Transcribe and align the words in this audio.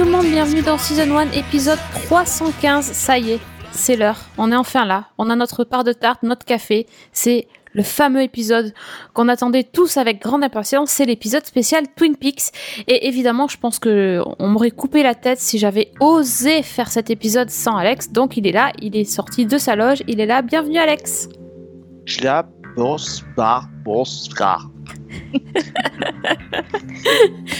tout 0.00 0.06
le 0.06 0.12
monde, 0.12 0.30
bienvenue 0.30 0.62
dans 0.62 0.78
Season 0.78 1.14
1, 1.14 1.32
épisode 1.32 1.78
315. 2.06 2.86
Ça 2.86 3.18
y 3.18 3.32
est, 3.32 3.40
c'est 3.70 3.96
l'heure. 3.96 4.18
On 4.38 4.50
est 4.50 4.56
enfin 4.56 4.86
là. 4.86 5.08
On 5.18 5.28
a 5.28 5.36
notre 5.36 5.62
part 5.62 5.84
de 5.84 5.92
tarte, 5.92 6.22
notre 6.22 6.46
café. 6.46 6.86
C'est 7.12 7.48
le 7.74 7.82
fameux 7.82 8.22
épisode 8.22 8.72
qu'on 9.12 9.28
attendait 9.28 9.62
tous 9.62 9.98
avec 9.98 10.22
grande 10.22 10.42
impatience. 10.42 10.88
C'est 10.88 11.04
l'épisode 11.04 11.44
spécial 11.44 11.84
Twin 11.96 12.16
Peaks. 12.16 12.44
Et 12.88 13.08
évidemment, 13.08 13.46
je 13.46 13.58
pense 13.58 13.78
que 13.78 14.22
on 14.38 14.48
m'aurait 14.48 14.70
coupé 14.70 15.02
la 15.02 15.14
tête 15.14 15.38
si 15.38 15.58
j'avais 15.58 15.92
osé 16.00 16.62
faire 16.62 16.90
cet 16.90 17.10
épisode 17.10 17.50
sans 17.50 17.76
Alex. 17.76 18.10
Donc 18.10 18.38
il 18.38 18.46
est 18.46 18.52
là, 18.52 18.72
il 18.80 18.96
est 18.96 19.04
sorti 19.04 19.44
de 19.44 19.58
sa 19.58 19.76
loge. 19.76 20.02
Il 20.08 20.18
est 20.18 20.26
là. 20.26 20.40
Bienvenue 20.40 20.78
Alex. 20.78 21.28
Je 22.06 22.22
la 22.22 22.48
bonsoir, 22.74 23.68
bonsoir. 23.84 24.69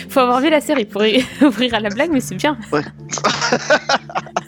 Faut 0.08 0.20
avoir 0.20 0.41
vu 0.41 0.50
la 0.50 0.60
série 0.60 0.84
pour 0.84 1.04
y- 1.04 1.24
ouvrir 1.42 1.74
à 1.78 1.80
la 1.80 1.88
blague, 1.91 2.10
mais 2.12 2.20
c'est 2.20 2.34
bien. 2.34 2.56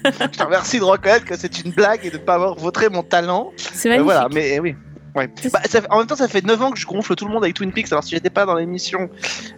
Je 0.04 0.26
te 0.38 0.42
remercie 0.42 0.78
de 0.78 0.84
reconnaître 0.84 1.24
que 1.24 1.36
c'est 1.36 1.64
une 1.64 1.72
blague 1.72 2.04
et 2.04 2.10
de 2.10 2.18
ne 2.18 2.22
pas 2.22 2.34
avoir 2.34 2.54
vautré 2.56 2.88
mon 2.88 3.02
talent. 3.02 3.52
C'est 3.56 3.88
Euh, 3.88 3.92
magnifique. 3.92 4.04
voilà, 4.12 4.28
mais 4.32 4.58
euh, 4.58 4.62
oui. 4.62 4.74
Ouais. 5.14 5.28
Bah, 5.52 5.60
ça 5.66 5.82
fait- 5.82 5.86
en 5.90 5.98
même 5.98 6.06
temps, 6.06 6.16
ça 6.16 6.26
fait 6.26 6.42
9 6.44 6.60
ans 6.62 6.70
que 6.70 6.78
je 6.78 6.86
gonfle 6.86 7.14
tout 7.14 7.26
le 7.26 7.32
monde 7.32 7.44
avec 7.44 7.54
Twin 7.54 7.70
Peaks. 7.70 7.92
Alors, 7.92 8.02
si 8.02 8.10
j'étais 8.14 8.30
pas 8.30 8.46
dans 8.46 8.54
l'émission 8.54 9.10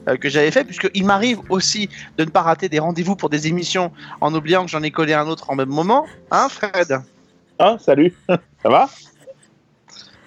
euh, 0.08 0.16
que 0.16 0.28
j'avais 0.28 0.50
fait, 0.50 0.64
puisqu'il 0.64 1.06
m'arrive 1.06 1.38
aussi 1.48 1.88
de 2.18 2.24
ne 2.24 2.30
pas 2.30 2.42
rater 2.42 2.68
des 2.68 2.80
rendez-vous 2.80 3.14
pour 3.14 3.30
des 3.30 3.46
émissions 3.46 3.92
en 4.20 4.34
oubliant 4.34 4.64
que 4.64 4.70
j'en 4.70 4.82
ai 4.82 4.90
collé 4.90 5.14
un 5.14 5.26
autre 5.28 5.50
en 5.50 5.54
même 5.54 5.68
moment, 5.68 6.06
hein, 6.32 6.48
Fred? 6.50 7.00
Ah, 7.58 7.76
salut, 7.78 8.12
ça 8.28 8.68
va? 8.68 8.88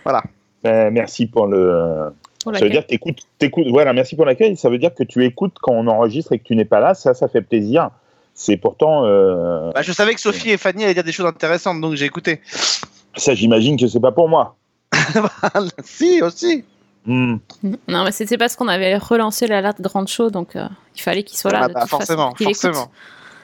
Voilà. 0.06 0.24
Ben, 0.64 0.92
Merci 0.94 1.28
pour 1.28 1.46
le. 1.48 2.10
Pour 2.52 2.58
Ça 2.60 2.66
veut 2.66 2.72
dire 2.72 2.84
que 2.84 2.88
t'écoutes, 2.88 3.20
t'écoutes. 3.40 3.68
Voilà, 3.70 3.94
merci 3.94 4.16
pour 4.16 4.26
l'accueil. 4.26 4.56
Ça 4.58 4.70
veut 4.70 4.78
dire 4.78 4.94
que 4.94 5.04
tu 5.04 5.24
écoutes 5.26 5.56
quand 5.62 5.74
on 5.74 5.88
enregistre 5.88 6.34
et 6.34 6.40
que 6.40 6.44
tu 6.44 6.56
n'es 6.56 6.66
pas 6.66 6.80
là. 6.80 6.94
Ça, 6.94 7.14
ça 7.14 7.28
fait 7.28 7.42
plaisir. 7.42 7.90
C'est 8.34 8.58
pourtant. 8.58 9.06
euh, 9.06 9.72
Bah, 9.74 9.82
Je 9.82 9.92
savais 9.92 10.14
que 10.14 10.22
Sophie 10.22 10.52
et 10.52 10.58
Fanny 10.58 10.84
allaient 10.84 10.94
dire 10.94 11.04
des 11.04 11.12
choses 11.12 11.26
intéressantes, 11.26 11.82
donc 11.82 11.96
j'ai 11.96 12.06
écouté. 12.06 12.42
Ça, 13.16 13.34
j'imagine 13.34 13.78
que 13.80 13.88
c'est 13.88 14.00
pas 14.00 14.12
pour 14.12 14.30
moi. 14.30 14.56
si, 15.84 16.22
aussi. 16.22 16.64
Hmm. 17.06 17.38
Non, 17.88 18.04
mais 18.04 18.12
c'était 18.12 18.38
parce 18.38 18.56
qu'on 18.56 18.68
avait 18.68 18.98
relancé 18.98 19.48
l'alerte 19.48 19.80
grande 19.82 20.08
show, 20.08 20.30
donc 20.30 20.56
euh, 20.56 20.66
il 20.96 21.02
fallait 21.02 21.24
qu'il 21.24 21.38
soit 21.38 21.52
là. 21.52 21.62
Bah, 21.62 21.68
de 21.70 21.74
bah, 21.74 21.80
toute 21.82 21.90
façon, 21.90 21.98
forcément, 22.00 22.30
écoute. 22.32 22.44
forcément. 22.56 22.92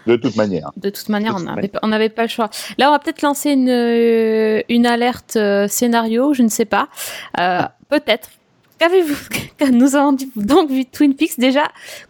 De 0.06 0.18
toute 0.18 0.36
manière. 0.36 0.72
De 0.76 0.90
toute 0.90 1.08
manière, 1.08 1.32
De 1.32 1.36
on 1.38 1.40
toute 1.46 1.56
n'avait 1.56 1.68
pas- 1.70 1.80
on 1.82 1.88
n'avait 1.88 2.10
pas 2.10 2.24
le 2.24 2.28
choix. 2.28 2.50
Là, 2.78 2.90
on 2.90 2.92
va 2.92 3.00
peut-être 3.00 3.22
lancer 3.22 3.52
une, 3.52 3.70
euh, 3.70 4.62
une 4.68 4.86
alerte 4.86 5.38
euh, 5.38 5.68
scénario, 5.70 6.34
je 6.34 6.44
ne 6.44 6.50
sais 6.50 6.66
pas. 6.66 6.90
Euh, 7.40 7.62
peut-être. 7.88 8.30
Qu'avez-vous 8.80 9.16
Nous 9.72 9.96
avons 9.96 10.16
donc 10.36 10.70
vu 10.70 10.86
Twin 10.86 11.16
Peaks 11.16 11.40
déjà. 11.40 11.64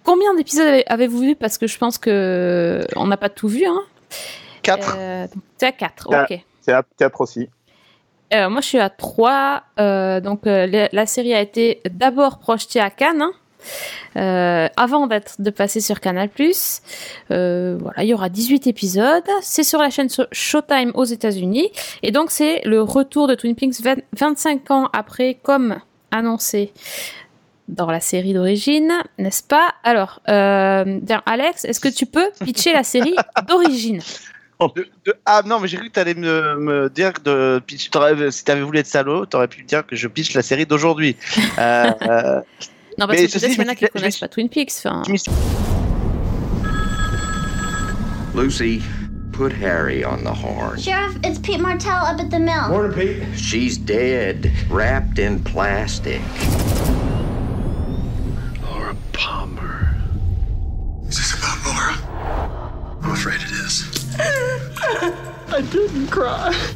Combien 0.03 0.33
d'épisodes 0.35 0.65
avez- 0.67 0.87
avez-vous 0.87 1.19
vu? 1.19 1.35
Parce 1.35 1.57
que 1.57 1.67
je 1.67 1.77
pense 1.77 1.97
que 1.97 2.85
on 2.95 3.07
n'a 3.07 3.17
pas 3.17 3.29
tout 3.29 3.47
vu. 3.47 3.65
Hein. 3.65 3.81
4. 4.63 4.95
Euh, 4.97 5.27
t'es 5.57 5.67
à 5.67 5.71
4, 5.71 6.09
Quatre. 6.09 6.31
ok. 6.33 6.39
Théâtre, 6.65 6.89
théâtre 6.97 7.21
aussi. 7.21 7.49
Euh, 8.33 8.49
moi, 8.49 8.61
je 8.61 8.67
suis 8.67 8.79
à 8.79 8.89
3. 8.89 9.63
euh, 9.79 10.19
donc, 10.21 10.47
euh, 10.47 10.65
la, 10.65 10.89
la 10.91 11.05
série 11.05 11.33
a 11.33 11.41
été 11.41 11.81
d'abord 11.91 12.39
projetée 12.39 12.79
à 12.79 12.89
Cannes, 12.89 13.21
hein, 13.21 13.33
euh, 14.15 14.67
avant 14.77 15.05
d'être 15.07 15.39
de 15.41 15.49
passer 15.49 15.81
sur 15.81 15.99
Canal+. 15.99 16.29
Euh, 17.31 17.77
voilà, 17.79 18.03
il 18.03 18.07
y 18.07 18.13
aura 18.13 18.29
18 18.29 18.65
épisodes. 18.67 19.23
C'est 19.41 19.63
sur 19.63 19.79
la 19.79 19.89
chaîne 19.89 20.07
Showtime 20.31 20.91
aux 20.95 21.03
États-Unis. 21.03 21.71
Et 22.01 22.11
donc, 22.11 22.31
c'est 22.31 22.61
le 22.65 22.81
retour 22.81 23.27
de 23.27 23.35
Twin 23.35 23.55
Peaks 23.55 23.81
20 23.81 23.97
25 24.17 24.71
ans 24.71 24.89
après, 24.93 25.35
comme 25.43 25.77
annoncé 26.13 26.71
dans 27.67 27.89
la 27.89 27.99
série 27.99 28.33
d'origine, 28.33 28.91
n'est-ce 29.17 29.43
pas? 29.43 29.73
Alors, 29.83 30.21
euh, 30.29 30.99
Alex, 31.25 31.65
est-ce 31.65 31.79
que 31.79 31.87
tu 31.87 32.05
peux 32.05 32.29
pitcher 32.43 32.73
la 32.73 32.83
série 32.83 33.15
d'origine? 33.47 34.01
De- 34.75 34.87
de- 35.05 35.15
Ah 35.25 35.41
non, 35.45 35.59
mais 35.59 35.67
j'ai 35.67 35.75
cru 35.77 35.89
que 35.89 35.93
tu 35.93 35.99
allais 35.99 36.13
me, 36.13 36.55
me 36.57 36.89
dire 36.89 37.11
que 37.13 37.21
de, 37.21 37.61
si 37.67 37.89
tu 37.89 37.97
avais 37.97 38.61
voulu 38.61 38.79
être 38.79 38.87
salaud, 38.87 39.25
tu 39.25 39.35
aurais 39.35 39.47
pu 39.49 39.61
me 39.63 39.67
dire 39.67 39.85
que 39.85 39.95
je 39.95 40.07
pitch 40.07 40.33
la 40.35 40.41
série 40.41 40.65
d'aujourd'hui. 40.65 41.17
Euh, 41.57 41.91
euh, 42.01 42.41
Non, 42.97 43.07
parce 43.07 43.19
Mais 43.19 43.27
que 43.27 43.31
peut-être 43.39 43.51
qu'il 43.55 43.61
y 43.63 43.65
en 43.65 43.69
a 43.71 43.75
qui 43.75 43.83
me 43.85 43.89
connaissent 43.89 44.19
pas 44.19 44.27
Twin 44.29 44.47
Peaks. 44.47 44.71
Lucy, 48.35 48.81
put 49.33 49.51
Harry 49.51 50.03
on 50.03 50.23
the 50.23 50.33
horn. 50.33 50.79
Sheriff, 50.79 51.17
it's 51.23 51.39
Pete 51.39 51.59
Martell 51.59 52.05
up 52.05 52.19
at 52.19 52.29
the 52.29 52.39
mill. 52.39 52.69
Morning, 52.69 52.93
Pete. 52.93 53.37
She's 53.37 53.77
dead, 53.77 54.51
wrapped 54.69 55.17
in 55.17 55.43
plastic. 55.43 56.21
Laura 58.61 58.95
Palmer. 59.11 59.97
Is 61.07 61.17
this 61.17 61.33
about 61.33 61.57
Laura? 61.65 62.99
I'm 63.01 63.11
afraid 63.11 63.41
it 63.41 63.51
is. 63.51 63.89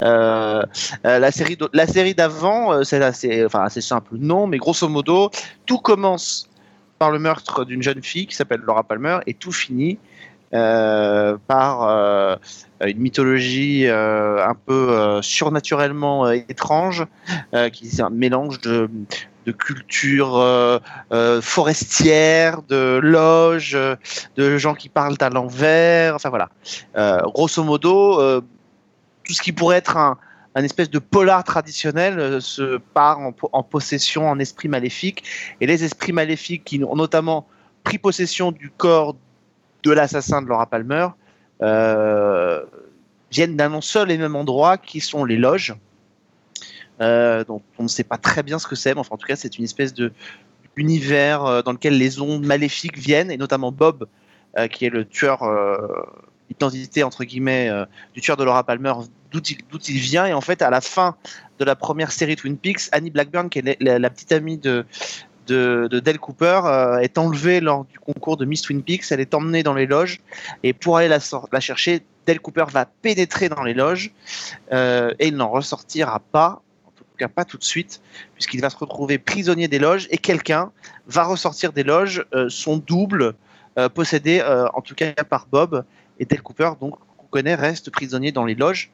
Euh, 0.04 0.64
euh, 1.06 1.20
la 1.20 1.32
série 1.32 1.58
la 1.74 1.88
série 1.88 2.14
d'avant, 2.14 2.74
euh, 2.74 2.84
c'est 2.84 3.02
assez, 3.02 3.44
enfin 3.44 3.64
assez 3.64 3.82
simple, 3.82 4.18
non, 4.20 4.46
mais 4.46 4.60
grosso 4.60 4.88
modo, 4.88 5.32
tout 5.66 5.80
commence 5.80 6.48
par 7.00 7.10
le 7.10 7.18
meurtre 7.18 7.66
d'une 7.66 7.82
jeune 7.82 8.04
fille 8.04 8.28
qui 8.28 8.36
s'appelle 8.36 8.62
Laura 8.62 8.84
Palmer 8.84 9.18
et 9.26 9.34
tout 9.34 9.52
finit 9.52 9.98
euh, 9.98 10.08
par 10.52 11.84
euh, 11.84 12.36
une 12.86 13.00
mythologie 13.00 13.86
euh, 13.88 14.46
un 14.46 14.56
peu 14.56 14.90
euh, 14.92 15.22
surnaturellement 15.22 16.26
euh, 16.26 16.34
étrange, 16.50 17.06
euh, 17.54 17.70
qui 17.70 17.88
est 17.88 18.02
un 18.02 18.10
mélange 18.10 18.62
de 18.62 18.90
de 19.48 19.54
culture 19.54 20.36
euh, 20.36 20.78
euh, 21.14 21.42
forestière, 21.42 22.62
de 22.64 23.00
loges, 23.02 23.76
euh, 23.76 23.96
de 24.36 24.58
gens 24.58 24.76
qui 24.76 24.90
parlent 24.90 25.16
à 25.22 25.30
l'envers, 25.30 26.16
enfin 26.16 26.30
voilà. 26.30 26.50
Euh, 26.98 27.22
grosso 27.34 27.64
modo, 27.64 28.20
euh, 28.20 28.42
tout 29.24 29.34
ce 29.34 29.42
qui 29.42 29.54
pourrait 29.54 29.78
être 29.78 29.96
un, 29.96 30.18
espèce 30.56 30.90
de 30.90 31.00
polar 31.00 31.46
traditionnel 31.46 32.20
euh, 32.20 32.40
se 32.42 32.78
part 32.94 33.20
en, 33.20 33.34
en 33.54 33.64
possession 33.64 34.30
en 34.30 34.38
esprit 34.38 34.68
maléfique. 34.68 35.24
Et 35.62 35.66
les 35.66 35.86
esprits 35.86 36.12
maléfiques 36.12 36.66
qui 36.66 36.84
ont 36.84 36.96
notamment 36.96 37.48
pris 37.86 38.00
possession 38.00 38.52
du 38.52 38.70
corps 38.70 39.16
de 39.88 39.94
l'assassin 39.94 40.42
de 40.42 40.48
Laura 40.48 40.66
Palmer 40.66 41.08
euh, 41.62 42.64
viennent 43.32 43.56
d'un 43.56 43.82
seul 43.82 44.12
et 44.12 44.18
même 44.18 44.36
endroit 44.36 44.78
qui 44.78 45.00
sont 45.00 45.24
les 45.24 45.38
loges. 45.38 45.76
Euh, 47.00 47.44
donc 47.44 47.64
on 47.78 47.84
ne 47.84 47.88
sait 47.88 48.04
pas 48.04 48.18
très 48.18 48.44
bien 48.44 48.60
ce 48.60 48.68
que 48.68 48.76
c'est, 48.76 48.94
mais 48.94 49.00
enfin, 49.00 49.16
en 49.16 49.18
tout 49.18 49.28
cas 49.28 49.36
c'est 49.36 49.58
une 49.58 49.64
espèce 49.64 49.94
de 49.94 50.12
univers 50.76 51.46
euh, 51.46 51.62
dans 51.62 51.72
lequel 51.72 51.98
les 51.98 52.20
ondes 52.20 52.46
maléfiques 52.46 52.98
viennent, 52.98 53.32
et 53.32 53.38
notamment 53.38 53.72
Bob, 53.72 54.08
qui 54.72 54.86
est 54.86 54.90
le 54.90 55.06
tueur, 55.06 55.44
l'identité 56.50 57.04
entre 57.04 57.24
guillemets 57.26 57.70
du 58.16 58.22
tueur 58.22 58.38
de 58.38 58.44
Laura 58.44 58.64
Palmer, 58.64 58.94
d'où 59.32 59.40
il, 59.40 59.58
il 59.88 60.00
vient. 60.00 60.26
Et 60.26 60.34
en 60.34 60.42
fait, 60.42 60.64
à 60.64 60.72
la 60.72 60.82
fin 60.82 61.16
de 61.60 61.66
la 61.66 61.76
première 61.76 62.12
série 62.12 62.36
Twin 62.36 62.58
Peaks, 62.58 62.90
Annie 62.92 63.12
Blackburn, 63.12 63.50
qui 63.50 63.60
est 63.60 63.78
la 63.80 64.10
petite 64.10 64.32
amie 64.32 64.58
de, 64.58 64.84
de, 65.48 65.88
de 65.92 66.18
Cooper, 66.18 66.62
euh, 66.66 66.98
est 67.00 67.18
enlevée 67.18 67.60
lors 67.60 67.86
du 67.86 68.00
concours 68.00 68.38
de 68.38 68.46
Miss 68.46 68.62
Twin 68.62 68.84
Peaks. 68.84 69.12
Elle 69.12 69.20
est 69.20 69.34
emmenée 69.34 69.64
dans 69.64 69.74
les 69.74 69.86
loges. 69.86 70.20
Et 70.64 70.74
pour 70.74 70.98
aller 70.98 71.08
la, 71.08 71.60
chercher, 71.60 72.02
Dale 72.26 72.40
Cooper 72.40 72.66
va 72.72 72.86
pénétrer 72.86 73.50
dans 73.50 73.64
les 73.64 73.74
loges. 73.74 74.12
euh, 74.72 75.14
et 75.20 75.28
il 75.28 75.36
n'en 75.36 75.50
ressortira 75.50 76.20
pas. 76.20 76.62
En 76.86 76.92
tout 76.92 77.04
cas, 77.18 77.28
pas 77.28 77.46
tout 77.46 77.58
de 77.58 77.64
suite, 77.64 78.02
puisqu'il 78.36 78.62
va 78.62 78.70
se 78.70 78.78
retrouver 78.78 79.18
prisonnier 79.18 79.68
des 79.68 79.80
loges 79.80 80.08
et 80.12 80.18
quelqu'un 80.18 80.72
va 81.08 81.24
ressortir 81.24 81.74
des 81.74 81.84
loges 81.84 82.26
euh, 82.34 82.50
son 82.50 82.78
double, 82.78 83.34
possédé 83.94 84.42
en 84.74 84.82
tout 84.82 84.96
cas 84.96 85.14
par 85.30 85.46
Bob 85.52 85.86
et 86.18 86.26
Dale 86.26 86.42
Cooper, 86.42 86.72
donc 86.82 86.96
qu'on 87.16 87.28
connaît, 87.28 87.54
reste 87.54 87.92
prisonnier 87.92 88.32
dans 88.32 88.44
les 88.44 88.56
loges. 88.56 88.90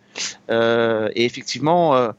Et 0.50 1.24
effectivement, 1.24 2.12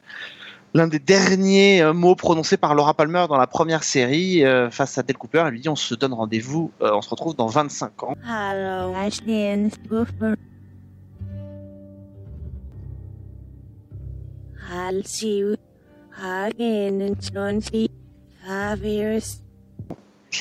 l'un 0.74 0.88
des 0.88 0.98
derniers 0.98 1.80
euh, 1.80 1.92
mots 1.92 2.16
prononcés 2.16 2.56
par 2.56 2.74
Laura 2.74 2.94
Palmer 2.94 3.26
dans 3.28 3.38
la 3.38 3.46
première 3.46 3.84
série 3.84 4.44
euh, 4.44 4.70
face 4.70 4.98
à 4.98 5.02
Dale 5.04 5.16
Cooper, 5.16 5.44
elle 5.46 5.52
lui 5.52 5.60
dit 5.60 5.68
on 5.68 5.76
se 5.76 5.94
donne 5.94 6.12
rendez-vous, 6.12 6.72
euh, 6.82 6.90
on 6.92 7.00
se 7.00 7.08
retrouve 7.08 7.36
dans 7.36 7.46
25 7.46 8.02
ans. 8.02 8.16
Hello, 8.26 8.92
Ashton. 8.94 9.70
I'll 14.70 15.04
see 15.04 15.38
you 15.38 15.56
again 16.20 17.00
in 17.00 17.14
25 17.14 17.88
years. 18.82 19.44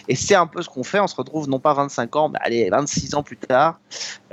Et 0.08 0.16
c'est 0.16 0.36
un 0.36 0.48
peu 0.48 0.62
ce 0.62 0.70
qu'on 0.70 0.84
fait, 0.84 1.00
on 1.00 1.08
se 1.08 1.16
retrouve 1.16 1.48
non 1.48 1.60
pas 1.60 1.74
25 1.74 2.16
ans, 2.16 2.30
mais 2.30 2.40
allez, 2.42 2.70
26 2.70 3.14
ans 3.14 3.24
plus 3.24 3.38
tard. 3.38 3.80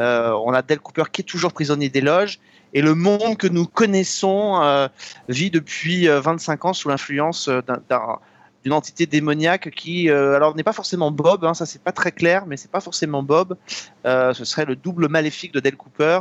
Euh, 0.00 0.32
on 0.44 0.52
a 0.52 0.62
Dale 0.62 0.81
Cooper 0.81 1.05
qui 1.12 1.20
est 1.20 1.25
toujours 1.25 1.52
prisonnier 1.52 1.91
des 1.91 2.00
loges, 2.00 2.41
et 2.75 2.83
le 2.83 2.95
monde 2.95 3.37
que 3.37 3.47
nous 3.47 3.67
connaissons 3.67 4.61
euh, 4.63 4.89
vit 5.29 5.51
depuis 5.51 6.09
euh, 6.09 6.21
25 6.21 6.65
ans 6.67 6.73
sous 6.73 6.89
l'influence 6.89 7.49
euh, 7.49 7.63
d'un- 7.63 7.83
d'un 7.89 8.19
d'une 8.63 8.75
entité 8.75 9.07
démoniaque 9.07 9.71
qui, 9.71 10.11
euh, 10.11 10.37
alors 10.37 10.55
n'est 10.55 10.63
pas 10.63 10.75
forcément 10.75 11.11
Bob, 11.11 11.47
hein, 11.47 11.55
ça 11.55 11.65
c'est 11.65 11.83
pas 11.83 11.93
très 11.93 12.13
clair, 12.13 12.45
mais 12.47 12.59
c'est 12.59 12.71
pas 12.71 12.81
forcément 12.83 13.23
Bob. 13.23 13.57
Euh, 14.05 14.35
ce 14.35 14.45
serait 14.45 14.67
le 14.67 14.77
double 14.77 15.09
maléfique 15.09 15.53
de 15.55 15.61
Dale 15.61 15.77
Cooper 15.77 16.21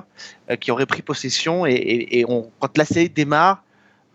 euh, 0.49 0.55
qui 0.55 0.71
aurait 0.71 0.85
pris 0.85 1.01
possession 1.01 1.65
et, 1.65 2.25
quand 2.59 2.77
la 2.77 2.85
série 2.85 3.09
démarre, 3.09 3.61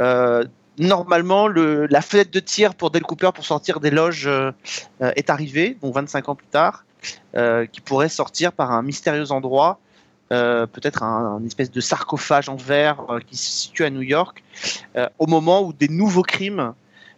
euh, 0.01 0.43
normalement 0.79 1.49
le, 1.49 1.87
la 1.87 2.01
fenêtre 2.01 2.31
de 2.31 2.41
tir 2.41 2.75
pour 2.75 2.91
Dale 2.91 3.03
Cooper 3.03 3.31
pour 3.35 3.45
sortir 3.45 3.79
des 3.79 3.91
loges 3.91 4.27
euh, 4.27 4.53
euh, 5.03 5.13
est 5.17 5.29
arrivée, 5.29 5.77
donc 5.83 5.95
25 5.95 6.29
ans 6.31 6.35
plus 6.35 6.47
tard, 6.47 6.87
euh, 7.37 7.67
qui 7.67 7.83
pourrait 7.83 8.09
sortir 8.09 8.53
par 8.53 8.73
un 8.73 8.83
mystérieux 8.83 9.33
endroit. 9.33 9.79
Euh, 10.35 10.67
peut-être 10.67 11.03
un, 11.03 11.43
espèce 11.45 11.71
de 11.71 11.81
sarcophage 11.81 12.49
en 12.49 12.57
verre 12.57 13.05
euh, 13.09 13.21
qui 13.21 13.37
se 13.37 13.51
situe 13.51 13.85
à 13.85 13.91
New 13.91 14.03
York, 14.03 14.43
euh, 14.97 15.09
au 15.19 15.27
moment 15.27 15.63
où 15.63 15.73
des 15.73 15.89
nouveaux 15.89 16.23
crimes 16.23 16.75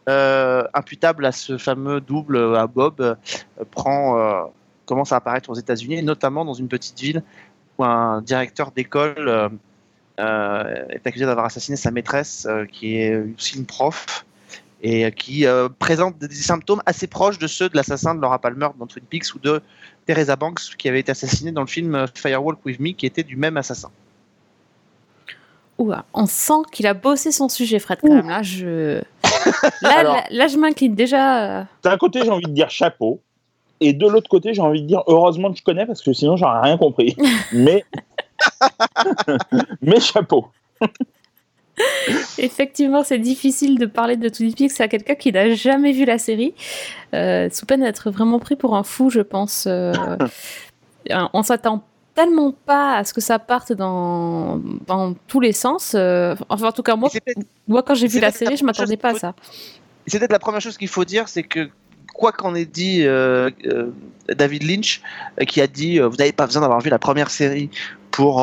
euh, 0.08 0.62
imputable 0.72 1.26
à 1.26 1.32
ce 1.32 1.58
fameux 1.58 2.00
double 2.00 2.54
à 2.54 2.68
Bob 2.68 3.00
euh, 3.00 3.16
prend 3.72 4.16
euh, 4.16 4.44
commence 4.84 5.10
à 5.10 5.16
apparaître 5.16 5.50
aux 5.50 5.54
États-Unis, 5.54 6.00
notamment 6.04 6.44
dans 6.44 6.54
une 6.54 6.68
petite 6.68 7.00
ville 7.00 7.24
où 7.76 7.84
un 7.84 8.22
directeur 8.22 8.70
d'école 8.70 9.50
est 10.16 11.06
accusé 11.06 11.26
d'avoir 11.26 11.46
assassiné 11.46 11.76
sa 11.76 11.90
maîtresse, 11.90 12.46
qui 12.70 12.98
est 12.98 13.20
aussi 13.36 13.58
une 13.58 13.66
prof, 13.66 14.24
et 14.80 15.10
qui 15.10 15.44
présente 15.80 16.18
des 16.18 16.32
symptômes 16.36 16.80
assez 16.86 17.08
proches 17.08 17.38
de 17.38 17.48
ceux 17.48 17.68
de 17.68 17.76
l'assassin 17.76 18.14
de 18.14 18.20
Laura 18.20 18.38
Palmer 18.38 18.68
dans 18.78 18.86
Twin 18.86 19.04
Peaks 19.04 19.34
ou 19.34 19.40
de 19.40 19.60
Teresa 20.06 20.36
Banks, 20.36 20.76
qui 20.78 20.88
avait 20.88 21.00
été 21.00 21.10
assassinée 21.12 21.52
dans 21.52 21.60
le 21.62 21.66
film 21.66 22.06
Firewalk 22.14 22.64
with 22.64 22.78
Me, 22.80 22.92
qui 22.92 23.06
était 23.06 23.22
du 23.24 23.36
même 23.36 23.56
assassin. 23.56 23.90
Ouah, 25.78 26.04
on 26.14 26.24
sent 26.26 26.62
qu'il 26.72 26.86
a 26.86 26.94
bossé 26.94 27.30
son 27.32 27.48
sujet, 27.50 27.78
Fred, 27.78 27.98
quand 28.00 28.08
même. 28.08 28.28
Là, 28.28 28.42
je, 28.42 29.02
là, 29.82 29.90
Alors- 29.98 30.14
là, 30.14 30.24
là, 30.30 30.46
je 30.48 30.56
m'incline 30.56 30.94
déjà. 30.94 31.60
euh, 31.60 31.64
D'un 31.82 31.98
côté, 31.98 32.22
j'ai 32.24 32.30
envie 32.30 32.46
de 32.46 32.52
dire 32.52 32.70
chapeau. 32.70 33.20
Et 33.80 33.92
de 33.92 34.06
l'autre 34.08 34.30
côté, 34.30 34.54
j'ai 34.54 34.62
envie 34.62 34.80
de 34.80 34.86
dire 34.86 35.02
heureusement 35.06 35.52
que 35.52 35.58
je 35.58 35.62
connais 35.62 35.84
parce 35.84 36.00
que 36.00 36.14
sinon, 36.14 36.36
j'aurais 36.38 36.60
rien 36.62 36.78
compris. 36.78 37.14
Mais. 37.52 37.84
mais 39.82 39.98
chapeau. 40.00 40.46
Effectivement, 42.38 43.02
c'est 43.04 43.18
difficile 43.18 43.78
de 43.78 43.86
parler 43.86 44.16
de 44.16 44.28
Twin 44.28 44.54
Peaks 44.54 44.80
à 44.80 44.88
quelqu'un 44.88 45.14
qui 45.14 45.32
n'a 45.32 45.54
jamais 45.54 45.92
vu 45.92 46.04
la 46.04 46.18
série, 46.18 46.54
euh, 47.14 47.48
sous 47.50 47.66
peine 47.66 47.82
d'être 47.82 48.10
vraiment 48.10 48.38
pris 48.38 48.56
pour 48.56 48.76
un 48.76 48.82
fou, 48.82 49.10
je 49.10 49.20
pense. 49.20 49.66
euh, 49.66 49.92
on 51.32 51.42
s'attend 51.42 51.84
tellement 52.14 52.52
pas 52.52 52.96
à 52.96 53.04
ce 53.04 53.12
que 53.12 53.20
ça 53.20 53.38
parte 53.38 53.72
dans, 53.72 54.60
dans 54.86 55.14
tous 55.28 55.40
les 55.40 55.52
sens. 55.52 55.92
euh, 55.94 56.34
enfin, 56.48 56.68
en 56.68 56.72
tout 56.72 56.82
cas, 56.82 56.96
moi, 56.96 57.10
moi 57.68 57.82
quand 57.82 57.94
j'ai 57.94 58.08
vu 58.08 58.20
la 58.20 58.28
peut-être 58.28 58.40
la 58.40 58.46
série, 58.46 58.56
je 58.56 58.64
m'attendais 58.64 58.96
pas 58.96 59.10
à 59.10 59.14
ça. 59.14 59.34
C'est 60.06 60.18
peut-être 60.18 60.32
la 60.32 60.38
première 60.38 60.60
chose 60.60 60.78
qu'il 60.78 60.88
faut 60.88 61.04
dire, 61.04 61.28
c'est 61.28 61.42
que 61.42 61.68
quoi 62.16 62.32
qu'en 62.32 62.54
ait 62.54 62.64
dit 62.64 63.02
euh, 63.04 63.50
euh, 63.66 63.90
David 64.34 64.62
Lynch, 64.62 65.02
qui 65.46 65.60
a 65.60 65.66
dit 65.66 66.00
euh, 66.00 66.08
vous 66.08 66.16
n'avez 66.16 66.32
pas 66.32 66.46
besoin 66.46 66.62
d'avoir 66.62 66.80
vu 66.80 66.90
la 66.90 66.98
première 66.98 67.30
série 67.30 67.70
pour 68.10 68.40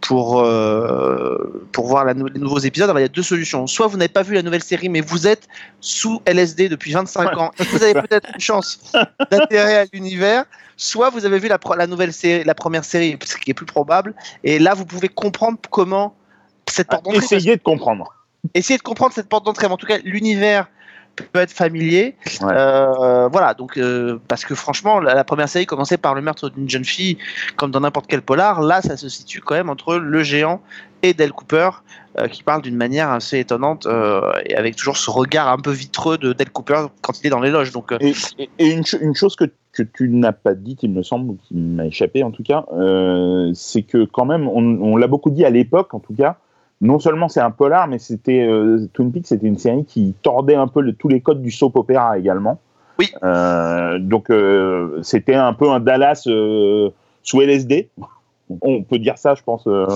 pour 0.00 0.40
euh, 0.40 1.68
pour 1.72 1.86
voir 1.88 2.04
la 2.04 2.14
nou- 2.14 2.26
les 2.28 2.38
nouveaux 2.40 2.58
épisodes. 2.58 2.88
Alors, 2.88 3.00
il 3.00 3.02
y 3.02 3.06
a 3.06 3.08
deux 3.08 3.22
solutions. 3.22 3.66
Soit 3.66 3.86
vous 3.88 3.96
n'avez 3.96 4.08
pas 4.08 4.22
vu 4.22 4.34
la 4.34 4.42
nouvelle 4.42 4.62
série, 4.62 4.88
mais 4.88 5.00
vous 5.00 5.26
êtes 5.26 5.48
sous 5.80 6.20
LSD 6.26 6.68
depuis 6.68 6.92
25 6.92 7.36
ans 7.36 7.50
et 7.58 7.64
vous 7.64 7.82
avez 7.82 7.94
peut-être 7.94 8.28
une 8.34 8.40
chance 8.40 8.92
d'atterrir 9.30 9.80
à 9.80 9.84
l'univers. 9.92 10.44
Soit 10.76 11.10
vous 11.10 11.24
avez 11.24 11.38
vu 11.38 11.48
la, 11.48 11.58
la 11.76 11.86
nouvelle 11.86 12.12
série, 12.12 12.44
la 12.44 12.54
première 12.54 12.84
série, 12.84 13.18
ce 13.24 13.36
qui 13.36 13.50
est 13.50 13.54
plus 13.54 13.66
probable, 13.66 14.14
et 14.44 14.58
là 14.58 14.74
vous 14.74 14.84
pouvez 14.84 15.08
comprendre 15.08 15.58
comment 15.70 16.14
cette 16.68 16.88
porte 16.88 17.04
d'entrée 17.04 17.24
Essayez 17.24 17.56
de 17.56 17.62
comprendre. 17.62 18.14
essayer 18.54 18.76
de 18.76 18.82
comprendre 18.82 19.14
cette 19.14 19.28
porte 19.28 19.46
d'entrée. 19.46 19.66
En 19.66 19.76
tout 19.78 19.86
cas, 19.86 19.98
l'univers 20.04 20.68
peut 21.32 21.40
être 21.40 21.50
familier. 21.52 22.14
Ouais. 22.42 22.48
Euh, 22.52 23.28
voilà, 23.28 23.54
donc 23.54 23.76
euh, 23.78 24.18
parce 24.28 24.44
que 24.44 24.54
franchement, 24.54 25.00
la, 25.00 25.14
la 25.14 25.24
première 25.24 25.48
série 25.48 25.66
commençait 25.66 25.96
par 25.96 26.14
le 26.14 26.20
meurtre 26.20 26.50
d'une 26.50 26.68
jeune 26.68 26.84
fille, 26.84 27.18
comme 27.56 27.70
dans 27.70 27.80
n'importe 27.80 28.06
quel 28.06 28.22
polar. 28.22 28.60
Là, 28.62 28.82
ça 28.82 28.96
se 28.96 29.08
situe 29.08 29.40
quand 29.40 29.54
même 29.54 29.70
entre 29.70 29.96
le 29.96 30.22
géant 30.22 30.60
et 31.02 31.14
Dale 31.14 31.32
Cooper, 31.32 31.70
euh, 32.18 32.26
qui 32.28 32.42
parle 32.42 32.62
d'une 32.62 32.76
manière 32.76 33.10
assez 33.10 33.38
étonnante 33.38 33.86
et 34.46 34.54
avec 34.56 34.76
toujours 34.76 34.96
ce 34.96 35.10
regard 35.10 35.48
un 35.48 35.58
peu 35.58 35.70
vitreux 35.70 36.18
de 36.18 36.32
Dale 36.32 36.50
Cooper 36.50 36.86
quand 37.02 37.20
il 37.20 37.26
est 37.26 37.30
dans 37.30 37.40
les 37.40 37.50
loges. 37.50 37.72
Donc, 37.72 37.92
Et, 38.00 38.12
et- 38.38 38.50
et 38.58 38.70
une, 38.72 38.84
cho- 38.84 38.98
une 39.00 39.14
chose 39.14 39.36
que, 39.36 39.44
que 39.72 39.82
tu 39.82 40.08
n'as 40.08 40.32
pas 40.32 40.54
dit, 40.54 40.76
il 40.82 40.90
me 40.90 41.02
semble, 41.02 41.30
ou 41.30 41.38
qui 41.46 41.54
m'a 41.54 41.86
échappé 41.86 42.22
en 42.22 42.30
tout 42.30 42.42
cas, 42.42 42.64
c'est 43.54 43.82
que 43.82 44.04
quand 44.04 44.24
même, 44.24 44.48
on, 44.48 44.62
on 44.82 44.96
l'a 44.96 45.06
beaucoup 45.06 45.30
dit 45.30 45.44
à 45.44 45.50
l'époque 45.50 45.92
en 45.94 46.00
tout 46.00 46.14
cas, 46.14 46.38
non 46.80 46.98
seulement 46.98 47.28
c'est 47.28 47.40
un 47.40 47.50
polar, 47.50 47.88
mais 47.88 47.98
c'était 47.98 48.46
euh, 48.46 48.86
Twin 48.92 49.12
Peaks, 49.12 49.26
c'était 49.28 49.46
une 49.46 49.58
série 49.58 49.84
qui 49.84 50.14
tordait 50.22 50.54
un 50.56 50.66
peu 50.68 50.80
le- 50.82 50.92
tous 50.94 51.08
les 51.08 51.20
codes 51.20 51.40
du 51.42 51.50
soap 51.50 51.76
opéra 51.76 52.18
également. 52.18 52.60
Oui. 52.98 53.10
Euh, 53.22 53.98
donc 53.98 54.30
euh, 54.30 55.00
c'était 55.02 55.34
un 55.34 55.52
peu 55.52 55.70
un 55.70 55.80
Dallas 55.80 56.24
euh, 56.26 56.90
sous 57.22 57.40
LSD. 57.42 57.88
On 58.62 58.82
peut 58.82 58.98
dire 58.98 59.18
ça, 59.18 59.34
je 59.34 59.42
pense, 59.42 59.66
euh, 59.66 59.86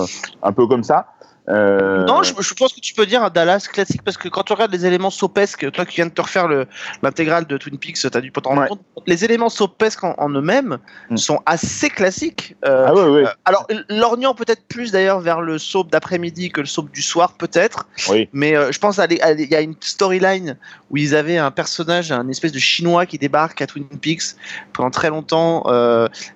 un 0.42 0.52
peu 0.52 0.66
comme 0.66 0.82
ça. 0.82 1.06
Euh, 1.48 2.04
Non, 2.04 2.22
je, 2.22 2.32
je 2.38 2.54
pense 2.54 2.72
que 2.72 2.80
tu 2.80 2.94
peux 2.94 3.06
dire 3.06 3.22
un 3.24 3.30
Dallas 3.30 3.66
classique 3.72 4.02
parce 4.02 4.16
que 4.16 4.28
quand 4.28 4.42
tu 4.42 4.52
regardes 4.52 4.72
les 4.72 4.86
éléments 4.86 5.10
sopesques, 5.10 5.70
toi 5.72 5.84
qui 5.86 5.96
viens 5.96 6.06
de 6.06 6.10
te 6.12 6.20
refaire 6.20 6.46
le- 6.46 6.66
l'intégrale 7.02 7.46
de 7.46 7.56
Twin 7.56 7.78
Peaks, 7.78 7.96
tu 7.96 8.06
as 8.12 8.20
dû 8.20 8.30
pas 8.30 8.40
t'en 8.40 8.50
rendre 8.50 8.62
Ouais. 8.62 8.68
compte. 8.68 8.80
Les 9.06 9.24
éléments 9.24 9.48
sopesques 9.48 10.04
en, 10.04 10.14
en 10.18 10.28
eux-mêmes 10.30 10.78
Mm. 11.10 11.16
sont 11.16 11.40
assez 11.46 11.88
classiques. 11.90 12.54
Euh, 12.64 12.84
Ah 12.88 12.94
ouais, 12.94 13.02
ouais. 13.04 13.24
euh, 13.24 13.30
alors, 13.44 13.66
lorgnant 13.88 14.34
peut-être 14.34 14.62
plus 14.68 14.92
d'ailleurs 14.92 15.20
vers 15.20 15.40
le 15.40 15.58
soap 15.58 15.90
d'après-midi 15.90 16.50
que 16.50 16.60
le 16.60 16.66
soap 16.66 16.90
du 16.90 17.02
soir, 17.02 17.32
peut-être. 17.34 17.86
Oui. 18.10 18.28
Mais 18.32 18.54
je 18.72 18.78
pense 18.78 18.98
il 19.10 19.48
y 19.50 19.54
a 19.54 19.60
une 19.60 19.74
storyline 19.80 20.56
où 20.90 20.96
ils 20.98 21.14
avaient 21.16 21.38
un 21.38 21.50
personnage, 21.50 22.12
un 22.12 22.28
espèce 22.28 22.52
de 22.52 22.58
chinois 22.58 23.06
qui 23.06 23.18
débarque 23.18 23.60
à 23.62 23.66
Twin 23.66 23.84
Peaks 23.88 24.36
pendant 24.72 24.90
très 24.90 25.08
longtemps, 25.08 25.62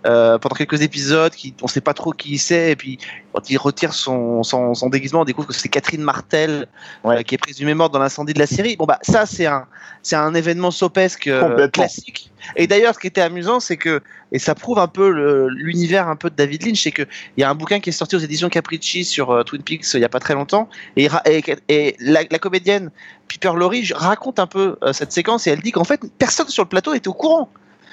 pendant 0.02 0.54
quelques 0.56 0.82
épisodes, 0.82 1.32
qui, 1.32 1.54
on 1.62 1.66
sait 1.68 1.80
pas 1.80 1.94
trop 1.94 2.12
qui 2.12 2.38
c'est, 2.38 2.70
et 2.72 2.76
puis 2.76 2.98
quand 3.32 3.50
il 3.50 3.56
retire 3.58 3.92
son, 3.94 4.42
son, 4.42 4.74
son 4.74 4.88
déguisement, 5.04 5.20
on 5.20 5.24
découvre 5.24 5.48
que 5.48 5.54
c'est 5.54 5.68
Catherine 5.68 6.02
Martel 6.02 6.66
Ouais. 7.04 7.18
euh, 7.18 7.22
qui 7.22 7.34
est 7.34 7.38
présumée 7.38 7.74
morte 7.74 7.92
dans 7.92 7.98
l'incendie 7.98 8.32
de 8.32 8.38
la 8.38 8.46
série. 8.46 8.76
Bon 8.76 8.86
bah 8.86 8.98
ça 9.02 9.26
c'est 9.26 9.46
un 9.46 9.66
c'est 10.02 10.16
un 10.16 10.34
événement 10.34 10.70
sopesque 10.70 11.26
euh, 11.26 11.68
classique. 11.68 12.30
Et 12.56 12.66
d'ailleurs 12.66 12.94
ce 12.94 12.98
qui 12.98 13.06
était 13.06 13.20
amusant 13.20 13.60
c'est 13.60 13.76
que 13.76 14.00
et 14.32 14.38
ça 14.38 14.54
prouve 14.54 14.78
un 14.78 14.86
peu 14.86 15.08
l'univers 15.50 16.08
un 16.08 16.16
peu 16.16 16.30
de 16.30 16.34
David 16.34 16.64
Lynch, 16.64 16.82
c'est 16.82 16.90
que 16.92 17.02
il 17.36 17.40
y 17.40 17.44
a 17.44 17.50
un 17.50 17.54
bouquin 17.54 17.80
qui 17.80 17.90
est 17.90 17.92
sorti 17.92 18.16
aux 18.16 18.20
éditions 18.20 18.48
Capricci 18.48 19.04
sur 19.04 19.30
euh, 19.30 19.42
Twin 19.42 19.62
Peaks 19.62 19.92
il 19.94 20.00
y 20.00 20.04
a 20.04 20.08
pas 20.08 20.20
très 20.20 20.34
longtemps 20.34 20.68
et, 20.96 21.08
la, 22.00 22.22
la 22.30 22.38
comédienne 22.38 22.90
Piper 23.28 23.52
Laurie 23.56 23.90
raconte 23.94 24.38
un 24.38 24.46
peu 24.46 24.76
cette 24.92 25.12
séquence 25.12 25.46
et 25.46 25.50
elle 25.50 25.60
dit 25.60 25.72
qu'en 25.72 25.84
fait 25.84 26.00
personne 26.18 26.48
sur 26.48 26.62
le 26.62 26.68
plateau 26.68 26.94
était 26.94 27.08
au 27.08 27.14
courant. 27.14 27.48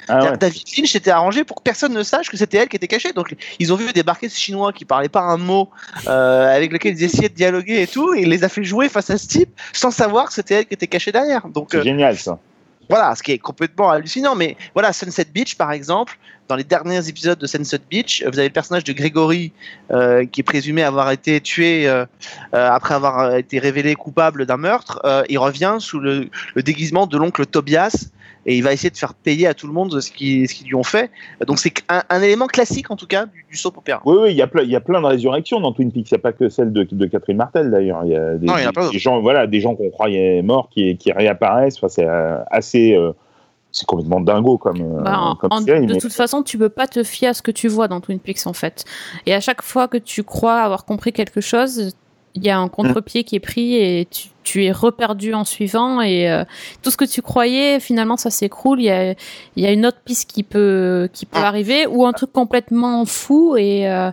Ah 0.07 0.31
ouais. 0.31 0.37
David 0.37 0.63
Lynch 0.77 0.91
s'était 0.91 1.11
arrangé 1.11 1.43
pour 1.43 1.57
que 1.57 1.63
personne 1.63 1.93
ne 1.93 2.03
sache 2.03 2.29
que 2.29 2.37
c'était 2.37 2.57
elle 2.57 2.67
qui 2.69 2.75
était 2.75 2.87
cachée. 2.87 3.13
Donc 3.13 3.35
ils 3.59 3.71
ont 3.71 3.75
vu 3.75 3.91
débarquer 3.93 4.29
ce 4.29 4.39
chinois 4.39 4.73
qui 4.73 4.85
parlait 4.85 5.09
pas 5.09 5.21
un 5.21 5.37
mot, 5.37 5.69
euh, 6.07 6.55
avec 6.55 6.71
lequel 6.71 6.95
ils 6.97 7.03
essayaient 7.03 7.29
de 7.29 7.35
dialoguer 7.35 7.81
et 7.81 7.87
tout, 7.87 8.13
et 8.13 8.21
il 8.21 8.29
les 8.29 8.43
a 8.43 8.49
fait 8.49 8.63
jouer 8.63 8.89
face 8.89 9.09
à 9.09 9.17
ce 9.17 9.27
type 9.27 9.49
sans 9.73 9.91
savoir 9.91 10.27
que 10.27 10.33
c'était 10.33 10.55
elle 10.55 10.65
qui 10.65 10.73
était 10.73 10.87
cachée 10.87 11.11
derrière. 11.11 11.47
Donc 11.47 11.69
C'est 11.71 11.77
euh, 11.77 11.83
génial 11.83 12.17
ça. 12.17 12.39
voilà, 12.89 13.15
ce 13.15 13.23
qui 13.23 13.31
est 13.31 13.37
complètement 13.37 13.89
hallucinant. 13.91 14.35
Mais 14.35 14.57
voilà, 14.73 14.91
Sunset 14.93 15.25
Beach 15.33 15.55
par 15.55 15.71
exemple, 15.71 16.17
dans 16.47 16.55
les 16.57 16.65
derniers 16.65 17.07
épisodes 17.07 17.39
de 17.39 17.47
Sunset 17.47 17.79
Beach, 17.89 18.23
vous 18.27 18.37
avez 18.37 18.49
le 18.49 18.53
personnage 18.53 18.83
de 18.83 18.91
Gregory 18.91 19.53
euh, 19.91 20.25
qui 20.25 20.41
est 20.41 20.43
présumé 20.43 20.83
avoir 20.83 21.09
été 21.11 21.39
tué 21.39 21.87
euh, 21.87 22.05
euh, 22.53 22.69
après 22.69 22.93
avoir 22.93 23.19
euh, 23.19 23.37
été 23.37 23.59
révélé 23.59 23.95
coupable 23.95 24.45
d'un 24.45 24.57
meurtre. 24.57 24.99
Euh, 25.05 25.23
il 25.29 25.37
revient 25.39 25.77
sous 25.79 25.99
le, 26.01 26.29
le 26.55 26.63
déguisement 26.63 27.07
de 27.07 27.17
l'oncle 27.17 27.45
Tobias 27.45 28.09
et 28.45 28.57
il 28.57 28.63
va 28.63 28.73
essayer 28.73 28.89
de 28.89 28.97
faire 28.97 29.13
payer 29.13 29.47
à 29.47 29.53
tout 29.53 29.67
le 29.67 29.73
monde 29.73 29.99
ce 30.01 30.11
qu'ils 30.11 30.47
ce 30.49 30.53
qu'ils 30.55 30.67
lui 30.67 30.75
ont 30.75 30.83
fait. 30.83 31.11
Donc 31.47 31.59
c'est 31.59 31.73
un, 31.89 32.01
un 32.09 32.21
élément 32.21 32.47
classique 32.47 32.89
en 32.91 32.95
tout 32.95 33.07
cas 33.07 33.25
du, 33.27 33.45
du 33.49 33.57
soap 33.57 33.77
opéra. 33.77 34.01
Oui, 34.05 34.15
oui, 34.21 34.31
il 34.31 34.35
y 34.37 34.41
a 34.41 34.47
plein, 34.47 34.63
il 34.63 34.69
y 34.69 34.75
a 34.75 34.79
plein 34.81 34.99
de 35.01 35.05
résurrections 35.05 35.59
dans 35.59 35.71
Twin 35.73 35.91
Peaks. 35.91 36.09
Il 36.11 36.13
n'y 36.15 36.19
a 36.19 36.21
pas 36.21 36.33
que 36.33 36.49
celle 36.49 36.71
de, 36.73 36.83
de 36.89 37.05
Catherine 37.05 37.37
Martel 37.37 37.69
d'ailleurs. 37.71 38.01
Il 38.05 38.11
y 38.11 38.15
a 38.15 38.35
des, 38.35 38.47
Non, 38.47 38.57
il 38.57 38.63
y 38.63 38.67
en 38.67 38.71
a 38.71 38.89
des 38.91 38.99
gens, 38.99 39.21
voilà, 39.21 39.47
des 39.47 39.59
gens 39.59 39.75
qu'on 39.75 39.89
croyait 39.89 40.41
morts 40.41 40.69
qui, 40.69 40.97
qui 40.97 41.11
réapparaissent. 41.11 41.77
Enfin, 41.77 41.87
c'est 41.89 42.07
euh, 42.07 42.37
assez, 42.49 42.93
euh, 42.95 43.11
c'est 43.71 43.85
complètement 43.85 44.19
dingo 44.19 44.57
comme, 44.57 44.81
euh, 44.81 45.01
Bah, 45.03 45.19
en- 45.19 45.35
comme 45.35 45.51
en- 45.53 45.61
série. 45.61 45.85
de 45.85 45.93
mais- 45.93 45.99
toute 45.99 46.11
façon, 46.13 46.41
tu 46.43 46.57
peux 46.57 46.69
pas 46.69 46.87
te 46.87 47.03
fier 47.03 47.29
à 47.29 47.33
ce 47.33 47.41
que 47.41 47.51
tu 47.51 47.67
vois 47.67 47.87
dans 47.87 48.01
Twin 48.01 48.19
Peaks 48.19 48.45
en 48.47 48.53
fait. 48.53 48.85
Et 49.25 49.33
à 49.33 49.39
chaque 49.39 49.61
fois 49.61 49.87
que 49.87 49.97
tu 49.97 50.23
crois 50.23 50.61
avoir 50.61 50.83
compris 50.85 51.13
quelque 51.13 51.41
chose, 51.41 51.95
il 52.35 52.43
y 52.43 52.49
a 52.49 52.57
un 52.57 52.67
contre-pied 52.67 53.23
qui 53.23 53.35
est 53.35 53.39
pris 53.41 53.75
et 53.75 54.07
tu, 54.09 54.29
tu 54.43 54.65
es 54.65 54.71
reperdu 54.71 55.33
en 55.33 55.43
suivant 55.43 56.01
et 56.01 56.29
euh, 56.31 56.43
tout 56.81 56.89
ce 56.91 56.97
que 56.97 57.05
tu 57.05 57.21
croyais 57.21 57.79
finalement 57.79 58.17
ça 58.17 58.29
s'écroule. 58.29 58.79
Il 58.79 58.85
y 58.85 58.89
a, 58.89 59.13
y 59.57 59.65
a 59.65 59.71
une 59.71 59.85
autre 59.85 59.99
piste 60.03 60.29
qui 60.31 60.43
peut 60.43 61.09
qui 61.13 61.25
peut 61.25 61.39
Ah. 61.41 61.47
arriver 61.47 61.87
ou 61.87 62.05
un 62.05 62.13
truc 62.13 62.31
complètement 62.31 63.05
fou 63.05 63.55
et, 63.57 63.89
euh, 63.89 64.11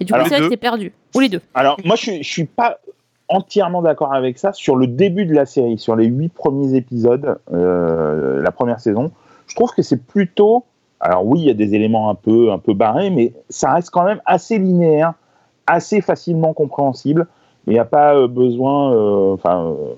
et 0.00 0.04
du 0.04 0.12
coup 0.12 0.18
c'est 0.28 0.38
vrai 0.38 0.48
que 0.48 0.54
perdu. 0.54 0.92
Ou 1.14 1.20
les 1.20 1.28
deux. 1.28 1.40
Alors, 1.54 1.76
moi, 1.84 1.96
je 1.96 2.22
je 2.22 2.28
suis 2.28 2.44
pas 2.44 2.78
entièrement 3.28 3.82
d'accord 3.82 4.12
avec 4.14 4.38
ça 4.38 4.52
sur 4.52 4.76
le 4.76 4.86
début 4.86 5.26
de 5.26 5.34
la 5.34 5.46
série, 5.46 5.78
sur 5.78 5.96
les 5.96 6.06
huit 6.06 6.30
premiers 6.30 6.74
épisodes, 6.74 7.38
euh, 7.52 8.40
la 8.42 8.50
première 8.50 8.80
saison. 8.80 9.10
Je 9.46 9.54
trouve 9.54 9.72
que 9.72 9.82
c'est 9.82 10.02
plutôt, 10.02 10.64
alors 11.00 11.26
oui, 11.26 11.40
il 11.40 11.46
y 11.46 11.50
a 11.50 11.54
des 11.54 11.74
éléments 11.74 12.10
un 12.10 12.14
peu, 12.14 12.52
un 12.52 12.58
peu 12.58 12.74
barrés, 12.74 13.10
mais 13.10 13.32
ça 13.48 13.72
reste 13.72 13.90
quand 13.90 14.04
même 14.04 14.20
assez 14.26 14.58
linéaire, 14.58 15.14
assez 15.66 16.00
facilement 16.00 16.52
compréhensible. 16.54 17.26
Il 17.68 17.72
n'y 17.74 17.78
a 17.78 17.84
pas 17.84 18.14
euh, 18.16 18.26
besoin, 18.28 18.92
euh, 18.94 19.34
enfin, 19.34 19.66
euh, 19.66 19.94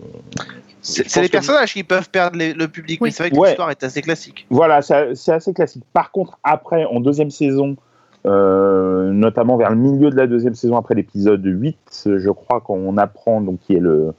C'est 0.82 1.20
les 1.20 1.28
que- 1.28 1.32
personnages 1.32 1.72
qui 1.72 1.84
peuvent 1.84 2.10
perdre 2.10 2.36
les- 2.36 2.52
le 2.52 2.66
public, 2.68 3.00
Oui. 3.00 3.08
mais 3.08 3.10
c'est 3.12 3.22
vrai 3.22 3.30
que 3.30 3.36
Ouais. 3.36 3.48
l'histoire 3.48 3.70
est 3.70 3.82
assez 3.84 4.02
classique. 4.02 4.46
Voilà, 4.50 4.82
c'est 4.82 5.32
assez 5.32 5.52
classique. 5.54 5.84
Par 5.92 6.10
contre, 6.10 6.38
après, 6.42 6.84
en 6.84 7.00
deuxième 7.00 7.30
saison, 7.30 7.76
euh, 8.26 9.10
notamment 9.12 9.56
vers 9.56 9.70
le 9.70 9.76
milieu 9.76 10.10
de 10.10 10.16
la 10.16 10.26
deuxième 10.26 10.54
saison, 10.54 10.76
après 10.76 10.94
l'épisode 10.94 11.42
8, 11.44 11.76
je 12.16 12.30
crois 12.30 12.60
qu'on 12.60 12.96
apprend 12.96 13.40
donc 13.40 13.60
qui 13.60 13.74
est 13.76 13.80
le 13.80 14.12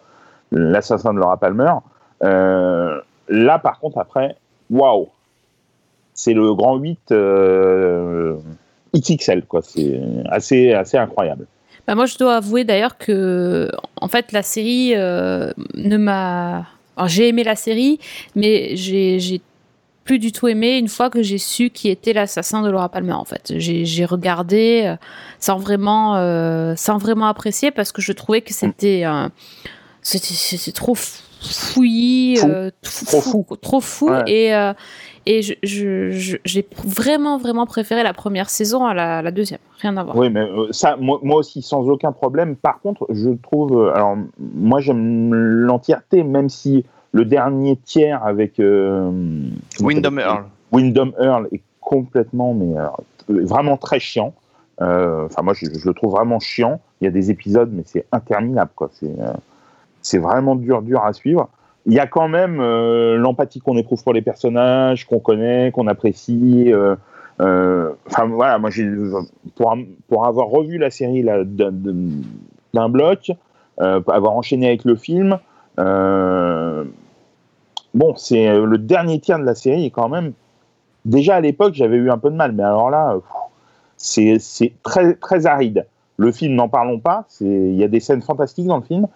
l'assassin 0.53 1.13
de 1.13 1.19
Laura 1.19 1.37
Palmer. 1.37 1.73
euh, 2.23 2.99
là, 3.29 3.57
par 3.59 3.79
contre, 3.79 3.97
après, 3.97 4.35
waouh, 4.69 5.07
c'est 6.13 6.33
le 6.33 6.53
grand 6.53 6.77
8 6.77 7.11
euh, 7.11 8.35
XXL, 8.95 9.45
quoi. 9.45 9.61
C'est 9.63 9.99
assez 10.29 10.73
assez 10.73 10.97
incroyable. 10.97 11.47
Bah, 11.87 11.95
moi, 11.95 12.05
je 12.05 12.17
dois 12.17 12.35
avouer 12.37 12.63
d'ailleurs 12.63 12.97
que, 12.97 13.69
en 13.95 14.07
fait, 14.07 14.31
la 14.31 14.43
série 14.43 14.93
euh, 14.95 15.51
ne 15.75 15.97
m'a. 15.97 16.65
J'ai 17.07 17.29
aimé 17.29 17.43
la 17.43 17.55
série, 17.55 17.99
mais 18.35 18.75
j'ai 18.75 19.19
j'ai 19.19 19.41
plus 20.03 20.19
du 20.19 20.31
tout 20.31 20.47
aimé 20.47 20.77
une 20.77 20.87
fois 20.87 21.09
que 21.09 21.21
j'ai 21.23 21.37
su 21.37 21.69
qui 21.69 21.89
était 21.89 22.13
l'assassin 22.13 22.61
de 22.61 22.69
Laura 22.69 22.89
Palmer. 22.89 23.13
En 23.13 23.25
fait, 23.25 23.53
j'ai 23.57 24.05
regardé 24.05 24.83
euh, 24.85 24.95
sans 25.39 25.57
vraiment, 25.57 26.15
euh, 26.17 26.73
sans 26.75 26.97
vraiment 26.97 27.27
apprécier 27.27 27.71
parce 27.71 27.91
que 27.91 28.01
je 28.01 28.11
trouvais 28.11 28.41
que 28.41 28.53
c'était, 28.53 29.03
c'était, 30.01 30.33
c'était 30.33 30.71
trop 30.71 30.95
f- 30.95 31.21
fouillis, 31.41 32.37
Fou. 32.37 32.47
euh, 32.47 32.71
Trop 32.81 33.21
fou. 33.21 33.45
trop 33.61 33.81
fou, 33.81 34.09
Ouais. 34.09 34.23
et 34.27 34.55
euh, 34.55 34.73
et 35.25 35.41
je, 35.41 35.53
je- 35.63 36.11
je- 36.11 36.37
j'ai 36.45 36.67
vraiment 36.85 37.37
vraiment 37.37 37.65
préféré 37.65 38.01
la 38.03 38.13
première 38.13 38.49
saison 38.49 38.85
à 38.85 38.93
la, 38.93 39.21
la 39.21 39.31
deuxième. 39.31 39.59
Rien 39.79 39.95
à 39.97 40.03
voir. 40.03 40.15
Oui, 40.17 40.29
mais 40.29 40.41
euh, 40.41 40.67
ça, 40.71 40.95
moi, 40.97 41.19
moi 41.23 41.37
aussi, 41.37 41.61
sans 41.61 41.87
aucun 41.89 42.11
problème. 42.11 42.55
Par 42.55 42.79
contre, 42.81 43.05
je 43.11 43.29
trouve. 43.43 43.91
alors, 43.93 44.17
moi, 44.39 44.79
j'aime 44.79 45.33
l'entièreté, 45.33 46.23
même 46.23 46.49
si 46.49 46.85
le 47.11 47.25
dernier 47.25 47.75
tiers 47.77 48.23
avec. 48.25 48.59
euh, 48.59 49.11
s'appelle 49.77 50.03
Earl. 50.19 50.43
Wyndham 50.71 51.11
Earl 51.19 51.47
est 51.51 51.61
complètement, 51.81 52.53
mais 52.53 52.73
vraiment 53.43 53.77
très 53.77 53.99
chiant. 53.99 54.33
Euh, 54.81 55.25
Enfin, 55.25 55.43
moi, 55.43 55.53
je, 55.53 55.65
je 55.67 55.87
le 55.87 55.93
trouve 55.93 56.11
vraiment 56.11 56.39
chiant. 56.39 56.79
Il 57.01 57.05
y 57.05 57.07
a 57.07 57.11
des 57.11 57.29
épisodes, 57.29 57.69
mais 57.71 57.83
c'est 57.85 58.05
interminable, 58.11 58.71
quoi. 58.75 58.89
C'est 58.93 59.05
euh, 59.07 59.33
c'est 60.01 60.17
vraiment 60.17 60.55
dur, 60.55 60.81
dur 60.81 61.03
à 61.03 61.13
suivre. 61.13 61.49
Il 61.85 61.93
y 61.93 61.99
a 61.99 62.05
quand 62.07 62.27
même 62.27 62.59
euh, 62.59 63.17
l'empathie 63.17 63.59
qu'on 63.59 63.75
éprouve 63.77 64.03
pour 64.03 64.13
les 64.13 64.21
personnages, 64.21 65.05
qu'on 65.07 65.19
connaît, 65.19 65.71
qu'on 65.71 65.87
apprécie. 65.87 66.71
euh, 66.71 66.95
euh, 67.41 67.91
Enfin, 68.07 68.27
voilà, 68.27 68.59
moi, 68.59 68.69
pour, 69.55 69.75
pour 70.07 70.25
avoir 70.27 70.47
revu 70.47 70.77
la 70.77 70.91
série 70.91 71.23
d'un- 71.23 72.89
bloc, 72.89 73.31
avoir 73.77 74.33
enchaîné 74.33 74.67
avec 74.67 74.85
le 74.85 74.95
film, 74.95 75.39
bon, 77.93 78.15
c'est 78.15 78.59
le 78.59 78.77
dernier 78.77 79.19
tiers 79.19 79.39
de 79.39 79.43
la 79.45 79.55
série 79.55 79.85
est 79.85 79.91
quand 79.91 80.09
même. 80.09 80.33
Déjà 81.05 81.35
à 81.37 81.41
l'époque, 81.41 81.73
j'avais 81.73 81.97
eu 81.97 82.11
un 82.11 82.19
peu 82.19 82.29
de 82.29 82.35
mal, 82.35 82.51
mais 82.51 82.63
alors 82.63 82.91
là, 82.91 83.17
c'est 83.97 84.39
très 84.83 85.15
très 85.15 85.45
aride. 85.47 85.87
Le 86.17 86.31
film, 86.31 86.53
n'en 86.53 86.69
parlons 86.69 86.99
pas. 86.99 87.25
Il 87.39 87.73
y 87.75 87.83
a 87.83 87.87
des 87.87 87.99
scènes 87.99 88.21
fantastiques 88.21 88.67
dans 88.67 88.77
le 88.77 88.83
film, 88.83 89.07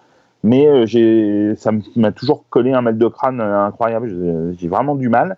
mais 0.46 0.66
euh, 0.66 0.86
j'ai 0.86 1.54
ça 1.56 1.70
m'a 1.96 2.12
toujours 2.12 2.44
collé 2.48 2.72
un 2.72 2.80
mal 2.80 2.96
de 2.96 3.08
crâne 3.08 3.40
euh, 3.40 3.66
incroyable. 3.66 4.08
J'ai- 4.08 4.58
J'ai 4.58 4.68
vraiment 4.68 4.94
du 4.94 5.08
mal. 5.08 5.36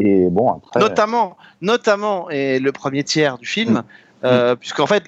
Et 0.00 0.28
bon, 0.30 0.50
après. 0.52 0.80
Notamment, 0.80 1.36
notamment, 1.60 2.30
et 2.30 2.58
le 2.60 2.72
premier 2.72 3.04
tiers 3.04 3.36
du 3.38 3.46
film, 3.46 3.74
Mm. 3.74 3.82
Euh, 4.24 4.54
puisqu'en 4.56 4.86
fait, 4.86 5.04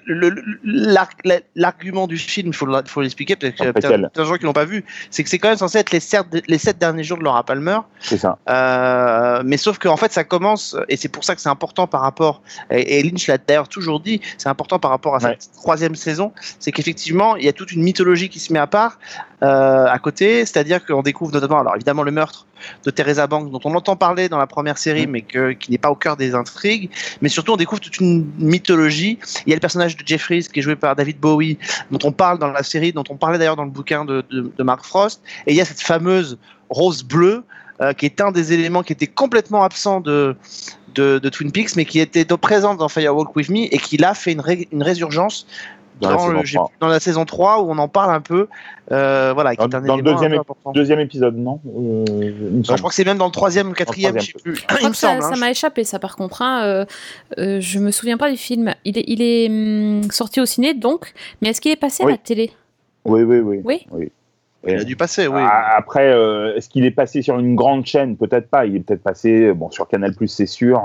la- 0.65 1.07
l'argument 1.55 2.07
du 2.07 2.17
film, 2.19 2.49
il 2.49 2.55
faut 2.55 2.67
le- 2.67 2.83
faut 2.87 3.01
l'expliquer, 3.03 3.37
parce 3.37 3.53
que 3.53 3.63
Après 3.63 3.73
peut-être 3.73 3.89
quel 3.91 4.11
plein 4.11 4.23
de 4.23 4.29
gens 4.29 4.37
qui 4.37 4.45
l'ont 4.45 4.53
pas 4.53 4.65
vu, 4.65 4.85
c'est 5.11 5.23
que 5.25 5.31
c'est 5.31 5.39
quand 5.39 5.49
même 5.49 5.57
censé 5.59 5.79
être 5.79 5.91
les, 5.93 6.01
sept- 6.01 6.43
les 6.47 6.59
sept 6.59 6.79
derniers 6.79 7.05
jours 7.05 7.19
de 7.19 7.25
Laura 7.25 7.45
Palmer, 7.45 7.79
C'est 8.01 8.19
ça. 8.19 8.39
Euh, 8.49 9.43
mais 9.45 9.57
sauf 9.57 9.79
qu'en 9.79 9.97
fait, 9.97 10.13
ça 10.13 10.25
commence, 10.25 10.77
et 10.89 10.97
c'est 10.97 11.09
pour 11.09 11.25
ça 11.25 11.35
que 11.35 11.41
c'est 11.41 11.49
important 11.49 11.87
par 11.87 12.01
rapport, 12.01 12.43
et, 12.71 12.99
et 12.99 13.03
Lynch 13.03 13.27
l'a 13.27 13.39
d'ailleurs 13.39 13.69
toujours 13.69 14.01
dit, 14.01 14.21
c'est 14.39 14.49
important 14.49 14.79
par 14.79 14.91
rapport 14.91 15.15
à 15.15 15.19
Ouais. 15.25 15.37
cette 15.39 15.53
troisième 15.53 15.95
saison, 15.95 16.33
c'est 16.59 16.73
qu'effectivement, 16.73 17.37
il 17.37 17.45
y 17.45 17.49
a 17.49 17.53
toute 17.53 17.73
une 17.73 17.83
mythologie 17.83 18.29
qui 18.29 18.41
se 18.41 18.53
met 18.53 18.59
à 18.59 18.67
part 18.67 18.99
euh, 19.45 19.87
à 19.87 19.99
côté, 19.99 20.41
c'est-à-dire 20.47 20.85
qu'on 20.85 21.03
découvre 21.03 21.33
notamment, 21.33 21.61
alors 21.61 21.75
évidemment, 21.77 22.03
le 22.03 22.11
meurtre 22.11 22.47
de 22.85 22.91
Teresa 22.91 23.27
Banks, 23.27 23.51
dont 23.51 23.61
on 23.65 23.75
entend 23.75 23.95
parler 23.97 24.29
dans 24.29 24.39
la 24.39 24.47
première 24.47 24.79
série, 24.79 25.07
Mm. 25.07 25.11
mais 25.11 25.23
que, 25.23 25.53
qui 25.53 25.71
n'est 25.71 25.79
pas 25.79 25.91
au 25.91 25.95
cœur 25.95 26.17
des 26.17 26.35
intrigues, 26.35 26.89
mais 27.21 27.29
surtout, 27.29 27.53
on 27.53 27.57
découvre 27.57 27.81
toute 27.81 27.99
une 28.01 28.25
mythologie. 28.39 29.19
Il 29.47 29.51
y 29.51 29.53
a 29.53 29.57
le 29.57 29.61
personnage 29.61 29.97
de 29.97 30.07
Jeffries, 30.07 30.47
qui 30.53 30.61
est 30.61 30.63
joué 30.63 30.77
par 30.77 30.97
David 30.97 31.19
Bowie, 31.21 31.59
dont 31.91 31.99
on 32.05 32.13
parle 32.13 32.39
dans 32.39 32.49
la 32.51 32.63
série, 32.63 32.93
dont 32.93 33.05
on 33.11 33.17
parlait 33.17 33.39
d'ailleurs 33.39 33.57
dans 33.57 33.65
le 33.65 33.71
bouquin 33.71 34.05
de, 34.05 34.25
de, 34.31 34.51
de 34.57 34.63
Mark 34.63 34.85
Frost, 34.85 35.21
et 35.47 35.53
il 35.53 35.57
y 35.57 35.61
a 35.61 35.65
cette 35.65 35.83
fameuse 35.83 36.39
rose 36.71 37.03
bleue 37.05 37.45
euh, 37.81 37.93
qui 37.93 38.07
est 38.07 38.21
un 38.21 38.31
des 38.33 38.53
éléments 38.53 38.83
qui 38.83 38.93
était 38.93 39.09
complètement 39.09 39.63
absent 39.65 40.01
de, 40.01 40.37
de, 40.95 41.19
de 41.19 41.29
Twin 41.29 41.51
Peaks, 41.53 41.75
mais 41.77 41.85
qui 41.85 41.99
était 41.99 42.25
do- 42.25 42.37
présent 42.39 42.75
dans 42.77 42.89
Firewalk 42.89 43.35
With 43.37 43.49
Me 43.51 43.65
et 43.75 43.79
qui 43.79 43.97
là 43.97 44.15
fait 44.15 44.33
une, 44.33 44.41
ré- 44.41 44.69
une 44.73 44.83
résurgence 44.83 45.47
Dans 46.01 46.09
la 46.11 46.15
dans, 46.17 46.21
saison 46.23 46.33
le- 46.33 46.45
j'ai- 46.45 46.57
3. 46.57 46.71
dans 46.81 46.89
la 46.89 47.01
saison 47.01 47.25
3 47.25 47.63
où 47.63 47.71
on 47.71 47.79
en 47.79 47.89
parle 47.89 48.15
un 48.15 48.21
peu. 48.21 48.49
Euh, 48.93 49.33
voilà, 49.33 49.53
qui 49.55 49.59
Dans, 49.59 49.69
est 49.71 49.75
un 49.77 49.81
dans 49.81 49.97
le 49.97 50.03
deuxième, 50.03 50.33
ép- 50.33 51.01
épisode, 51.03 51.37
non 51.37 51.61
Euh, 51.67 52.05
Non, 52.51 52.63
je 52.65 52.77
crois 52.77 52.91
que 52.91 52.95
c'est 52.95 53.05
même 53.05 53.17
dans 53.19 53.27
le 53.27 53.31
troisième 53.33 53.69
ou 53.71 53.73
quatrième, 53.73 54.19
je 54.21 54.27
sais 54.27 54.33
plus. 54.43 54.57
Je 54.57 54.61
Il 54.63 54.67
crois 54.67 54.89
me 54.89 54.93
que 54.93 54.97
ça, 54.97 55.13
hein. 55.13 55.37
m'a 55.37 55.51
échappé, 55.51 55.85
ça, 55.85 55.99
par 55.99 56.17
contre. 56.17 56.43
Hein. 56.43 56.65
Euh, 56.65 56.85
euh, 57.39 57.61
je 57.61 57.79
me 57.79 57.91
souviens 57.91 58.19
pas 58.19 58.31
du 58.31 58.37
film. 58.37 58.75
Il 58.85 58.99
est, 58.99 59.05
il 59.07 59.23
est 59.23 59.49
hum, 59.49 60.11
sorti 60.11 60.41
au 60.41 60.47
ciné, 60.47 60.75
donc. 60.75 61.15
Mais 61.41 61.51
est-ce 61.51 61.61
qu'il 61.61 61.73
est 61.73 61.77
passé 61.77 62.03
Oui. 62.05 62.11
à 62.13 62.15
la 62.15 62.19
télé? 62.19 62.51
Oui, 63.05 63.23
oui, 63.23 63.39
oui. 63.39 63.61
Oui. 63.91 64.11
Il 64.67 64.77
a 64.81 64.85
dû 64.85 64.97
passer, 64.97 65.27
oui. 65.29 65.43
Après, 65.77 66.11
euh, 66.11 66.57
est-ce 66.57 66.69
qu'il 66.71 66.85
est 66.87 66.91
passé 66.91 67.21
sur 67.23 67.39
une 67.39 67.55
grande 67.55 67.85
chaîne? 67.87 68.17
Peut-être 68.17 68.49
pas. 68.49 68.65
Il 68.67 68.77
est 68.77 68.81
peut-être 68.81 69.03
passé 69.03 69.53
bon, 69.53 69.71
sur 69.71 69.87
Canal, 69.87 70.15
c'est 70.27 70.47
sûr. 70.47 70.83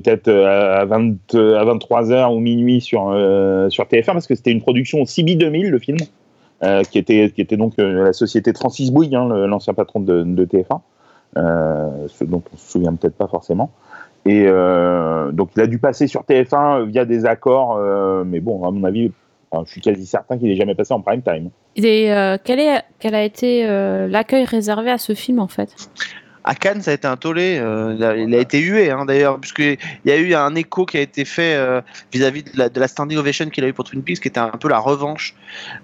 Peut-être 0.00 0.28
euh, 0.28 0.82
à, 0.82 0.84
20, 0.84 1.34
euh, 1.34 1.58
à 1.58 1.64
23h 1.64 2.34
ou 2.34 2.40
minuit 2.40 2.80
sur, 2.80 3.08
euh, 3.08 3.68
sur 3.70 3.84
TF1, 3.84 4.06
parce 4.06 4.26
que 4.26 4.34
c'était 4.34 4.52
une 4.52 4.60
production 4.60 5.04
CB 5.04 5.36
2000, 5.36 5.70
le 5.70 5.78
film, 5.78 5.98
euh, 6.62 6.82
qui, 6.82 6.98
était, 6.98 7.56
donc 7.56 7.74
la 7.78 8.12
société 8.12 8.52
Francis 8.52 8.90
Bouygues, 8.90 9.14
hein, 9.14 9.28
l'ancien 9.46 9.74
patron 9.74 10.00
de, 10.00 10.22
de 10.22 10.44
TF1, 10.44 10.80
euh, 11.36 12.06
ce 12.08 12.24
dont 12.24 12.42
on 12.52 12.56
se 12.56 12.72
souvient 12.72 12.94
peut-être 12.94 13.16
pas 13.16 13.28
forcément. 13.28 13.70
Et 14.24 14.46
donc, 14.46 15.50
il 15.56 15.62
a 15.62 15.68
dû 15.68 15.78
passer 15.78 16.08
sur 16.08 16.22
TF1 16.22 16.86
via 16.86 17.04
des 17.04 17.26
accords, 17.26 17.78
mais 18.24 18.40
bon, 18.40 18.66
à 18.66 18.72
mon 18.72 18.82
avis, 18.82 19.12
je 19.52 19.70
suis 19.70 19.80
quasi 19.80 20.04
certain 20.04 20.36
qu'il 20.36 20.48
n'est 20.48 20.56
jamais 20.56 20.74
passé 20.74 20.92
en 20.92 21.00
prime 21.00 21.22
time. 21.22 21.50
Et 21.76 22.10
quel, 22.42 22.58
est, 22.58 22.82
quel 22.98 23.14
a 23.14 23.22
été 23.22 23.64
l'accueil 24.08 24.44
réservé 24.44 24.90
à 24.90 24.98
ce 24.98 25.14
film, 25.14 25.38
en 25.38 25.46
fait? 25.46 25.76
À 26.46 26.54
Cannes, 26.54 26.80
ça 26.80 26.92
a 26.92 26.94
été 26.94 27.06
un 27.08 27.16
tollé. 27.16 27.58
euh, 27.60 27.94
il, 27.96 28.04
a, 28.04 28.16
il 28.16 28.34
a 28.34 28.38
été 28.38 28.60
hué, 28.60 28.90
hein, 28.90 29.04
d'ailleurs, 29.04 29.38
puisqu'il 29.40 29.76
y 30.04 30.10
a 30.12 30.16
eu 30.16 30.32
un 30.34 30.54
écho 30.54 30.86
qui 30.86 30.96
a 30.96 31.00
été 31.00 31.24
fait 31.24 31.54
euh, 31.56 31.80
vis-à-vis 32.12 32.44
de, 32.44 32.50
la, 32.54 32.68
de 32.68 32.78
la 32.80 32.86
standing 32.88 33.18
ovation 33.18 33.50
qu'il 33.50 33.64
a 33.64 33.68
eu 33.68 33.72
pour 33.72 33.84
Twin 33.84 34.02
Peaks, 34.02 34.20
qui 34.20 34.28
était 34.28 34.38
un 34.38 34.48
peu 34.50 34.68
la 34.68 34.78
revanche 34.78 35.34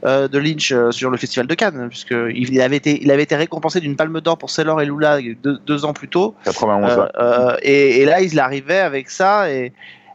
euh, 0.05 0.29
de 0.29 0.39
Lynch 0.39 0.73
sur 0.91 1.11
le 1.11 1.17
festival 1.17 1.47
de 1.49 1.55
Cannes, 1.55 1.89
puisqu'il 1.89 2.61
avait 2.61 2.77
été, 2.77 3.03
il 3.03 3.11
avait 3.11 3.25
été 3.25 3.35
récompensé 3.37 3.81
d'une 3.81 3.97
palme 3.97 4.21
d'or 4.21 4.39
pour 4.39 4.51
Sailor 4.51 4.81
et 4.81 4.87
Lula 4.87 5.19
deux, 5.43 5.59
deux 5.67 5.85
ans 5.85 5.93
plus 5.93 6.09
tôt. 6.09 6.35
91 6.45 6.91
Euh, 6.91 6.97
ouais. 6.97 7.09
euh, 7.19 7.57
et, 7.63 8.01
et 8.03 8.05
là, 8.05 8.21
il 8.21 8.39
arrivait 8.39 8.79
avec 8.79 9.11
ça 9.11 9.51
et, 9.51 9.73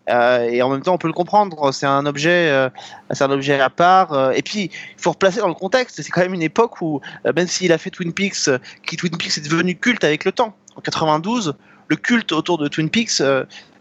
euh, 0.10 0.50
et 0.50 0.62
en 0.62 0.70
même 0.70 0.82
temps, 0.82 0.94
on 0.94 0.98
peut 0.98 1.08
le 1.08 1.14
comprendre. 1.14 1.72
C'est 1.74 1.86
un 1.86 2.06
objet, 2.06 2.50
euh, 2.50 2.70
c'est 3.12 3.24
un 3.24 3.32
objet 3.32 3.60
à 3.60 3.70
part. 3.70 4.14
euh, 4.14 4.32
et 4.32 4.42
puis, 4.42 4.72
il 4.72 5.02
faut 5.02 5.12
replacer 5.12 5.40
dans 5.40 5.48
le 5.48 5.54
contexte. 5.54 6.02
C'est 6.02 6.10
quand 6.12 6.22
même 6.22 6.34
une 6.34 6.42
époque 6.42 6.82
où, 6.82 7.02
même 7.36 7.48
s'il 7.48 7.72
a 7.74 7.78
fait 7.78 7.90
Twin 7.90 8.14
Peaks, 8.14 8.50
qui 8.86 8.96
Twin 8.98 9.16
Peaks 9.18 9.38
est 9.38 9.50
devenu 9.50 9.76
culte 9.76 10.04
avec 10.04 10.26
le 10.26 10.32
temps. 10.32 10.56
En 10.76 10.82
92, 10.82 11.56
le 11.88 11.96
culte 11.96 12.32
autour 12.32 12.58
de 12.58 12.68
Twin 12.68 12.90
Peaks. 12.90 13.22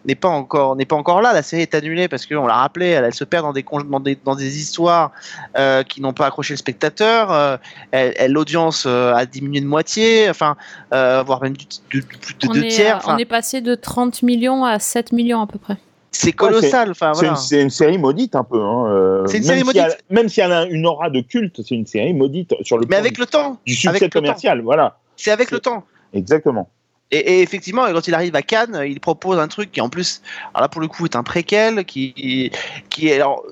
n'est 0.06 0.14
pas 0.14 0.28
encore 0.28 0.76
n'est 0.76 0.84
pas 0.84 0.94
encore 0.94 1.20
là 1.20 1.32
la 1.32 1.42
série 1.42 1.62
est 1.62 1.74
annulée 1.74 2.06
parce 2.06 2.26
qu'on 2.26 2.46
l'a 2.46 2.54
rappelé 2.54 2.86
elle, 2.90 3.02
elle 3.04 3.12
se 3.12 3.24
perd 3.24 3.44
dans 3.44 3.52
des 3.52 3.64
dans 3.90 3.98
des, 3.98 4.16
dans 4.24 4.36
des 4.36 4.56
histoires 4.60 5.10
euh, 5.58 5.82
qui 5.82 6.00
n'ont 6.00 6.12
pas 6.12 6.26
accroché 6.26 6.54
le 6.54 6.58
spectateur 6.58 7.32
euh, 7.32 7.56
elle- 7.90 8.30
l'audience 8.30 8.84
euh, 8.86 9.12
a 9.14 9.26
diminué 9.26 9.60
de 9.60 9.66
moitié 9.66 10.30
enfin 10.30 10.56
voire 10.92 11.42
même 11.42 11.56
de, 11.56 12.02
deux 12.46 12.62
est, 12.62 12.68
tiers 12.68 12.98
enfin, 12.98 13.16
on 13.16 13.18
est 13.18 13.24
passé 13.24 13.60
de 13.60 13.74
30 13.74 14.22
millions 14.22 14.64
à 14.64 14.78
7 14.78 15.10
millions 15.10 15.40
à 15.42 15.48
peu 15.48 15.58
près. 15.58 15.76
C'est 16.16 16.32
colossal. 16.32 16.90
Enfin, 16.90 17.12
C'est 17.14 17.20
voilà. 17.26 17.30
une, 17.30 17.36
c'est 17.36 17.62
une 17.62 17.70
série 17.70 17.98
maudite 17.98 18.34
un 18.36 18.44
peu. 18.44 18.60
Hein. 18.62 18.86
euh, 18.88 19.26
C'est 19.26 19.38
une 19.38 19.46
même 19.46 19.54
si 19.54 19.60
elle- 19.78 19.82
maudite. 19.84 20.04
même 20.10 20.28
si 20.28 20.40
elle 20.40 20.52
a 20.52 20.64
une 20.66 20.86
aura 20.86 21.10
de 21.10 21.20
culte, 21.20 21.60
c'est 21.62 21.74
une 21.74 21.86
série 21.86 22.14
maudite 22.14 22.54
sur 22.62 22.76
le 22.78 22.82
Mais 22.82 22.88
plan 22.88 22.98
avec 22.98 23.14
du, 23.14 23.20
le 23.20 23.26
temps. 23.26 23.58
du 23.66 23.74
succès 23.74 23.88
avec 23.88 24.12
commercial. 24.12 24.60
Voilà, 24.62 24.98
C'est 25.16 25.30
avec 25.30 25.50
le 25.50 25.60
temps. 25.60 25.84
exactement. 26.12 26.68
Et, 27.12 27.18
et 27.18 27.42
effectivement, 27.42 27.84
quand 27.92 28.08
il 28.08 28.14
arrive 28.14 28.34
à 28.34 28.42
Cannes, 28.42 28.82
il 28.84 28.98
propose 28.98 29.38
un 29.38 29.46
truc 29.46 29.70
qui, 29.70 29.80
en 29.80 29.88
plus, 29.88 30.22
alors 30.52 30.62
là 30.62 30.68
pour 30.68 30.80
le 30.80 30.88
coup, 30.88 31.04
est 31.04 31.14
un 31.14 31.22
préquel, 31.22 31.84
qui, 31.84 32.50
qui 32.90 33.06
est 33.08 33.14
alors 33.14 33.44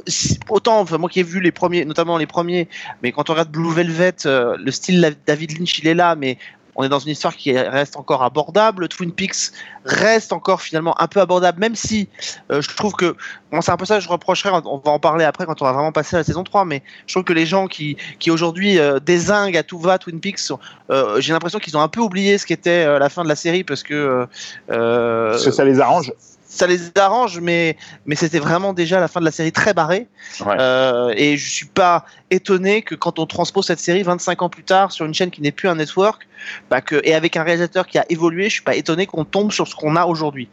autant, 0.49 0.80
enfin, 0.80 0.99
moi 0.99 1.09
qui 1.09 1.21
ai 1.21 1.23
vu 1.23 1.38
les 1.40 1.52
premiers, 1.52 1.85
notamment 1.85 2.18
les 2.18 2.26
premiers, 2.26 2.68
mais 3.04 3.12
quand 3.12 3.30
on 3.30 3.35
regarde 3.35 3.50
Blue 3.52 3.73
Velvet, 3.73 4.26
euh, 4.26 4.56
le 4.59 4.73
style 4.73 5.14
David 5.25 5.56
Lynch, 5.56 5.78
il 5.78 5.87
est 5.87 5.94
là, 5.94 6.16
mais 6.16 6.37
On 6.76 6.84
est 6.84 6.88
dans 6.88 6.98
une 6.98 7.10
histoire 7.10 7.36
qui 7.36 7.56
reste 7.56 7.96
encore 7.96 8.22
abordable. 8.22 8.88
Twin 8.88 9.12
Peaks 9.12 9.52
reste 9.84 10.32
encore 10.32 10.62
finalement 10.62 11.00
un 11.00 11.06
peu 11.06 11.20
abordable, 11.20 11.60
même 11.60 11.74
si 11.74 12.08
euh, 12.50 12.60
je 12.60 12.74
trouve 12.74 12.94
que 12.94 13.16
c'est 13.60 13.70
un 13.70 13.76
peu 13.76 13.84
ça 13.84 13.96
que 13.96 14.04
je 14.04 14.08
reprocherais. 14.08 14.50
On 14.50 14.78
va 14.78 14.90
en 14.90 14.98
parler 14.98 15.24
après 15.24 15.46
quand 15.46 15.60
on 15.62 15.64
va 15.64 15.72
vraiment 15.72 15.92
passer 15.92 16.16
à 16.16 16.20
la 16.20 16.24
saison 16.24 16.44
3, 16.44 16.64
mais 16.64 16.82
je 17.06 17.14
trouve 17.14 17.24
que 17.24 17.32
les 17.32 17.46
gens 17.46 17.66
qui, 17.66 17.96
aujourd'hui 18.28 18.78
euh, 18.78 18.98
désinguent 18.98 19.56
à 19.56 19.62
tout 19.62 19.78
va 19.78 19.98
Twin 19.98 20.20
Peaks, 20.20 20.52
euh, 20.90 21.20
j'ai 21.20 21.32
l'impression 21.32 21.58
qu'ils 21.58 21.76
ont 21.76 21.80
un 21.80 21.88
peu 21.88 22.00
oublié 22.00 22.38
ce 22.38 22.46
qu'était 22.46 22.84
euh, 22.84 22.98
la 22.98 23.08
fin 23.08 23.22
de 23.22 23.28
la 23.28 23.36
série 23.36 23.64
parce 23.64 23.82
que 23.82 24.26
Parce 24.68 25.44
que 25.44 25.50
ça 25.50 25.64
les 25.64 25.80
arrange. 25.80 26.12
Ça 26.54 26.66
les 26.66 26.78
arrange, 26.99 27.40
mais, 27.40 27.76
mais 28.06 28.14
c'était 28.14 28.38
vraiment 28.38 28.73
déjà 28.73 29.00
la 29.00 29.08
fin 29.08 29.20
de 29.20 29.25
la 29.25 29.30
série 29.30 29.52
très 29.52 29.75
barrée. 29.75 30.06
Ouais. 30.46 30.56
Euh, 30.58 31.12
et 31.16 31.37
je 31.37 31.50
suis 31.50 31.66
pas 31.66 32.04
étonné 32.30 32.82
que 32.82 32.94
quand 32.94 33.18
on 33.18 33.26
transpose 33.26 33.66
cette 33.66 33.80
série 33.80 34.02
25 34.02 34.42
ans 34.42 34.49
plus 34.49 34.62
tard 34.64 34.92
sur 34.92 35.04
une 35.06 35.14
chaîne 35.14 35.30
qui 35.30 35.42
n'est 35.42 35.52
plus 35.52 35.68
un 35.68 35.75
network, 35.76 36.26
bah 36.70 36.80
que, 36.80 37.00
et 37.04 37.14
avec 37.14 37.37
un 37.37 37.42
réalisateur 37.42 37.87
qui 37.87 37.99
a 37.99 38.04
évolué, 38.11 38.44
je 38.44 38.54
suis 38.54 38.62
pas 38.62 38.75
étonné 38.76 39.06
qu'on 39.06 39.25
tombe 39.25 39.50
sur 39.52 39.66
ce 39.66 39.75
qu'on 39.75 39.96
a 39.96 40.04
aujourd'hui. 40.06 40.49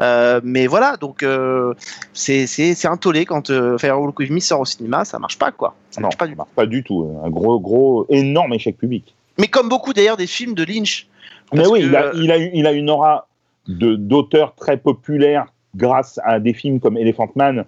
Euh, 0.00 0.40
mais 0.44 0.66
voilà, 0.66 0.96
donc 0.96 1.22
euh, 1.22 1.72
c'est 2.12 2.84
un 2.84 2.96
tollé 2.96 3.24
quand 3.24 3.46
Firewalk 3.78 4.18
With 4.18 4.30
Me 4.30 4.40
sort 4.40 4.60
au 4.60 4.64
cinéma, 4.64 5.04
ça 5.04 5.18
marche 5.18 5.38
pas 5.38 5.52
quoi. 5.52 5.74
Ça 5.90 6.00
Non, 6.00 6.06
marche 6.06 6.16
pas 6.18 6.26
du 6.26 6.34
tout. 6.36 6.44
pas 6.54 6.66
du 6.66 6.82
tout. 6.82 7.18
Un 7.24 7.30
gros, 7.30 7.58
gros, 7.60 8.06
énorme 8.10 8.52
échec 8.54 8.76
public. 8.76 9.14
Mais 9.38 9.48
comme 9.48 9.68
beaucoup 9.68 9.92
d'ailleurs 9.92 10.16
des 10.16 10.26
films 10.26 10.54
de 10.54 10.64
Lynch. 10.64 11.06
Mais 11.52 11.66
oui, 11.66 11.80
que, 11.80 11.86
il, 11.86 11.96
a, 11.96 12.10
il, 12.14 12.32
a, 12.32 12.38
eu- 12.38 12.50
il 12.54 12.66
a 12.66 12.72
une 12.72 12.90
aura 12.90 13.28
de- 13.68 13.96
d'auteur 13.96 14.54
très 14.54 14.76
populaire 14.76 15.46
grâce 15.74 16.18
à 16.24 16.40
des 16.40 16.52
films 16.54 16.80
comme 16.80 16.96
Elephant 16.96 17.28
Man 17.36 17.64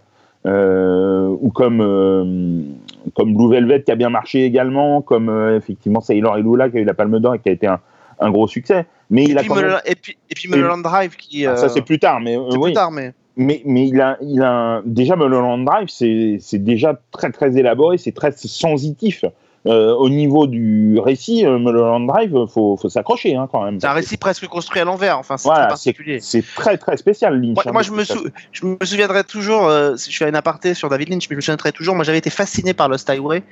euh, 0.46 1.28
ou 1.40 1.50
comme, 1.50 1.80
euh, 1.80 2.62
comme 3.14 3.34
Blue 3.34 3.50
Velvet 3.50 3.82
qui 3.82 3.90
a 3.92 3.96
bien 3.96 4.10
marché 4.10 4.44
également, 4.44 5.02
comme 5.02 5.28
euh, 5.28 5.56
effectivement 5.56 6.00
Sailor 6.00 6.38
et 6.38 6.42
Lula 6.42 6.70
qui 6.70 6.78
a 6.78 6.80
eu 6.80 6.84
la 6.84 6.94
Palme 6.94 7.18
d'Or 7.18 7.34
et 7.34 7.38
qui 7.40 7.48
a 7.48 7.52
été 7.52 7.66
un, 7.66 7.80
un 8.20 8.30
gros 8.30 8.46
succès. 8.46 8.86
Mais 9.10 9.24
Et 9.24 9.30
il 9.30 9.38
a 9.38 9.40
puis, 9.40 9.48
quand 9.48 9.54
même- 9.56 9.64
Mulholland- 9.64 9.82
et 9.86 9.94
puis, 9.94 10.16
et 10.30 10.34
puis 10.34 10.48
Mulholland 10.48 10.82
Drive 10.82 11.16
qui. 11.16 11.44
Ah, 11.46 11.56
ça 11.56 11.68
c'est 11.68 11.82
plus 11.82 11.98
tard, 11.98 12.20
mais 12.20 12.36
euh, 12.36 12.42
c'est 12.50 12.56
oui. 12.58 12.64
plus 12.70 12.74
tard, 12.74 12.90
mais. 12.90 13.12
Mais, 13.40 13.62
mais 13.64 13.86
il 13.86 14.00
a, 14.00 14.16
il 14.20 14.42
a 14.42 14.82
déjà 14.84 15.14
Mulholland 15.14 15.64
Drive, 15.64 15.88
c'est 15.88 16.38
c'est 16.40 16.58
déjà 16.58 17.00
très 17.12 17.30
très 17.30 17.56
élaboré, 17.56 17.96
c'est 17.96 18.10
très 18.12 18.32
sensitif. 18.32 19.24
Euh, 19.66 19.92
au 19.94 20.08
niveau 20.08 20.46
du 20.46 20.98
récit, 21.00 21.44
euh, 21.44 21.58
Mulholland 21.58 22.06
Drive, 22.06 22.32
faut, 22.46 22.76
faut 22.76 22.88
s'accrocher 22.88 23.34
hein, 23.34 23.48
quand 23.50 23.64
même. 23.64 23.80
C'est 23.80 23.88
un 23.88 23.92
récit 23.92 24.16
presque 24.16 24.46
construit 24.46 24.80
à 24.80 24.84
l'envers. 24.84 25.18
Enfin, 25.18 25.36
c'est 25.36 25.48
Voilà, 25.48 25.62
très 25.64 25.68
particulier. 25.70 26.20
C'est 26.20 26.44
très 26.54 26.78
très 26.78 26.96
spécial 26.96 27.34
Lynch. 27.40 27.56
Moi, 27.56 27.64
hein, 27.66 27.72
moi, 27.72 27.82
je, 27.82 27.90
me 27.90 28.04
toute 28.06 28.16
sou- 28.18 28.28
je 28.52 28.66
me 28.66 28.76
souviendrai 28.82 29.24
toujours, 29.24 29.66
euh, 29.66 29.96
je 29.96 30.16
fais 30.16 30.26
un 30.26 30.34
aparté 30.34 30.74
sur 30.74 30.88
David 30.88 31.08
Lynch, 31.08 31.28
mais 31.28 31.34
je 31.34 31.36
me 31.36 31.40
souviendrai 31.40 31.72
toujours, 31.72 31.96
moi 31.96 32.04
j'avais 32.04 32.18
été 32.18 32.30
fasciné 32.30 32.72
par 32.72 32.88
Lost 32.88 33.10
Highway, 33.10 33.42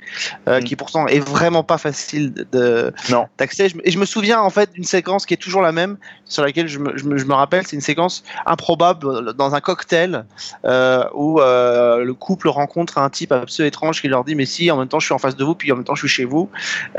euh, 0.47 0.59
Mm. 0.61 0.63
qui 0.63 0.75
pourtant 0.77 1.07
est 1.07 1.19
vraiment 1.19 1.63
pas 1.63 1.77
facile 1.77 2.33
de- 2.53 2.93
d'accès. 3.37 3.67
Et 3.83 3.91
je 3.91 3.99
me 3.99 4.05
souviens 4.05 4.39
en 4.39 4.49
fait 4.49 4.71
d'une 4.71 4.85
séquence 4.85 5.25
qui 5.25 5.33
est 5.33 5.37
toujours 5.37 5.61
la 5.61 5.73
même, 5.73 5.97
sur 6.23 6.41
laquelle 6.43 6.67
je 6.69 6.79
me, 6.79 6.97
je 6.97 7.03
me, 7.03 7.17
je 7.17 7.25
me 7.25 7.33
rappelle, 7.33 7.67
c'est 7.67 7.75
une 7.75 7.81
séquence 7.81 8.23
improbable 8.45 9.33
dans 9.33 9.55
un 9.55 9.59
cocktail 9.61 10.25
euh, 10.65 11.03
où 11.13 11.39
euh, 11.41 12.03
le 12.03 12.13
couple 12.13 12.47
rencontre 12.47 12.97
un 12.97 13.09
type 13.09 13.31
absolument 13.33 13.67
étrange 13.67 14.01
qui 14.01 14.07
leur 14.07 14.23
dit 14.23 14.35
mais 14.35 14.45
si 14.45 14.71
en 14.71 14.77
même 14.77 14.87
temps 14.87 14.99
je 14.99 15.05
suis 15.05 15.13
en 15.13 15.17
face 15.17 15.35
de 15.35 15.43
vous 15.43 15.53
puis 15.55 15.71
en 15.71 15.75
même 15.75 15.83
temps 15.83 15.95
je 15.97 16.07
suis 16.07 16.15
chez 16.21 16.25
vous 16.25 16.49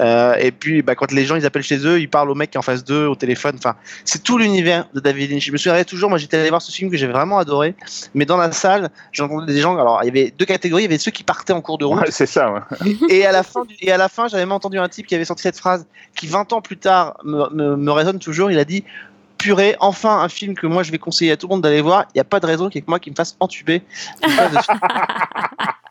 Euh, 0.01 0.35
et 0.39 0.51
puis 0.53 0.83
bah, 0.83 0.95
quand 0.95 1.11
les 1.13 1.25
gens 1.25 1.37
ils 1.37 1.47
appellent 1.47 1.63
chez 1.63 1.79
eux 1.87 1.99
ils 2.01 2.09
parlent 2.09 2.31
au 2.31 2.35
mec 2.35 2.51
qui 2.51 2.57
est 2.57 2.59
en 2.59 2.63
face 2.63 2.85
d'eux 2.85 3.07
au 3.07 3.15
téléphone 3.15 3.55
enfin 3.59 3.75
c'est 4.05 4.23
tout 4.23 4.37
l'univers 4.39 4.87
de 4.95 5.01
David 5.01 5.31
Lynch 5.31 5.47
je 5.47 5.53
me 5.53 5.57
souviendrai 5.57 5.85
toujours 5.85 6.09
moi 6.11 6.19
j'étais 6.19 6.37
allé 6.37 6.49
voir 6.51 6.61
ce 6.63 6.71
film 6.73 6.91
que 6.91 6.97
j'ai 6.97 7.07
vraiment 7.07 7.39
adoré 7.39 7.75
mais 8.15 8.25
dans 8.27 8.37
la 8.37 8.53
salle 8.53 8.91
j'entendais 9.13 9.53
des 9.53 9.61
gens 9.61 9.77
alors 9.79 10.01
il 10.03 10.07
y 10.07 10.11
avait 10.11 10.33
deux 10.37 10.45
catégories 10.45 10.83
il 10.83 10.87
y 10.87 10.89
avait 10.89 10.99
ceux 10.99 11.11
qui 11.11 11.23
partaient 11.25 11.53
en 11.53 11.61
cours 11.61 11.79
de 11.79 11.85
route 11.85 12.01
Ouais, 12.01 12.11
c'est 12.11 12.27
ça. 12.27 12.53
ouais. 12.53 12.61
et 13.09 13.25
à 13.27 13.33
la 13.33 13.43
fin, 13.43 13.63
et 13.81 13.91
à 13.91 13.97
la 13.97 14.09
fin, 14.09 14.29
j'avais 14.29 14.43
même 14.45 14.53
entendu 14.53 14.79
un 14.79 14.89
type 14.89 15.07
qui 15.07 15.15
avait 15.15 15.25
sorti 15.25 15.43
cette 15.43 15.59
phrase 15.59 15.87
qui 16.15 16.27
20 16.27 16.53
ans 16.53 16.61
plus 16.61 16.77
tard 16.77 17.17
me, 17.25 17.49
me, 17.53 17.77
me 17.77 17.91
résonne 17.93 18.19
toujours. 18.19 18.51
Il 18.51 18.59
a 18.59 18.65
dit 18.65 18.85
purée, 19.39 19.77
enfin 19.81 20.19
un 20.21 20.29
film 20.29 20.55
que 20.55 20.67
moi 20.67 20.83
je 20.83 20.91
vais 20.91 20.99
conseiller 20.99 21.33
à 21.33 21.37
tout 21.37 21.47
le 21.49 21.53
monde 21.55 21.63
d'aller 21.63 21.81
voir. 21.81 22.05
Il 22.15 22.17
n'y 22.17 22.21
a 22.21 22.25
pas 22.25 22.41
de 22.41 22.47
raison 22.47 22.69
qu'il 22.69 22.77
y 22.77 22.79
ait 22.79 22.83
que 22.83 22.91
moi 22.91 22.99
qui 22.99 23.11
me 23.11 23.17
fasse 23.17 23.37
entuber. 23.41 23.83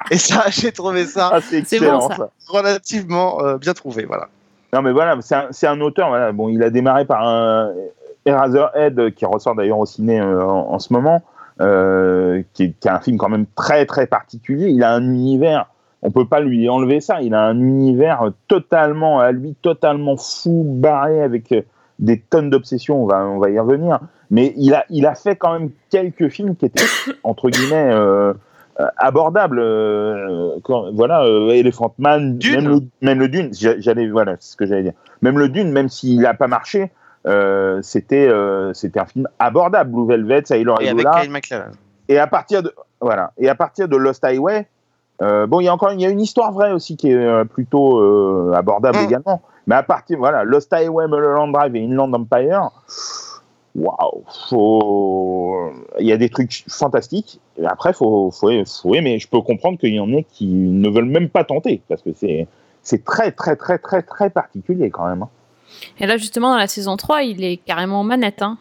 et 0.11 0.17
ça, 0.17 0.45
j'ai 0.49 0.71
trouvé 0.71 1.05
ça 1.05 1.31
Ah, 1.33 1.39
excellent 1.51 1.99
bon, 1.99 2.09
ça. 2.09 2.15
ça. 2.15 2.29
relativement 2.47 3.41
euh, 3.43 3.57
bien 3.57 3.73
trouvé. 3.73 4.05
Voilà. 4.05 4.27
Non 4.73 4.81
mais 4.81 4.91
voilà, 4.91 5.17
c'est 5.21 5.35
un, 5.35 5.47
c'est 5.51 5.67
un 5.67 5.79
auteur. 5.81 6.09
Voilà, 6.09 6.31
bon, 6.31 6.49
il 6.49 6.61
a 6.63 6.69
démarré 6.69 7.05
par 7.05 7.25
un 7.25 7.71
Eraserhead 8.25 9.13
qui 9.15 9.25
ressort 9.25 9.55
d'ailleurs 9.55 9.79
au 9.79 9.85
ciné 9.85 10.19
euh, 10.19 10.43
en, 10.43 10.73
en 10.73 10.79
ce 10.79 10.91
moment, 10.91 11.21
euh, 11.61 12.43
qui, 12.53 12.63
est, 12.63 12.73
qui 12.79 12.87
est 12.87 12.91
un 12.91 12.99
film 12.99 13.17
quand 13.17 13.29
même 13.29 13.45
très 13.55 13.85
très 13.85 14.07
particulier. 14.07 14.67
Il 14.67 14.83
a 14.83 14.93
un 14.93 15.03
univers. 15.03 15.67
On 16.03 16.11
peut 16.11 16.27
pas 16.27 16.41
lui 16.41 16.69
enlever 16.69 16.99
ça. 16.99 17.21
Il 17.21 17.33
a 17.33 17.41
un 17.41 17.59
univers 17.59 18.31
totalement 18.47 19.19
à 19.19 19.31
lui, 19.31 19.55
totalement 19.61 20.15
fou, 20.17 20.63
barré 20.67 21.21
avec 21.21 21.51
euh, 21.51 21.61
des 21.99 22.19
tonnes 22.19 22.49
d'obsessions. 22.49 23.01
On 23.01 23.07
va 23.07 23.25
on 23.25 23.39
va 23.39 23.49
y 23.49 23.57
revenir. 23.57 23.99
Mais 24.29 24.53
il 24.57 24.73
a 24.73 24.85
il 24.89 25.05
a 25.05 25.15
fait 25.15 25.37
quand 25.37 25.53
même 25.53 25.71
quelques 25.89 26.27
films 26.27 26.55
qui 26.55 26.65
étaient 26.65 26.83
entre 27.23 27.49
guillemets 27.49 27.89
euh, 28.79 28.87
abordables. 28.97 29.59
euh, 29.59 30.51
quand- 30.63 30.91
voilà, 30.93 31.23
euh, 31.23 31.49
Elephant 31.49 31.93
Man, 31.97 32.37
Dune. 32.37 32.55
même 32.61 32.67
le, 32.69 32.79
même 33.01 33.19
le 33.19 33.27
Dune. 33.27 33.49
J'a- 33.53 33.79
J'allais 33.79 34.09
voilà, 34.09 34.35
c'est 34.39 34.51
ce 34.51 34.55
que 34.57 34.65
j'allais 34.65 34.83
dire. 34.83 34.93
Même 35.21 35.39
le 35.39 35.49
Dune, 35.49 35.71
même 35.71 35.89
s'il 35.89 36.19
n'a 36.21 36.33
pas 36.33 36.47
marché, 36.47 36.91
c'était 37.81 38.29
c'était 38.73 38.99
un 38.99 39.05
film 39.05 39.27
abordable. 39.39 39.91
Blue 39.91 40.07
Velvet, 40.07 40.43
Sailor 40.45 40.81
Et 40.81 40.85
et 40.85 40.89
avec 40.89 41.03
Lola. 41.05 41.21
Kyle 41.21 41.31
MacLachlan. 41.31 41.71
Et 42.09 42.19
à 42.19 42.27
partir 42.27 42.63
de 42.63 42.73
voilà, 43.01 43.31
et 43.37 43.49
à 43.49 43.55
partir 43.55 43.87
de 43.87 43.97
Lost 43.97 44.23
Highway, 44.23 44.67
euh, 45.21 45.45
bon, 45.47 45.59
il 45.59 45.65
y 45.65 45.67
a 45.67 45.73
encore 45.73 45.91
il 45.91 45.99
y 46.01 46.05
a 46.05 46.09
une 46.09 46.21
histoire 46.21 46.51
vraie 46.53 46.71
aussi 46.71 46.95
qui 46.95 47.11
est 47.11 47.15
euh, 47.15 47.43
plutôt 47.45 47.99
euh, 47.99 48.53
abordable 48.55 48.99
Mm. 48.99 49.05
également. 49.05 49.41
Mais 49.65 49.75
à 49.75 49.83
partir 49.83 50.17
voilà, 50.19 50.43
Lost 50.45 50.71
Highway, 50.71 51.07
Mulholland 51.07 51.51
Drive 51.51 51.75
et 51.75 51.83
Inland 51.83 52.13
Empire, 52.13 52.69
waouh, 53.75 54.23
faut 54.49 55.69
il 55.99 56.05
y 56.07 56.11
a 56.11 56.17
des 56.17 56.29
trucs 56.29 56.63
fantastiques. 56.69 57.39
Et 57.59 57.65
après, 57.65 57.93
faut 57.93 58.29
faut 58.31 58.49
faut 58.65 58.95
aimer. 58.95 59.19
Je 59.19 59.27
peux 59.27 59.41
comprendre 59.41 59.79
qu'il 59.79 59.93
y 59.93 59.99
en 59.99 60.11
ait 60.13 60.25
qui 60.31 60.45
ne 60.47 60.89
veulent 60.89 61.05
même 61.05 61.29
pas 61.29 61.43
tenter 61.43 61.81
parce 61.89 62.01
que 62.01 62.11
c'est 62.15 62.47
c'est 62.83 63.03
très 63.03 63.31
très 63.31 63.55
très 63.55 63.77
très 63.79 64.01
très 64.01 64.29
particulier 64.29 64.89
quand 64.89 65.07
même. 65.07 65.23
hein. 65.23 65.29
Et 65.99 66.05
là, 66.05 66.17
justement, 66.17 66.51
dans 66.51 66.57
la 66.57 66.67
saison 66.67 66.95
3, 66.97 67.23
il 67.23 67.43
est 67.43 67.57
carrément 67.57 67.99
en 67.99 68.03
manette. 68.03 68.41
Hein. 68.41 68.57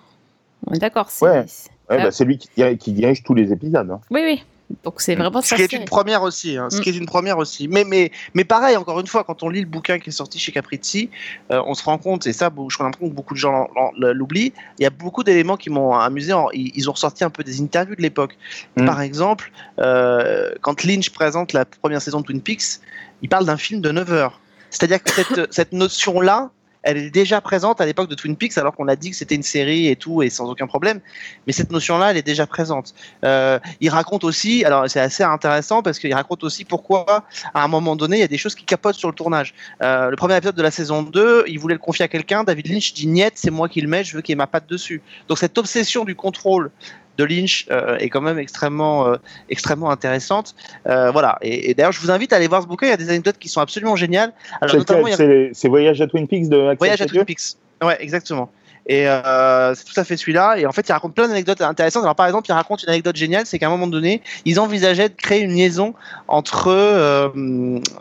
On 0.66 0.72
est 0.74 0.78
d'accord. 0.78 1.08
c'est- 1.10 1.24
Ouais. 1.24 1.44
c'est- 1.46 1.70
Ouais, 1.88 1.98
Ah. 2.00 2.04
bah, 2.04 2.10
c'est 2.10 2.24
lui 2.24 2.36
qui, 2.38 2.48
qui 2.78 2.92
dirige 2.92 3.22
tous 3.22 3.34
les 3.34 3.52
épisodes. 3.52 3.88
hein. 3.90 4.00
Oui, 4.10 4.20
oui. 4.24 4.42
Donc 4.82 5.00
c'est 5.00 5.14
vraiment 5.14 5.40
Ce 5.42 5.48
ça. 5.50 5.56
qui 5.56 5.62
est 5.62 5.72
une 5.72 5.84
première 5.84 6.22
aussi, 6.22 6.56
hein, 6.56 6.68
ce 6.70 6.78
Mm. 6.78 6.80
qui 6.80 6.88
est 6.90 6.96
une 6.96 7.06
première 7.06 7.38
aussi. 7.38 7.68
Mais, 7.68 7.84
mais, 7.84 8.10
mais 8.34 8.44
pareil, 8.44 8.76
encore 8.76 8.98
une 8.98 9.06
fois, 9.06 9.22
quand 9.22 9.44
on 9.44 9.48
lit 9.48 9.60
le 9.60 9.66
bouquin 9.68 10.00
qui 10.00 10.08
est 10.08 10.12
sorti 10.12 10.40
chez 10.40 10.50
Capricci, 10.50 11.08
euh, 11.52 11.62
on 11.66 11.74
se 11.74 11.84
rend 11.84 11.98
compte, 11.98 12.26
et 12.26 12.32
ça, 12.32 12.46
je 12.68 12.74
crois 12.74 12.86
l'impression 12.86 13.08
que 13.08 13.14
beaucoup 13.14 13.34
de 13.34 13.38
gens 13.38 13.68
l'oublient, 13.96 14.52
il 14.78 14.82
y 14.82 14.86
a 14.86 14.90
beaucoup 14.90 15.22
d'éléments 15.22 15.56
qui 15.56 15.70
m'ont 15.70 15.94
amusé. 15.94 16.32
en- 16.32 16.50
ils, 16.52 16.72
ils 16.74 16.88
ont 16.90 16.92
ressorti 16.94 17.22
un 17.22 17.30
peu 17.30 17.44
des 17.44 17.60
interviews 17.60 17.94
de 17.94 18.02
l'époque. 18.02 18.36
Mm. 18.76 18.86
Par 18.86 19.00
exemple, 19.02 19.52
euh, 19.78 20.50
quand 20.62 20.82
Lynch 20.82 21.10
présente 21.10 21.52
la 21.52 21.64
première 21.64 22.02
saison 22.02 22.20
de 22.20 22.26
Twin 22.26 22.40
Peaks, 22.40 22.80
il 23.22 23.28
parle 23.28 23.44
d'un 23.46 23.56
film 23.56 23.80
de 23.80 23.90
9 23.92 24.12
heures. 24.12 24.40
C'est-à-dire 24.70 25.00
que 25.02 25.10
cette, 25.10 25.52
cette 25.52 25.72
notion-là, 25.72 26.50
elle 26.86 26.98
est 26.98 27.10
déjà 27.10 27.40
présente 27.40 27.80
à 27.80 27.84
l'époque 27.84 28.08
de 28.08 28.14
Twin 28.14 28.36
Peaks, 28.36 28.56
alors 28.58 28.72
qu'on 28.74 28.86
a 28.86 28.94
dit 28.94 29.10
que 29.10 29.16
c'était 29.16 29.34
une 29.34 29.42
série 29.42 29.88
et 29.88 29.96
tout, 29.96 30.22
et 30.22 30.30
sans 30.30 30.48
aucun 30.48 30.68
problème. 30.68 31.00
Mais 31.46 31.52
cette 31.52 31.72
notion-là, 31.72 32.12
elle 32.12 32.16
est 32.16 32.22
déjà 32.22 32.46
présente. 32.46 32.94
Euh, 33.24 33.58
il 33.80 33.90
raconte 33.90 34.22
aussi, 34.22 34.64
alors 34.64 34.88
c'est 34.88 35.00
assez 35.00 35.24
intéressant 35.24 35.82
parce 35.82 35.98
qu'il 35.98 36.14
raconte 36.14 36.44
aussi 36.44 36.64
pourquoi, 36.64 37.24
à 37.54 37.64
un 37.64 37.68
moment 37.68 37.96
donné, 37.96 38.18
il 38.18 38.20
y 38.20 38.22
a 38.22 38.28
des 38.28 38.38
choses 38.38 38.54
qui 38.54 38.64
capotent 38.64 38.94
sur 38.94 39.08
le 39.08 39.14
tournage. 39.16 39.52
Euh, 39.82 40.10
le 40.10 40.16
premier 40.16 40.36
épisode 40.36 40.54
de 40.54 40.62
la 40.62 40.70
saison 40.70 41.02
2, 41.02 41.44
il 41.48 41.58
voulait 41.58 41.74
le 41.74 41.80
confier 41.80 42.04
à 42.04 42.08
quelqu'un. 42.08 42.44
David 42.44 42.68
Lynch 42.68 42.94
dit 42.94 43.08
Niet, 43.08 43.32
c'est 43.34 43.50
moi 43.50 43.68
qui 43.68 43.80
le 43.80 43.88
mets, 43.88 44.04
je 44.04 44.14
veux 44.14 44.22
qu'il 44.22 44.34
ait 44.34 44.36
ma 44.36 44.46
patte 44.46 44.68
dessus. 44.68 45.02
Donc 45.26 45.38
cette 45.38 45.58
obsession 45.58 46.04
du 46.04 46.14
contrôle 46.14 46.70
de 47.16 47.24
Lynch 47.24 47.66
euh, 47.70 47.96
est 47.98 48.08
quand 48.08 48.20
même 48.20 48.38
extrêmement, 48.38 49.06
euh, 49.06 49.16
extrêmement 49.48 49.90
intéressante. 49.90 50.54
Euh, 50.86 51.10
voilà. 51.10 51.38
Et, 51.42 51.70
et 51.70 51.74
d'ailleurs, 51.74 51.92
je 51.92 52.00
vous 52.00 52.10
invite 52.10 52.32
à 52.32 52.36
aller 52.36 52.48
voir 52.48 52.62
ce 52.62 52.66
bouquin. 52.66 52.86
Il 52.86 52.90
y 52.90 52.92
a 52.92 52.96
des 52.96 53.08
anecdotes 53.08 53.38
qui 53.38 53.48
sont 53.48 53.60
absolument 53.60 53.96
géniales. 53.96 54.32
Alors, 54.60 54.72
C'est 54.72 54.78
notamment, 54.78 55.06
a 55.06 55.68
Voyage 55.68 56.00
à 56.00 56.06
Twin 56.06 56.26
Peaks 56.26 56.48
de 56.48 56.68
Axel 56.68 56.78
Voyage 56.78 57.02
à 57.02 57.06
Twin 57.06 57.24
Peaks. 57.24 57.56
Ouais, 57.82 57.96
exactement. 58.00 58.50
Et 58.86 59.08
euh, 59.08 59.74
c'est 59.74 59.84
tout 59.84 59.98
à 59.98 60.04
fait 60.04 60.16
celui-là. 60.16 60.58
Et 60.58 60.66
en 60.66 60.72
fait, 60.72 60.88
il 60.88 60.92
raconte 60.92 61.14
plein 61.14 61.26
d'anecdotes 61.26 61.60
intéressantes. 61.60 62.04
Alors, 62.04 62.14
par 62.14 62.26
exemple, 62.26 62.48
il 62.48 62.52
raconte 62.52 62.84
une 62.84 62.90
anecdote 62.90 63.16
géniale, 63.16 63.44
c'est 63.44 63.58
qu'à 63.58 63.66
un 63.66 63.70
moment 63.70 63.88
donné, 63.88 64.22
ils 64.44 64.60
envisageaient 64.60 65.08
de 65.08 65.14
créer 65.14 65.40
une 65.40 65.54
liaison 65.54 65.94
entre 66.28 66.68
euh, 66.68 67.28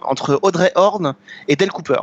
entre 0.03 0.39
Audrey 0.43 0.71
Horn 0.75 1.15
et 1.47 1.55
Del 1.55 1.71
Cooper. 1.71 2.01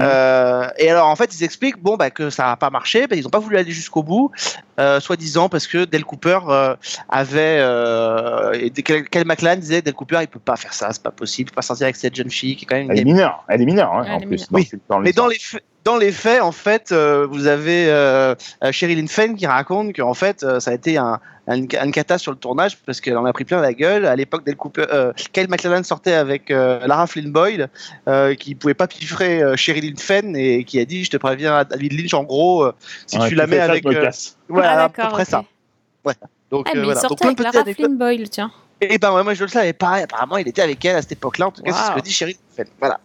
Euh, 0.00 0.68
et 0.78 0.90
alors 0.90 1.08
en 1.08 1.16
fait 1.16 1.34
ils 1.38 1.44
expliquent 1.44 1.78
bon 1.82 1.96
bah 1.96 2.10
que 2.10 2.30
ça 2.30 2.44
n'a 2.46 2.56
pas 2.56 2.70
marché, 2.70 3.06
bah, 3.06 3.16
ils 3.16 3.22
n'ont 3.24 3.30
pas 3.30 3.38
voulu 3.38 3.56
aller 3.58 3.70
jusqu'au 3.72 4.02
bout, 4.02 4.30
euh, 4.78 5.00
soi-disant 5.00 5.48
parce 5.48 5.66
que 5.66 5.84
Del 5.84 6.04
Cooper 6.04 6.38
euh, 6.48 6.74
avait 7.08 7.58
euh, 7.60 8.68
Kel 8.84 9.24
MacLachlan 9.24 9.60
disait 9.60 9.82
Del 9.82 9.94
Cooper 9.94 10.18
il 10.22 10.28
peut 10.28 10.38
pas 10.38 10.56
faire 10.56 10.72
ça, 10.74 10.88
c'est 10.92 11.02
pas 11.02 11.10
possible, 11.10 11.48
il 11.48 11.52
peut 11.52 11.56
pas 11.56 11.62
sortir 11.62 11.84
avec 11.84 11.96
cette 11.96 12.14
jeune 12.14 12.30
fille 12.30 12.56
qui 12.56 12.64
est 12.64 12.68
quand 12.68 12.76
même 12.76 12.90
Elle 12.90 13.00
est 13.00 13.04
mineure, 13.04 13.44
elle 13.48 13.62
est 13.62 13.66
mineure 13.66 13.92
hein, 13.92 14.04
Elle 14.06 14.12
en 14.12 14.20
est 14.20 14.26
plus. 14.26 14.30
mineure. 14.30 14.48
dans- 14.50 14.56
Oui, 14.58 14.70
dans 14.88 14.98
Mais 15.00 15.12
dans 15.12 15.26
l'histoire. 15.26 15.28
les 15.28 15.38
faits, 15.38 15.64
dans 15.84 15.96
les 15.96 16.12
faits, 16.12 16.42
en 16.42 16.52
fait, 16.52 16.92
euh, 16.92 17.26
vous 17.30 17.46
avez 17.46 17.86
euh, 17.88 18.34
euh, 18.62 18.72
Sherilyn 18.72 19.06
Fenn 19.06 19.36
qui 19.36 19.46
raconte 19.46 19.94
qu'en 19.96 20.14
fait, 20.14 20.42
euh, 20.42 20.60
ça 20.60 20.72
a 20.72 20.74
été 20.74 20.98
un, 20.98 21.18
un, 21.46 21.54
une 21.56 21.66
cata 21.92 22.18
sur 22.18 22.30
le 22.32 22.36
tournage 22.38 22.76
parce 22.84 23.00
qu'elle 23.00 23.16
en 23.16 23.24
a 23.24 23.32
pris 23.32 23.44
plein 23.44 23.60
la 23.60 23.72
gueule. 23.72 24.04
À 24.04 24.14
l'époque, 24.14 24.42
euh, 24.78 25.12
Kyle 25.32 25.48
MacLachlan 25.48 25.82
sortait 25.84 26.12
avec 26.12 26.50
euh, 26.50 26.86
Lara 26.86 27.06
Flynn 27.06 27.30
Boyle, 27.32 27.68
euh, 28.06 28.34
qui 28.34 28.54
pouvait 28.54 28.74
pas 28.74 28.86
piffrer 28.86 29.42
euh, 29.42 29.56
Sherilyn 29.56 29.96
Fenn 29.96 30.36
et 30.36 30.64
qui 30.64 30.78
a 30.78 30.84
dit, 30.84 31.04
je 31.04 31.10
te 31.10 31.16
préviens, 31.16 31.64
David 31.64 31.92
Lynch, 31.98 32.12
en 32.12 32.24
gros, 32.24 32.64
euh, 32.64 32.72
si 33.06 33.18
Ouais, 33.18 33.28
tu 33.28 33.34
la 33.34 33.46
mets 33.46 33.60
avec, 33.60 33.86
euh, 33.86 34.10
voilà, 34.48 34.72
Ah, 34.72 34.84
à 34.84 34.88
peu 34.90 35.08
près 35.08 35.24
ça. 35.24 35.44
Ouais. 36.04 36.14
Donc, 36.50 36.66
Ah, 36.68 36.72
euh, 36.76 36.78
mais 36.80 36.84
voilà. 36.84 37.00
il 37.00 37.08
Donc, 37.08 37.18
sortait 37.18 37.34
plein 37.34 37.50
de 37.50 37.56
avec 37.56 37.78
Lara. 37.78 37.88
Flynn 37.88 37.96
Boyle, 37.98 38.28
tiens. 38.28 38.50
Et 38.80 38.96
ben 38.98 39.12
ouais, 39.12 39.24
moi 39.24 39.34
je 39.34 39.42
le 39.42 39.48
savais 39.48 39.72
pareil. 39.72 40.04
Apparemment, 40.04 40.36
il 40.36 40.46
était 40.46 40.62
avec 40.62 40.84
elle 40.84 40.96
à 40.96 41.02
cette 41.02 41.12
époque-là. 41.12 41.48
En 41.48 41.50
tout 41.50 41.62
cas, 41.62 41.72
c'est 41.72 41.90
ce 41.92 41.96
que 41.96 42.00
dit 42.00 42.12
Sherilyn 42.12 42.38
Fenn. 42.56 42.66
Voilà. 42.78 43.00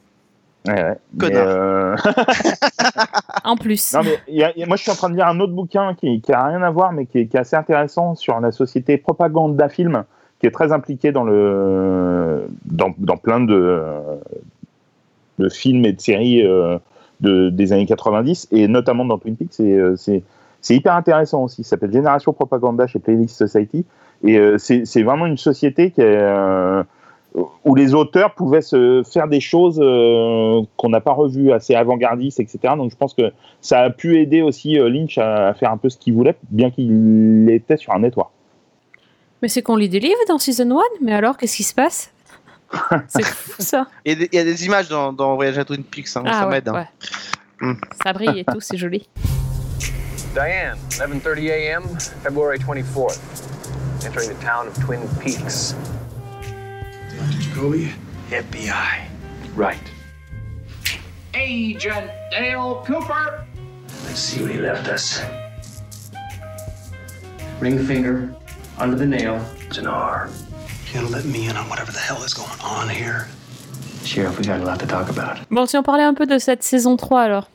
Ouais, 0.67 0.73
ouais. 0.73 0.95
Mais, 1.13 1.19
Connard. 1.30 1.47
euh, 1.47 1.95
En 3.43 3.56
plus. 3.58 3.93
Non, 3.93 4.02
mais 4.04 4.17
il 4.28 4.36
y 4.36 4.43
a- 4.43 4.52
il 4.56 4.60
y 4.60 4.63
a- 4.63 4.65
moi, 4.67 4.78
je 4.78 4.84
suis 4.84 4.91
en 4.91 4.95
train 4.95 5.10
de 5.10 5.15
lire 5.15 5.28
un 5.28 5.39
autre 5.39 5.54
bouquin 5.54 5.93
qui, 5.95 6.21
qui 6.21 6.32
a 6.32 6.45
rien 6.45 6.62
à 6.62 6.69
voir, 6.71 6.91
mais 6.93 7.06
qui 7.06 7.19
est, 7.19 7.28
qui 7.28 7.36
est 7.38 7.39
assez 7.39 7.56
intéressant 7.56 8.15
sur 8.15 8.39
la 8.39 8.52
société 8.52 8.97
Propaganda 8.97 9.67
Film, 9.69 10.04
qui 10.39 10.47
est 10.47 10.52
très 10.52 10.71
impliquée 10.71 11.12
dans 11.12 11.23
le 11.23 12.47
dans, 12.65 12.93
dans 12.97 13.17
plein 13.17 13.39
de 13.41 13.82
de 15.39 15.49
films 15.49 15.86
et 15.86 15.93
de 15.93 15.99
séries 16.02 16.45
euh, 16.45 16.78
de, 17.21 17.49
des 17.49 17.73
années 17.73 17.86
90 17.86 18.49
et 18.52 18.67
notamment 18.67 19.04
dans 19.06 19.17
Twin 19.17 19.36
Peaks. 19.36 19.60
Et 19.60 19.73
euh, 19.78 19.95
c'est 19.95 20.23
c'est 20.62 20.76
hyper 20.76 20.95
intéressant 20.95 21.43
aussi. 21.43 21.63
Ça 21.63 21.71
s'appelle 21.71 21.91
Génération 21.91 22.32
Propaganda 22.34 22.88
chez 22.88 22.99
Playlist 22.99 23.36
Society 23.38 23.86
et 24.23 24.38
euh, 24.38 24.58
c'est 24.58 24.86
c'est 24.86 25.04
vraiment 25.04 25.26
une 25.26 25.38
société 25.38 25.91
qui 25.91 26.02
est 26.02 26.06
euh, 26.17 26.84
où 27.65 27.74
les 27.76 27.93
auteurs 27.96 28.36
pouvaient 28.36 28.62
se 28.62 29.02
faire 29.12 29.28
des 29.28 29.39
choses 29.39 29.80
euh, 29.82 30.62
qu'on 30.78 30.89
n'a 30.89 31.02
pas 31.02 31.13
revues 31.13 31.52
assez 31.52 31.74
avant-gardistes, 31.76 32.39
etc. 32.39 32.76
Donc 32.78 32.91
je 32.91 32.96
pense 32.96 33.13
que 33.13 33.32
ça 33.62 33.80
a 33.80 33.89
pu 33.89 34.19
aider 34.19 34.41
aussi 34.41 34.78
euh, 34.80 34.88
Lynch 34.89 35.17
à, 35.17 35.48
à 35.50 35.54
faire 35.54 35.72
un 35.72 35.78
peu 35.78 35.89
ce 35.89 35.98
qu'il 35.98 36.13
voulait, 36.13 36.36
bien 36.52 36.69
qu'il 36.69 37.48
était 37.50 37.78
sur 37.78 37.93
un 37.93 38.00
network. 38.00 38.30
Mais 39.41 39.48
c'est 39.48 39.62
qu'on 39.63 39.76
lit 39.76 39.89
des 39.89 40.00
livres 40.00 40.15
dans 40.28 40.38
Season 40.38 40.69
1, 40.78 40.82
mais 41.02 41.13
alors 41.13 41.36
qu'est-ce 41.38 41.58
qui 41.58 41.63
se 41.63 41.74
passe? 41.74 42.12
C'est 43.08 43.24
fou 43.26 43.62
ça. 43.62 43.88
Il 44.06 44.13
y, 44.13 44.15
a 44.15 44.17
des, 44.19 44.30
il 44.32 44.36
y 44.36 44.39
a 44.39 44.43
des 44.43 44.65
images 44.65 44.88
dans, 44.89 45.12
dans 45.13 45.36
Voyage 45.36 45.58
à 45.60 45.65
Twin 45.65 45.84
Peaks, 45.84 46.08
hein, 46.15 46.24
ça 46.26 46.32
Ah 46.34 46.46
ouais, 46.46 46.52
m'aide. 46.52 46.69
hein. 46.69 46.74
ouais. 46.74 47.67
Hmm. 47.67 47.74
Ça 48.04 48.13
brille 48.13 48.39
et 48.39 48.46
tout, 48.46 48.60
c'est 48.62 48.78
joli. 48.78 49.08
Diane, 50.34 50.78
11:30 50.89 51.52
a.m., 51.52 51.84
February 52.24 52.58
24th. 52.58 53.19
Entering 54.06 54.30
the 54.30 54.39
town 54.43 54.67
of 54.67 54.80
Twin 54.86 55.00
Peaks. 55.19 55.76
Jacoby, 57.54 57.92
FBI. 58.32 59.06
Right. 59.56 59.78
Agent 61.36 62.10
Dale 62.32 62.82
Cooper. 62.86 63.46
Let's 64.06 64.20
see 64.20 64.42
what 64.42 64.52
he 64.52 64.58
left 64.58 64.88
us. 64.88 65.22
Ring 67.60 67.78
finger 67.86 68.34
under 68.80 68.96
the 68.96 69.06
nail. 69.06 69.39
It's 69.68 69.78
an 69.78 69.86
R. 69.86 70.30
You 70.88 71.02
gonna 71.02 71.10
let 71.10 71.26
me 71.26 71.48
in 71.48 71.56
on 71.56 71.70
whatever 71.70 71.92
the 71.92 72.00
hell 72.00 72.24
is 72.24 72.34
going 72.34 72.60
on 72.63 72.89
here? 72.89 73.28
Sheriff, 74.04 74.39
we 74.39 74.46
got 74.46 74.60
a 74.60 74.63
lot 74.66 74.80
to 74.80 74.88
talk 74.88 75.10
about. 75.10 75.38
Bon, 75.52 75.68
si 75.68 75.78
on 75.78 75.84
parlait 75.84 76.04
un 76.04 76.16
peu 76.16 76.26
de 76.26 76.39
cette 76.39 76.63
saison 76.63 76.98
3 76.98 77.22
alors. 77.22 77.50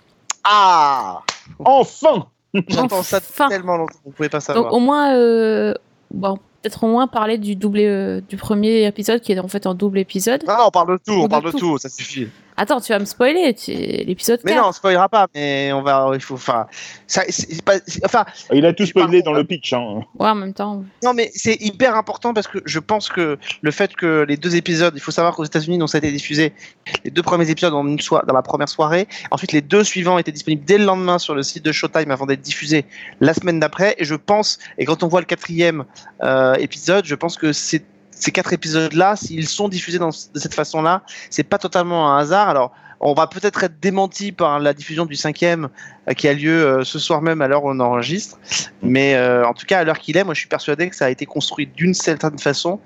Ah 0.45 1.23
Enfin 1.65 2.27
J'entends 2.69 3.03
ça 3.03 3.17
Enfin. 3.19 3.49
tellement 3.49 3.77
longtemps, 3.77 3.99
vous 4.05 4.13
pouvez 4.13 4.29
pas 4.29 4.39
Donc 4.39 4.45
savoir. 4.47 4.73
au 4.73 4.79
moins, 4.81 5.13
euh, 5.15 5.75
bon, 6.13 6.39
peut-être 6.63 6.85
au 6.85 6.89
moins 6.89 7.07
parler 7.07 7.39
du 7.39 7.57
doublé 7.57 7.87
euh, 7.87 8.21
du 8.29 8.37
premier 8.37 8.87
épisode 8.87 9.21
qui 9.21 9.33
est 9.33 9.39
en 9.39 9.49
fait 9.49 9.67
en 9.67 9.75
double 9.75 9.99
épisode. 9.99 10.45
Non, 10.47 10.55
non, 10.57 10.65
on 10.67 10.71
parle 10.71 10.93
de 10.93 11.03
tout, 11.05 11.13
Ou 11.13 11.23
on 11.25 11.29
parle 11.29 11.45
de 11.45 11.51
tout. 11.51 11.59
tout, 11.59 11.79
ça 11.79 11.89
suffit. 11.89 12.29
Attends, 12.61 12.81
tu 12.81 12.93
vas 12.93 12.99
me 12.99 13.05
spoiler, 13.05 13.55
tu... 13.55 13.71
l'épisode 13.73 14.41
Mais 14.45 14.53
4. 14.53 14.63
non, 14.63 14.69
on 14.69 14.73
spoilera 14.73 15.09
pas, 15.09 15.29
mais 15.33 15.71
on 15.73 15.81
va, 15.83 16.11
il 16.13 16.21
faut, 16.21 16.35
enfin, 16.35 16.67
ça, 17.07 17.23
c'est 17.29 17.63
pas, 17.63 17.75
c'est- 17.87 18.05
enfin, 18.05 18.27
Il 18.53 18.67
a 18.67 18.73
tout 18.73 18.85
spoilé 18.85 19.23
dans 19.23 19.33
le 19.33 19.45
pitch. 19.45 19.73
Hein. 19.73 20.01
Ouais, 20.19 20.29
en 20.29 20.35
même 20.35 20.53
temps. 20.53 20.83
non, 21.05 21.15
mais 21.15 21.31
c'est 21.35 21.55
hyper 21.63 21.95
important 21.95 22.35
parce 22.35 22.49
que 22.49 22.59
je 22.65 22.81
pense 22.81 23.09
que 23.11 23.39
le 23.63 23.71
fait 23.71 23.95
que 23.95 24.25
les 24.29 24.37
deux 24.37 24.57
épisodes, 24.57 24.93
il 24.97 25.01
faut 25.01 25.13
savoir 25.13 25.37
qu'aux 25.37 25.45
États-Unis, 25.45 25.79
dont 25.79 25.87
ça 25.87 25.99
a 25.99 26.01
été 26.01 26.11
diffusé, 26.11 26.53
les 27.05 27.13
deux 27.13 27.23
premiers 27.23 27.49
épisodes 27.49 27.73
en 27.75 27.87
une 27.87 28.01
soirée, 28.01 28.25
dans 28.27 28.35
la 28.35 28.43
première 28.43 28.69
soirée, 28.69 29.07
ensuite 29.31 29.53
les 29.53 29.63
deux 29.63 29.85
suivants 29.85 30.19
étaient 30.19 30.33
disponibles 30.33 30.65
dès 30.65 30.79
le 30.79 30.85
lendemain 30.85 31.19
sur 31.21 31.37
le 31.37 31.45
site 31.45 31.65
de 31.65 31.71
Showtime 31.71 32.11
avant 32.11 32.27
d'être 32.27 32.41
diffusés 32.43 32.85
la 33.21 33.35
semaine 33.35 33.61
d'après. 33.61 33.95
Et 33.99 34.05
je 34.05 34.17
pense, 34.17 34.59
et 34.79 34.85
quand 34.85 35.05
on 35.05 35.09
voit 35.09 35.21
le 35.21 35.27
quatrième 35.27 35.85
euh, 36.25 36.55
épisode, 36.55 37.05
je 37.05 37.15
pense 37.15 37.37
que 37.37 37.53
c'est 37.53 37.85
ces 38.19 38.31
quatre 38.33 38.53
épisodes-là, 38.53 39.17
s'ils 39.17 39.49
sont 39.49 39.69
diffusés 39.69 39.99
dans, 39.99 40.09
de 40.11 40.39
cette 40.39 40.55
façon-là, 40.55 41.03
c'est 41.31 41.45
pas 41.45 41.59
totalement 41.59 42.13
un 42.15 42.19
hasard. 42.19 42.49
Alors, 42.49 42.73
on 43.01 43.15
va 43.15 43.29
peut-être 43.29 43.63
être 43.63 43.79
démenti 43.81 44.33
par 44.33 44.59
la 44.59 44.75
diffusion 44.75 45.07
du 45.07 45.15
cinquième 45.15 45.69
euh, 46.09 46.15
qui 46.15 46.27
a 46.27 46.33
lieu 46.35 46.51
euh, 46.51 46.83
ce 46.83 46.99
soir 46.99 47.23
même 47.23 47.41
à 47.41 47.47
l'heure 47.47 47.63
où 47.65 47.71
on 47.71 47.79
enregistre. 47.79 48.41
Mais 48.83 49.15
euh, 49.15 49.47
en 49.47 49.55
tout 49.55 49.67
cas, 49.67 49.79
à 49.79 49.85
l'heure 49.85 50.01
qu'il 50.01 50.17
est, 50.17 50.25
moi 50.25 50.35
je 50.35 50.41
suis 50.41 50.49
persuadé 50.49 50.91
que 50.91 50.97
ça 50.97 51.05
a 51.05 51.11
été 51.11 51.25
construit 51.25 51.69
d'une 51.69 51.95
certaine 51.95 52.41
façon 52.41 52.81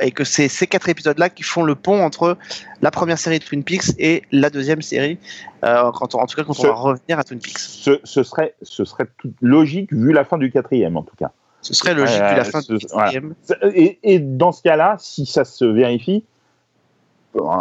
et 0.00 0.12
que 0.12 0.22
c'est 0.22 0.46
ces 0.46 0.68
quatre 0.68 0.88
épisodes-là 0.88 1.30
qui 1.30 1.42
font 1.42 1.64
le 1.64 1.74
pont 1.74 2.00
entre 2.00 2.38
la 2.80 2.92
première 2.92 3.18
série 3.18 3.40
de 3.40 3.44
Twin 3.44 3.64
Peaks 3.64 3.90
et 3.98 4.22
la 4.30 4.50
deuxième 4.50 4.82
série, 4.82 5.18
quand 5.62 6.14
on- 6.14 6.18
en 6.20 6.26
tout 6.26 6.36
cas 6.36 6.44
quand 6.44 6.58
on 6.60 6.62
va 6.68 6.72
revenir 6.74 7.18
à 7.18 7.24
Twin 7.24 7.40
Peaks. 7.40 7.58
Ce, 7.58 7.98
ce 8.04 8.22
serait, 8.22 8.54
ce 8.62 8.84
serait 8.84 9.06
tout 9.18 9.32
logique 9.40 9.92
vu 9.92 10.12
la 10.12 10.24
fin 10.24 10.38
du 10.38 10.50
quatrième 10.52 10.96
en 10.96 11.02
tout 11.02 11.16
cas. 11.16 11.32
Ce 11.62 11.74
serait 11.74 11.94
logique 11.94 12.18
la 12.18 12.38
euh, 12.40 12.44
fin 12.44 12.60
ce- 12.62 12.72
du 12.72 12.86
quatrième. 12.86 13.34
Et, 13.74 13.98
et 14.02 14.18
dans 14.18 14.52
ce 14.52 14.62
cas-là, 14.62 14.96
si 14.98 15.26
ça 15.26 15.44
se 15.44 15.64
vérifie, 15.64 16.24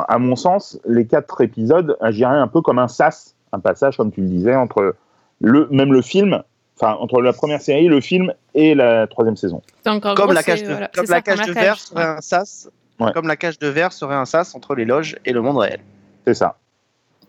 à 0.08 0.18
mon 0.18 0.36
sens, 0.36 0.80
les 0.88 1.06
quatre 1.06 1.42
épisodes 1.42 1.96
agiraient 2.02 2.38
un 2.38 2.48
peu 2.48 2.62
comme 2.62 2.80
un 2.80 2.88
sas, 2.88 3.36
un 3.52 3.60
passage, 3.60 3.98
comme 3.98 4.12
tu 4.12 4.22
le 4.22 4.28
disais, 4.28 4.56
entre 4.56 4.96
le, 5.42 5.68
même 5.70 5.94
le 5.94 6.02
film, 6.02 6.42
enfin 6.78 6.94
entre 7.00 7.22
la 7.22 7.34
première 7.34 7.62
série, 7.62 7.88
le 7.88 8.02
film 8.02 8.34
et 8.56 8.74
la 8.74 9.06
troisième 9.08 9.38
saison. 9.38 9.62
Donc, 9.86 10.02
Comme 10.04 10.16
gros, 10.16 10.32
la 10.32 10.44
cage 10.44 10.64
de, 10.64 10.72
voilà, 10.72 10.88
comme 10.88 11.06
c'est 11.06 11.12
la 11.12 11.18
ça, 11.18 11.22
cage 11.22 11.46
de 11.48 11.54
verre 11.54 11.78
serait 11.78 12.04
un 12.06 12.22
sas. 12.22 12.70
Ouais. 13.00 13.12
Comme 13.14 13.28
la 13.28 13.38
cage 13.38 13.60
de 13.60 13.68
verre 13.68 13.94
serait 13.94 14.16
un 14.16 14.26
sas 14.26 14.56
entre 14.56 14.76
les 14.76 14.86
loges 14.86 15.16
et 15.24 15.32
le 15.32 15.42
monde 15.42 15.58
réel. 15.58 15.80
C'est 16.26 16.34
ça. 16.34 16.58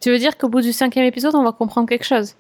Tu 0.00 0.10
veux 0.10 0.18
dire 0.18 0.36
qu'au 0.38 0.48
bout 0.48 0.62
du 0.62 0.72
cinquième 0.72 1.04
épisode, 1.04 1.34
on 1.34 1.44
va 1.44 1.52
comprendre 1.52 1.88
quelque 1.88 2.06
chose? 2.06 2.34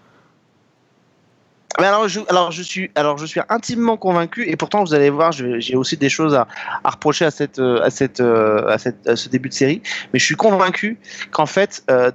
Mais 1.78 1.86
alors, 1.86 2.08
je, 2.08 2.62
suis, 2.62 2.90
alors, 2.96 3.16
je 3.16 3.26
suis 3.26 3.40
intimement 3.48 3.96
convaincu, 3.96 4.48
et 4.48 4.56
pourtant, 4.56 4.82
vous 4.82 4.92
allez 4.92 5.10
voir, 5.10 5.32
j'ai 5.32 5.76
aussi 5.76 5.96
des 5.96 6.08
choses 6.08 6.34
à, 6.34 6.48
reprocher 6.84 7.24
à, 7.24 7.30
cette, 7.30 7.58
euh, 7.58 7.80
euh, 8.20 8.68
à, 8.68 8.78
cette, 8.78 9.06
à 9.06 9.16
ce 9.16 9.28
début 9.28 9.48
de 9.48 9.54
série, 9.54 9.80
mais 10.12 10.18
je 10.18 10.24
suis 10.24 10.34
convaincu 10.34 10.98
qu'en 11.30 11.46
fait, 11.46 11.84
euh, 11.90 12.10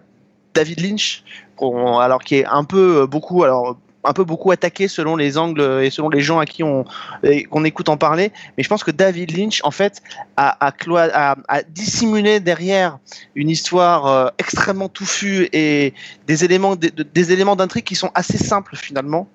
David 0.53 0.81
Lynch, 0.81 1.23
alors 1.61 2.21
qui 2.21 2.35
est 2.35 2.45
un 2.45 2.63
peu 2.65 3.07
beaucoup, 3.07 3.43
alors 3.43 3.77
un 4.05 4.13
peu 4.13 4.23
beaucoup 4.23 4.51
attaqué 4.51 4.87
selon 4.87 5.15
les 5.15 5.37
angles 5.37 5.81
et 5.83 5.89
selon 5.89 6.09
les 6.09 6.21
gens 6.21 6.39
à 6.39 6.45
qui 6.45 6.63
on 6.63 6.85
écoute 7.63 7.89
en 7.89 7.97
parler, 7.97 8.31
mais 8.57 8.63
je 8.63 8.69
pense 8.69 8.83
que 8.83 8.91
David 8.91 9.37
Lynch, 9.37 9.61
en 9.63 9.71
fait, 9.71 10.01
a, 10.37 10.71
dissimulé 11.69 12.39
derrière 12.39 12.97
une 13.35 13.49
histoire 13.49 14.07
euh, 14.07 14.27
extrêmement 14.37 14.89
touffue 14.89 15.49
et 15.53 15.93
des 16.27 16.43
éléments, 16.45 16.75
éléments 17.15 17.55
d'intrigue 17.55 17.83
qui 17.83 17.95
sont 17.95 18.11
assez 18.15 18.37
simples 18.37 18.75
finalement. 18.75 19.27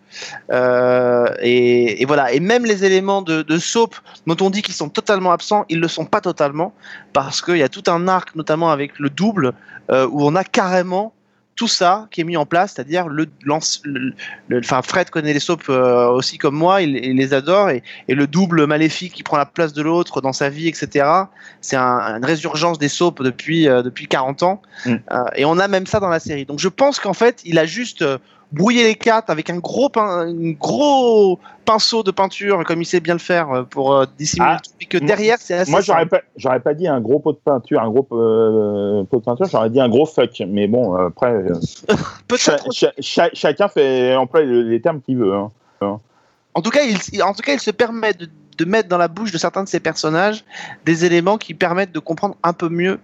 Euh, 0.51 1.27
et, 1.41 2.05
voilà. 2.07 2.33
Et 2.33 2.41
même 2.41 2.65
les 2.65 2.85
éléments 2.85 3.23
de, 3.23 3.43
de 3.43 3.59
soap 3.59 3.95
dont 4.27 4.37
on 4.41 4.51
dit 4.51 4.63
qu'ils 4.63 4.75
sont 4.75 4.89
totalement 4.89 5.33
absents, 5.33 5.65
ils 5.69 5.81
le 5.81 5.89
sont 5.89 6.05
pas 6.05 6.21
totalement 6.21 6.73
parce 7.13 7.43
qu'il 7.43 7.57
y 7.57 7.63
a 7.63 7.69
tout 7.69 7.85
un 7.89 8.09
arc, 8.09 8.35
notamment 8.35 8.71
avec 8.71 8.99
le 8.99 9.11
double, 9.11 9.53
euh, 9.91 10.07
où 10.11 10.25
on 10.25 10.35
a 10.35 10.45
carrément 10.45 11.13
tout 11.61 11.69
ça 11.69 12.09
qui 12.11 12.23
est 12.23 12.25
mis 12.25 12.39
en 12.39 12.47
place, 12.47 12.73
c'est-à-dire 12.75 13.07
le, 13.09 13.27
le, 13.45 14.15
le- 14.49 14.59
enfin 14.61 14.81
Fred 14.81 15.11
connaît 15.11 15.35
les 15.35 15.41
soaps 15.41 15.67
euh, 15.69 16.07
aussi 16.09 16.39
comme 16.39 16.55
moi, 16.55 16.81
il, 16.81 16.97
il 16.97 17.17
les 17.19 17.35
adore 17.35 17.69
et, 17.69 17.83
et 18.09 18.15
le 18.15 18.27
double 18.27 18.67
maléfique 18.67 19.13
qui 19.13 19.23
prend 19.23 19.37
la 19.37 19.45
place 19.45 19.75
de 19.75 19.83
l'autre 19.83 20.23
dans 20.23 20.33
sa 20.33 20.49
vie, 20.49 20.69
etc. 20.69 21.07
C'est 21.61 21.77
un- 21.77 22.17
une 22.17 22.25
résurgence 22.25 22.79
des 22.79 22.89
soaps 22.89 23.23
depuis 23.23 23.69
euh, 23.69 23.83
depuis 23.83 24.07
40 24.09 24.43
ans 24.43 24.63
Mm. 24.87 24.95
Euh, 25.13 25.25
et 25.37 25.45
on 25.45 25.59
a 25.59 25.69
même 25.69 25.87
ça 25.87 26.01
dans 26.01 26.09
la 26.09 26.21
série. 26.21 26.47
Donc 26.47 26.59
je 26.61 26.69
pense 26.69 26.99
qu'en 26.99 27.13
fait 27.13 27.43
il 27.45 27.59
a 27.59 27.67
juste 27.67 28.03
brouillé 28.53 28.83
les 28.85 28.95
cartes 28.97 29.31
avec 29.31 29.49
un 29.51 29.59
gros 29.59 29.89
pin- 29.89 30.27
un 30.29 30.51
gros 30.53 31.39
pinceau 31.65 32.03
de 32.03 32.11
peinture 32.11 32.65
comme 32.65 32.83
il 32.83 32.85
sait 32.85 32.99
bien 33.01 33.15
le 33.15 33.21
faire 33.21 33.51
euh, 33.51 33.63
pour 33.63 33.95
euh, 33.95 34.07
dissimuler 34.19 34.55
Ah, 34.57 34.63
et 34.81 34.87
que 34.87 34.99
derrière 34.99 35.39
c'est 35.41 35.55
assez 35.55 35.71
Moi, 35.71 35.81
j'aurais 35.83 36.07
pas, 36.07 36.21
j'aurais 36.37 36.59
pas 36.61 36.75
dit 36.75 36.89
un 36.89 37.01
gros 37.01 37.21
pot 37.21 37.33
de 37.33 37.39
peinture, 37.39 37.81
un 37.81 37.89
gros 37.91 38.07
euh, 38.13 39.05
pot 39.05 39.19
de 39.21 39.25
peinture, 39.25 39.47
j'aurais 39.47 39.71
dit 39.71 39.81
un 39.81 39.89
gros 39.89 40.05
fuck. 40.07 40.43
Mais 40.49 40.67
bon, 40.67 40.95
après, 40.95 41.45
cha- 41.89 41.95
peut-être 42.27 42.73
cha- 42.73 42.93
cha- 42.99 43.31
chacun 43.33 43.69
fait 43.69 44.15
emploie 44.17 44.43
le- 44.43 44.63
les 44.63 44.81
termes 44.81 45.01
qu'il 45.01 45.19
veut. 45.19 45.33
hein. 45.35 45.51
En 46.55 46.63
tout 46.63 46.71
cas, 46.71 46.83
il, 46.83 46.97
il- 47.13 47.23
en 47.23 47.33
tout 47.33 47.43
cas, 47.43 47.53
il 47.53 47.61
se 47.61 47.71
permet 47.71 48.13
de, 48.15 48.29
de 48.59 48.65
mettre 48.65 48.89
dans 48.89 48.99
la 48.99 49.07
bouche 49.07 49.31
de 49.31 49.39
certains 49.39 49.63
de 49.63 49.69
ses 49.69 49.79
personnages 49.79 50.45
des 50.85 51.05
éléments 51.05 51.39
qui 51.39 51.55
permettent 51.55 51.93
de 51.93 52.01
comprendre 52.01 52.35
un 52.43 52.53
peu 52.53 52.69
mieux 52.69 52.99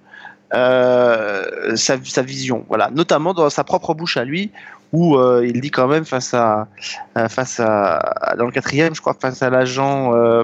euh, 0.54 1.76
sa, 1.76 1.96
sa 2.04 2.22
vision. 2.22 2.64
Voilà, 2.68 2.90
notamment 2.90 3.34
dans 3.34 3.48
sa 3.50 3.64
propre 3.64 3.94
bouche 3.94 4.16
à 4.16 4.24
lui, 4.24 4.50
où 4.92 5.16
euh, 5.16 5.46
il 5.46 5.60
dit 5.60 5.70
quand 5.70 5.88
même 5.88 6.04
face 6.04 6.32
à, 6.34 6.68
à- 7.14 7.28
face 7.28 7.60
à 7.60 8.34
dans 8.38 8.44
le 8.46 8.52
quatrième, 8.52 8.94
je 8.94 9.00
crois, 9.00 9.14
face 9.18 9.42
à 9.42 9.50
l'agent. 9.50 10.14
euh, 10.14 10.42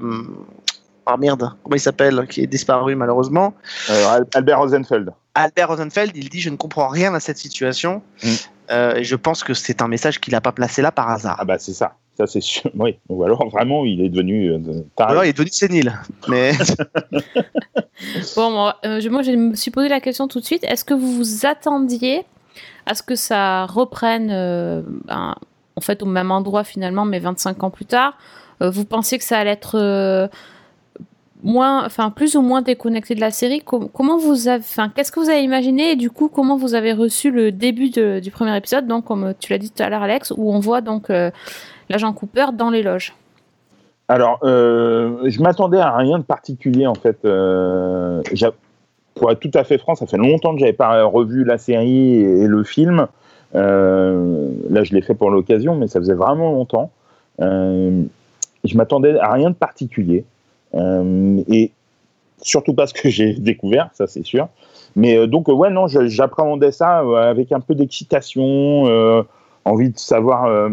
oh 1.06 1.16
merde, 1.18 1.52
comment 1.62 1.76
il 1.76 1.80
s'appelle, 1.80 2.26
qui 2.28 2.42
est 2.42 2.46
disparu 2.46 2.94
malheureusement. 2.94 3.54
Euh, 3.90 4.06
Al- 4.08 4.26
Albert 4.34 4.58
Rosenfeld. 4.58 5.10
Albert 5.34 5.68
Rosenfeld, 5.68 6.12
il 6.16 6.28
dit 6.28 6.40
je 6.40 6.50
ne 6.50 6.56
comprends 6.56 6.88
rien 6.88 7.14
à 7.14 7.20
cette 7.20 7.38
situation. 7.38 8.02
Mm. 8.22 8.28
Euh, 8.70 8.94
et 8.96 9.04
je 9.04 9.16
pense 9.16 9.42
que 9.44 9.54
c'est 9.54 9.82
un 9.82 9.88
message 9.88 10.20
qu'il 10.20 10.32
n'a 10.32 10.40
pas 10.40 10.52
placé 10.52 10.82
là 10.82 10.92
par 10.92 11.10
hasard. 11.10 11.36
Ah 11.38 11.44
bah 11.44 11.56
c'est 11.58 11.72
ça. 11.74 11.94
Ça 12.16 12.26
c'est 12.26 12.40
sûr. 12.42 12.70
Oui. 12.78 12.98
Ou 13.08 13.24
alors 13.24 13.48
vraiment 13.50 13.84
il 13.84 14.02
est 14.02 14.08
devenu 14.08 14.50
euh. 14.52 14.58
Alors 14.98 15.24
il 15.24 15.28
est 15.30 15.32
devenu 15.32 15.50
sénile. 15.50 15.92
Mais 16.28 16.52
Bon, 18.36 18.50
moi, 18.50 18.76
euh, 18.84 19.00
je- 19.00 19.08
moi, 19.08 19.22
je 19.22 19.30
me 19.32 19.54
suis 19.54 19.70
posé 19.70 19.88
la 19.88 20.00
question 20.00 20.26
tout 20.28 20.40
de 20.40 20.44
suite. 20.44 20.64
Est-ce 20.64 20.84
que 20.84 20.94
vous 20.94 21.12
vous 21.16 21.46
attendiez 21.46 22.24
à 22.86 22.94
ce 22.94 23.02
que 23.02 23.14
ça 23.14 23.66
reprenne, 23.66 24.28
euh, 24.30 24.82
en 25.10 25.80
fait, 25.80 26.02
au 26.02 26.06
même 26.06 26.30
endroit 26.30 26.64
finalement, 26.64 27.04
mais 27.04 27.18
25 27.18 27.62
ans 27.64 27.70
plus 27.70 27.86
tard 27.86 28.14
Euh, 28.62 28.70
Vous 28.70 28.84
pensiez 28.84 29.18
que 29.18 29.24
ça 29.24 29.38
allait 29.38 29.50
être 29.52 29.76
euh, 29.78 30.28
moins, 31.42 31.84
enfin, 31.84 32.10
plus 32.10 32.36
ou 32.36 32.42
moins 32.42 32.62
déconnecté 32.62 33.14
de 33.14 33.20
la 33.20 33.30
série? 33.30 33.60
Com- 33.60 33.88
Comment 33.92 34.16
vous 34.18 34.48
enfin, 34.48 34.88
qu'est-ce 34.88 35.10
que 35.10 35.18
vous 35.20 35.28
avez 35.30 35.42
imaginé? 35.42 35.92
Et 35.92 35.96
du 35.96 36.10
coup, 36.10 36.28
comment 36.28 36.56
vous 36.56 36.74
avez 36.74 36.92
reçu 36.92 37.30
le 37.30 37.50
début 37.50 37.90
du 37.90 38.30
premier 38.30 38.56
épisode? 38.56 38.86
Donc, 38.86 39.04
comme 39.06 39.34
tu 39.40 39.50
l'as 39.52 39.58
dit 39.58 39.70
tout 39.70 39.82
à 39.82 39.88
l'heure, 39.88 40.02
Alex, 40.02 40.32
où 40.36 40.52
on 40.52 40.60
voit 40.60 40.80
donc 40.80 41.08
l'agent 41.88 42.12
Cooper 42.12 42.46
dans 42.54 42.70
les 42.70 42.82
loges. 42.82 43.14
Alors, 44.08 44.38
je 44.42 45.42
m'attendais 45.42 45.78
à 45.80 45.96
rien 45.96 46.18
de 46.18 46.24
particulier 46.24 46.86
en 46.86 46.94
fait. 46.94 47.18
Pour 49.14 49.30
être 49.30 49.40
tout 49.40 49.50
à 49.54 49.64
fait 49.64 49.78
franc, 49.78 49.94
ça 49.94 50.06
fait 50.06 50.16
longtemps 50.16 50.54
que 50.54 50.60
j'avais 50.60 50.72
pas 50.72 51.04
revu 51.04 51.44
la 51.44 51.58
série 51.58 52.16
et, 52.16 52.46
le 52.46 52.64
film. 52.64 53.06
Euh, 53.54 54.50
là, 54.70 54.82
je 54.84 54.94
l'ai 54.94 55.02
fait 55.02 55.14
pour 55.14 55.30
l'occasion, 55.30 55.74
mais 55.74 55.88
ça 55.88 56.00
faisait 56.00 56.14
vraiment 56.14 56.52
longtemps. 56.52 56.90
Euh, 57.40 58.02
je 58.64 58.76
m'attendais 58.76 59.18
à 59.18 59.32
rien 59.32 59.50
de 59.50 59.54
particulier. 59.54 60.24
Euh, 60.74 61.42
et 61.48 61.70
surtout 62.40 62.74
pas 62.74 62.86
ce 62.86 62.94
que 62.94 63.08
j'ai 63.10 63.34
découvert, 63.34 63.90
ça 63.94 64.06
c'est 64.06 64.24
sûr. 64.24 64.48
Mais 64.96 65.16
euh, 65.16 65.26
donc, 65.26 65.48
ouais, 65.48 65.70
non, 65.70 65.86
j'appréhendais 65.88 66.72
ça 66.72 66.98
avec 67.20 67.52
un 67.52 67.60
peu 67.60 67.74
d'excitation, 67.74 68.84
envie 69.64 69.90
de 69.90 69.98
savoir 69.98 70.68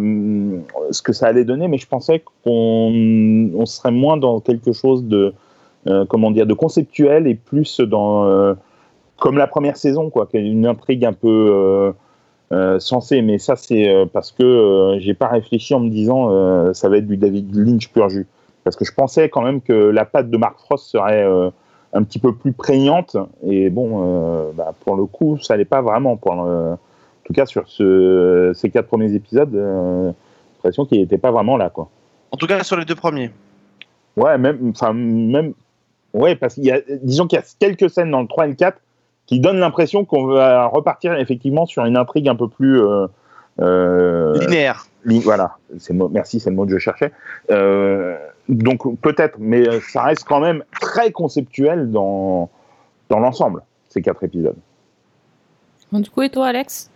ce 0.91 1.01
que 1.01 1.13
ça 1.13 1.27
allait 1.27 1.45
donner, 1.45 1.67
mais 1.67 1.77
je 1.77 1.87
pensais 1.87 2.23
qu'on 2.43 3.51
on 3.53 3.65
serait 3.65 3.91
moins 3.91 4.17
dans 4.17 4.39
quelque 4.39 4.71
chose 4.71 5.03
de, 5.03 5.33
comment 6.09 6.31
dire, 6.31 6.45
de 6.45 6.53
conceptuel 6.53 7.27
et 7.27 7.35
plus 7.35 7.79
dans, 7.79 8.25
euh, 8.25 8.53
comme 9.17 9.37
la 9.37 9.47
première 9.47 9.77
saison, 9.77 10.09
quoi, 10.09 10.27
une 10.33 10.65
intrigue 10.65 11.05
un 11.05 11.13
peu 11.13 11.27
euh, 11.51 11.91
euh, 12.51 12.79
sensée. 12.79 13.21
Mais 13.21 13.37
ça, 13.37 13.55
c'est 13.55 13.89
euh, 13.89 14.05
parce 14.11 14.31
que 14.31 14.43
euh, 14.43 14.99
j'ai 14.99 15.13
pas 15.13 15.27
réfléchi 15.27 15.73
en 15.73 15.79
me 15.79 15.89
disant 15.89 16.29
euh, 16.31 16.73
ça 16.73 16.89
va 16.89 16.97
être 16.97 17.07
du 17.07 17.17
David 17.17 17.55
Lynch 17.55 17.89
pur 17.89 18.09
jus. 18.09 18.27
Parce 18.63 18.75
que 18.75 18.85
je 18.85 18.93
pensais 18.93 19.29
quand 19.29 19.41
même 19.41 19.61
que 19.61 19.73
la 19.73 20.05
patte 20.05 20.29
de 20.29 20.37
Mark 20.37 20.59
Frost 20.59 20.85
serait 20.87 21.23
euh, 21.23 21.49
un 21.93 22.03
petit 22.03 22.19
peu 22.19 22.33
plus 22.35 22.51
prégnante. 22.51 23.15
Et 23.47 23.69
bon, 23.69 24.03
euh, 24.03 24.51
bah, 24.53 24.73
pour 24.85 24.95
le 24.95 25.05
coup, 25.05 25.37
ça 25.39 25.55
l'est 25.57 25.65
pas 25.65 25.81
vraiment. 25.81 26.17
Pour 26.17 26.35
le- 26.35 26.73
en 26.73 26.77
tout 27.23 27.33
cas, 27.33 27.45
sur 27.45 27.67
ce, 27.67 28.51
ces 28.55 28.69
quatre 28.69 28.87
premiers 28.87 29.13
épisodes, 29.13 29.55
euh, 29.55 30.09
j'ai 30.11 30.55
l'impression 30.57 30.85
qu'il 30.85 30.99
n'était 30.99 31.17
pas 31.17 31.31
vraiment 31.31 31.57
là, 31.57 31.69
quoi. 31.69 31.89
en 32.31 32.37
tout 32.37 32.47
cas 32.47 32.63
sur 32.63 32.75
les 32.77 32.85
deux 32.85 32.95
premiers. 32.95 33.31
Ouais, 34.17 34.37
même, 34.37 34.71
enfin, 34.75 34.91
même, 34.93 35.53
ouais, 36.13 36.35
parce 36.35 36.55
qu'il 36.55 36.65
y 36.65 36.71
a, 36.71 36.79
disons 37.01 37.27
qu'il 37.27 37.37
y 37.37 37.41
a 37.41 37.45
quelques 37.59 37.89
scènes 37.89 38.11
dans 38.11 38.21
le 38.21 38.27
3 38.27 38.45
et 38.45 38.49
le 38.49 38.55
4 38.55 38.77
qui 39.25 39.39
donnent 39.39 39.59
l'impression 39.59 40.05
qu'on 40.05 40.25
va 40.25 40.65
repartir 40.65 41.13
effectivement 41.19 41.65
sur 41.65 41.85
une 41.85 41.97
intrigue 41.97 42.27
un 42.27 42.35
peu 42.35 42.47
plus, 42.47 42.81
euh, 42.81 43.07
euh, 43.61 44.33
Linéaire. 44.39 44.87
li- 45.05 45.19
voilà, 45.19 45.57
c'est 45.77 45.93
le 45.93 45.99
mot, 45.99 46.09
merci, 46.09 46.39
c'est 46.39 46.49
le 46.49 46.55
mot 46.55 46.65
que 46.65 46.71
je 46.71 46.77
cherchais. 46.77 47.11
Euh, 47.51 48.17
donc 48.47 48.81
peut-être, 49.01 49.35
mais 49.39 49.65
ça 49.81 50.01
reste 50.03 50.23
quand 50.27 50.39
même 50.39 50.63
très 50.81 51.11
conceptuel 51.11 51.91
dans, 51.91 52.49
dans 53.09 53.19
l'ensemble, 53.19 53.61
ces 53.89 54.01
quatre 54.01 54.23
épisodes. 54.23 54.55
Bon, 55.91 55.99
du 55.99 56.09
coup, 56.09 56.21
et 56.23 56.29
toi, 56.29 56.47
Alex? 56.47 56.89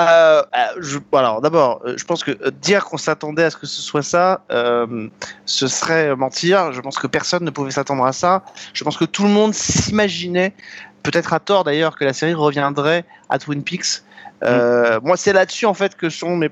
Euh, 0.00 0.42
euh, 0.42 0.66
je, 0.78 0.98
alors 1.12 1.40
d'abord, 1.40 1.82
euh, 1.84 1.94
je 1.96 2.04
pense 2.04 2.24
que 2.24 2.48
dire 2.50 2.84
qu'on 2.84 2.96
s'attendait 2.96 3.44
à 3.44 3.50
ce 3.50 3.56
que 3.56 3.66
ce 3.66 3.82
soit 3.82 4.02
ça, 4.02 4.42
euh, 4.50 5.08
ce 5.44 5.66
serait 5.66 6.16
mentir. 6.16 6.72
Je 6.72 6.80
pense 6.80 6.98
que 6.98 7.06
personne 7.06 7.44
ne 7.44 7.50
pouvait 7.50 7.70
s'attendre 7.70 8.04
à 8.04 8.12
ça. 8.12 8.42
Je 8.72 8.84
pense 8.84 8.96
que 8.96 9.04
tout 9.04 9.24
le 9.24 9.30
monde 9.30 9.54
s'imaginait, 9.54 10.54
peut-être 11.02 11.32
à 11.32 11.40
tort 11.40 11.64
d'ailleurs, 11.64 11.96
que 11.96 12.04
la 12.04 12.12
série 12.12 12.34
reviendrait 12.34 13.04
à 13.28 13.38
Twin 13.38 13.62
Peaks. 13.62 14.02
Euh, 14.42 15.00
Moi, 15.02 15.16
c'est 15.16 15.32
là-dessus 15.32 15.66
en 15.66 15.74
fait 15.74 15.96
que 15.96 16.08
sont 16.08 16.36
mes, 16.36 16.50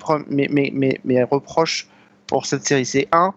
mes 1.04 1.22
reproches 1.24 1.88
pour 2.26 2.44
cette 2.46 2.66
série. 2.66 2.84
C'est 2.84 3.08
un, 3.12 3.34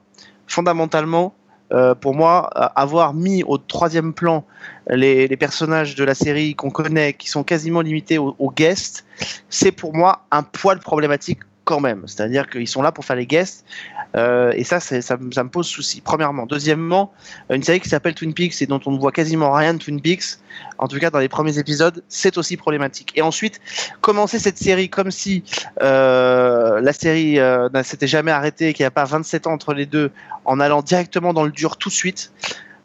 fondamentalement, 0.47 1.33
euh, 1.71 1.95
pour 1.95 2.13
moi, 2.13 2.47
avoir 2.75 3.13
mis 3.13 3.43
au 3.43 3.57
troisième 3.57 4.13
plan 4.13 4.45
les, 4.89 5.27
les 5.27 5.37
personnages 5.37 5.95
de 5.95 6.03
la 6.03 6.15
série 6.15 6.55
qu'on 6.55 6.69
connaît, 6.69 7.13
qui 7.13 7.29
sont 7.29 7.43
quasiment 7.43 7.81
limités 7.81 8.17
aux, 8.17 8.35
aux 8.39 8.51
guests, 8.51 9.05
c'est 9.49 9.71
pour 9.71 9.93
moi 9.93 10.25
un 10.31 10.43
poil 10.43 10.79
problématique 10.79 11.39
quand 11.63 11.79
même. 11.79 12.03
C'est-à-dire 12.07 12.49
qu'ils 12.49 12.67
sont 12.67 12.81
là 12.81 12.91
pour 12.91 13.05
faire 13.05 13.15
les 13.15 13.27
guests, 13.27 13.65
euh, 14.15 14.51
et 14.55 14.63
ça, 14.63 14.79
ça, 14.79 15.17
me- 15.17 15.47
pose 15.49 15.67
souci. 15.67 16.01
Premièrement. 16.01 16.45
Deuxièmement, 16.45 17.13
une 17.49 17.63
série 17.63 17.79
qui 17.79 17.89
s'appelle 17.89 18.13
Twin 18.13 18.33
Peaks 18.33 18.61
et 18.61 18.65
dont 18.65 18.79
on 18.85 18.91
ne 18.91 18.99
voit 18.99 19.11
quasiment 19.11 19.51
rien 19.53 19.73
de 19.73 19.79
Twin 19.79 20.01
Peaks, 20.01 20.37
en 20.77 20.87
tout 20.87 20.99
cas 20.99 21.09
dans 21.09 21.19
les 21.19 21.29
premiers 21.29 21.57
épisodes, 21.57 22.03
c'est 22.07 22.37
aussi 22.37 22.57
problématique. 22.57 23.13
Et 23.15 23.21
ensuite, 23.21 23.59
commencer 24.01 24.39
cette 24.39 24.57
série 24.57 24.89
comme 24.89 25.11
si 25.11 25.43
euh, 25.81 26.81
la 26.81 26.93
série 26.93 27.39
euh, 27.39 27.69
ne 27.73 27.83
s'était 27.83 28.07
jamais 28.07 28.31
arrêtée, 28.31 28.73
qu'il 28.73 28.83
n'y 28.83 28.87
a 28.87 28.91
pas 28.91 29.05
27 29.05 29.47
ans 29.47 29.53
entre 29.53 29.73
les 29.73 29.85
deux, 29.85 30.11
en 30.45 30.59
allant 30.59 30.81
directement 30.81 31.33
dans 31.33 31.43
le 31.43 31.51
dur 31.51 31.77
tout 31.77 31.89
de 31.89 31.93
suite, 31.93 32.31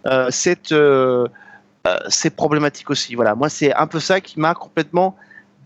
euh, 0.07 0.29
c'est 2.09 2.35
problématique 2.35 2.91
aussi. 2.91 3.15
Voilà, 3.15 3.35
moi 3.35 3.49
c'est 3.49 3.75
un 3.75 3.87
peu 3.87 4.01
ça 4.01 4.21
qui 4.21 4.39
m'a 4.41 4.55
complètement 4.55 5.17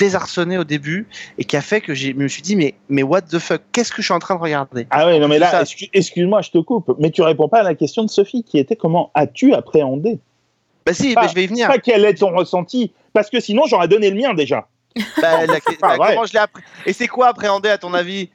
désarçonné 0.01 0.57
au 0.59 0.65
début 0.65 1.07
et 1.39 1.45
qui 1.45 1.57
a 1.57 1.61
fait 1.61 1.81
que 1.83 1.95
je 1.95 2.13
me 2.13 2.27
suis 2.27 2.41
dit 2.43 2.57
mais 2.57 2.75
mais 2.89 3.03
what 3.05 3.21
the 3.23 3.39
fuck 3.39 3.61
qu'est-ce 3.71 3.93
que 3.93 4.01
je 4.03 4.07
suis 4.07 4.15
en 4.15 4.19
train 4.19 4.35
de 4.35 4.41
regarder? 4.41 4.87
Ah 4.91 5.07
ouais, 5.07 5.19
non 5.21 5.29
mais 5.29 5.39
là, 5.39 5.63
excuse-moi, 5.93 6.41
je 6.41 6.51
te 6.51 6.59
coupe, 6.59 6.91
mais 6.99 7.11
tu 7.11 7.21
réponds 7.23 7.49
pas 7.49 7.61
à 7.61 7.63
la 7.63 7.75
question 7.75 8.03
de 8.03 8.09
Sophie 8.11 8.43
qui 8.43 8.59
était 8.59 8.77
comment 8.77 9.11
as-tu 9.15 9.53
appréhendé? 9.55 10.19
Bah 10.87 10.95
si 10.95 11.15
Pas- 11.15 11.29
je 11.29 11.35
vais 11.35 11.45
y 11.45 11.47
venir 11.47 11.69
Pas 11.69 11.79
quel 11.79 12.05
est 12.07 12.15
ton 12.15 12.35
ressenti, 12.35 12.93
parce 13.13 13.29
que 13.29 13.39
sinon 13.39 13.65
j'aurais 13.69 13.87
donné 13.89 14.11
le 14.11 14.17
mien 14.17 14.33
déjà. 14.35 14.67
Bah, 15.21 15.47
la- 15.47 15.61
pas 15.79 15.97
vrai. 15.97 16.15
comment 16.15 16.25
je 16.27 16.33
l'ai 16.33 16.39
appré- 16.41 16.63
et 16.87 16.93
c'est 16.95 17.07
quoi 17.07 17.29
appréhender 17.29 17.69
à 17.69 17.77
ton 17.79 17.93
avis? 17.95 18.31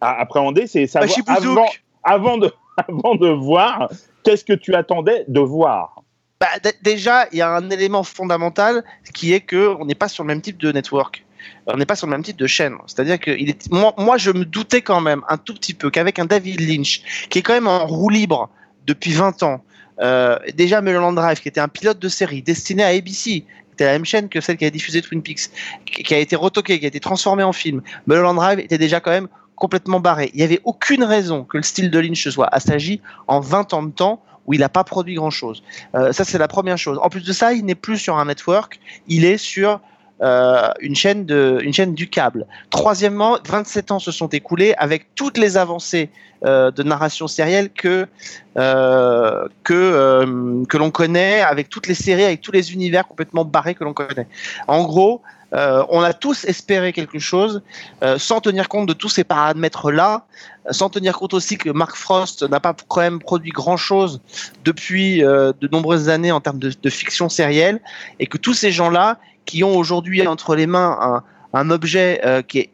À 0.00 0.20
appréhender, 0.20 0.66
c'est 0.68 0.84
bah, 0.94 1.06
savoir 1.08 1.66
avant 2.04 2.38
de 2.38 2.52
avant 2.88 3.14
de 3.16 3.28
voir 3.28 3.88
qu'est-ce 4.22 4.44
que 4.44 4.52
tu 4.52 4.74
attendais 4.74 5.24
de 5.26 5.40
voir. 5.40 5.95
Bah, 6.38 6.48
déjà, 6.82 7.26
il 7.32 7.38
y 7.38 7.42
a 7.42 7.50
un 7.50 7.70
élément 7.70 8.02
fondamental 8.02 8.84
qui 9.14 9.32
est 9.32 9.40
que 9.40 9.74
on 9.80 9.86
n'est 9.86 9.94
pas 9.94 10.08
sur 10.08 10.22
le 10.22 10.28
même 10.28 10.42
type 10.42 10.58
de 10.58 10.70
network. 10.70 11.24
On 11.66 11.76
n'est 11.76 11.86
pas 11.86 11.96
sur 11.96 12.06
le 12.06 12.10
même 12.10 12.22
type 12.22 12.36
de 12.36 12.46
chaîne. 12.46 12.76
C'est-à-dire 12.86 13.18
que 13.18 13.30
moi, 13.70 14.18
je 14.18 14.30
me 14.30 14.44
doutais 14.44 14.82
quand 14.82 15.00
même 15.00 15.22
un 15.28 15.38
tout 15.38 15.54
petit 15.54 15.74
peu 15.74 15.90
qu'avec 15.90 16.18
un 16.18 16.26
David 16.26 16.60
Lynch, 16.60 17.28
qui 17.30 17.38
est 17.38 17.42
quand 17.42 17.54
même 17.54 17.68
en 17.68 17.86
roue 17.86 18.10
libre 18.10 18.50
depuis 18.86 19.12
20 19.12 19.42
ans, 19.42 19.64
euh, 20.00 20.38
déjà 20.54 20.82
Mulholland 20.82 21.14
Drive, 21.14 21.40
qui 21.40 21.48
était 21.48 21.60
un 21.60 21.68
pilote 21.68 21.98
de 21.98 22.08
série 22.08 22.42
destiné 22.42 22.82
à 22.82 22.88
ABC, 22.88 23.44
était 23.72 23.84
la 23.84 23.92
même 23.92 24.04
chaîne 24.04 24.28
que 24.28 24.40
celle 24.40 24.56
qui 24.56 24.64
a 24.64 24.70
diffusé 24.70 25.02
Twin 25.02 25.22
Peaks, 25.22 25.50
qui 25.86 26.14
a 26.14 26.18
été 26.18 26.36
retoqué, 26.36 26.78
qui 26.78 26.84
a 26.84 26.88
été 26.88 27.00
transformé 27.00 27.42
en 27.42 27.52
film. 27.52 27.82
Mulholland 28.06 28.36
Drive 28.36 28.58
était 28.58 28.78
déjà 28.78 29.00
quand 29.00 29.10
même 29.10 29.28
complètement 29.54 30.00
barré. 30.00 30.30
Il 30.34 30.38
n'y 30.38 30.44
avait 30.44 30.60
aucune 30.64 31.04
raison 31.04 31.44
que 31.44 31.56
le 31.56 31.62
style 31.62 31.90
de 31.90 31.98
Lynch 31.98 32.28
soit 32.28 32.48
assagi 32.54 33.00
en 33.26 33.40
20 33.40 33.72
ans 33.72 33.82
de 33.82 33.90
temps 33.90 34.22
où 34.46 34.54
il 34.54 34.60
n'a 34.60 34.68
pas 34.68 34.84
produit 34.84 35.14
grand-chose. 35.14 35.62
Euh, 35.94 36.12
ça, 36.12 36.24
c'est 36.24 36.38
la 36.38 36.48
première 36.48 36.78
chose. 36.78 36.98
En 37.02 37.08
plus 37.08 37.24
de 37.24 37.32
ça, 37.32 37.52
il 37.52 37.64
n'est 37.64 37.74
plus 37.74 37.98
sur 37.98 38.18
un 38.18 38.26
network, 38.26 38.80
il 39.08 39.24
est 39.24 39.38
sur 39.38 39.80
euh, 40.22 40.70
une, 40.80 40.94
chaîne 40.94 41.26
de, 41.26 41.58
une 41.62 41.72
chaîne 41.72 41.94
du 41.94 42.08
câble. 42.08 42.46
Troisièmement, 42.70 43.38
27 43.46 43.92
ans 43.92 43.98
se 43.98 44.12
sont 44.12 44.28
écoulés 44.28 44.74
avec 44.78 45.14
toutes 45.14 45.36
les 45.36 45.56
avancées 45.56 46.10
euh, 46.44 46.70
de 46.70 46.82
narration 46.82 47.26
sérielle 47.26 47.70
que, 47.70 48.06
que, 48.54 50.64
que 50.64 50.76
l'on 50.76 50.90
connaît, 50.90 51.42
avec 51.42 51.68
toutes 51.68 51.86
les 51.86 51.94
séries, 51.94 52.24
avec 52.24 52.40
tous 52.40 52.52
les 52.52 52.72
univers 52.72 53.06
complètement 53.06 53.44
barrés 53.44 53.74
que 53.74 53.84
l'on 53.84 53.94
connaît. 53.94 54.26
En 54.68 54.84
gros, 54.84 55.22
euh, 55.52 55.84
on 55.88 56.02
a 56.02 56.12
tous 56.12 56.44
espéré 56.44 56.92
quelque 56.92 57.18
chose, 57.18 57.62
euh, 58.02 58.18
sans 58.18 58.40
tenir 58.40 58.68
compte 58.68 58.88
de 58.88 58.92
tous 58.92 59.08
ces 59.08 59.24
paramètres-là, 59.24 60.26
sans 60.70 60.90
tenir 60.90 61.16
compte 61.16 61.34
aussi 61.34 61.56
que 61.56 61.70
Mark 61.70 61.94
Frost 61.96 62.42
n'a 62.42 62.58
pas 62.58 62.74
quand 62.88 63.00
même 63.00 63.20
produit 63.20 63.52
grand-chose 63.52 64.20
depuis 64.64 65.24
euh, 65.24 65.52
de 65.60 65.68
nombreuses 65.68 66.08
années 66.08 66.32
en 66.32 66.40
termes 66.40 66.58
de, 66.58 66.90
fiction 66.90 67.28
sérielle, 67.28 67.80
et 68.18 68.26
que 68.26 68.38
tous 68.38 68.54
ces 68.54 68.72
gens-là, 68.72 69.18
qui 69.44 69.62
ont 69.62 69.76
aujourd'hui 69.76 70.26
entre 70.26 70.56
les 70.56 70.66
mains 70.66 71.22
un, 71.52 71.70
objet 71.70 72.20
qui 72.48 72.58
est... 72.58 72.70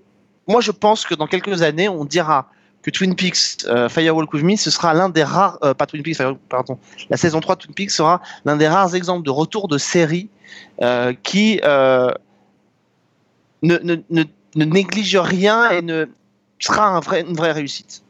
Moi, 0.48 0.62
je 0.62 0.70
pense 0.70 1.04
que 1.04 1.14
dans 1.14 1.26
quelques 1.26 1.61
années, 1.61 1.88
on 1.88 2.06
dira 2.06 2.48
que 2.80 2.90
Twin 2.90 3.14
Peaks 3.14 3.66
euh, 3.66 3.90
Firewalk 3.90 4.32
with 4.32 4.42
Me, 4.42 4.56
ce 4.56 4.70
sera 4.70 4.94
l'un 4.94 5.11
des 5.11 5.22
rares... 5.22 5.58
pas 5.61 5.87
Twin 5.87 6.02
Peaks, 6.02 6.18
pardon. 6.48 6.78
La 7.11 7.18
saison 7.18 7.40
3 7.40 7.56
de 7.56 7.61
Twin 7.61 7.74
Peaks 7.74 7.90
sera 7.90 8.22
l'un 8.46 8.56
des 8.56 8.68
rares 8.68 8.94
exemples 8.94 9.24
de 9.24 9.30
retour 9.30 9.68
de 9.68 9.76
série 9.76 10.30
qui 11.22 11.61
ne, 13.62 13.79
ne, 13.79 13.96
ne, 14.11 14.25
ne 14.57 14.64
néglige 14.64 15.16
rien 15.16 15.70
et 15.70 15.83
ne 15.83 16.07
sera 16.59 16.87
un 16.88 17.01
vrai, 17.01 17.22
une 17.22 17.35
vraie 17.35 17.53
réussite. 17.53 18.03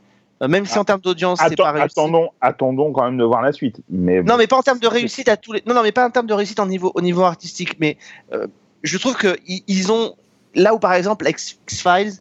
Euh, 0.43 0.49
même 0.49 0.67
si 0.67 0.75
Ah. 0.77 0.81
en 0.81 0.85
termes 0.85 1.01
d'audience, 1.01 1.39
c'est 1.47 1.57
pas 1.57 1.71
réussi. 1.73 1.99
attendons, 1.99 2.31
attendons 2.41 2.93
quand 2.93 3.05
même 3.05 3.17
de 3.19 3.25
voir 3.25 3.43
la 3.43 3.53
suite. 3.53 3.81
Mais 3.89 4.23
Non, 4.23 4.37
mais 4.37 4.47
pas 4.47 4.57
en 4.57 4.63
termes 4.63 4.81
de 4.81 4.89
réussite 4.89 5.29
à 5.29 5.37
tous 5.37 5.53
les. 5.53 5.63
Non, 5.67 5.75
non, 5.75 5.83
mais 5.83 5.93
pas 5.93 6.07
en 6.07 6.11
termes 6.11 6.27
de 6.27 6.35
réussite 6.35 6.59
en 6.61 6.67
niveau, 6.67 6.91
au 6.95 7.01
niveau 7.01 7.23
artistique. 7.23 7.79
Mais 7.79 7.97
euh, 8.33 8.47
je 8.83 8.99
trouve 8.99 9.17
que 9.17 9.37
ils 9.47 9.93
ont 9.93 10.15
là 10.55 10.75
où 10.75 10.79
par 10.79 10.93
exemple 10.95 11.27
X 11.29 11.57
Files, 11.69 12.15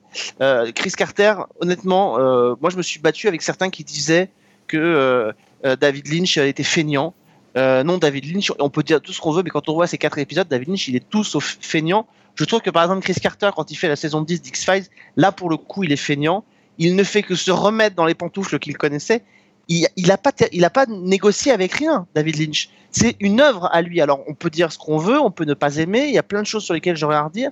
Chris 0.76 0.92
Carter, 0.92 1.34
honnêtement, 1.60 2.18
euh, 2.20 2.56
moi 2.62 2.70
je 2.70 2.78
me 2.78 2.82
suis 2.82 3.00
battu 3.00 3.28
avec 3.28 3.42
certains 3.42 3.70
qui 3.70 3.84
disaient 3.84 4.30
que 4.68 4.78
euh, 4.78 5.32
euh, 5.66 5.76
David 5.76 6.08
Lynch 6.08 6.38
était 6.38 6.64
feignant. 6.64 7.14
Euh, 7.58 7.84
non, 7.84 7.98
David 7.98 8.32
Lynch, 8.34 8.52
on 8.60 8.70
peut 8.70 8.84
dire 8.84 9.02
tout 9.02 9.12
ce 9.12 9.20
qu'on 9.20 9.32
veut, 9.32 9.44
mais 9.44 9.50
quand 9.50 9.68
on 9.68 9.74
voit 9.74 9.86
ces 9.88 9.98
quatre 9.98 10.18
épisodes, 10.18 10.48
David 10.48 10.70
Lynch, 10.70 10.88
il 10.88 10.96
est 10.96 11.10
tout 11.10 11.24
sauf 11.26 11.58
feignant. 11.60 12.08
Je 12.36 12.46
trouve 12.46 12.62
que 12.62 12.70
par 12.70 12.84
exemple 12.84 13.02
Chris 13.02 13.16
Carter, 13.22 13.50
quand 13.56 13.72
il 13.72 13.76
fait 13.76 13.88
la 13.88 13.96
saison 13.96 14.22
10 14.22 14.42
d'X 14.42 14.66
Files, 14.66 14.86
là 15.16 15.32
pour 15.32 15.50
le 15.50 15.58
coup, 15.58 15.84
il 15.84 15.92
est 15.92 15.98
feignant. 15.98 16.44
Il 16.78 16.96
ne 16.96 17.04
fait 17.04 17.24
que 17.24 17.36
se 17.36 17.52
remettre 17.52 17.96
dans 17.96 18.06
les 18.06 18.16
pantoufles 18.16 18.60
qu'il 18.60 18.78
connaissait. 18.78 19.24
Il 19.68 19.88
il 19.96 20.12
a 20.12 20.18
pas 20.18 20.32
pas 20.74 20.86
négocié 20.88 21.52
avec 21.52 21.74
rien 21.74 22.08
David 22.16 22.38
Lynch. 22.38 22.70
C'est 22.92 23.16
une 23.20 23.40
œuvre 23.40 23.70
à 23.72 23.82
lui. 23.82 24.02
Alors 24.02 24.22
on 24.28 24.34
peut 24.34 24.50
dire 24.50 24.72
ce 24.72 24.78
qu'on 24.78 24.98
veut 24.98 25.20
on 25.20 25.32
peut 25.32 25.46
ne 25.46 25.54
pas 25.54 25.78
aimer. 25.78 26.06
Il 26.08 26.14
y 26.14 26.18
a 26.18 26.24
plein 26.24 26.42
de 26.42 26.48
choses 26.48 26.64
sur 26.64 26.74
lesquelles 26.74 26.98
j'aurais 26.98 27.16
à 27.16 27.24
redire. 27.24 27.52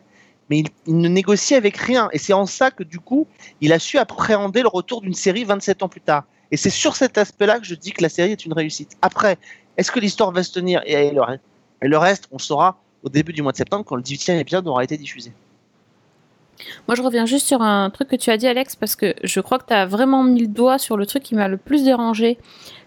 Mais 0.50 0.64
il, 0.88 0.98
ne 0.98 1.08
négocie 1.08 1.54
avec 1.54 1.78
rien. 1.78 2.10
Et 2.12 2.18
c'est 2.18 2.34
en 2.34 2.48
ça 2.48 2.72
que 2.72 2.84
du 2.84 3.00
coup 3.00 3.28
il 3.62 3.72
a 3.72 3.80
su 3.80 3.98
appréhender 3.98 4.62
le 4.62 4.68
retour 4.68 5.02
d'une 5.02 5.14
série 5.14 5.44
27 5.44 5.84
ans 5.84 5.90
plus 5.90 6.02
tard. 6.02 6.24
Et 6.52 6.58
c'est 6.58 6.72
sur 6.72 6.96
cet 6.96 7.18
aspect 7.18 7.46
là 7.46 7.60
que 7.60 7.66
je 7.66 7.76
dis 7.76 7.92
que 7.92 8.02
la 8.02 8.10
série 8.10 8.32
est 8.32 8.46
une 8.46 8.54
réussite. 8.54 8.98
Après 9.02 9.38
est-ce 9.78 9.92
que 9.92 10.00
l'histoire 10.00 10.32
va 10.32 10.44
se 10.44 10.52
tenir? 10.52 10.82
Et, 10.86 10.94
et 10.94 11.12
le, 11.88 11.98
reste 11.98 12.28
on 12.32 12.40
saura 12.40 12.82
au 13.04 13.10
début 13.10 13.34
du 13.34 13.42
mois 13.42 13.52
de 13.52 13.58
septembre 13.58 13.86
quand 13.86 13.96
le 13.96 14.02
18e 14.02 14.40
épisode 14.40 14.68
aura 14.68 14.84
été 14.84 14.98
diffusé 14.98 15.32
Moi, 16.88 16.96
je 16.96 17.02
reviens 17.02 17.26
juste 17.26 17.48
sur 17.48 17.62
un 17.62 17.90
truc 17.90 18.10
que 18.10 18.16
tu 18.16 18.30
as 18.30 18.38
dit, 18.38 18.48
Alex, 18.48 18.76
parce 18.76 18.96
que 18.96 19.16
je 19.24 19.40
crois 19.40 19.60
que 19.60 19.66
tu 19.68 19.74
as 19.74 19.86
vraiment 19.86 20.24
mis 20.24 20.42
le 20.42 20.48
doigt 20.48 20.78
sur 20.78 20.98
le 20.98 21.06
truc 21.06 21.24
qui 21.24 21.36
m'a 21.36 21.48
le 21.48 21.58
plus 21.58 21.84
dérangé 21.84 22.38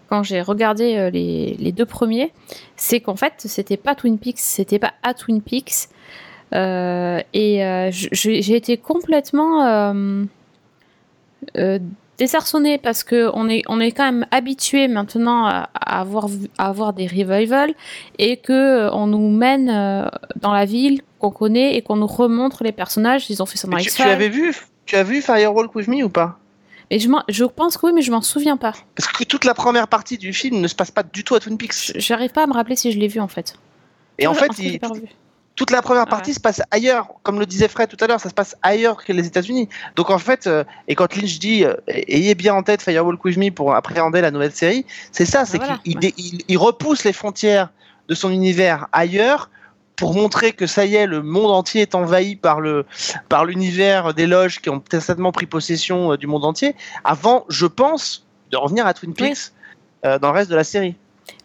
quand 0.09 0.22
j'ai 0.22 0.42
regardé 0.42 0.96
euh, 0.96 1.11
les, 1.11 1.72
deux 1.72 1.87
premiers. 1.87 2.33
C'est 2.77 3.01
qu'en 3.01 3.16
fait, 3.16 3.35
c'était 3.38 3.79
pas 3.79 3.94
Twin 3.94 4.18
Peaks, 4.18 4.38
c'était 4.38 4.79
pas 4.79 4.92
à 5.03 5.14
Twin 5.14 5.40
Peaks. 5.40 5.88
Euh, 6.55 7.20
et 7.33 7.64
euh, 7.64 7.88
j'ai 7.90 8.55
été 8.55 8.77
complètement 8.77 9.64
euh, 9.64 10.25
désarçonnée 12.26 12.78
parce 12.78 13.02
que 13.04 13.30
on 13.35 13.48
est, 13.48 13.62
on 13.68 13.80
est 13.80 13.90
quand 13.92 14.04
même 14.04 14.26
habitué 14.30 14.87
maintenant 14.88 15.44
à, 15.46 15.68
à 15.74 16.00
avoir, 16.00 16.26
à 16.58 16.68
avoir 16.68 16.92
des 16.92 17.06
revivals 17.06 17.74
et 18.18 18.37
que 18.37 18.52
euh, 18.52 18.90
on 18.92 19.06
nous 19.08 19.28
mène 19.30 19.68
euh, 19.70 20.06
dans 20.40 20.52
la 20.52 20.64
ville 20.64 21.02
qu'on 21.18 21.30
connaît 21.30 21.74
et 21.76 21.82
qu'on 21.82 21.96
nous 21.96 22.06
remontre 22.06 22.62
les 22.64 22.72
personnages. 22.72 23.28
Ils 23.30 23.42
ont 23.42 23.46
fait 23.46 23.58
ça 23.58 23.66
dans 23.66 23.76
Mais 23.76 23.82
tu, 23.82 23.88
tu 23.88 23.94
X-Files. 23.94 24.08
avais 24.11 24.28
vu 24.28 24.54
tu 24.87 24.96
as 24.96 25.02
vu 25.04 25.20
Firewalk 25.22 25.74
with 25.74 25.88
Me 25.88 26.02
ou 26.04 26.08
pas? 26.08 26.38
Et 26.90 26.98
je, 26.98 27.08
je 27.28 27.44
pense 27.44 27.76
que 27.78 27.87
oui, 27.87 27.92
mais 27.94 28.02
je 28.02 28.11
m'en 28.12 28.20
souviens 28.20 28.56
pas. 28.56 28.72
parce 28.96 29.08
que 29.11 29.24
toute 29.24 29.44
la 29.44 29.54
première 29.54 29.88
partie 29.88 30.18
du 30.18 30.32
film 30.32 30.61
ne 30.61 30.68
se 30.68 30.74
passe 30.74 30.90
pas 30.90 31.02
du 31.02 31.24
tout 31.24 31.35
à 31.35 31.40
Twin 31.40 31.56
Peaks 31.56 31.92
J'arrive 31.96 32.30
pas 32.32 32.42
à 32.44 32.46
me 32.46 32.52
rappeler 32.52 32.76
si 32.76 32.92
je 32.92 32.98
l'ai 32.98 33.08
vu 33.08 33.18
en 33.20 33.28
fait. 33.28 33.54
et 34.18 34.26
en 34.26 34.35
Je- 34.35 34.38
fait 34.40 34.58
il-. 34.58 34.78
Toute 35.54 35.70
la 35.70 35.82
première 35.82 36.06
partie 36.06 36.32
se 36.32 36.40
passe 36.40 36.62
ailleurs, 36.70 37.08
comme 37.22 37.38
le 37.38 37.44
disait 37.46 37.68
Fred 37.68 37.88
tout 37.88 38.02
à 38.02 38.06
l'heure, 38.06 38.18
ça 38.20 38.28
se 38.30 38.34
passe 38.34 38.56
ailleurs 38.62 38.96
que 39.04 39.12
les 39.12 39.26
États-Unis. 39.26 39.68
Donc 39.96 40.08
en 40.10 40.18
fait, 40.18 40.46
euh, 40.46 40.64
et 40.88 40.94
quand 40.94 41.14
Lynch 41.14 41.38
dit 41.38 41.64
euh, 41.64 41.74
ayez 41.88 42.34
bien 42.34 42.54
en 42.54 42.62
tête 42.62 42.80
Firewalk 42.82 43.22
with 43.24 43.36
Me 43.36 43.50
pour 43.50 43.74
appréhender 43.74 44.20
la 44.22 44.30
nouvelle 44.30 44.52
série, 44.52 44.86
c'est 45.12 45.26
ça, 45.26 45.44
c'est 45.44 45.58
Ah, 45.60 45.64
voilà, 45.66 45.78
qu'il 45.84 45.92
il 45.92 45.94
ouais. 45.96 46.00
dé- 46.00 46.14
il- 46.16 46.42
il 46.48 46.56
repousse 46.58 47.04
les 47.04 47.12
frontières 47.12 47.68
de 48.08 48.14
son 48.14 48.30
univers 48.30 48.88
ailleurs 48.92 49.50
pour 49.96 50.14
montrer 50.14 50.52
que 50.52 50.66
ça 50.66 50.86
y 50.86 50.94
est, 50.96 51.06
le 51.06 51.22
monde 51.22 51.50
entier 51.50 51.82
est 51.82 51.94
envahi 51.94 52.34
par 52.34 52.60
le 52.60 52.86
par 53.28 53.44
l'univers 53.44 54.14
des 54.14 54.26
loges 54.26 54.60
qui 54.60 54.70
ont 54.70 54.82
certainement 54.90 55.32
pris 55.32 55.46
possession 55.46 56.12
euh, 56.12 56.16
du 56.16 56.26
monde 56.26 56.44
entier. 56.46 56.74
Avant, 57.04 57.44
je 57.50 57.66
pense, 57.66 58.26
de 58.50 58.56
revenir 58.56 58.86
à 58.86 58.94
Twin 58.94 59.12
Peaks 59.12 59.52
dans 60.02 60.32
le 60.32 60.36
reste 60.38 60.50
de 60.50 60.56
la 60.56 60.64
série. 60.64 60.96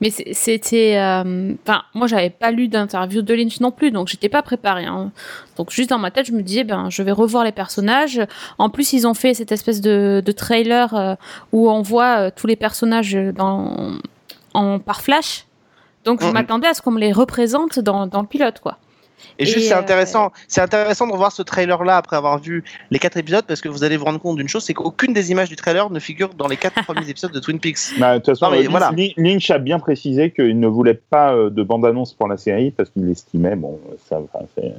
Mais 0.01 0.09
c'était. 0.09 0.95
euh, 0.97 1.53
Enfin, 1.67 1.81
moi 1.93 2.07
j'avais 2.07 2.29
pas 2.29 2.51
lu 2.51 2.67
d'interview 2.67 3.21
de 3.21 3.33
Lynch 3.33 3.59
non 3.59 3.71
plus, 3.71 3.91
donc 3.91 4.07
j'étais 4.07 4.29
pas 4.29 4.41
préparée. 4.41 4.85
hein. 4.85 5.11
Donc 5.57 5.71
juste 5.71 5.89
dans 5.89 5.97
ma 5.99 6.11
tête, 6.11 6.27
je 6.27 6.31
me 6.33 6.41
disais, 6.43 6.63
ben, 6.63 6.89
je 6.89 7.01
vais 7.03 7.11
revoir 7.11 7.43
les 7.43 7.51
personnages. 7.51 8.21
En 8.57 8.69
plus, 8.69 8.93
ils 8.93 9.07
ont 9.07 9.13
fait 9.13 9.33
cette 9.33 9.51
espèce 9.51 9.81
de, 9.81 10.21
de 10.25 10.31
trailer 10.31 10.93
euh, 10.93 11.15
où 11.51 11.69
on 11.69 11.81
voit 11.81 12.17
euh, 12.19 12.29
tous 12.35 12.47
les 12.47 12.55
personnages 12.55 13.13
dans, 13.35 13.91
en, 14.53 14.79
par 14.79 15.01
flash. 15.01 15.45
Donc 16.05 16.21
je 16.21 16.27
Mhm. 16.27 16.33
m'attendais 16.33 16.67
à 16.67 16.73
ce 16.73 16.81
qu'on 16.81 16.91
me 16.91 16.99
les 16.99 17.11
représente 17.11 17.79
dans, 17.79 18.07
dans 18.07 18.21
le 18.21 18.27
pilote, 18.27 18.59
quoi. 18.59 18.77
Et, 19.39 19.43
Et, 19.43 19.45
juste, 19.45 19.67
c'est 19.67 19.73
euh, 19.73 19.79
intéressant, 19.79 20.31
c'est 20.47 20.61
intéressant 20.61 21.07
de 21.07 21.11
revoir 21.11 21.31
ce 21.31 21.41
trailer-là 21.41 21.97
après 21.97 22.15
avoir 22.15 22.39
vu 22.39 22.63
les 22.91 22.99
quatre 22.99 23.17
épisodes 23.17 23.45
parce 23.47 23.61
que 23.61 23.69
vous 23.69 23.83
allez 23.83 23.97
vous 23.97 24.05
rendre 24.05 24.19
compte 24.19 24.37
d'une 24.37 24.47
chose, 24.47 24.63
c'est 24.63 24.73
qu'aucune 24.73 25.13
des 25.13 25.31
images 25.31 25.49
du 25.49 25.55
trailer 25.55 25.89
ne 25.89 25.99
figure 25.99 26.33
dans 26.33 26.47
les 26.47 26.57
quatre 26.57 26.83
premiers 26.85 27.09
épisodes 27.09 27.31
de 27.31 27.39
Twin 27.39 27.59
Peaks. 27.59 27.99
Bah, 27.99 28.13
de 28.13 28.17
toute 28.17 28.37
façon, 28.37 28.45
Non, 28.45 28.57
mais 28.57 28.65
euh, 28.65 28.69
voilà. 28.69 28.91
Lynch, 28.95 29.13
Lynch 29.17 29.51
a 29.51 29.59
bien 29.59 29.79
précisé 29.79 30.31
qu'il 30.31 30.59
ne 30.59 30.67
voulait 30.67 30.99
pas 31.09 31.33
euh, 31.33 31.49
de 31.49 31.63
bande-annonce 31.63 32.13
pour 32.13 32.27
la 32.27 32.37
série 32.37 32.71
parce 32.71 32.89
qu'il 32.89 33.09
estimait, 33.09 33.55
bon, 33.55 33.79
ça, 34.09 34.19
enfin, 34.19 34.45
c'est 34.55 34.73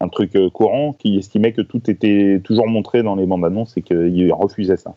un 0.00 0.08
truc 0.08 0.32
courant, 0.52 0.92
qu'il 0.92 1.18
estimait 1.18 1.52
que 1.52 1.62
tout 1.62 1.90
était 1.90 2.40
toujours 2.44 2.66
montré 2.66 3.02
dans 3.02 3.14
les 3.14 3.26
bandes-annonces 3.26 3.76
et 3.76 3.82
qu'il 3.82 4.32
refusait 4.32 4.76
ça. 4.76 4.94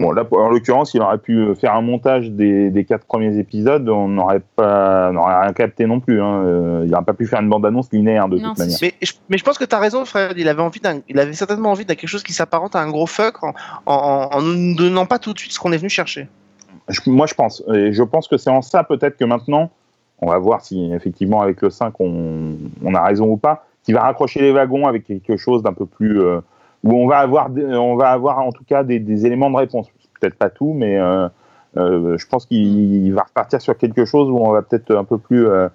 Bon, 0.00 0.10
là, 0.10 0.24
en 0.32 0.48
l'occurrence, 0.50 0.92
il 0.94 1.00
aurait 1.02 1.18
pu 1.18 1.36
euh, 1.38 1.54
faire 1.54 1.72
un 1.74 1.80
montage 1.80 2.30
des, 2.32 2.68
des 2.70 2.84
quatre 2.84 3.04
premiers 3.06 3.38
épisodes, 3.38 3.88
on 3.88 4.08
n'aurait 4.08 4.42
pas, 4.56 5.10
on 5.10 5.12
n'aurait 5.12 5.42
rien 5.42 5.52
capté 5.52 5.86
non 5.86 6.00
plus. 6.00 6.20
Hein. 6.20 6.42
Euh, 6.44 6.82
il 6.84 6.90
n'aurait 6.90 7.04
pas 7.04 7.12
pu 7.14 7.26
faire 7.26 7.40
une 7.40 7.48
bande-annonce 7.48 7.92
linéaire 7.92 8.28
de 8.28 8.38
Non, 8.38 8.48
toute 8.50 8.58
manière. 8.58 8.78
Mais, 8.82 8.94
je- 9.02 9.12
mais 9.28 9.38
je 9.38 9.44
pense 9.44 9.56
que 9.56 9.64
tu 9.64 9.74
as 9.74 9.78
raison, 9.78 10.04
Fred. 10.04 10.32
Il 10.36 10.48
avait, 10.48 10.62
envie 10.62 10.80
d'un- 10.80 10.98
il 11.08 11.18
avait 11.20 11.32
certainement 11.32 11.70
envie 11.70 11.84
de 11.84 11.94
quelque 11.94 12.08
chose 12.08 12.24
qui 12.24 12.32
s'apparente 12.32 12.74
à 12.74 12.80
un 12.80 12.90
gros 12.90 13.06
fuck 13.06 13.42
en, 13.44 13.52
en, 13.86 14.28
en 14.32 14.42
ne 14.42 14.76
donnant 14.76 15.06
pas 15.06 15.20
tout 15.20 15.32
de 15.32 15.38
suite 15.38 15.52
ce 15.52 15.60
qu'on 15.60 15.70
est 15.70 15.76
venu 15.78 15.88
chercher. 15.90 16.26
Je- 16.88 17.00
moi, 17.08 17.26
je 17.26 17.34
pense. 17.34 17.62
Et 17.72 17.92
je 17.92 18.02
pense 18.02 18.26
que 18.26 18.36
c'est 18.36 18.50
en 18.50 18.62
ça, 18.62 18.82
peut-être 18.82 19.16
que 19.16 19.24
maintenant, 19.24 19.70
on 20.20 20.26
va 20.28 20.38
voir 20.38 20.60
si 20.60 20.92
effectivement, 20.92 21.40
avec 21.40 21.62
le 21.62 21.70
5, 21.70 21.94
on, 22.00 22.56
on 22.84 22.94
a 22.94 23.02
raison 23.02 23.26
ou 23.26 23.36
pas, 23.36 23.64
qui 23.84 23.92
va 23.92 24.00
raccrocher 24.00 24.40
les 24.40 24.50
wagons 24.50 24.88
avec 24.88 25.04
quelque 25.04 25.36
chose 25.36 25.62
d'un 25.62 25.72
peu 25.72 25.86
plus. 25.86 26.20
euh, 26.20 26.40
où 26.84 26.92
on 26.92 27.06
va, 27.08 27.18
avoir, 27.18 27.50
des- 27.50 27.64
on 27.64 27.96
va 27.96 28.10
avoir 28.10 28.38
en 28.38 28.52
tout 28.52 28.64
cas 28.64 28.84
des, 28.84 28.98
des 29.00 29.26
éléments 29.26 29.50
de 29.50 29.56
réponse. 29.56 29.88
Peut-être 30.20 30.36
pas 30.36 30.50
tout, 30.50 30.72
mais 30.74 30.98
euh, 30.98 31.28
euh, 31.76 32.16
je 32.16 32.26
pense 32.28 32.46
qu'il 32.46 33.12
va 33.14 33.22
repartir 33.22 33.60
sur 33.60 33.76
quelque 33.76 34.04
chose 34.04 34.30
où 34.30 34.38
on 34.38 34.52
va 34.52 34.62
peut-être 34.62 34.94
un 34.94 35.04
peu 35.04 35.18
plus. 35.18 35.46
euh, 35.46 35.68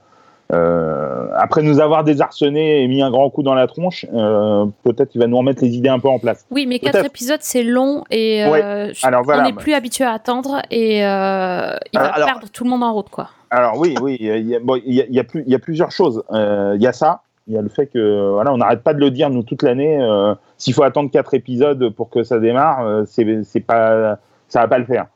euh, 0.52 1.28
après 1.38 1.62
nous 1.62 1.80
avoir 1.80 2.04
désarçonné 2.04 2.82
et 2.84 2.88
mis 2.88 3.04
un 3.04 3.12
grand 3.12 3.30
coup 3.30 3.44
dans 3.44 3.54
la 3.54 3.68
tronche, 3.68 4.06
euh, 4.14 4.66
peut-être 4.84 5.14
il 5.14 5.20
va 5.22 5.28
nous 5.28 5.38
remettre 5.38 5.64
les 5.64 5.76
idées 5.76 5.90
un 5.90 6.00
peu 6.00 6.08
en 6.08 6.18
place. 6.18 6.46
Oui, 6.50 6.66
mais 6.66 6.80
quatre 6.80 7.06
épisodes, 7.06 7.40
c'est 7.42 7.62
long 7.64 8.04
et 8.10 8.44
euh, 8.44 8.92
je- 8.94 9.06
Alors, 9.06 9.22
voilà, 9.24 9.44
on 9.44 9.46
n'est 9.46 9.54
plus 9.54 9.74
habitué 9.74 10.06
à 10.06 10.14
attendre 10.14 10.62
et 10.72 11.06
euh, 11.06 11.76
il 11.94 12.00
va 12.00 12.06
Alors- 12.08 12.28
perdre 12.28 12.48
tout 12.52 12.64
le 12.64 12.70
monde 12.72 12.84
en 12.84 12.94
route, 12.94 13.10
quoi. 13.10 13.30
Alors 13.52 13.78
oui, 13.80 13.96
oui, 14.02 14.18
il 14.20 14.48
y 14.48 14.56
a, 14.56 14.60
bon, 14.60 14.80
il 14.84 14.94
y 14.96 15.02
a- 15.02 15.06
il 15.08 15.14
y 15.14 15.20
a 15.20 15.24
plus- 15.24 15.44
il 15.46 15.52
y 15.52 15.56
a 15.56 15.60
plusieurs 15.60 15.92
choses. 15.92 16.24
Euh, 16.32 16.74
Il 16.76 16.82
y 16.82 16.88
a 16.88 16.94
ça, 16.94 17.22
il 17.50 17.56
y 17.56 17.58
a 17.58 17.62
le 17.62 17.68
fait 17.70 17.88
que 17.88 18.30
voilà, 18.32 18.54
on 18.54 18.58
n'arrête 18.58 18.84
pas 18.84 18.94
de 18.94 19.00
le 19.00 19.10
dire 19.12 19.30
nous 19.30 19.44
toute 19.44 19.64
l'année. 19.64 20.00
euh, 20.02 20.34
S'il 20.58 20.74
faut 20.74 20.84
attendre 20.84 21.10
quatre 21.12 21.34
épisodes 21.34 21.90
pour 21.90 22.10
que 22.10 22.24
ça 22.24 22.40
démarre, 22.40 22.86
euh, 22.86 23.04
c'est 23.06 23.60
pas, 23.60 24.20
ça 24.48 24.62
va 24.62 24.68
pas 24.68 24.78
le 24.78 24.86
faire. 24.86 25.08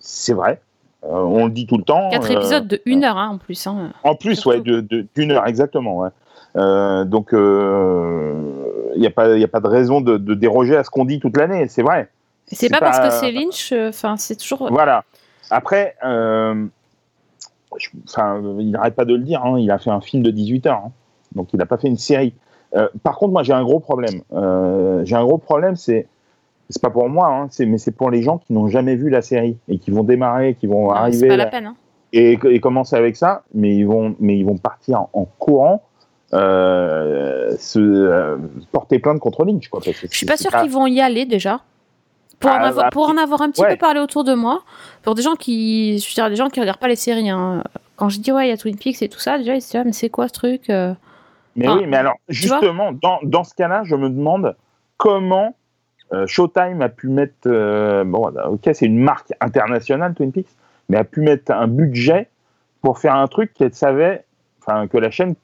C'est 0.00 0.32
vrai, 0.34 0.60
euh, 1.04 1.08
on 1.12 1.44
le 1.46 1.50
dit 1.52 1.66
tout 1.66 1.76
le 1.76 1.84
temps. 1.84 2.10
Quatre 2.10 2.30
euh, 2.30 2.36
épisodes 2.38 2.66
de 2.66 2.80
une 2.86 3.04
heure, 3.04 3.16
hein, 3.18 3.28
en 3.34 3.38
plus. 3.38 3.66
Hein. 3.66 3.90
En 4.04 4.14
plus, 4.16 4.36
Surtout. 4.36 4.48
ouais, 4.58 4.60
de- 4.60 4.80
de- 4.80 5.06
d'une 5.14 5.30
heure 5.32 5.46
exactement. 5.46 5.98
Ouais. 5.98 6.08
Euh, 6.56 7.04
donc 7.04 7.32
euh, 7.32 8.34
il 8.94 9.00
n'y 9.00 9.06
a 9.06 9.10
pas, 9.10 9.36
il 9.36 9.44
a 9.44 9.48
pas 9.48 9.60
de 9.60 9.68
raison 9.68 10.00
de, 10.00 10.16
de 10.18 10.34
déroger 10.34 10.76
à 10.76 10.84
ce 10.84 10.90
qu'on 10.90 11.04
dit 11.04 11.20
toute 11.20 11.36
l'année. 11.36 11.68
C'est 11.68 11.82
vrai. 11.82 12.08
C'est 12.46 12.68
pas, 12.68 12.80
parce 12.80 12.98
que 13.00 13.10
c'est 13.10 13.30
Lynch, 13.32 13.72
euh, 13.72 13.88
enfin, 13.90 14.16
c'est 14.16 14.36
toujours. 14.36 14.68
Voilà. 14.70 15.04
Après, 15.50 15.94
euh, 16.04 16.66
enfin, 18.08 18.42
il 18.58 18.70
n'arrête 18.70 18.94
pas 18.94 19.04
de 19.04 19.14
le 19.14 19.22
dire, 19.22 19.42
hein, 19.44 19.58
il 19.58 19.70
a 19.70 19.78
fait 19.78 19.90
un 19.90 20.00
film 20.00 20.22
de 20.22 20.30
18 20.30 20.66
heures, 20.66 20.82
hein. 20.86 20.92
Donc 21.34 21.52
il 21.52 21.58
n'a 21.58 21.66
pas 21.66 21.78
fait 21.78 21.88
une 21.88 21.96
série. 21.98 22.34
Euh, 22.74 22.88
par 23.02 23.16
contre, 23.18 23.32
moi 23.32 23.42
j'ai 23.42 23.52
un 23.52 23.62
gros 23.64 23.80
problème. 23.80 24.22
Euh, 24.32 25.02
j'ai 25.04 25.16
un 25.16 25.24
gros 25.24 25.38
problème, 25.38 25.76
c'est 25.76 26.06
c'est 26.70 26.80
pas 26.80 26.90
pour 26.90 27.08
moi, 27.08 27.26
hein, 27.28 27.48
c'est- 27.50 27.66
mais 27.66 27.76
c'est 27.76 27.90
pour 27.90 28.10
les 28.10 28.22
gens 28.22 28.38
qui 28.38 28.52
n'ont 28.54 28.68
jamais 28.68 28.96
vu 28.96 29.10
la 29.10 29.20
série 29.20 29.58
et 29.68 29.78
qui 29.78 29.90
vont 29.90 30.04
démarrer, 30.04 30.54
qui 30.54 30.66
vont 30.66 30.84
Non, 30.84 30.90
arriver 30.92 31.18
c'est 31.18 31.28
pas 31.28 31.36
la 31.36 31.46
peine. 31.46 31.66
hein. 31.66 31.74
et, 32.14 32.38
et 32.44 32.60
commencer 32.60 32.96
avec 32.96 33.16
ça, 33.16 33.42
mais 33.52 33.74
ils 33.76 33.84
vont, 33.86 34.14
mais 34.20 34.38
ils 34.38 34.44
vont 34.46 34.56
partir 34.56 35.06
en 35.12 35.26
courant, 35.38 35.82
euh, 36.52 37.54
se 37.58 38.38
porter 38.72 38.98
plainte 38.98 39.20
contre 39.20 39.44
Lynch, 39.44 39.68
quoi. 39.68 39.80
parce 39.84 39.98
que 39.98 40.06
Je 40.10 40.16
suis 40.16 40.26
pas 40.26 40.36
sûre 40.36 40.50
qu'ils 40.50 40.70
vont 40.70 40.86
y 40.86 41.00
aller 41.00 41.26
déjà. 41.26 41.60
Pour, 42.40 42.50
Ah, 42.50 42.58
en 42.60 42.64
avoir, 42.64 42.84
bah, 42.86 42.90
pour 42.90 43.08
en 43.08 43.16
avoir 43.18 43.42
un 43.42 43.50
petit 43.50 43.62
ouais. 43.62 43.70
peu 43.70 43.76
parlé 43.76 44.00
autour 44.00 44.24
de 44.24 44.34
moi, 44.34 44.62
pour 45.02 45.14
des 45.14 45.22
gens 45.22 45.36
qui, 45.36 45.98
je 45.98 46.08
veux 46.08 46.14
dire, 46.14 46.28
des 46.28 46.34
gens 46.36 46.48
qui 46.48 46.58
regardent 46.60 46.80
pas 46.80 46.88
les 46.88 46.96
séries. 46.96 47.30
hein. 47.30 47.62
Quand 47.94 48.08
je 48.08 48.18
dis 48.18 48.32
ouais, 48.32 48.46
il 48.46 48.50
y 48.50 48.52
a 48.52 48.56
Twin 48.56 48.76
Peaks 48.76 49.00
et 49.02 49.08
tout 49.08 49.20
ça, 49.20 49.38
déjà 49.38 49.54
ils 49.54 49.62
se 49.62 49.68
disent 49.70 49.80
ah, 49.80 49.84
mais 49.84 49.92
c'est 49.92 50.08
quoi 50.10 50.26
ce 50.26 50.32
truc 50.32 50.68
Mais 51.56 51.66
Ah, 51.68 51.76
oui, 51.76 51.86
mais 51.86 51.96
alors, 51.96 52.16
justement, 52.28 52.92
dans, 52.92 53.18
dans 53.22 53.44
ce 53.44 53.54
cas-là, 53.54 53.82
je 53.84 53.94
me 53.94 54.08
demande 54.08 54.56
comment 54.96 55.54
euh, 56.12 56.26
Showtime 56.26 56.80
a 56.82 56.88
pu 56.88 57.08
mettre. 57.08 57.34
euh, 57.46 58.04
bon, 58.04 58.32
ok, 58.46 58.70
c'est 58.72 58.86
une 58.86 58.98
marque 58.98 59.32
internationale, 59.40 60.14
Twin 60.14 60.32
Peaks, 60.32 60.54
mais 60.88 60.96
a 60.96 61.04
pu 61.04 61.20
mettre 61.20 61.52
un 61.52 61.68
budget 61.68 62.28
pour 62.80 62.98
faire 62.98 63.14
un 63.14 63.28
truc 63.28 63.52
qu'elle 63.54 63.74
savait, 63.74 64.24
enfin, 64.60 64.86
que 64.88 64.98
la 64.98 65.10
chaîne 65.10 65.34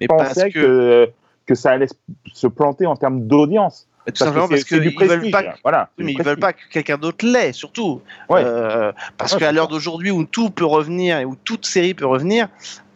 Mais 0.00 0.06
parce 0.06 0.28
pensait 0.34 0.50
que, 0.50 0.60
que, 0.60 1.10
que 1.46 1.54
ça 1.54 1.72
allait 1.72 1.88
se 2.32 2.46
planter 2.46 2.86
en 2.86 2.96
termes 2.96 3.26
d'audience. 3.26 3.86
Tout 4.06 4.16
simplement 4.16 4.48
parce 4.48 4.64
qu'ils 4.64 4.80
veulent 4.80 5.30
pas 5.30 5.42
que- 5.42 5.48
Voilà. 5.62 5.90
Mais 5.98 6.12
ils 6.12 6.22
veulent 6.22 6.38
pas 6.38 6.52
que 6.52 6.60
quelqu'un 6.70 6.96
d'autre 6.96 7.24
l'ait, 7.26 7.52
surtout. 7.52 8.00
Ouais. 8.28 8.42
Euh, 8.44 8.92
parce 9.18 9.34
Ouais, 9.34 9.38
qu'à 9.40 9.52
l'heure 9.52 9.68
d'aujourd'hui 9.68 10.10
où 10.10 10.24
tout 10.24 10.50
peut 10.50 10.64
revenir 10.64 11.18
et 11.18 11.24
où 11.24 11.36
toute 11.44 11.66
série 11.66 11.92
peut 11.94 12.06
revenir, 12.06 12.48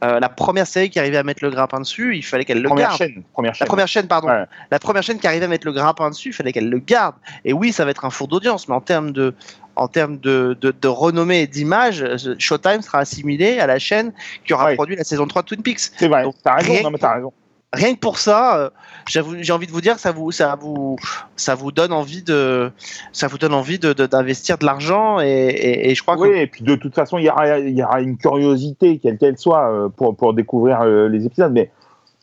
euh, 0.02 0.18
la 0.18 0.28
première 0.28 0.66
série 0.66 0.90
qui 0.90 0.98
arrivait 0.98 1.16
à 1.18 1.22
mettre 1.22 1.44
le 1.44 1.50
grappin 1.50 1.80
dessus, 1.80 2.16
il 2.16 2.22
fallait 2.24 2.44
qu'elle 2.44 2.60
le 2.62 2.68
Première 2.68 2.88
garde. 2.88 2.98
chaîne. 2.98 3.22
Première 3.32 3.50
La 3.52 3.54
chaîne. 3.54 3.66
première 3.68 3.88
chaîne, 3.88 4.06
pardon. 4.08 4.28
Ouais. 4.28 4.44
La 4.70 4.78
première 4.78 5.02
chaîne 5.02 5.18
qui 5.18 5.26
arrivait 5.26 5.44
à 5.44 5.48
mettre 5.48 5.66
le 5.66 5.72
grappin 5.72 6.08
dessus, 6.10 6.30
il 6.30 6.32
fallait 6.32 6.52
qu'elle 6.52 6.68
le 6.70 6.78
garde. 6.78 7.14
Et 7.44 7.52
oui, 7.52 7.72
ça 7.72 7.84
va 7.84 7.90
être 7.90 8.04
un 8.04 8.10
four 8.10 8.26
d'audience, 8.28 8.66
mais 8.68 8.74
en 8.74 8.80
termes 8.80 9.12
de, 9.12 9.34
en 9.76 9.88
termes 9.88 10.18
de, 10.18 10.56
de, 10.60 10.72
de 10.78 10.88
renommée 10.88 11.42
et 11.42 11.46
d'image, 11.46 12.02
euh, 12.02 12.16
Showtime 12.38 12.80
sera 12.82 12.98
assimilé 13.00 13.60
à 13.60 13.66
la 13.66 13.78
chaîne 13.78 14.12
qui 14.46 14.52
aura 14.54 14.72
produit 14.74 14.96
la 14.96 15.04
saison 15.04 15.26
3 15.26 15.42
de 15.42 15.46
Twin 15.48 15.62
Peaks. 15.62 15.80
C'est 15.96 16.08
vrai. 16.08 16.24
T'as 16.42 16.54
raison. 16.56 16.82
Non, 16.82 16.90
mais 16.90 16.98
t'as 16.98 17.14
raison. 17.14 17.32
Rien 17.74 17.94
que 17.94 17.98
pour 17.98 18.18
ça, 18.18 18.56
euh, 18.58 18.70
j'ai 19.06 19.52
envie 19.52 19.66
de 19.66 19.72
vous 19.72 19.80
dire, 19.80 19.98
ça 19.98 20.12
vous, 20.12 20.30
ça 20.30 20.56
vous, 20.60 20.96
ça 21.36 21.54
vous 21.54 21.72
donne 21.72 21.92
envie 21.92 22.22
de, 22.22 22.70
ça 23.12 23.26
vous 23.26 23.36
donne 23.38 23.52
envie 23.52 23.78
de, 23.78 23.92
d'investir 23.92 24.56
de 24.58 24.64
l'argent 24.64 25.20
et, 25.20 25.26
et, 25.26 25.90
et 25.90 25.94
je 25.94 26.02
crois 26.02 26.16
Oui, 26.16 26.30
que 26.30 26.34
et 26.36 26.46
puis 26.46 26.62
de 26.64 26.74
toute 26.76 26.94
façon, 26.94 27.18
il 27.18 27.24
y 27.24 27.30
aura, 27.30 27.58
y 27.58 27.82
aura 27.82 28.00
une 28.00 28.16
curiosité, 28.16 28.98
quelle 28.98 29.18
qu'elle 29.18 29.36
soit, 29.38 29.70
euh, 29.70 29.88
pour, 29.88 30.16
pour 30.16 30.34
découvrir 30.34 30.80
euh, 30.82 31.08
les 31.08 31.26
épisodes. 31.26 31.52
Mais 31.52 31.70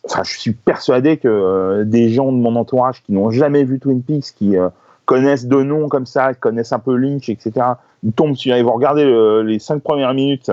enfin, 0.09 0.23
je 0.23 0.37
suis 0.39 0.53
persuadé 0.53 1.17
que 1.17 1.27
euh, 1.27 1.83
des 1.85 2.09
gens 2.09 2.31
de 2.31 2.37
mon 2.37 2.55
entourage 2.55 3.03
qui 3.03 3.11
n'ont 3.13 3.29
jamais 3.31 3.63
vu 3.63 3.79
Twin 3.79 4.01
Peaks, 4.01 4.33
qui 4.35 4.57
euh, 4.57 4.69
connaissent 5.05 5.45
de 5.47 5.61
noms 5.61 5.89
comme 5.89 6.05
ça, 6.05 6.33
qui 6.33 6.39
connaissent 6.39 6.71
un 6.73 6.79
peu 6.79 6.95
Lynch, 6.95 7.29
etc., 7.29 7.51
ils 8.03 8.13
tombent 8.13 8.35
sur, 8.35 8.55
ils 8.55 8.63
vont 8.63 8.73
regarder 8.73 9.03
le- 9.03 9.43
les 9.43 9.59
cinq 9.59 9.83
premières 9.83 10.13
minutes 10.13 10.51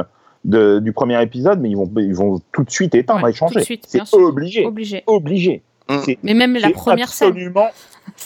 de- 0.48 0.80
du 0.80 0.92
premier 0.92 1.22
épisode, 1.22 1.60
mais 1.60 1.70
ils 1.70 1.76
vont, 1.76 1.88
ils 1.98 2.14
vont 2.14 2.40
tout 2.52 2.64
de 2.64 2.70
suite 2.70 2.94
éteindre 2.94 3.22
Ouais, 3.22 3.30
et 3.30 3.34
changer. 3.34 3.54
tout 3.54 3.60
de 3.60 3.64
suite, 3.64 3.84
C'est 3.86 4.02
obligé, 4.14 4.64
Obligé. 4.66 5.04
obligé. 5.06 5.62
Mm. 5.88 5.98
Mais 6.22 6.34
même 6.34 6.54
la 6.56 6.70
première 6.70 7.08
scène. 7.08 7.28
absolument, 7.28 7.68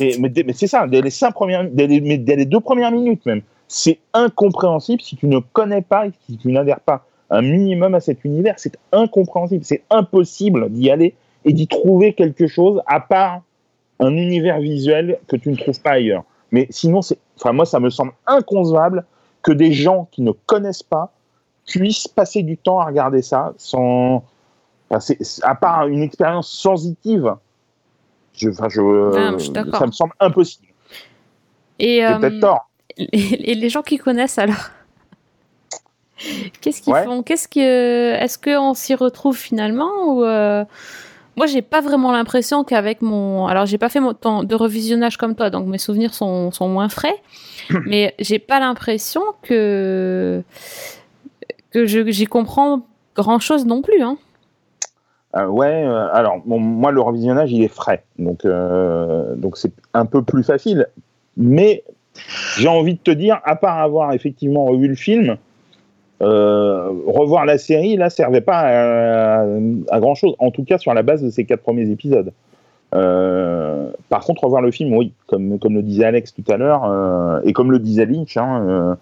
mais, 0.01 0.53
c'est 0.55 0.67
ça, 0.67 0.87
dès 0.87 1.01
les 1.03 1.11
cinq 1.11 1.33
premières, 1.33 1.69
dès 1.71 1.87
les, 1.87 2.01
mais 2.01 2.19
dès 2.19 2.37
les 2.37 2.45
deux 2.47 2.61
premières 2.61 2.91
minutes 2.93 3.25
même, 3.27 3.43
c'est 3.69 3.99
incompréhensible 4.15 5.01
si 5.03 5.17
tu 5.17 5.27
ne 5.27 5.39
connais 5.53 5.83
pas, 5.83 6.07
et 6.07 6.13
si 6.27 6.37
tu 6.39 6.51
n'adhères 6.53 6.81
pas 6.81 7.05
un 7.31 7.43
minimum 7.43 7.95
à 7.95 8.01
cet 8.01 8.25
univers, 8.25 8.55
c'est 8.59 8.77
incompréhensible, 8.93 9.65
c'est 9.65 9.83
impossible 9.91 10.71
d'y 10.71 10.91
aller 10.91 11.15
et 11.45 11.53
d'y 11.53 11.67
trouver 11.67 12.13
quelque 12.13 12.47
chose 12.47 12.81
à 12.87 13.01
part 13.01 13.43
un 14.01 14.11
univers 14.17 14.59
visuel 14.61 15.19
que 15.29 15.37
tu 15.37 15.49
ne 15.51 15.57
trouves 15.57 15.81
pas 15.81 15.93
ailleurs. 15.93 16.25
Mais 16.51 16.67
sinon, 16.71 17.01
c'est, 17.01 17.19
enfin 17.37 17.53
moi, 17.53 17.65
ça 17.65 17.81
me 17.81 17.89
semble 17.91 18.13
inconcevable 18.27 19.05
que 19.43 19.53
des 19.53 19.73
gens 19.73 20.09
qui 20.11 20.23
ne 20.23 20.33
connaissent 20.33 20.83
pas 20.83 21.13
puissent 21.67 22.09
passer 22.09 22.43
du 22.43 22.57
temps 22.57 22.81
à 22.81 22.87
regarder 22.87 23.23
ça 23.23 23.53
sans, 23.57 24.25
enfin, 24.91 25.15
à 25.43 25.55
part 25.55 25.87
une 25.87 26.03
expérience 26.03 26.51
sensitive. 26.51 27.35
Je, 28.35 28.49
enfin, 28.51 28.69
je, 28.69 28.81
Ah, 28.81 29.39
je 29.39 29.51
d'accord. 29.53 29.79
ça 29.79 29.87
me 29.87 29.93
semble 29.93 30.15
impossible. 30.21 30.67
Et, 31.79 31.97
J'ai 31.97 32.05
euh, 32.07 32.19
peut-être 32.19 32.41
tort. 32.41 32.69
et 32.99 33.55
les 33.55 33.69
gens 33.69 33.83
qui 33.83 33.99
connaissent 33.99 34.39
alors? 34.39 34.71
Qu'est-ce 36.61 36.83
qu'ils 36.83 36.93
Ouais. 36.93 37.05
font? 37.05 37.23
Qu'est-ce 37.23 37.49
que 37.49 38.13
est-ce 38.15 38.39
qu'on 38.39 38.75
s'y 38.75 38.95
retrouve 38.95 39.37
finalement 39.37 39.91
ou 40.07 40.25
euh, 40.25 40.65
moi 41.37 41.47
j'ai 41.47 41.63
pas 41.63 41.81
vraiment 41.81 42.13
l'impression 42.13 42.63
qu'avec 42.63 43.03
mon 43.03 43.47
alors 43.47 43.67
j'ai 43.67 43.79
pas 43.79 43.89
fait 43.89 43.99
mon 44.01 44.15
temps 44.15 44.45
de 44.45 44.55
revisionnage 44.55 45.17
comme 45.17 45.35
toi 45.35 45.51
donc 45.51 45.67
mes 45.67 45.79
souvenirs 45.79 46.15
sont, 46.15 46.53
sont 46.53 46.69
moins 46.69 46.89
frais 46.89 47.17
mais 47.87 48.15
j'ai 48.21 48.39
pas 48.39 48.61
l'impression 48.61 49.23
que 49.43 50.45
que 51.73 51.87
j'y 51.87 52.27
comprends 52.27 52.83
grand 53.15 53.39
chose 53.39 53.67
non 53.67 53.83
plus 53.83 54.03
hein. 54.03 54.17
Euh, 55.35 55.47
ouais, 55.47 55.85
euh, 55.85 56.09
alors 56.13 56.43
moi 56.47 56.93
le 56.93 57.01
revisionnage 57.01 57.53
il 57.53 57.63
est 57.63 57.69
frais, 57.69 58.03
donc 58.19 58.45
euh, 58.45 59.35
donc 59.35 59.57
c'est 59.57 59.73
un 59.95 60.05
peu 60.05 60.23
plus 60.23 60.43
facile. 60.43 60.89
Mais 61.39 61.85
j'ai 62.59 62.69
envie 62.69 62.95
de 62.95 62.99
te 62.99 63.11
dire, 63.11 63.41
à 63.45 63.57
part 63.57 63.79
avoir 63.79 64.13
effectivement 64.13 64.67
revu 64.67 64.89
le 64.89 64.95
film, 64.95 65.37
revoir 66.21 67.47
la 67.47 67.59
série 67.59 67.97
là 67.97 68.11
servait 68.11 68.43
pas 68.43 68.61
à, 69.91 70.01
grand 70.01 70.15
chose. 70.15 70.35
En 70.39 70.51
tout 70.51 70.65
cas 70.65 70.77
sur 70.77 70.93
la 70.93 71.03
base 71.03 71.23
de 71.23 71.31
ces 71.31 71.45
quatre 71.47 71.63
premiers 71.63 71.89
épisodes. 71.89 72.33
Par 72.91 74.21
contre, 74.27 74.45
revoir 74.45 74.61
le 74.61 74.71
film, 74.71 74.95
oui, 74.95 75.15
comme 75.27 75.59
comme 75.59 75.75
le 75.75 75.83
disait 75.83 76.05
Alex 76.05 76.35
tout 76.35 76.45
à 76.53 76.59
l'heure 76.59 77.41
et 77.45 77.55
comme 77.55 77.73
le 77.73 77.79
disait 77.79 78.05
Lynch, 78.05 78.37
hein, 78.37 78.99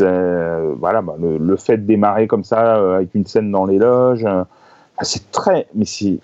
voilà 0.00 1.02
bah, 1.02 1.16
le, 1.20 1.38
le 1.38 1.56
fait 1.56 1.76
de 1.76 1.82
démarrer 1.86 2.26
comme 2.26 2.44
ça 2.44 2.76
euh, 2.76 2.96
avec 2.96 3.14
une 3.14 3.26
scène 3.26 3.50
dans 3.50 3.66
les 3.66 3.78
loges. 3.78 4.24
euh, 4.24 4.44
c'est 5.02 5.30
très. 5.30 5.66
Mais 5.74 5.84
c'est. 5.84 6.18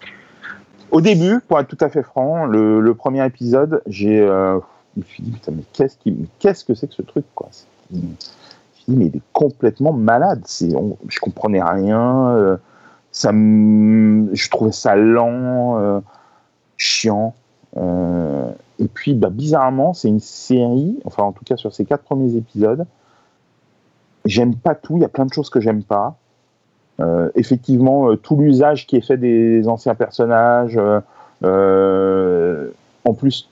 Au 0.90 1.00
début, 1.02 1.40
pour 1.46 1.60
être 1.60 1.68
tout 1.68 1.84
à 1.84 1.90
fait 1.90 2.02
franc, 2.02 2.46
le, 2.46 2.94
premier 2.94 3.24
épisode, 3.26 3.82
j'ai. 3.86 4.20
euh, 4.20 4.58
je 4.96 5.00
me 5.00 5.04
suis 5.04 5.22
dit, 5.22 5.30
putain, 5.32 5.52
mais 5.54 5.62
qu'est-ce, 5.72 5.96
qui, 5.98 6.28
qu'est-ce 6.38 6.64
que 6.64 6.74
c'est 6.74 6.88
que 6.88 6.94
ce 6.94 7.02
truc, 7.02 7.24
quoi? 7.34 7.48
Je 7.92 7.96
me 7.96 8.02
suis 8.74 8.84
dit, 8.88 8.96
mais 8.96 9.06
il 9.06 9.16
est 9.16 9.22
complètement 9.32 9.92
malade. 9.92 10.40
C'est, 10.44 10.74
on- 10.74 10.96
je 11.08 11.20
comprenais 11.20 11.62
rien. 11.62 12.30
euh, 12.30 12.56
ça 13.12 13.30
je 13.32 14.50
trouvais 14.50 14.72
ça 14.72 14.96
lent, 14.96 15.78
euh, 15.78 16.00
chiant. 16.76 17.34
euh, 17.76 18.50
et 18.78 18.86
puis, 18.88 19.14
bah, 19.14 19.30
bizarrement, 19.30 19.92
c'est 19.92 20.08
une 20.08 20.20
série, 20.20 20.98
enfin, 21.04 21.24
en 21.24 21.32
tout 21.32 21.44
cas, 21.44 21.56
sur 21.56 21.74
ces 21.74 21.84
quatre 21.84 22.04
premiers 22.04 22.36
épisodes, 22.36 22.86
j'aime 24.28 24.54
pas 24.54 24.74
tout. 24.74 24.96
Il 24.96 25.02
y 25.02 25.04
a 25.04 25.08
plein 25.08 25.26
de 25.26 25.32
choses 25.32 25.50
que 25.50 25.60
j'aime 25.60 25.82
pas. 25.82 26.16
Euh, 27.00 27.30
effectivement, 27.34 28.10
euh, 28.10 28.16
tout 28.16 28.36
l'usage 28.36 28.86
qui 28.86 28.96
est 28.96 29.06
fait 29.06 29.16
des 29.16 29.68
anciens 29.68 29.94
personnages, 29.94 30.76
euh, 30.76 31.00
euh, 31.44 32.68
en 33.04 33.14
plus, 33.14 33.48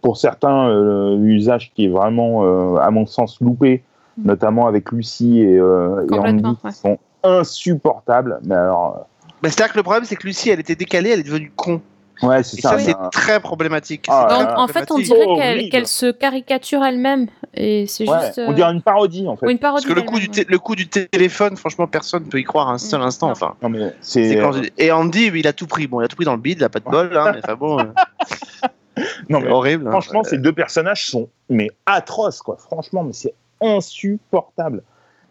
pour 0.00 0.16
certains, 0.16 0.68
euh, 0.68 1.16
l'usage 1.16 1.72
qui 1.74 1.86
est 1.86 1.88
vraiment, 1.88 2.44
euh, 2.44 2.76
à 2.76 2.90
mon 2.90 3.06
sens, 3.06 3.40
loupé, 3.40 3.82
notamment 4.18 4.66
avec 4.66 4.90
Lucie 4.90 5.40
et, 5.40 5.58
euh, 5.58 6.04
Andy, 6.10 6.44
ouais. 6.44 6.70
qui 6.70 6.72
sont 6.72 6.98
insupportables. 7.22 8.40
Mais 8.44 8.56
alors, 8.56 9.06
Mais 9.42 9.48
c'est-à-dire 9.48 9.72
que 9.72 9.78
le 9.78 9.84
problème, 9.84 10.04
c'est 10.04 10.16
que 10.16 10.26
Lucie, 10.26 10.50
elle 10.50 10.60
était 10.60 10.74
décalée, 10.74 11.10
elle 11.10 11.20
est 11.20 11.24
devenue 11.24 11.52
con. 11.54 11.80
Euh, 12.22 12.28
ouais, 12.28 12.42
c'est 12.42 12.60
ça. 12.60 12.78
c'est 12.78 12.90
euh, 12.94 13.08
très 13.10 13.40
problématique. 13.40 14.06
Ah, 14.08 14.26
Donc, 14.28 14.58
en 14.58 14.66
fait 14.68 14.90
on 14.90 14.98
dirait 14.98 15.24
Oh, 15.26 15.36
qu'elle, 15.70 15.86
se 15.86 16.10
caricature 16.10 16.82
elle-même 16.84 17.28
et 17.54 17.86
c'est 17.86 18.08
ouais, 18.08 18.18
juste 18.26 18.40
on 18.46 18.50
euh, 18.50 18.54
dirait 18.54 18.72
une 18.72 18.82
parodie, 18.82 19.26
en 19.28 19.36
fait. 19.36 19.46
oui, 19.46 19.52
une 19.52 19.58
parodie 19.58 19.86
Parce 19.86 19.94
que 19.94 20.00
le 20.00 20.06
coup, 20.06 20.18
du 20.18 20.28
le 20.48 20.58
coup 20.58 20.74
du 20.76 20.88
téléphone, 20.88 21.56
franchement, 21.56 21.86
personne 21.86 22.24
ne 22.24 22.28
peut 22.28 22.38
y 22.40 22.44
croire 22.44 22.68
un 22.68 22.78
seul 22.78 23.00
Mm, 23.00 23.04
instant. 23.04 23.26
non. 23.26 23.32
Enfin, 23.32 23.54
Non, 23.62 23.68
mais 23.68 23.92
c'est 24.00 24.28
c'est. 24.30 24.38
quand 24.38 24.52
j'ai- 24.52 24.72
Et 24.78 24.90
Andy, 24.92 25.30
il 25.34 25.46
a 25.46 25.52
tout 25.52 25.66
pris. 25.66 25.86
Bon, 25.86 26.00
il 26.00 26.04
a 26.04 26.08
tout 26.08 26.16
pris 26.16 26.24
dans 26.24 26.34
le 26.34 26.40
bide, 26.40 26.58
il 26.58 26.64
a 26.64 26.68
pas 26.68 26.80
de 26.80 26.84
bol, 26.84 27.16
hein, 27.16 27.32
mais 27.34 27.40
enfin 27.42 27.54
bon, 27.56 27.78
euh, 27.80 27.84
non, 29.28 29.40
mais 29.40 29.48
horrible. 29.50 29.86
hein. 29.86 29.90
Franchement, 29.90 30.22
ces 30.22 30.38
deux 30.38 30.52
personnages 30.52 31.06
sont 31.06 31.28
mais 31.48 31.68
atroces, 31.86 32.40
quoi. 32.42 32.56
Franchement, 32.58 33.04
mais 33.04 33.12
c'est 33.12 33.34
insupportable. 33.60 34.82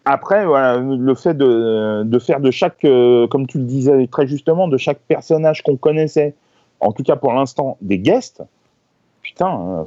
Après, 0.06 0.46
voilà, 0.46 0.78
le 0.78 1.14
fait 1.16 1.36
de, 1.36 2.02
de 2.04 2.20
faire 2.20 2.40
de 2.40 2.50
chaque, 2.50 2.84
euh, 2.86 3.28
comme 3.28 3.46
tu 3.46 3.60
le 3.60 3.66
disais 3.66 4.08
très 4.08 4.26
justement, 4.26 4.68
de 4.68 4.78
chaque 4.78 4.98
personnage 5.00 5.62
qu'on 5.62 5.78
connaissait, 5.78 6.34
en 6.82 6.92
tout 6.92 7.04
cas 7.04 7.16
pour 7.16 7.34
l'instant, 7.34 7.78
des 7.82 8.00
guests, 8.00 8.44
putain, 9.22 9.50
euh, 9.50 9.84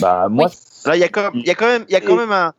bah 0.00 0.28
moi, 0.28 0.48
Là, 0.86 0.96
il 0.96 1.00
y 1.00 1.04
a 1.04 1.08
quand 1.08 1.22
même, 1.22 1.32
il 1.34 1.46
y 1.46 1.50
a 1.50 1.54
quand 1.54 1.66
même, 1.66 1.84
il 1.88 1.92
y 1.92 1.96
a 1.96 2.00
quand 2.00 2.16
même 2.16 2.32
un, 2.32 2.54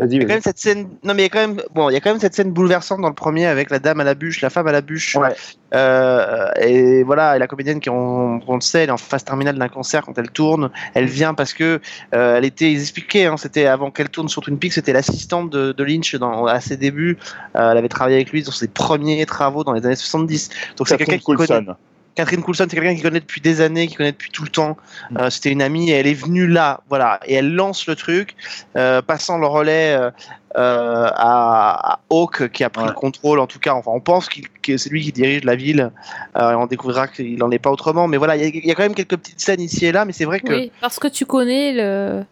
il 0.00 0.14
y 0.14 0.18
a 0.18 0.20
quand 0.20 0.28
même 0.28 0.40
cette 0.40 0.58
scène. 0.58 0.88
Non, 1.04 1.14
mais 1.14 1.22
il 1.22 1.22
y 1.22 1.26
a 1.26 1.28
quand 1.28 1.46
même, 1.46 1.60
bon, 1.74 1.90
il 1.90 1.92
y 1.92 1.96
a 1.96 2.00
quand 2.00 2.10
même 2.10 2.20
cette 2.20 2.34
scène 2.34 2.50
bouleversante 2.50 3.00
dans 3.00 3.08
le 3.08 3.14
premier 3.14 3.46
avec 3.46 3.70
la 3.70 3.78
dame 3.78 4.00
à 4.00 4.04
la 4.04 4.14
bûche, 4.14 4.40
la 4.40 4.48
femme 4.48 4.66
à 4.66 4.72
la 4.72 4.80
bûche. 4.80 5.16
Ouais. 5.16 5.34
Euh, 5.74 6.48
et 6.60 7.02
voilà, 7.02 7.36
et 7.36 7.38
la 7.38 7.46
comédienne 7.46 7.78
qui, 7.78 7.90
on, 7.90 8.40
on 8.46 8.54
le 8.54 8.60
sait, 8.60 8.84
elle 8.84 8.88
est 8.88 8.92
en 8.92 8.96
phase 8.96 9.24
terminale 9.24 9.58
d'un 9.58 9.68
cancer 9.68 10.02
quand 10.02 10.16
elle 10.16 10.30
tourne. 10.30 10.70
Elle 10.94 11.06
vient 11.06 11.34
parce 11.34 11.52
que 11.52 11.80
euh, 12.14 12.36
elle 12.36 12.44
était, 12.44 12.72
ils 12.72 12.80
expliquaient, 12.80 13.26
hein, 13.26 13.36
c'était 13.36 13.66
avant 13.66 13.90
qu'elle 13.90 14.08
tourne 14.08 14.28
sur 14.28 14.40
Twin 14.42 14.58
Peaks, 14.58 14.72
c'était 14.74 14.92
l'assistante 14.94 15.50
de, 15.50 15.72
de 15.72 15.84
Lynch 15.84 16.14
dans, 16.16 16.46
à 16.46 16.60
ses 16.60 16.78
débuts. 16.78 17.18
Euh, 17.56 17.72
elle 17.72 17.78
avait 17.78 17.88
travaillé 17.88 18.16
avec 18.16 18.30
lui 18.30 18.42
dans 18.42 18.50
ses 18.50 18.68
premiers 18.68 19.24
travaux 19.26 19.62
dans 19.62 19.72
les 19.72 19.84
années 19.84 19.96
70. 19.96 20.50
Donc 20.76 20.88
c'est 20.88 20.96
quelqu'un 20.96 21.18
qui 21.18 21.24
connaît. 21.24 21.66
Catherine 22.14 22.42
Coulson, 22.42 22.66
c'est 22.68 22.76
quelqu'un 22.76 22.94
qui 22.94 23.00
connaît 23.02 23.20
depuis 23.20 23.40
des 23.40 23.60
années, 23.62 23.86
qui 23.86 23.94
connaît 23.94 24.12
depuis 24.12 24.30
tout 24.30 24.42
le 24.42 24.50
temps. 24.50 24.76
Euh, 25.18 25.30
C'était 25.30 25.50
une 25.50 25.62
amie 25.62 25.90
et 25.90 25.94
elle 25.94 26.06
est 26.06 26.12
venue 26.14 26.46
là, 26.46 26.80
voilà, 26.90 27.18
et 27.24 27.34
elle 27.34 27.54
lance 27.54 27.86
le 27.86 27.96
truc, 27.96 28.34
euh, 28.76 29.00
passant 29.00 29.38
le 29.38 29.46
relais 29.46 29.94
euh, 29.98 30.10
euh, 30.58 31.08
à, 31.14 31.92
à 31.94 32.00
Hawk 32.10 32.50
qui 32.50 32.64
a 32.64 32.68
pris 32.70 32.82
Ouais. 32.82 32.88
le 32.88 32.94
contrôle. 32.94 33.40
En 33.40 33.46
tout 33.46 33.58
cas, 33.58 33.72
enfin, 33.72 33.92
on 33.94 34.00
pense 34.00 34.28
que 34.62 34.76
c'est 34.76 34.90
lui 34.90 35.00
qui 35.02 35.12
dirige 35.12 35.44
la 35.44 35.56
ville. 35.56 35.90
Euh, 36.36 36.50
et 36.52 36.54
on 36.54 36.66
découvrira 36.66 37.08
qu'il 37.08 37.38
n'en 37.38 37.50
est 37.50 37.58
pas 37.58 37.70
autrement. 37.70 38.06
Mais 38.08 38.18
voilà, 38.18 38.36
il 38.36 38.42
y, 38.42 38.44
a- 38.44 38.48
il 38.48 38.66
y 38.66 38.70
a 38.70 38.74
quand 38.74 38.82
même 38.82 38.94
quelques 38.94 39.16
petites 39.16 39.40
scènes 39.40 39.62
ici 39.62 39.86
et 39.86 39.92
là, 39.92 40.04
mais 40.04 40.12
c'est 40.12 40.26
vrai 40.26 40.40
que. 40.40 40.52
Oui, 40.52 40.70
parce 40.82 40.98
que 40.98 41.08
tu 41.08 41.24
connais 41.24 41.72
le, 41.72 42.24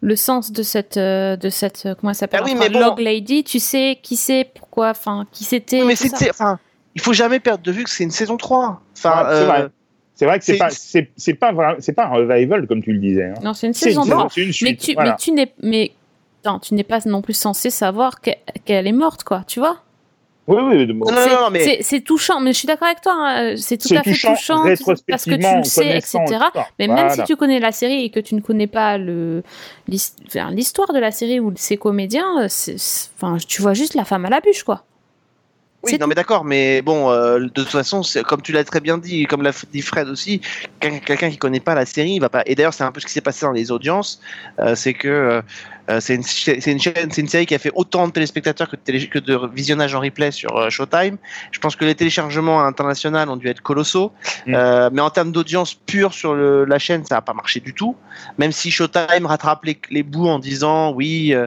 le 0.00 0.16
sens 0.16 0.50
de 0.52 0.62
cette, 0.62 0.98
de 0.98 1.50
cette 1.50 1.86
comment 2.00 2.12
elle 2.12 2.16
s'appelle 2.16 2.40
Ah 2.42 2.46
oui, 2.46 2.52
enfin, 2.54 2.64
mais 2.64 2.70
bon. 2.70 2.80
Log 2.80 2.98
Lady. 3.00 3.44
Tu 3.44 3.58
sais 3.58 3.98
qui 4.02 4.16
c'est, 4.16 4.50
pourquoi, 4.58 4.88
enfin, 4.88 5.26
qui 5.32 5.44
c'était. 5.44 5.82
Oui, 5.82 5.94
mais 6.02 6.28
enfin, 6.30 6.58
il 6.98 7.02
faut 7.04 7.12
jamais 7.12 7.38
perdre 7.38 7.62
de 7.62 7.70
vue 7.70 7.84
que 7.84 7.90
c'est 7.90 8.02
une 8.02 8.10
saison 8.10 8.36
3. 8.36 8.80
Enfin, 8.96 9.10
Ouais, 9.10 9.24
c'est 9.30 9.34
euh, 9.36 9.44
vrai. 9.46 9.66
C'est 10.14 10.26
vrai 10.26 10.38
que 10.40 10.44
c'est 10.44 10.56
pas, 10.56 10.68
c'est 11.16 11.34
pas 11.34 11.52
vrai, 11.52 11.76
c'est 11.78 11.92
pas 11.92 12.06
un 12.06 12.08
revival 12.08 12.66
comme 12.66 12.82
tu 12.82 12.92
le 12.92 12.98
disais. 12.98 13.26
hein. 13.26 13.34
Non, 13.44 13.54
c'est 13.54 13.68
une 13.68 13.72
saison 13.72 14.02
c'est- 14.02 14.10
3. 14.10 14.28
c'est 14.34 14.40
une 14.42 14.52
Mais 14.62 14.74
tu, 14.76 14.94
voilà. 14.94 15.10
mais 15.12 15.16
tu 15.16 15.30
n'es, 15.30 15.52
mais 15.62 15.92
attends, 16.42 16.58
tu 16.58 16.74
n'es 16.74 16.82
pas 16.82 16.98
non 17.06 17.22
plus 17.22 17.34
censé 17.34 17.70
savoir 17.70 18.20
que- 18.20 18.32
qu'elle 18.64 18.88
est 18.88 18.92
morte, 18.92 19.22
quoi. 19.22 19.44
Tu 19.46 19.60
vois? 19.60 19.76
Oui, 20.48 20.56
oui, 20.64 20.86
bon. 20.86 21.04
Non, 21.04 21.12
non, 21.12 21.22
C'est- 21.22 21.28
non, 21.34 21.40
non, 21.42 21.50
mais 21.50 21.82
c'est- 21.82 22.00
touchant, 22.00 22.40
mais 22.40 22.52
je 22.54 22.58
suis 22.58 22.66
d'accord 22.66 22.88
avec 22.88 23.00
toi. 23.02 23.12
hein, 23.16 23.54
C'est 23.56 23.76
tout 23.76 23.94
à 23.94 24.02
fait 24.02 24.10
touchant, 24.10 24.34
touchant 24.34 24.62
parce 25.06 25.24
que 25.26 25.34
tu 25.34 25.56
le 25.58 25.62
sais, 25.64 25.98
etc. 25.98 26.18
Mais 26.80 26.88
même 26.88 27.10
si 27.10 27.22
tu 27.24 27.36
connais 27.36 27.60
la 27.60 27.70
série 27.70 28.02
et 28.06 28.10
que 28.10 28.18
tu 28.18 28.34
ne 28.34 28.40
connais 28.40 28.66
pas 28.66 28.96
le 28.98 29.44
l'histoire 29.86 30.92
de 30.92 30.98
la 30.98 31.10
série 31.10 31.38
ou 31.38 31.52
ses 31.56 31.76
comédiens, 31.76 32.40
euh, 32.42 32.48
enfin, 33.16 33.36
tu 33.46 33.62
vois 33.62 33.74
juste 33.74 33.94
la 33.94 34.04
femme 34.04 34.24
à 34.24 34.30
la 34.30 34.40
bûche, 34.40 34.62
quoi. 34.64 34.84
Oui, 35.84 35.96
non, 35.98 36.08
mais 36.08 36.16
d'accord, 36.16 36.44
mais 36.44 36.82
bon, 36.82 37.10
euh, 37.10 37.38
de 37.38 37.48
toute 37.48 37.68
façon, 37.68 38.02
comme 38.26 38.42
tu 38.42 38.50
l'as 38.50 38.64
très 38.64 38.80
bien 38.80 38.98
dit, 38.98 39.26
comme 39.26 39.42
l'a 39.42 39.52
dit 39.72 39.80
Fred 39.80 40.08
aussi, 40.08 40.40
quelqu'un 40.80 40.98
quelqu'un 40.98 41.30
qui 41.30 41.38
connaît 41.38 41.60
pas 41.60 41.76
la 41.76 41.86
série, 41.86 42.14
il 42.14 42.20
va 42.20 42.28
pas. 42.28 42.42
Et 42.46 42.56
d'ailleurs, 42.56 42.74
c'est 42.74 42.82
un 42.82 42.90
peu 42.90 43.00
ce 43.00 43.06
qui 43.06 43.12
s'est 43.12 43.20
passé 43.20 43.46
dans 43.46 43.52
les 43.52 43.70
audiences, 43.70 44.20
euh, 44.58 44.74
c'est 44.74 44.94
que 44.94 45.40
euh, 45.90 46.00
c'est 46.00 46.14
une, 46.16 46.22
une 46.66 46.78
chaîne, 46.80 47.10
c'est 47.10 47.20
une 47.20 47.28
série 47.28 47.46
qui 47.46 47.54
a 47.54 47.58
fait 47.58 47.72
autant 47.74 48.06
de 48.06 48.12
téléspectateurs 48.12 48.68
que 48.68 48.76
de, 48.76 48.80
télé- 48.82 49.08
que 49.08 49.18
de 49.18 49.38
visionnage 49.54 49.94
en 49.94 50.00
replay 50.00 50.30
sur 50.30 50.56
euh, 50.56 50.70
Showtime. 50.70 51.16
Je 51.52 51.58
pense 51.60 51.76
que 51.76 51.84
les 51.84 51.94
téléchargements 51.94 52.62
internationaux 52.62 53.18
ont 53.18 53.36
dû 53.36 53.48
être 53.48 53.60
colossaux, 53.62 54.12
Mm. 54.46 54.54
Euh, 54.54 54.90
mais 54.92 55.00
en 55.00 55.10
termes 55.10 55.32
d'audience 55.32 55.74
pure 55.74 56.12
sur 56.14 56.34
le- 56.34 56.64
la 56.64 56.78
chaîne, 56.78 57.04
ça 57.04 57.16
n'a 57.16 57.22
pas 57.22 57.32
marché 57.34 57.60
du 57.60 57.74
tout. 57.74 57.96
Même 58.38 58.52
si 58.52 58.70
Showtime 58.70 59.26
rattrape 59.26 59.64
les, 59.64 59.78
les 59.90 60.02
bouts 60.02 60.28
en 60.28 60.38
disant 60.38 60.92
oui, 60.92 61.34
euh, 61.34 61.46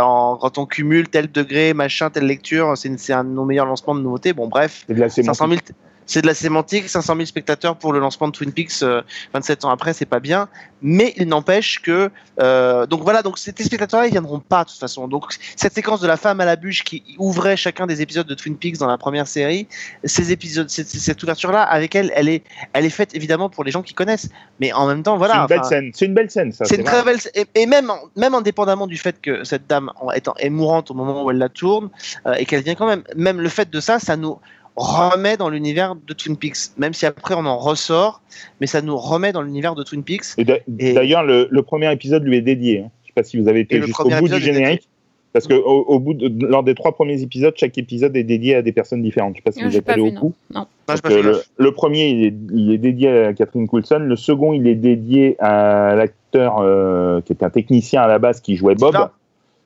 en- 0.00 0.36
quand 0.40 0.58
on 0.58 0.66
cumule 0.66 1.08
tel 1.08 1.30
degré, 1.30 1.72
machin, 1.74 2.10
telle 2.10 2.26
lecture, 2.26 2.74
c'est 2.76 3.12
un 3.12 3.24
de 3.24 3.30
nos 3.30 3.44
meilleurs 3.44 3.66
lancements 3.66 3.94
de 3.94 4.00
nouveautés. 4.00 4.32
Bon, 4.32 4.48
bref, 4.48 4.84
C'est 4.86 4.94
de 4.94 5.00
la 5.00 5.08
500 5.08 5.34
sémantique. 5.34 5.66
000, 5.68 5.76
c'est 6.06 6.22
de 6.22 6.26
la 6.26 6.34
sémantique, 6.34 6.88
500 6.88 7.14
000 7.14 7.26
spectateurs 7.26 7.76
pour 7.76 7.92
le 7.92 7.98
lancement 8.00 8.28
de 8.28 8.32
Twin 8.32 8.52
Peaks 8.52 8.82
euh, 8.82 9.02
27 9.34 9.64
ans 9.64 9.70
après, 9.70 9.92
c'est 9.92 10.06
pas 10.06 10.20
bien. 10.20 10.48
Mais 10.82 11.14
il 11.16 11.28
n'empêche 11.28 11.80
que. 11.80 12.10
euh, 12.40 12.86
donc 12.86 13.02
voilà, 13.02 13.22
donc 13.22 13.38
ces 13.38 13.52
téléspectateurs-là, 13.52 14.06
ils 14.08 14.12
viendront 14.12 14.40
pas 14.40 14.64
de 14.64 14.70
toute 14.70 14.78
façon. 14.78 15.06
Donc 15.08 15.34
cette 15.56 15.74
séquence 15.74 16.00
de 16.00 16.06
la 16.06 16.16
femme 16.16 16.40
à 16.40 16.44
la 16.44 16.56
bûche 16.56 16.82
qui 16.82 17.04
ouvrait 17.18 17.56
chacun 17.56 17.86
des 17.86 18.02
épisodes 18.02 18.26
de 18.26 18.34
Twin 18.34 18.56
Peaks 18.56 18.78
dans 18.78 18.88
la 18.88 18.98
première 18.98 19.26
série, 19.28 19.68
ces 20.04 20.32
épisodes, 20.32 20.68
cette, 20.68 20.88
cette 20.88 21.22
ouverture-là, 21.22 21.62
avec 21.62 21.94
elle, 21.94 22.12
elle 22.14 22.28
est, 22.28 22.42
elle 22.72 22.84
est 22.84 22.90
faite 22.90 23.14
évidemment 23.14 23.48
pour 23.48 23.64
les 23.64 23.70
gens 23.70 23.82
qui 23.82 23.94
connaissent. 23.94 24.28
Mais 24.60 24.72
en 24.72 24.86
même 24.86 25.02
temps, 25.02 25.14
c'est 25.14 25.18
voilà. 25.18 25.40
une 25.42 25.46
belle 25.46 25.64
scène. 25.64 25.90
C'est 25.94 26.06
une 26.06 26.14
belle 26.14 26.30
scène, 26.30 26.52
ça. 26.52 26.64
c'est 26.64 26.76
une 26.76 26.84
très 26.84 27.02
belle 27.04 27.18
et, 27.34 27.46
et 27.54 27.66
même 27.66 27.90
même 28.16 28.34
indépendamment 28.34 28.86
du 28.86 28.96
fait 28.96 29.20
que 29.20 29.44
cette 29.44 29.66
dame 29.66 29.90
en 30.00 30.10
étant 30.12 30.34
est 30.38 30.50
mourante 30.50 30.90
au 30.90 30.94
moment 30.94 31.24
où 31.24 31.30
elle 31.30 31.38
la 31.38 31.48
tourne 31.48 31.90
euh, 32.26 32.34
et 32.34 32.46
qu'elle 32.46 32.62
vient 32.62 32.74
quand 32.74 32.86
même 32.86 33.02
même 33.16 33.40
le 33.40 33.48
fait 33.48 33.70
de 33.70 33.80
ça 33.80 33.98
ça 33.98 34.16
nous 34.16 34.38
remet 34.76 35.36
dans 35.36 35.50
l'univers 35.50 35.94
de 35.96 36.12
Twin 36.14 36.36
Peaks 36.36 36.76
même 36.78 36.94
si 36.94 37.04
après 37.06 37.34
on 37.34 37.44
en 37.44 37.58
ressort 37.58 38.22
mais 38.60 38.66
ça 38.66 38.80
nous 38.80 38.96
remet 38.96 39.32
dans 39.32 39.42
l'univers 39.42 39.74
de 39.74 39.82
Twin 39.82 40.02
Peaks 40.02 40.24
Et 40.38 40.44
d'a- 40.44 40.58
Et- 40.78 40.92
d'ailleurs, 40.94 41.24
le, 41.24 41.46
le 41.50 41.62
premier 41.62 41.92
épisode 41.92 42.24
lui 42.24 42.36
est 42.36 42.42
dédié. 42.42 42.80
hein. 42.80 42.90
Je 43.02 43.08
sais 43.08 43.12
pas 43.14 43.22
si 43.22 43.36
vous 43.36 43.48
avez 43.48 43.60
été 43.60 43.76
le 43.78 43.86
jusqu'au 43.86 44.04
bout 44.20 44.28
du 44.28 44.40
générique. 44.54 44.88
Parce 45.34 45.46
que 45.46 45.54
au, 45.54 45.80
au 45.84 45.98
bout 45.98 46.12
de, 46.12 46.46
lors 46.46 46.62
des 46.62 46.74
trois 46.74 46.92
premiers 46.92 47.22
épisodes, 47.22 47.54
chaque 47.56 47.76
épisode 47.78 48.14
est 48.16 48.22
dédié 48.22 48.54
à 48.56 48.60
des 48.62 48.72
personnes 48.72 49.02
différentes. 49.02 49.34
Je 49.34 49.38
sais 49.38 49.42
pas 49.42 49.52
si 49.52 49.60
vous 49.64 49.76
êtes 49.78 49.88
allé 49.88 50.02
au 50.02 50.20
bout. 50.20 50.34
Non. 50.54 50.66
Euh, 51.10 51.22
le, 51.22 51.64
le 51.64 51.72
premier, 51.72 52.08
il 52.08 52.24
est, 52.26 52.34
il 52.52 52.70
est 52.72 52.76
dédié 52.78 53.08
à 53.26 53.32
Catherine 53.32 53.66
Coulson. 53.66 53.98
Le 54.00 54.16
second, 54.16 54.52
il 54.52 54.66
est 54.66 54.74
dédié 54.74 55.36
à 55.40 55.94
l'acteur 55.96 56.58
euh, 56.60 57.22
qui 57.22 57.32
est 57.32 57.42
un 57.42 57.48
technicien 57.48 58.02
à 58.02 58.06
la 58.08 58.18
base 58.18 58.40
qui 58.42 58.56
jouait 58.56 58.74
Bob. 58.74 58.92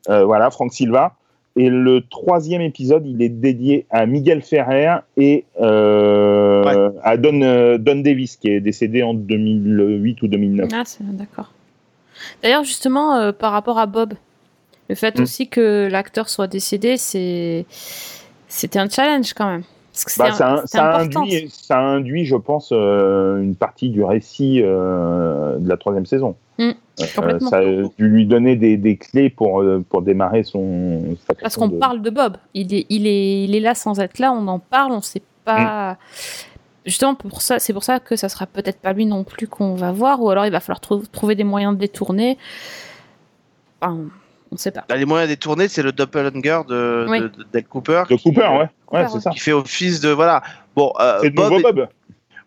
Euh, 0.09 0.23
voilà, 0.23 0.49
Frank 0.51 0.71
Silva. 0.71 1.15
Et 1.59 1.69
le 1.69 2.01
troisième 2.07 2.61
épisode, 2.61 3.05
il 3.07 3.19
est 3.21 3.29
dédié 3.29 3.87
à 3.89 4.05
Miguel 4.05 4.41
Ferrer 4.43 4.97
et 5.17 5.43
euh, 5.59 6.91
à 7.03 7.17
Don, 7.17 7.41
euh, 7.41 7.77
Don 7.79 7.95
Davis, 8.01 8.35
qui 8.37 8.49
est 8.49 8.59
décédé 8.59 9.01
en 9.01 9.13
2008 9.15 10.21
ou 10.21 10.27
2009. 10.27 10.69
Ah, 10.73 10.83
c'est 10.85 11.03
d'accord. 11.17 11.51
D'ailleurs, 12.43 12.63
justement, 12.63 13.15
euh, 13.15 13.31
par 13.31 13.51
rapport 13.51 13.79
à 13.79 13.87
Bob, 13.87 14.13
le 14.89 14.95
fait 14.95 15.17
Mm. 15.19 15.23
aussi 15.23 15.47
que 15.49 15.87
l'acteur 15.91 16.29
soit 16.29 16.47
décédé, 16.47 16.95
c'est 16.97 17.65
c'était 18.47 18.79
un 18.79 18.87
challenge 18.89 19.33
quand 19.33 19.49
même. 19.49 19.63
Parce 19.91 20.05
que 20.05 20.19
Bah, 20.19 20.31
ça, 20.31 20.63
un- 20.83 20.99
induit, 21.01 21.49
ça 21.49 21.79
induit, 21.79 22.23
je 22.25 22.35
pense, 22.35 22.69
euh, 22.71 23.41
une 23.41 23.55
partie 23.55 23.89
du 23.89 24.03
récit 24.03 24.61
euh, 24.63 25.57
de 25.57 25.67
la 25.67 25.75
troisième 25.77 26.05
saison. 26.05 26.35
Mm, 26.59 26.71
Euh, 26.99 27.39
ça 27.41 27.57
a 27.59 27.63
dû 27.63 28.07
lui 28.09 28.25
donner 28.25 28.55
des, 28.55 28.77
des 28.77 28.97
clés 28.97 29.29
pour, 29.29 29.61
euh, 29.61 29.83
pour 29.87 30.01
démarrer 30.01 30.43
son. 30.43 31.15
Parce 31.41 31.55
qu'on 31.55 31.67
de- 31.67 31.77
parle 31.77 32.01
de 32.01 32.09
Bob. 32.09 32.37
Il 32.55 32.73
est, 32.73 32.85
il, 32.89 33.05
est, 33.05 33.43
il 33.43 33.55
est 33.55 33.59
là 33.59 33.75
sans 33.75 33.99
être 33.99 34.17
là, 34.19 34.31
on 34.31 34.47
en 34.47 34.57
parle, 34.59 34.91
on 34.93 35.01
sait 35.01 35.21
pas. 35.45 35.93
Mm. 35.93 35.97
Justement, 36.87 37.15
pour 37.15 37.41
ça, 37.41 37.59
c'est 37.59 37.73
pour 37.73 37.83
ça 37.83 37.99
que 37.99 38.15
ça 38.15 38.29
sera 38.29 38.45
peut-être 38.47 38.79
pas 38.79 38.93
lui 38.93 39.05
non 39.05 39.23
plus 39.23 39.47
qu'on 39.47 39.75
va 39.75 39.91
voir, 39.91 40.21
ou 40.23 40.29
alors 40.29 40.45
il 40.45 40.51
va 40.51 40.59
falloir 40.59 40.79
trou- 40.79 41.03
trouver 41.11 41.35
des 41.35 41.43
moyens 41.43 41.73
de 41.75 41.79
détourner. 41.79 42.37
Enfin, 43.81 43.97
on 44.51 44.57
sait 44.57 44.71
pas. 44.71 44.85
Là, 44.89 44.95
les 44.95 45.05
moyens 45.05 45.29
détournés 45.29 45.67
c'est 45.67 45.83
le 45.83 45.91
doppelganger 45.91 46.61
de, 46.67 47.05
Oui. 47.09 47.19
de, 47.19 47.27
de 47.27 47.45
Dale 47.51 47.65
Cooper 47.65 48.03
De 48.09 48.15
qui, 48.15 48.23
Cooper, 48.23 48.41
euh, 48.41 48.57
ouais. 48.59 48.69
ouais 48.93 49.07
c'est 49.09 49.19
ça. 49.19 49.29
qui 49.31 49.39
fait 49.39 49.51
office 49.51 49.99
de 49.99 50.09
voilà 50.09 50.41
bon 50.75 50.93
euh, 50.99 51.17
C'est 51.21 51.27
le 51.29 51.33
Bob 51.35 51.51
nouveau 51.53 51.59
est- 51.69 51.73
Bob. 51.73 51.87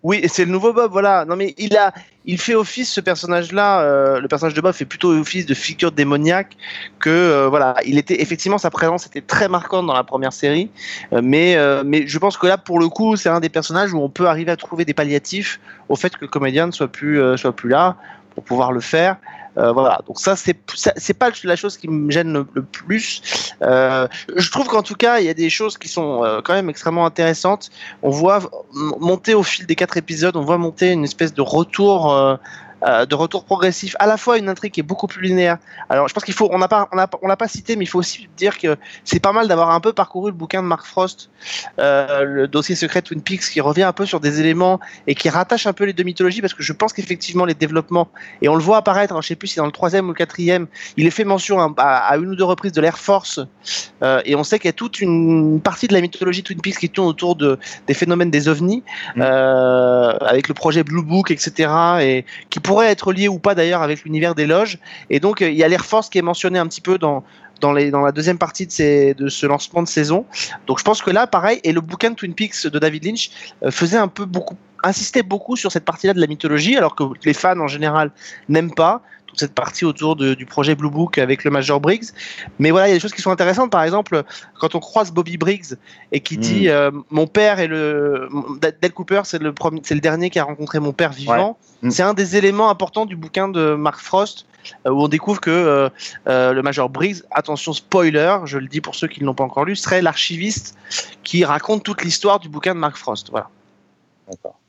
Oui, 0.02 0.22
c'est 0.28 0.46
le 0.46 0.50
nouveau 0.50 0.72
Bob, 0.72 0.90
voilà. 0.92 1.26
Non, 1.26 1.36
mais 1.36 1.54
il 1.58 1.76
a, 1.76 1.92
il 2.24 2.40
fait 2.40 2.54
office 2.54 2.90
ce 2.90 3.02
personnage-là. 3.02 3.82
euh, 3.82 4.20
le 4.20 4.28
personnage 4.28 4.54
de 4.54 4.60
Bob 4.62 4.72
fait 4.72 4.86
plutôt 4.86 5.12
office 5.12 5.44
de 5.44 5.52
figure 5.52 5.92
démoniaque 5.92 6.56
que 7.00 7.10
euh, 7.10 7.48
voilà. 7.48 7.74
Il 7.84 7.98
était 7.98 8.22
effectivement 8.22 8.56
sa 8.56 8.70
présence 8.70 9.06
était 9.06 9.20
très 9.20 9.48
marquante 9.48 9.86
dans 9.86 9.92
la 9.92 10.04
première 10.04 10.32
série, 10.32 10.70
euh, 11.12 11.20
mais 11.22 11.56
mais 11.84 12.06
je 12.06 12.18
pense 12.18 12.38
que 12.38 12.46
là 12.46 12.56
pour 12.56 12.78
le 12.78 12.88
coup 12.88 13.16
c'est 13.16 13.28
un 13.28 13.40
des 13.40 13.50
personnages 13.50 13.92
où 13.92 14.00
on 14.00 14.08
peut 14.08 14.26
arriver 14.26 14.50
à 14.50 14.56
trouver 14.56 14.86
des 14.86 14.94
palliatifs 14.94 15.60
au 15.90 15.96
fait 15.96 16.16
que 16.16 16.22
le 16.22 16.28
comédien 16.28 16.66
ne 16.66 16.72
soit 16.72 16.88
plus 16.88 17.20
soit 17.36 17.54
plus 17.54 17.68
là 17.68 17.96
pour 18.34 18.44
pouvoir 18.44 18.72
le 18.72 18.80
faire. 18.80 19.16
Euh, 19.58 19.72
voilà, 19.72 20.00
donc 20.06 20.20
ça 20.20 20.36
c'est 20.36 20.56
c'est 20.96 21.14
pas 21.14 21.30
la 21.44 21.56
chose 21.56 21.76
qui 21.76 21.88
me 21.88 22.10
gêne 22.10 22.32
le, 22.32 22.62
plus. 22.62 23.52
Euh, 23.62 24.06
je 24.36 24.50
trouve 24.50 24.68
qu'en 24.68 24.82
tout 24.82 24.94
cas 24.94 25.18
il 25.18 25.26
y 25.26 25.28
a 25.28 25.34
des 25.34 25.50
choses 25.50 25.76
qui 25.76 25.88
sont 25.88 26.24
euh, 26.24 26.40
quand 26.42 26.54
même 26.54 26.70
extrêmement 26.70 27.04
intéressantes. 27.06 27.70
On 28.02 28.10
voit 28.10 28.40
monter 28.72 29.34
au 29.34 29.42
fil 29.42 29.66
des 29.66 29.74
quatre 29.74 29.96
épisodes, 29.96 30.36
on 30.36 30.42
voit 30.42 30.58
monter 30.58 30.92
une 30.92 31.04
espèce 31.04 31.34
de 31.34 31.42
retour. 31.42 32.38
Euh, 32.86 33.06
de 33.06 33.14
retour 33.14 33.44
progressif, 33.44 33.94
à 33.98 34.06
la 34.06 34.16
fois 34.16 34.38
une 34.38 34.48
intrigue 34.48 34.72
qui 34.72 34.80
est 34.80 34.84
beaucoup 34.84 35.06
plus 35.06 35.22
linéaire. 35.22 35.58
Alors, 35.88 36.08
je 36.08 36.14
pense 36.14 36.24
qu'il 36.24 36.34
faut, 36.34 36.48
on 36.52 36.58
n'a 36.58 36.68
pas, 36.68 36.88
on 36.92 36.98
a, 36.98 37.08
on 37.22 37.28
l'a 37.28 37.36
pas 37.36 37.48
cité, 37.48 37.76
mais 37.76 37.84
il 37.84 37.88
faut 37.88 37.98
aussi 37.98 38.28
dire 38.36 38.58
que 38.58 38.76
c'est 39.04 39.20
pas 39.20 39.32
mal 39.32 39.48
d'avoir 39.48 39.70
un 39.70 39.80
peu 39.80 39.92
parcouru 39.92 40.30
le 40.30 40.36
bouquin 40.36 40.62
de 40.62 40.66
Mark 40.68 40.86
Frost, 40.86 41.30
euh, 41.78 42.24
le 42.24 42.48
dossier 42.48 42.74
secret 42.74 43.02
Twin 43.02 43.22
Peaks, 43.22 43.50
qui 43.50 43.60
revient 43.60 43.82
un 43.84 43.92
peu 43.92 44.06
sur 44.06 44.20
des 44.20 44.40
éléments 44.40 44.80
et 45.06 45.14
qui 45.14 45.28
rattache 45.28 45.66
un 45.66 45.72
peu 45.72 45.84
les 45.84 45.92
deux 45.92 46.04
mythologies, 46.04 46.40
parce 46.40 46.54
que 46.54 46.62
je 46.62 46.72
pense 46.72 46.92
qu'effectivement 46.92 47.44
les 47.44 47.54
développements, 47.54 48.08
et 48.42 48.48
on 48.48 48.54
le 48.54 48.62
voit 48.62 48.78
apparaître, 48.78 49.12
alors, 49.12 49.22
je 49.22 49.28
sais 49.28 49.36
plus 49.36 49.48
si 49.48 49.56
dans 49.56 49.66
le 49.66 49.72
troisième 49.72 50.06
ou 50.06 50.08
le 50.08 50.14
quatrième, 50.14 50.66
il 50.96 51.06
est 51.06 51.10
fait 51.10 51.24
mention 51.24 51.60
à, 51.60 51.72
à- 51.76 51.98
à 52.12 52.16
une 52.16 52.28
ou 52.28 52.36
deux 52.36 52.44
reprises 52.44 52.72
de 52.72 52.80
l'Air 52.80 52.98
Force, 52.98 53.40
euh, 54.02 54.20
et 54.24 54.34
on 54.36 54.44
sait 54.44 54.58
qu'il 54.58 54.68
y 54.68 54.70
a 54.70 54.72
toute 54.74 55.00
une 55.00 55.60
partie 55.60 55.86
de 55.88 55.92
la 55.94 56.00
mythologie 56.00 56.42
Twin 56.42 56.60
Peaks 56.60 56.78
qui 56.78 56.88
tourne 56.90 57.08
autour 57.08 57.36
de, 57.36 57.58
des 57.86 57.94
phénomènes 57.94 58.30
des 58.30 58.48
ovnis, 58.48 58.82
Mm. 59.16 59.22
avec 59.22 60.48
le 60.48 60.54
projet 60.54 60.82
Blue 60.84 61.02
Book, 61.02 61.30
etc., 61.30 61.70
et 62.00 62.24
qui 62.50 62.60
pourrait 62.70 62.86
être 62.86 63.12
lié 63.12 63.26
ou 63.26 63.40
pas 63.40 63.56
d'ailleurs 63.56 63.82
avec 63.82 64.04
l'univers 64.04 64.36
des 64.36 64.46
loges. 64.46 64.78
Et 65.10 65.18
donc, 65.18 65.42
euh, 65.42 65.50
il 65.50 65.56
y 65.56 65.64
a 65.64 65.68
l'Air 65.68 65.84
Force 65.84 66.08
qui 66.08 66.18
est 66.18 66.22
mentionné 66.22 66.56
un 66.56 66.68
petit 66.68 66.80
peu 66.80 66.98
dans, 66.98 67.24
dans, 67.60 67.72
les, 67.72 67.90
dans 67.90 68.02
la 68.02 68.12
deuxième 68.12 68.38
partie 68.38 68.64
de, 68.64 68.70
ces, 68.70 69.12
de 69.14 69.28
ce 69.28 69.44
lancement 69.44 69.82
de 69.82 69.88
saison. 69.88 70.24
Donc, 70.68 70.78
je 70.78 70.84
pense 70.84 71.02
que 71.02 71.10
là, 71.10 71.26
pareil, 71.26 71.58
et 71.64 71.72
le 71.72 71.80
bouquin 71.80 72.14
Twin 72.14 72.32
Peaks 72.32 72.68
de 72.68 72.78
David 72.78 73.04
Lynch 73.06 73.30
euh, 73.64 73.72
faisait 73.72 73.96
un 73.96 74.06
peu 74.06 74.24
beaucoup, 74.24 74.56
insistait 74.84 75.24
beaucoup 75.24 75.56
sur 75.56 75.72
cette 75.72 75.84
partie-là 75.84 76.14
de 76.14 76.20
la 76.20 76.28
mythologie, 76.28 76.76
alors 76.76 76.94
que 76.94 77.02
les 77.24 77.34
fans 77.34 77.58
en 77.58 77.66
général 77.66 78.12
n'aiment 78.48 78.72
pas 78.72 79.02
toute 79.30 79.38
cette 79.40 79.54
partie 79.54 79.84
autour 79.84 80.16
de- 80.16 80.34
du 80.34 80.44
projet 80.44 80.74
Blue 80.74 80.90
Book 80.90 81.16
avec 81.18 81.44
le 81.44 81.50
Major 81.50 81.80
Briggs. 81.80 82.08
Mais 82.58 82.70
voilà, 82.72 82.88
il 82.88 82.90
y 82.90 82.92
a 82.92 82.96
des 82.96 83.00
choses 83.00 83.14
qui 83.14 83.22
sont 83.22 83.30
intéressantes. 83.30 83.70
Par 83.70 83.82
exemple, 83.84 84.24
quand 84.58 84.74
on 84.74 84.80
croise 84.80 85.12
Bobby 85.12 85.36
Briggs 85.38 85.76
et 86.12 86.20
qui 86.20 86.36
Mm. 86.36 86.40
dit 86.40 86.68
euh, 86.68 86.90
Mon 87.10 87.26
père 87.26 87.60
est 87.60 87.68
le. 87.68 88.28
Dale 88.60 88.92
Cooper, 88.92 89.22
c'est 89.24 89.40
le, 89.40 89.52
premier- 89.54 89.80
c'est 89.84 89.94
le 89.94 90.00
dernier 90.00 90.28
qui 90.30 90.38
a 90.38 90.44
rencontré 90.44 90.80
mon 90.80 90.92
père 90.92 91.12
vivant. 91.12 91.56
Mm. 91.82 91.90
C'est 91.90 92.02
un 92.02 92.12
des 92.14 92.36
éléments 92.36 92.68
importants 92.70 93.06
du 93.06 93.16
bouquin 93.16 93.48
de 93.48 93.74
Mark 93.74 94.00
Frost. 94.00 94.46
euh, 94.86 94.90
où 94.90 95.04
on 95.04 95.08
découvre 95.08 95.40
que 95.40 95.50
euh, 96.28 96.52
le 96.52 96.60
Major 96.62 96.90
Briggs, 96.90 97.22
attention 97.30 97.72
spoiler, 97.72 98.36
je 98.44 98.58
le 98.58 98.66
dis 98.66 98.82
pour 98.82 98.94
ceux 98.94 99.08
qui 99.08 99.22
ne 99.22 99.24
l'ont 99.26 99.34
pas 99.34 99.44
encore 99.44 99.64
lu, 99.64 99.74
serait 99.74 100.02
l'archiviste 100.02 100.76
qui 101.24 101.46
raconte 101.46 101.82
toute 101.82 102.02
l'histoire 102.04 102.40
du 102.40 102.50
bouquin 102.50 102.74
de 102.74 102.78
Mark 102.78 102.96
Frost. 102.98 103.30
Voilà. 103.30 103.48
D'accord. 104.30 104.59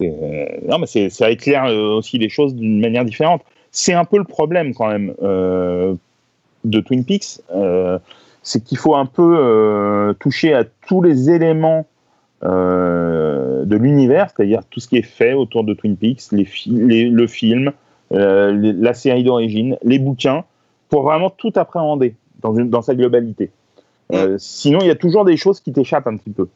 Euh, 0.00 0.46
Non, 0.68 0.78
mais 0.78 1.08
ça 1.10 1.30
éclaire 1.30 1.66
euh, 1.66 1.96
aussi 1.96 2.18
les 2.18 2.28
choses 2.28 2.54
d'une 2.54 2.80
manière 2.80 3.04
différente. 3.04 3.42
C'est 3.70 3.94
un 3.94 4.04
peu 4.04 4.18
le 4.18 4.24
problème 4.24 4.74
quand 4.74 4.88
même 4.88 5.14
euh, 5.22 5.94
de 6.64 6.80
Twin 6.80 7.04
Peaks, 7.04 7.40
c'est 8.42 8.64
qu'il 8.64 8.78
faut 8.78 8.94
un 8.94 9.06
peu 9.06 10.14
toucher 10.20 10.54
à 10.54 10.64
tous 10.86 11.02
les 11.02 11.30
éléments 11.30 11.86
de 12.42 13.76
l'univers, 13.76 14.30
c'est-à-dire 14.30 14.62
tout 14.70 14.80
ce 14.80 14.88
qui 14.88 14.96
est 14.96 15.02
fait 15.02 15.34
autour 15.34 15.64
de 15.64 15.74
Twin 15.74 15.96
Peaks, 15.96 16.32
le 16.32 17.26
film, 17.26 17.72
la 18.10 18.94
série 18.94 19.24
d'origine, 19.24 19.76
les 19.82 19.98
bouquins, 19.98 20.44
pour 20.88 21.02
vraiment 21.02 21.30
tout 21.30 21.52
appréhender 21.56 22.14
dans, 22.40 22.82
sa 22.82 22.94
globalité. 22.94 23.50
Sinon, 24.38 24.78
il 24.80 24.86
y 24.86 24.90
a 24.90 24.96
toujours 24.96 25.24
des 25.24 25.36
choses 25.36 25.60
qui 25.60 25.72
t'échappent 25.72 26.06
un 26.06 26.16
petit 26.16 26.30
peu. 26.30 26.48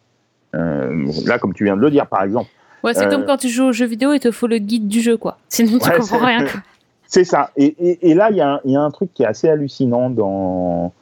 Là, 0.53 1.39
comme 1.39 1.55
tu 1.55 1.65
viens 1.65 1.77
de 1.77 1.83
le 1.83 1.91
dire, 1.91 2.07
par 2.07 2.23
exemple. 2.23 2.51
Ouais, 2.83 2.95
c'est 2.95 3.07
Euh, 3.07 3.11
comme 3.11 3.25
quand 3.27 3.37
tu 3.37 3.49
joues 3.49 3.65
aux 3.67 3.73
jeux 3.73 3.87
vidéo, 3.87 4.13
il 4.13 4.21
te 4.21 4.31
faut 4.31 4.47
le 4.47 4.59
guide 4.59 4.89
du 4.89 5.01
jeu, 5.01 5.17
quoi. 5.17 5.39
Sinon, 5.49 5.79
tu 5.79 5.89
Ouais, 5.89 5.97
comprends 5.99 6.25
rien. 6.27 6.45
C'est 7.07 7.25
ça. 7.25 7.51
Et, 7.57 7.75
et- 7.79 8.11
et 8.11 8.15
là, 8.15 8.31
il 8.31 8.37
y, 8.37 8.41
a 8.41 8.55
un- 8.55 8.61
il 8.65 8.71
y 8.73 8.77
a 8.77 8.81
un 8.81 8.91
truc 8.91 9.13
qui 9.13 9.25
est 9.25 9.27
assez 9.27 9.49
hallucinant 9.49 10.11
dans, 10.11 10.93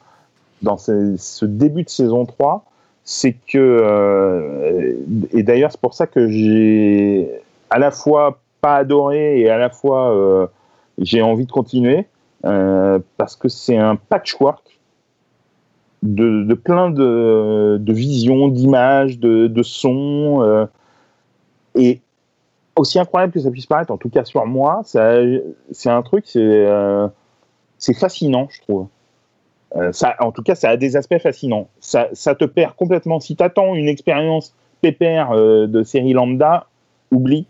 dans 0.63 0.77
ce, 0.77 1.15
ce 1.17 1.45
début 1.45 1.83
de 1.83 1.89
saison 1.89 2.25
3, 2.25 2.65
c'est 3.03 3.33
que, 3.47 3.57
euh, 3.57 4.93
et 5.31 5.43
d'ailleurs 5.43 5.71
c'est 5.71 5.79
pour 5.81 5.93
ça 5.93 6.05
que 6.07 6.29
j'ai 6.29 7.29
à 7.69 7.77
la 7.79 7.91
fois 7.91 8.39
pas 8.61 8.75
adoré 8.77 9.39
et 9.39 9.49
à 9.49 9.57
la 9.57 9.69
fois 9.69 10.13
euh, 10.15 10.47
j'ai 10.99 11.21
envie 11.21 11.45
de 11.45 11.51
continuer, 11.51 12.05
euh, 12.45 12.99
parce 13.17 13.35
que 13.35 13.47
c'est 13.47 13.77
un 13.77 13.95
patchwork 13.95 14.79
de, 16.03 16.43
de 16.43 16.53
plein 16.53 16.89
de, 16.89 17.77
de 17.79 17.93
visions, 17.93 18.47
d'images, 18.47 19.19
de, 19.19 19.47
de 19.47 19.63
sons, 19.63 20.41
euh, 20.41 20.65
et 21.75 22.01
aussi 22.79 22.99
incroyable 22.99 23.33
que 23.33 23.39
ça 23.39 23.51
puisse 23.51 23.65
paraître, 23.65 23.91
en 23.91 23.97
tout 23.97 24.09
cas 24.09 24.23
sur 24.23 24.45
moi, 24.45 24.81
c'est 24.85 25.89
un 25.89 26.01
truc, 26.01 26.25
c'est 26.27 26.39
euh, 26.39 27.07
fascinant, 27.95 28.47
je 28.49 28.61
trouve. 28.61 28.87
Euh, 29.75 29.91
ça, 29.91 30.15
en 30.19 30.31
tout 30.31 30.41
cas, 30.41 30.55
ça 30.55 30.69
a 30.69 30.77
des 30.77 30.95
aspects 30.95 31.19
fascinants. 31.19 31.67
Ça, 31.79 32.07
ça 32.13 32.33
te 32.33 32.45
perd 32.45 32.73
complètement. 32.75 33.19
Si 33.19 33.35
tu 33.35 33.43
attends 33.43 33.75
une 33.75 33.87
expérience 33.87 34.55
pépère 34.81 35.31
euh, 35.31 35.67
de 35.67 35.83
série 35.83 36.13
lambda, 36.13 36.67
oublie. 37.11 37.45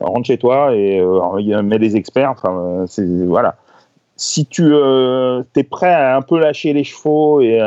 Rentre 0.00 0.26
chez 0.26 0.38
toi 0.38 0.76
et 0.76 1.02
mets 1.62 1.80
des 1.80 1.96
experts. 1.96 2.30
Enfin, 2.30 2.86
voilà. 3.26 3.56
Si 4.14 4.46
tu 4.46 4.72
es 4.72 5.62
prêt 5.64 5.92
à 5.92 6.16
un 6.16 6.22
peu 6.22 6.38
lâcher 6.38 6.72
les 6.72 6.84
chevaux 6.84 7.40
et 7.40 7.58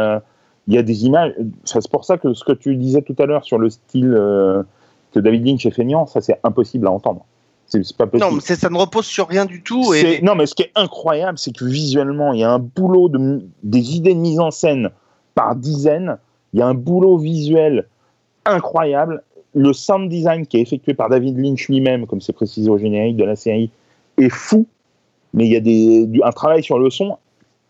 il 0.67 0.73
y 0.73 0.77
a 0.77 0.81
des 0.81 1.05
images. 1.05 1.33
c'est 1.65 1.89
pour 1.89 2.05
ça 2.05 2.17
que 2.17 2.33
ce 2.33 2.45
que 2.45 2.53
tu 2.53 2.77
disais 2.77 3.01
tout 3.01 3.15
à 3.19 3.25
l'heure 3.25 3.43
sur 3.43 3.57
le 3.57 3.69
style 3.69 4.17
que 5.13 5.19
David 5.19 5.45
Lynch 5.45 5.65
est 5.65 5.71
feignant, 5.71 6.07
ça 6.07 6.21
c'est 6.21 6.39
impossible 6.43 6.87
à 6.87 6.91
entendre. 6.91 7.25
C'est 7.67 7.95
pas 7.95 8.05
possible. 8.05 8.29
Non, 8.29 8.35
mais 8.35 8.41
ça 8.41 8.69
ne 8.69 8.77
repose 8.77 9.05
sur 9.05 9.27
rien 9.27 9.45
du 9.45 9.63
tout. 9.63 9.93
Et 9.93 10.21
Non, 10.21 10.35
mais 10.35 10.45
ce 10.45 10.55
qui 10.55 10.63
est 10.63 10.71
incroyable, 10.75 11.37
c'est 11.37 11.55
que 11.55 11.63
visuellement, 11.63 12.33
il 12.33 12.41
y 12.41 12.43
a 12.43 12.51
un 12.51 12.59
boulot 12.59 13.07
de 13.07 13.45
des 13.63 13.95
idées 13.95 14.13
de 14.13 14.19
mise 14.19 14.39
en 14.39 14.51
scène 14.51 14.89
par 15.35 15.55
dizaines. 15.55 16.17
Il 16.53 16.59
y 16.59 16.61
a 16.61 16.67
un 16.67 16.73
boulot 16.73 17.17
visuel 17.17 17.87
incroyable. 18.45 19.23
Le 19.53 19.71
sound 19.71 20.09
design 20.09 20.45
qui 20.45 20.57
est 20.57 20.61
effectué 20.61 20.93
par 20.93 21.09
David 21.09 21.37
Lynch 21.37 21.69
lui-même, 21.69 22.07
comme 22.07 22.19
c'est 22.19 22.33
précisé 22.33 22.69
au 22.69 22.77
générique 22.77 23.15
de 23.15 23.23
la 23.23 23.37
série, 23.37 23.71
est 24.17 24.29
fou. 24.29 24.65
Mais 25.33 25.45
il 25.45 25.51
y 25.53 25.55
a 25.55 25.61
des, 25.61 26.09
un 26.23 26.31
travail 26.31 26.63
sur 26.63 26.77
le 26.77 26.89
son 26.89 27.17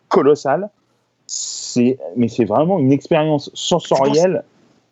colossal. 0.08 0.70
Mais 2.16 2.28
c'est 2.28 2.46
vraiment 2.46 2.80
une 2.80 2.92
expérience 2.92 3.52
sensorielle 3.54 4.44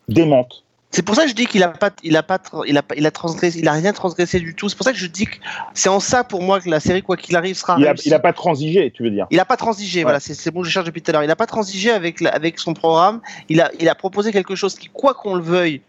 démente. 0.07 0.63
C'est 0.91 1.03
pour 1.03 1.13
ça 1.15 1.23
que 1.23 1.29
je 1.29 1.35
dis 1.35 1.45
qu'il 1.45 1.61
a 1.61 1.67
pas, 1.67 1.91
il 2.03 2.17
a 2.17 2.23
pas, 2.23 2.39
il 2.65 2.75
a, 2.77 2.81
pas- 2.81 2.95
il 2.95 3.05
a 3.05 3.11
transgressé, 3.11 3.59
il 3.59 3.67
a 3.67 3.73
rien 3.73 3.93
transgressé 3.93 4.39
du 4.39 4.55
tout. 4.55 4.69
C'est 4.69 4.75
pour 4.75 4.85
ça 4.85 4.91
que 4.91 4.97
je 4.97 5.05
dis 5.05 5.25
que 5.25 5.35
c'est 5.75 5.87
en 5.89 5.99
ça 5.99 6.23
pour 6.23 6.41
moi 6.41 6.59
que 6.59 6.67
la 6.69 6.79
série, 6.79 7.03
quoi 7.03 7.15
qu'il 7.15 7.35
arrive, 7.35 7.55
sera 7.55 7.75
Il 7.79 7.85
a, 7.87 7.93
il 8.05 8.13
a 8.13 8.19
pas 8.19 8.33
transigé, 8.33 8.89
tu 8.91 9.03
veux 9.03 9.11
dire. 9.11 9.27
Il 9.29 9.39
a 9.39 9.45
pas 9.45 9.55
transigé, 9.57 9.99
Ouais. 9.99 10.03
voilà, 10.03 10.19
c'est 10.19 10.49
bon, 10.51 10.63
je 10.63 10.69
cherche 10.71 10.85
depuis 10.85 11.01
tout 11.03 11.11
à 11.11 11.13
l'heure. 11.13 11.23
Il 11.23 11.29
a 11.29 11.35
pas 11.35 11.45
transigé 11.45 11.91
avec, 11.91 12.21
la- 12.21 12.31
avec 12.31 12.57
son 12.57 12.73
programme. 12.73 13.21
Il 13.49 13.61
a, 13.61 13.69
il 13.79 13.87
a 13.87 13.93
proposé 13.93 14.31
quelque 14.31 14.55
chose 14.55 14.75
qui, 14.75 14.89
quoi 14.91 15.13
qu'on 15.13 15.35
le 15.35 15.43
veuille, 15.43 15.81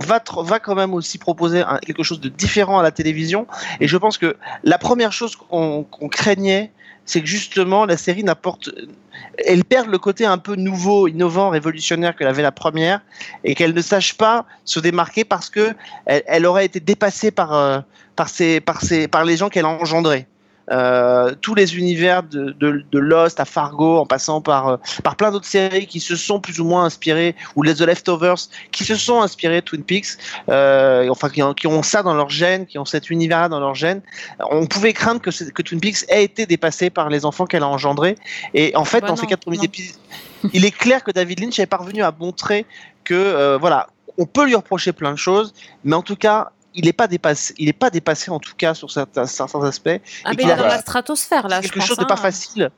va, 0.00 0.22
va 0.38 0.58
quand 0.58 0.74
même 0.74 0.94
aussi 0.94 1.18
proposer 1.18 1.60
un- 1.60 1.78
quelque 1.78 2.02
chose 2.02 2.20
de 2.20 2.28
différent 2.30 2.78
à 2.78 2.82
la 2.82 2.92
télévision. 2.92 3.46
Et 3.80 3.88
je 3.88 3.96
pense 3.98 4.16
que 4.16 4.36
la 4.64 4.78
première 4.78 5.12
chose 5.12 5.36
qu'on 5.36 5.84
qu'on 5.84 6.08
craignait, 6.08 6.70
c'est 7.06 7.20
que 7.20 7.26
justement 7.26 7.86
la 7.86 7.96
série 7.96 8.24
n'apporte, 8.24 8.70
elle 9.46 9.64
perd 9.64 9.88
le 9.88 9.98
côté 9.98 10.26
un 10.26 10.38
peu 10.38 10.56
nouveau, 10.56 11.08
innovant, 11.08 11.50
révolutionnaire 11.50 12.14
qu'elle 12.16 12.28
avait 12.28 12.42
la 12.42 12.52
première, 12.52 13.00
et 13.44 13.54
qu'elle 13.54 13.72
ne 13.72 13.80
sache 13.80 14.14
pas 14.14 14.44
se 14.64 14.80
démarquer 14.80 15.24
parce 15.24 15.48
que 15.48 15.74
elle, 16.04 16.44
aurait 16.46 16.66
été 16.66 16.80
dépassée 16.80 17.30
par, 17.30 17.54
euh, 17.54 17.80
par, 18.16 18.28
par, 18.64 18.80
par 19.10 19.24
les 19.24 19.36
gens 19.36 19.48
qu'elle 19.48 19.64
a 19.64 19.68
engendrés. 19.68 20.26
Euh, 20.72 21.32
tous 21.40 21.54
les 21.54 21.76
univers 21.76 22.24
de, 22.24 22.50
de, 22.58 22.84
de 22.90 22.98
Lost 22.98 23.38
à 23.38 23.44
Fargo, 23.44 23.98
en 23.98 24.06
passant 24.06 24.40
par, 24.40 24.68
euh, 24.68 24.76
par 25.04 25.14
plein 25.14 25.30
d'autres 25.30 25.46
séries 25.46 25.86
qui 25.86 26.00
se 26.00 26.16
sont 26.16 26.40
plus 26.40 26.58
ou 26.58 26.64
moins 26.64 26.84
inspirées, 26.84 27.36
ou 27.54 27.62
les 27.62 27.74
The 27.74 27.82
Leftovers, 27.82 28.48
qui 28.72 28.84
se 28.84 28.96
sont 28.96 29.22
inspirées 29.22 29.62
Twin 29.62 29.84
Peaks, 29.84 30.18
euh, 30.48 31.08
enfin 31.08 31.28
qui 31.28 31.42
ont, 31.42 31.54
qui 31.54 31.68
ont 31.68 31.82
ça 31.84 32.02
dans 32.02 32.14
leur 32.14 32.30
gène, 32.30 32.66
qui 32.66 32.78
ont 32.78 32.84
cet 32.84 33.10
univers-là 33.10 33.48
dans 33.48 33.60
leur 33.60 33.74
gène. 33.76 34.02
On 34.50 34.66
pouvait 34.66 34.92
craindre 34.92 35.20
que, 35.20 35.62
Twin 35.62 35.80
Peaks 35.80 36.04
ait 36.08 36.24
été 36.24 36.46
dépassé 36.46 36.90
par 36.90 37.10
les 37.10 37.24
enfants 37.24 37.46
qu'elle 37.46 37.62
a 37.62 37.68
engendrés. 37.68 38.16
Et 38.54 38.74
en 38.74 38.84
fait, 38.84 39.00
Bah 39.00 39.06
dans 39.06 39.14
non, 39.14 39.20
ces 39.20 39.26
quatre 39.26 39.42
premiers 39.42 39.62
épisodes, 39.62 39.96
il 40.52 40.64
est 40.64 40.76
clair 40.76 41.04
que 41.04 41.12
David 41.12 41.40
Lynch 41.40 41.58
est 41.60 41.66
parvenu 41.66 42.02
à 42.02 42.12
montrer 42.18 42.66
que, 43.04 43.56
voilà, 43.56 43.86
on 44.18 44.26
peut 44.26 44.46
lui 44.46 44.54
reprocher 44.54 44.92
plein 44.92 45.12
de 45.12 45.18
choses, 45.18 45.54
mais 45.84 45.94
en 45.94 46.02
tout 46.02 46.16
cas, 46.16 46.50
il 46.76 46.84
n'est 46.84 46.92
pas 46.92 47.06
dépassé. 47.08 47.54
Il 47.58 47.66
n'est 47.66 47.72
pas 47.72 47.90
dépassé 47.90 48.30
en 48.30 48.38
tout 48.38 48.54
cas 48.56 48.74
sur 48.74 48.90
certains, 48.90 49.26
certains 49.26 49.62
aspects. 49.64 49.88
Ah, 50.24 50.32
Et 50.32 50.36
mais 50.36 50.42
il 50.44 50.48
est 50.48 50.52
a- 50.52 50.56
dans 50.56 50.66
la 50.66 50.78
stratosphère, 50.78 51.48
là, 51.48 51.56
je 51.60 51.62
quelque 51.68 51.78
pense. 51.78 51.86
chose 51.88 51.96
de 51.96 52.02
hein. 52.04 52.06
pas 52.06 52.16
facile. 52.16 52.70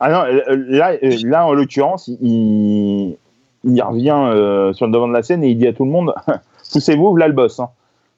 Ah 0.00 0.10
non, 0.10 0.24
euh, 0.24 0.64
là, 0.68 0.92
euh, 1.02 1.16
là 1.24 1.46
en 1.46 1.52
l'occurrence, 1.52 2.08
il, 2.08 3.16
il, 3.64 3.82
revient 3.82 4.10
euh, 4.16 4.72
sur 4.72 4.86
le 4.86 4.92
devant 4.92 5.08
de 5.08 5.12
la 5.12 5.22
scène 5.22 5.42
et 5.44 5.48
il 5.50 5.58
dit 5.58 5.66
à 5.66 5.72
tout 5.72 5.84
le 5.84 5.90
monde 5.90 6.14
poussez-vous, 6.72 7.10
voilà 7.10 7.28
le 7.28 7.32
boss. 7.34 7.60
hein. 7.60 7.70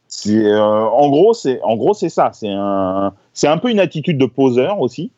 C'est, 0.08 0.36
euh, 0.44 0.60
en 0.62 1.08
gros, 1.10 1.34
c'est 1.34 1.60
en 1.62 1.76
gros 1.76 1.92
c'est 1.92 2.08
ça. 2.08 2.30
C'est 2.32 2.48
un, 2.50 3.12
c'est 3.32 3.48
un 3.48 3.58
peu 3.58 3.70
une 3.70 3.80
attitude 3.80 4.18
de 4.18 4.26
poseur 4.26 4.80
aussi 4.80 5.10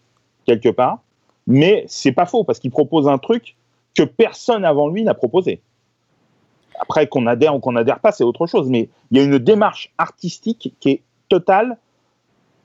quelque 0.46 0.70
part, 0.70 0.98
mais 1.46 1.84
c'est 1.88 2.12
pas 2.12 2.24
faux 2.26 2.42
parce 2.44 2.58
qu'il 2.58 2.70
propose 2.70 3.06
un 3.06 3.18
truc 3.18 3.56
que 3.94 4.02
personne 4.02 4.64
avant 4.64 4.88
lui 4.88 5.04
n'a 5.04 5.14
proposé. 5.14 5.60
Après 6.80 7.06
qu'on 7.06 7.26
adhère 7.26 7.54
ou 7.54 7.60
qu'on 7.60 7.76
adhère 7.76 7.98
pas, 8.00 8.12
c'est 8.12 8.24
autre 8.24 8.46
chose. 8.46 8.68
Mais 8.68 8.88
il 9.10 9.18
y 9.18 9.20
a 9.20 9.24
une 9.24 9.38
démarche 9.38 9.92
artistique 9.98 10.74
qui 10.80 10.90
est 10.90 11.02
totale, 11.28 11.76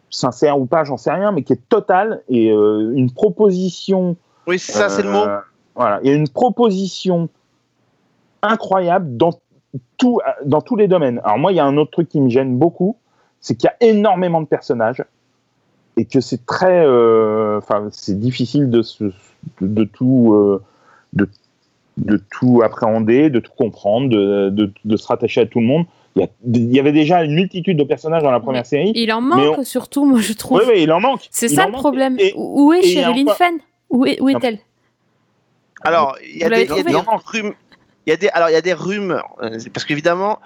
sincère 0.09 0.59
ou 0.59 0.66
pas, 0.66 0.84
j'en 0.84 0.97
sais 0.97 1.11
rien, 1.11 1.32
mais 1.32 1.43
qui 1.43 1.53
est 1.53 1.70
totale 1.70 2.22
et 2.30 2.51
euh, 2.51 2.93
une 2.95 3.11
proposition 3.11 4.16
Oui, 4.47 4.59
ça, 4.59 4.89
c'est 4.89 5.01
le 5.03 5.11
mot. 5.11 5.24
euh, 5.26 5.39
Voilà, 5.76 5.99
il 6.03 6.09
y 6.09 6.14
a 6.14 6.16
une 6.16 6.30
proposition 6.30 7.30
incroyable 8.41 9.18
dans, 9.18 9.34
tout, 9.97 10.20
dans 10.45 10.61
tous 10.61 10.76
les 10.76 10.88
domaines. 10.88 11.20
Alors 11.24 11.39
moi, 11.39 11.51
il 11.51 11.55
y 11.55 11.59
a 11.59 11.66
un 11.66 11.78
autre 11.78 11.91
truc 11.91 12.09
qui 12.09 12.22
me 12.22 12.30
gêne 12.30 12.57
beaucoup, 12.57 12.97
c'est 13.41 13.55
qu'il 13.55 13.70
y 13.70 13.86
a 13.86 13.89
énormément 13.89 14.41
de 14.41 14.45
personnages 14.47 15.03
et 15.97 16.05
que 16.05 16.20
c'est 16.22 16.45
très, 16.45 16.86
euh, 16.86 17.57
enfin, 17.57 17.88
c'est 17.91 18.20
difficile 18.20 18.70
de, 18.70 18.84
de, 19.01 19.11
de 19.61 19.84
tout, 19.84 20.59
de, 21.14 21.30
de 21.97 22.21
tout 22.31 22.61
appréhender, 22.63 23.29
de 23.29 23.39
tout 23.39 23.51
comprendre, 23.57 24.09
de, 24.09 24.49
de, 24.49 24.73
de 24.85 24.97
se 24.97 25.07
rattacher 25.07 25.41
à 25.41 25.45
tout 25.45 25.59
le 25.59 25.65
monde. 25.65 25.85
Il 26.15 26.21
y, 26.21 26.25
a- 26.25 26.27
il 26.53 26.73
y 26.75 26.79
avait 26.79 26.91
déjà 26.91 27.23
une 27.23 27.33
multitude 27.33 27.77
de 27.77 27.83
personnages 27.83 28.21
dans 28.23 28.31
la 28.31 28.39
première 28.39 28.65
série. 28.65 28.91
Il 28.95 29.11
en 29.11 29.21
manque 29.21 29.57
on- 29.59 29.63
surtout, 29.63 30.05
moi, 30.05 30.19
je 30.19 30.33
trouve. 30.33 30.59
Oui, 30.59 30.65
oui, 30.67 30.83
il 30.83 30.91
en 30.91 30.99
manque. 30.99 31.21
C'est 31.31 31.47
ça 31.47 31.65
le 31.65 31.71
manque. 31.71 31.81
problème. 31.81 32.15
Et- 32.19 32.33
Où 32.35 32.71
est 32.73 32.83
Sherilyn 32.83 33.23
encore- 33.23 33.37
Fenn? 33.37 33.57
Où 33.89 34.05
est- 34.05 34.19
où 34.21 34.29
est-elle? 34.29 34.59
Il 36.33 36.41
y 36.41 36.43
y 38.09 38.11
a 38.11 38.17
des 38.17 38.29
alors 38.29 38.49
il 38.49 38.53
y 38.53 38.55
a 38.57 38.61
des 38.61 38.73
rumeurs, 38.73 39.35
euh, 39.41 39.57
parce 39.73 39.85
qu'évidemment, 39.85 40.39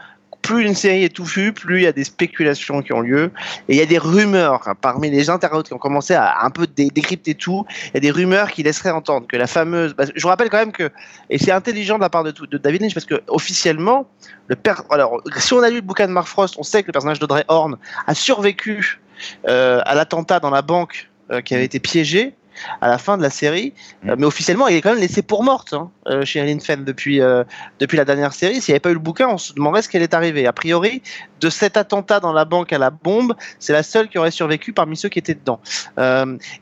plus 0.47 0.65
une 0.65 0.75
série 0.75 1.03
est 1.03 1.13
touffue, 1.13 1.51
plus 1.51 1.79
il 1.79 1.83
y 1.83 1.87
a 1.87 1.91
des 1.91 2.05
spéculations 2.05 2.81
qui 2.81 2.93
ont 2.93 3.01
lieu, 3.01 3.31
et 3.67 3.73
il 3.73 3.75
y 3.75 3.81
a 3.81 3.85
des 3.85 3.97
rumeurs 3.97 4.65
hein, 4.65 4.75
parmi 4.79 5.09
les 5.09 5.29
internautes 5.29 5.67
qui 5.67 5.73
ont 5.73 5.77
commencé 5.77 6.13
à 6.13 6.37
un 6.41 6.49
peu 6.49 6.65
dé- 6.67 6.89
décrypter 6.89 7.35
tout. 7.35 7.65
Il 7.87 7.95
y 7.95 7.97
a 7.97 7.99
des 7.99 8.11
rumeurs 8.11 8.51
qui 8.51 8.63
laisseraient 8.63 8.91
entendre 8.91 9.27
que 9.27 9.35
la 9.35 9.47
fameuse, 9.47 9.93
je 10.15 10.21
vous 10.21 10.29
rappelle 10.29 10.49
quand 10.49 10.57
même 10.57 10.71
que, 10.71 10.89
et 11.29 11.37
c'est 11.37 11.51
intelligent 11.51 11.97
de 11.97 12.01
la 12.01 12.09
part 12.09 12.23
de, 12.23 12.31
de 12.31 12.57
David 12.57 12.81
Lynch, 12.81 12.93
parce 12.93 13.05
que 13.05 13.21
officiellement, 13.27 14.07
le 14.47 14.55
alors 14.89 15.21
si 15.37 15.53
on 15.53 15.61
a 15.61 15.69
lu 15.69 15.75
le 15.75 15.81
bouquin 15.81 16.07
de 16.07 16.13
Mark 16.13 16.27
Frost, 16.27 16.55
on 16.57 16.63
sait 16.63 16.81
que 16.81 16.87
le 16.87 16.93
personnage 16.93 17.19
d'Audrey 17.19 17.43
Horn 17.49 17.75
a 18.05 18.13
survécu 18.13 19.01
euh, 19.49 19.81
à 19.85 19.95
l'attentat 19.95 20.39
dans 20.39 20.49
la 20.49 20.61
banque 20.61 21.09
euh, 21.31 21.41
qui 21.41 21.55
avait 21.55 21.65
été 21.65 21.79
piégé 21.79 22.35
à 22.81 22.87
la 22.87 22.97
fin 22.97 23.17
de 23.17 23.23
la 23.23 23.29
série, 23.29 23.73
Euh, 24.07 24.15
mais 24.17 24.25
officiellement, 24.25 24.67
il 24.67 24.75
est 24.75 24.81
quand 24.81 24.91
même 24.91 24.99
laissé 25.01 25.21
pour 25.21 25.43
morte, 25.43 25.73
hein, 25.73 25.89
euh, 26.07 26.23
Sherilyn 26.25 26.59
Fenn, 26.59 26.83
depuis, 26.83 27.21
euh, 27.21 27.43
depuis 27.79 27.97
la 27.97 28.05
dernière 28.05 28.33
série. 28.33 28.61
S'il 28.61 28.71
n'y 28.71 28.75
avait 28.75 28.79
pas 28.79 28.89
eu 28.91 28.93
le 28.93 28.99
bouquin, 28.99 29.27
on 29.27 29.37
se 29.37 29.53
demanderait 29.53 29.81
ce 29.81 29.89
qu'elle 29.89 30.01
est 30.03 30.13
arrivée. 30.13 30.45
A 30.47 30.53
priori, 30.53 31.01
de 31.41 31.49
cet 31.49 31.77
attentat 31.77 32.19
dans 32.19 32.33
la 32.33 32.45
banque 32.45 32.71
à 32.73 32.77
la 32.77 32.89
bombe, 32.89 33.35
c'est 33.59 33.73
la 33.73 33.83
seule 33.83 34.07
qui 34.07 34.17
aurait 34.17 34.31
survécu 34.31 34.73
parmi 34.73 34.95
ceux 34.97 35.09
qui 35.09 35.19
étaient 35.19 35.35
dedans. 35.35 35.59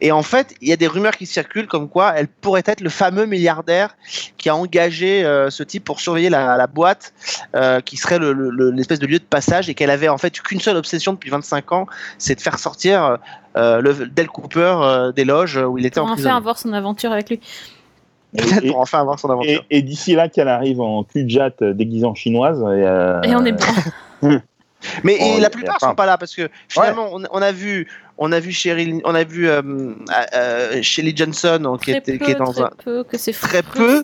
Et 0.02 0.12
en 0.12 0.24
fait, 0.24 0.56
il 0.62 0.68
y 0.70 0.74
a 0.74 0.76
des 0.78 0.88
rumeurs 0.88 1.16
qui 1.16 1.26
circulent 1.26 1.68
comme 1.68 1.88
quoi 1.89 2.14
elle 2.16 2.28
pourrait 2.28 2.64
être 2.66 2.82
le 2.82 2.89
fameux 2.89 3.26
milliardaire 3.26 3.96
qui 4.38 4.50
a 4.50 4.56
engagé 4.56 5.24
ce 5.50 5.64
type 5.64 5.84
pour 5.86 6.00
surveiller 6.00 6.30
la, 6.30 6.58
la 6.58 6.68
boîte, 6.68 7.14
qui 7.86 7.98
serait 7.98 8.20
le- 8.20 8.34
le- 8.34 8.50
le- 8.50 8.72
l'espèce 8.72 9.00
de 9.00 9.08
lieu 9.08 9.20
de 9.20 9.24
passage, 9.24 9.70
et 9.70 9.74
qu'elle 9.76 9.89
avait 9.91 10.10
en 10.10 10.18
fait 10.18 10.39
qu'une 10.41 10.60
seule 10.62 10.78
obsession 10.78 11.14
depuis 11.14 11.30
25 11.30 11.72
ans, 11.72 11.86
c'est 12.18 12.36
de 12.36 12.41
faire 12.41 12.60
sortir 12.60 13.18
le 13.56 13.93
Del 14.08 14.28
Cooper 14.28 14.76
euh, 14.82 15.12
des 15.12 15.26
loges 15.26 15.58
où 15.58 15.78
il 15.78 15.86
était 15.86 15.99
Pour 15.99 16.10
en 16.10 16.14
enfin 16.14 16.36
avoir 16.36 16.58
son 16.58 16.74
aventure 16.74 17.12
avec 17.12 17.30
lui. 17.30 17.39
Peut-être 18.38 18.68
pour 18.68 18.80
enfin 18.80 18.99
avoir 18.99 19.18
son 19.20 19.30
aventure. 19.30 19.64
Et, 19.70 19.78
et 19.78 19.82
d'ici 19.82 20.14
là, 20.14 20.28
qu'elle 20.28 20.49
arrive 20.49 20.82
en 20.82 21.03
cul 21.03 21.24
de 21.24 21.30
jatte 21.30 21.62
euh, 21.62 21.74
déguisée 21.74 22.06
en 22.06 22.16
chinoise. 22.16 22.60
Et, 22.60 22.84
euh, 22.86 23.22
Et 23.22 23.34
on 23.36 23.45
est 23.45 23.53
bon. 24.22 24.39
Mais 25.03 25.18
Oh, 25.20 25.36
et 25.38 25.39
la 25.39 25.49
plupart 25.49 25.80
sont 25.80 25.95
pas 25.95 26.06
là 26.06 26.18
parce 26.18 26.36
que 26.36 26.47
finalement 26.70 27.08
on, 27.12 27.24
on 27.32 27.41
a 27.41 27.51
vu 27.51 27.88
on 28.20 28.32
a 28.32 28.39
vu 28.39 28.51
Cheryl 28.51 29.01
on 29.03 29.16
a 29.16 29.24
vu 29.24 29.47
euh, 29.49 29.62
euh, 30.36 30.80
Shelley 30.84 31.14
Johnson 31.16 31.78
qui, 31.82 31.89
Très 31.91 31.99
était, 31.99 32.18
peu, 32.20 32.26
qui 32.26 32.32
est 32.32 32.36
dans 32.36 32.51
très 32.51 32.62
un 32.62 32.70
peu, 32.84 33.03
que 33.03 33.18
c'est 33.18 33.32
très 33.32 33.64
peu. 33.64 34.03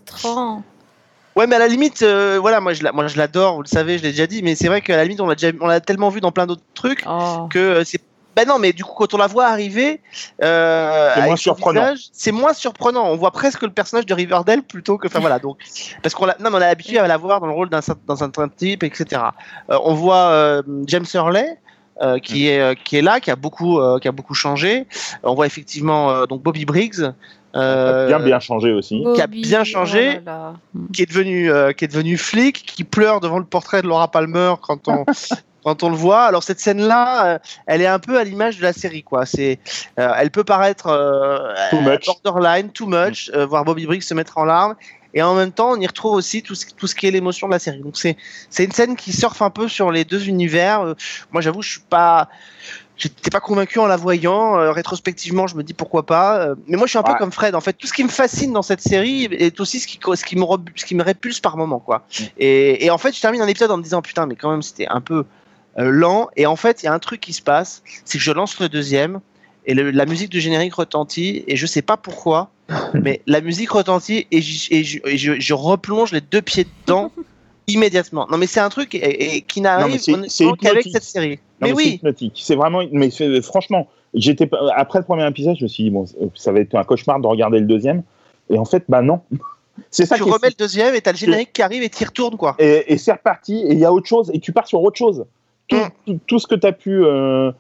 ouais 1.36 1.46
mais 1.46 1.56
à 1.56 1.60
la 1.60 1.68
limite 1.68 2.02
euh, 2.02 2.40
voilà 2.42 2.62
moi 2.62 2.74
je 2.74 2.82
moi 2.94 3.06
je 3.06 3.18
l'adore 3.18 3.56
vous 3.56 3.62
le 3.62 3.68
savez 3.68 3.98
je 4.00 4.04
l'ai 4.04 4.10
déjà 4.12 4.26
dit 4.26 4.42
mais 4.42 4.56
c'est 4.56 4.68
vrai 4.70 4.82
qu'à 4.82 4.96
la 4.98 5.04
limite 5.04 5.22
on 5.22 5.28
l'a 5.28 5.36
déjà 5.36 5.54
on 5.62 5.68
l'a 5.68 5.82
tellement 5.82 6.10
vu 6.10 6.20
dans 6.20 6.32
plein 6.32 6.48
d'autres 6.48 6.64
trucs 6.74 7.04
Oh. 7.06 7.48
que 7.52 7.60
euh, 7.60 7.84
c'est 7.84 8.02
Ben 8.36 8.48
non, 8.48 8.60
mais 8.60 8.72
du 8.74 8.84
coup, 8.84 8.94
quand 8.96 9.14
on 9.14 9.18
la 9.18 9.28
voit 9.28 9.48
arriver, 9.48 10.02
euh, 10.42 11.12
C'est 11.16 11.22
moins 11.24 11.36
surprenant. 11.36 11.82
visage, 11.82 12.10
C'est 12.14 12.32
moins 12.32 12.54
surprenant. 12.54 13.06
On 13.10 13.16
voit 13.18 13.32
presque 13.32 13.62
le 13.64 13.70
personnage 13.72 14.06
de 14.06 14.14
Riverdale 14.14 14.64
plutôt 14.64 14.98
que. 14.98 15.08
Enfin 15.08 15.20
voilà, 15.20 15.40
donc. 15.40 15.58
Parce 16.02 16.16
qu'on. 16.16 16.28
Non, 16.28 16.34
mais 16.40 16.50
on 16.50 16.56
a 16.56 16.60
l'habitude 16.60 16.98
à 16.98 17.08
la 17.08 17.18
voir 17.18 17.40
dans 17.42 17.48
le 17.48 17.54
rôle 17.54 17.70
d'un 17.70 17.82
certain 17.82 18.48
type, 18.56 18.84
etc. 18.84 19.22
Euh, 19.70 19.78
on 19.84 19.94
voit 19.94 20.30
euh, 20.32 20.62
James 20.88 21.06
Hurley. 21.14 21.58
euh, 22.02 22.18
qui 22.20 22.48
est 22.48 22.60
euh, 22.60 22.74
qui 22.74 22.98
est 22.98 23.02
là, 23.02 23.20
qui 23.20 23.30
a 23.32 23.36
beaucoup 23.36 23.80
euh, 23.80 24.00
qui 24.00 24.08
a 24.08 24.12
beaucoup 24.12 24.34
changé. 24.34 24.88
On 25.24 25.36
voit 25.36 25.46
effectivement 25.46 26.10
euh, 26.10 26.26
donc 26.26 26.42
Bobby 26.42 26.66
Briggs, 26.66 27.12
euh, 27.56 28.08
bien 28.08 28.20
bien 28.20 28.40
changé 28.40 28.72
aussi. 28.72 29.04
qui 29.14 29.22
a 29.22 29.28
bien 29.28 29.64
changé. 29.64 30.20
oh 30.22 30.26
là 30.26 30.32
là. 30.32 30.54
qui 30.94 31.04
est 31.04 31.06
devenu 31.06 31.52
euh, 31.52 31.74
qui 31.74 31.86
est 31.86 31.90
devenu 31.90 32.18
flic, 32.18 32.64
qui 32.66 32.86
pleure 32.86 33.20
devant 33.20 33.38
le 33.40 33.46
portrait 33.46 33.82
de 33.84 33.88
Laura 33.88 34.10
Palmer 34.10 34.54
quand 34.62 34.88
on 34.88 35.06
quand 35.64 35.84
on 35.84 35.90
le 35.90 35.96
voit. 35.96 36.24
Alors 36.24 36.44
cette 36.44 36.60
scène 36.60 36.82
là, 36.82 37.40
elle 37.66 37.82
est 37.82 37.88
un 37.88 38.00
peu 38.00 38.18
à 38.18 38.24
l'image 38.24 38.58
de 38.58 38.64
la 38.64 38.74
série 38.74 39.04
quoi. 39.04 39.26
C'est 39.26 39.60
euh, 40.00 40.14
elle 40.18 40.32
peut 40.32 40.44
paraître 40.44 40.88
euh, 40.88 41.54
Too 41.70 41.82
much. 41.82 42.06
borderline, 42.06 42.70
too 42.72 42.88
much, 42.88 43.32
euh, 43.34 43.46
voir 43.46 43.66
Bobby 43.66 43.86
Briggs 43.86 44.04
se 44.04 44.14
mettre 44.14 44.38
en 44.38 44.46
larmes. 44.46 44.76
Et 45.14 45.22
en 45.22 45.36
même 45.36 45.52
temps, 45.52 45.72
on 45.72 45.76
y 45.80 45.86
retrouve 45.86 46.14
aussi 46.14 46.42
tout 46.42 46.56
ce, 46.56 46.66
tout 46.68 46.88
ce 46.88 46.96
qui 46.96 47.06
est 47.06 47.12
l'émotion 47.12 47.48
de 47.48 47.54
la 47.54 47.60
série. 47.60 47.82
Donc 47.82 47.98
c'est 47.98 48.16
c'est 48.50 48.64
une 48.64 48.72
scène 48.72 48.96
qui 48.96 49.12
surfe 49.12 49.42
un 49.42 49.50
peu 49.50 49.68
sur 49.68 49.92
les 49.92 50.06
deux 50.06 50.30
univers. 50.30 50.82
Euh, 50.82 50.96
moi, 51.32 51.42
j'avoue, 51.42 51.62
je 51.62 51.72
suis 51.72 51.82
pas 51.82 52.30
J'étais 53.02 53.32
pas 53.32 53.40
convaincu 53.40 53.80
en 53.80 53.88
la 53.88 53.98
voyant. 53.98 54.60
Euh, 54.60 54.72
rétrospectivement, 54.72 55.48
je 55.48 55.56
me 55.56 55.64
dis 55.64 55.74
pourquoi 55.74 56.06
pas. 56.06 56.40
Euh, 56.40 56.56
mais 56.68 56.78
moi, 56.78 56.86
je 56.86 56.92
suis 56.92 57.00
un 57.00 57.04
peu 57.04 57.16
comme 57.16 57.32
Fred. 57.32 57.56
En 57.56 57.62
fait, 57.62 57.74
tout 57.74 57.88
ce 57.88 57.94
qui 57.94 58.04
me 58.04 58.10
fascine 58.10 58.54
dans 58.54 58.62
cette 58.62 58.82
série 58.82 59.24
est 59.32 59.60
aussi 59.60 59.80
ce 59.80 59.88
qui, 59.88 60.00
ce 60.00 60.24
qui, 60.24 60.36
me, 60.36 60.46
ce 60.76 60.86
qui 60.86 60.94
me 60.94 61.02
répulse 61.02 61.40
par 61.40 61.58
moment, 61.58 61.80
quoi. 61.80 62.06
Et, 62.38 62.86
et 62.86 62.92
en 62.92 63.00
fait, 63.00 63.16
je 63.16 63.20
termine 63.20 63.42
un 63.42 63.48
épisode 63.48 63.72
en 63.72 63.78
me 63.78 63.84
disant 63.84 64.04
putain, 64.04 64.28
mais 64.28 64.36
quand 64.36 64.52
même, 64.52 64.62
c'était 64.62 64.88
un 64.88 65.02
peu 65.02 65.16
euh, 65.16 65.24
lent. 65.78 66.30
Et 66.36 66.46
en 66.46 66.56
fait, 66.56 66.84
il 66.84 66.86
y 66.86 66.90
a 66.90 66.94
un 66.94 67.00
truc 67.00 67.22
qui 67.22 67.34
se 67.34 67.42
passe, 67.42 67.82
c'est 68.06 68.18
que 68.18 68.24
je 68.24 68.32
lance 68.32 68.60
le 68.60 68.70
deuxième 68.70 69.20
et 69.66 69.74
le- 69.74 69.92
la 69.92 70.06
musique 70.06 70.32
de 70.32 70.40
générique 70.40 70.74
retentit 70.76 71.44
et 71.48 71.56
je 71.56 71.66
sais 71.66 71.82
pas 71.82 71.98
pourquoi, 71.98 72.50
mais 72.94 73.22
la 73.28 73.42
musique 73.42 73.72
retentit 73.72 74.28
et, 74.32 74.42
je, 74.42 74.70
et 74.72 75.18
je- 75.18 75.40
je 75.40 75.54
replonge 75.54 76.12
les 76.12 76.22
deux 76.22 76.42
pieds 76.42 76.66
dedans 76.86 77.12
immédiatement. 77.68 78.28
Non, 78.30 78.38
mais 78.38 78.48
c'est 78.48 78.60
un 78.60 78.70
truc 78.70 78.96
et, 78.96 79.36
et 79.38 79.42
qui 79.42 79.62
n'arrive 79.62 80.00
qu'avec 80.62 80.88
cette 80.92 81.04
série. 81.04 81.40
Non, 81.62 81.68
mais 81.68 81.74
oui. 81.74 81.88
hypnotique. 81.96 82.40
C'est 82.44 82.56
vraiment. 82.56 82.82
Mais 82.92 83.10
franchement, 83.42 83.88
j'étais 84.14 84.50
après 84.76 85.00
le 85.00 85.06
premier 85.06 85.28
épisode, 85.28 85.56
je 85.58 85.64
me 85.64 85.68
suis 85.70 85.84
dit 85.84 85.90
bon, 85.92 86.06
ça 86.36 86.52
va 86.52 86.60
être 86.60 86.76
un 86.76 86.84
cauchemar 86.84 87.20
de 87.20 87.28
regarder 87.28 87.60
le 87.60 87.66
deuxième. 87.66 88.04
Et 88.50 88.58
en 88.58 88.66
fait, 88.66 88.84
bah 88.90 89.02
non. 89.02 89.22
C'est 89.90 90.06
ça 90.06 90.18
tu 90.18 90.24
remets 90.24 90.50
le 90.50 90.56
deuxième 90.58 90.94
et 90.96 91.02
t'as 91.02 91.14
le 91.14 91.18
générique 91.18 91.54
qui 91.54 91.62
arrive 91.62 91.82
et 91.82 91.90
t'y 91.90 92.04
retourne 92.04 92.36
quoi. 92.36 92.56
et 92.60 92.98
c'est 92.98 93.14
reparti 93.14 93.56
et 93.66 93.72
il 93.72 93.80
y 93.80 93.86
a 93.86 93.92
autre 93.94 94.06
chose 94.06 94.30
et 94.34 94.40
tu 94.40 94.52
pars 94.52 94.68
sur 94.68 94.82
autre 94.82 94.98
chose. 94.98 95.26
Tout, 95.72 95.78
Mm. 95.78 95.90
tout, 96.06 96.20
tout 96.28 96.40
ce 96.40 96.46
que 96.48 96.56
tu 96.56 96.68
as 96.68 96.72
pu. 96.74 97.04
euh, 97.04 97.52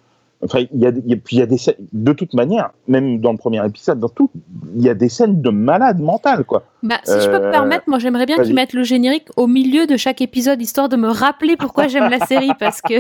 Enfin, 0.43 0.62
il 0.74 0.82
y 0.82 0.88
a, 0.88 0.91
y 1.05 1.14
a- 1.14 1.18
puis 1.18 1.36
il 1.36 1.39
y 1.39 1.41
a 1.43 1.45
des 1.45 1.59
scènes, 1.59 1.76
de 1.93 2.14
toute 2.14 2.34
manière, 2.34 2.72
même 2.88 3.20
dans 3.22 3.32
le 3.32 3.38
premier 3.38 3.64
épisode, 3.64 3.99
dans 3.99 4.09
tout, 4.09 4.32
il 4.76 4.82
y 4.82 4.89
a 4.89 4.95
des 4.95 5.07
scènes 5.07 5.39
de 5.39 5.51
malade 5.51 5.99
mental, 5.99 6.45
quoi. 6.45 6.64
Bah, 6.82 6.95
si 7.03 7.12
je 7.12 7.28
peux 7.30 7.38
me 7.38 7.45
Euh, 7.45 7.51
permettre, 7.51 7.84
moi 7.86 7.99
j'aimerais 7.99 8.26
bien 8.26 8.41
qu'ils 8.41 8.55
mettent 8.55 8.74
le 8.74 8.82
générique 8.82 9.28
au 9.38 9.45
milieu 9.45 9.86
de 9.86 9.97
chaque 9.97 10.20
épisode, 10.20 10.59
histoire 10.59 10.89
de 10.89 10.95
me 10.95 11.09
rappeler 11.09 11.57
pourquoi 11.57 11.88
j'aime 11.88 12.09
la 12.09 12.26
série, 12.26 12.49
parce 12.59 12.82
que 12.82 12.95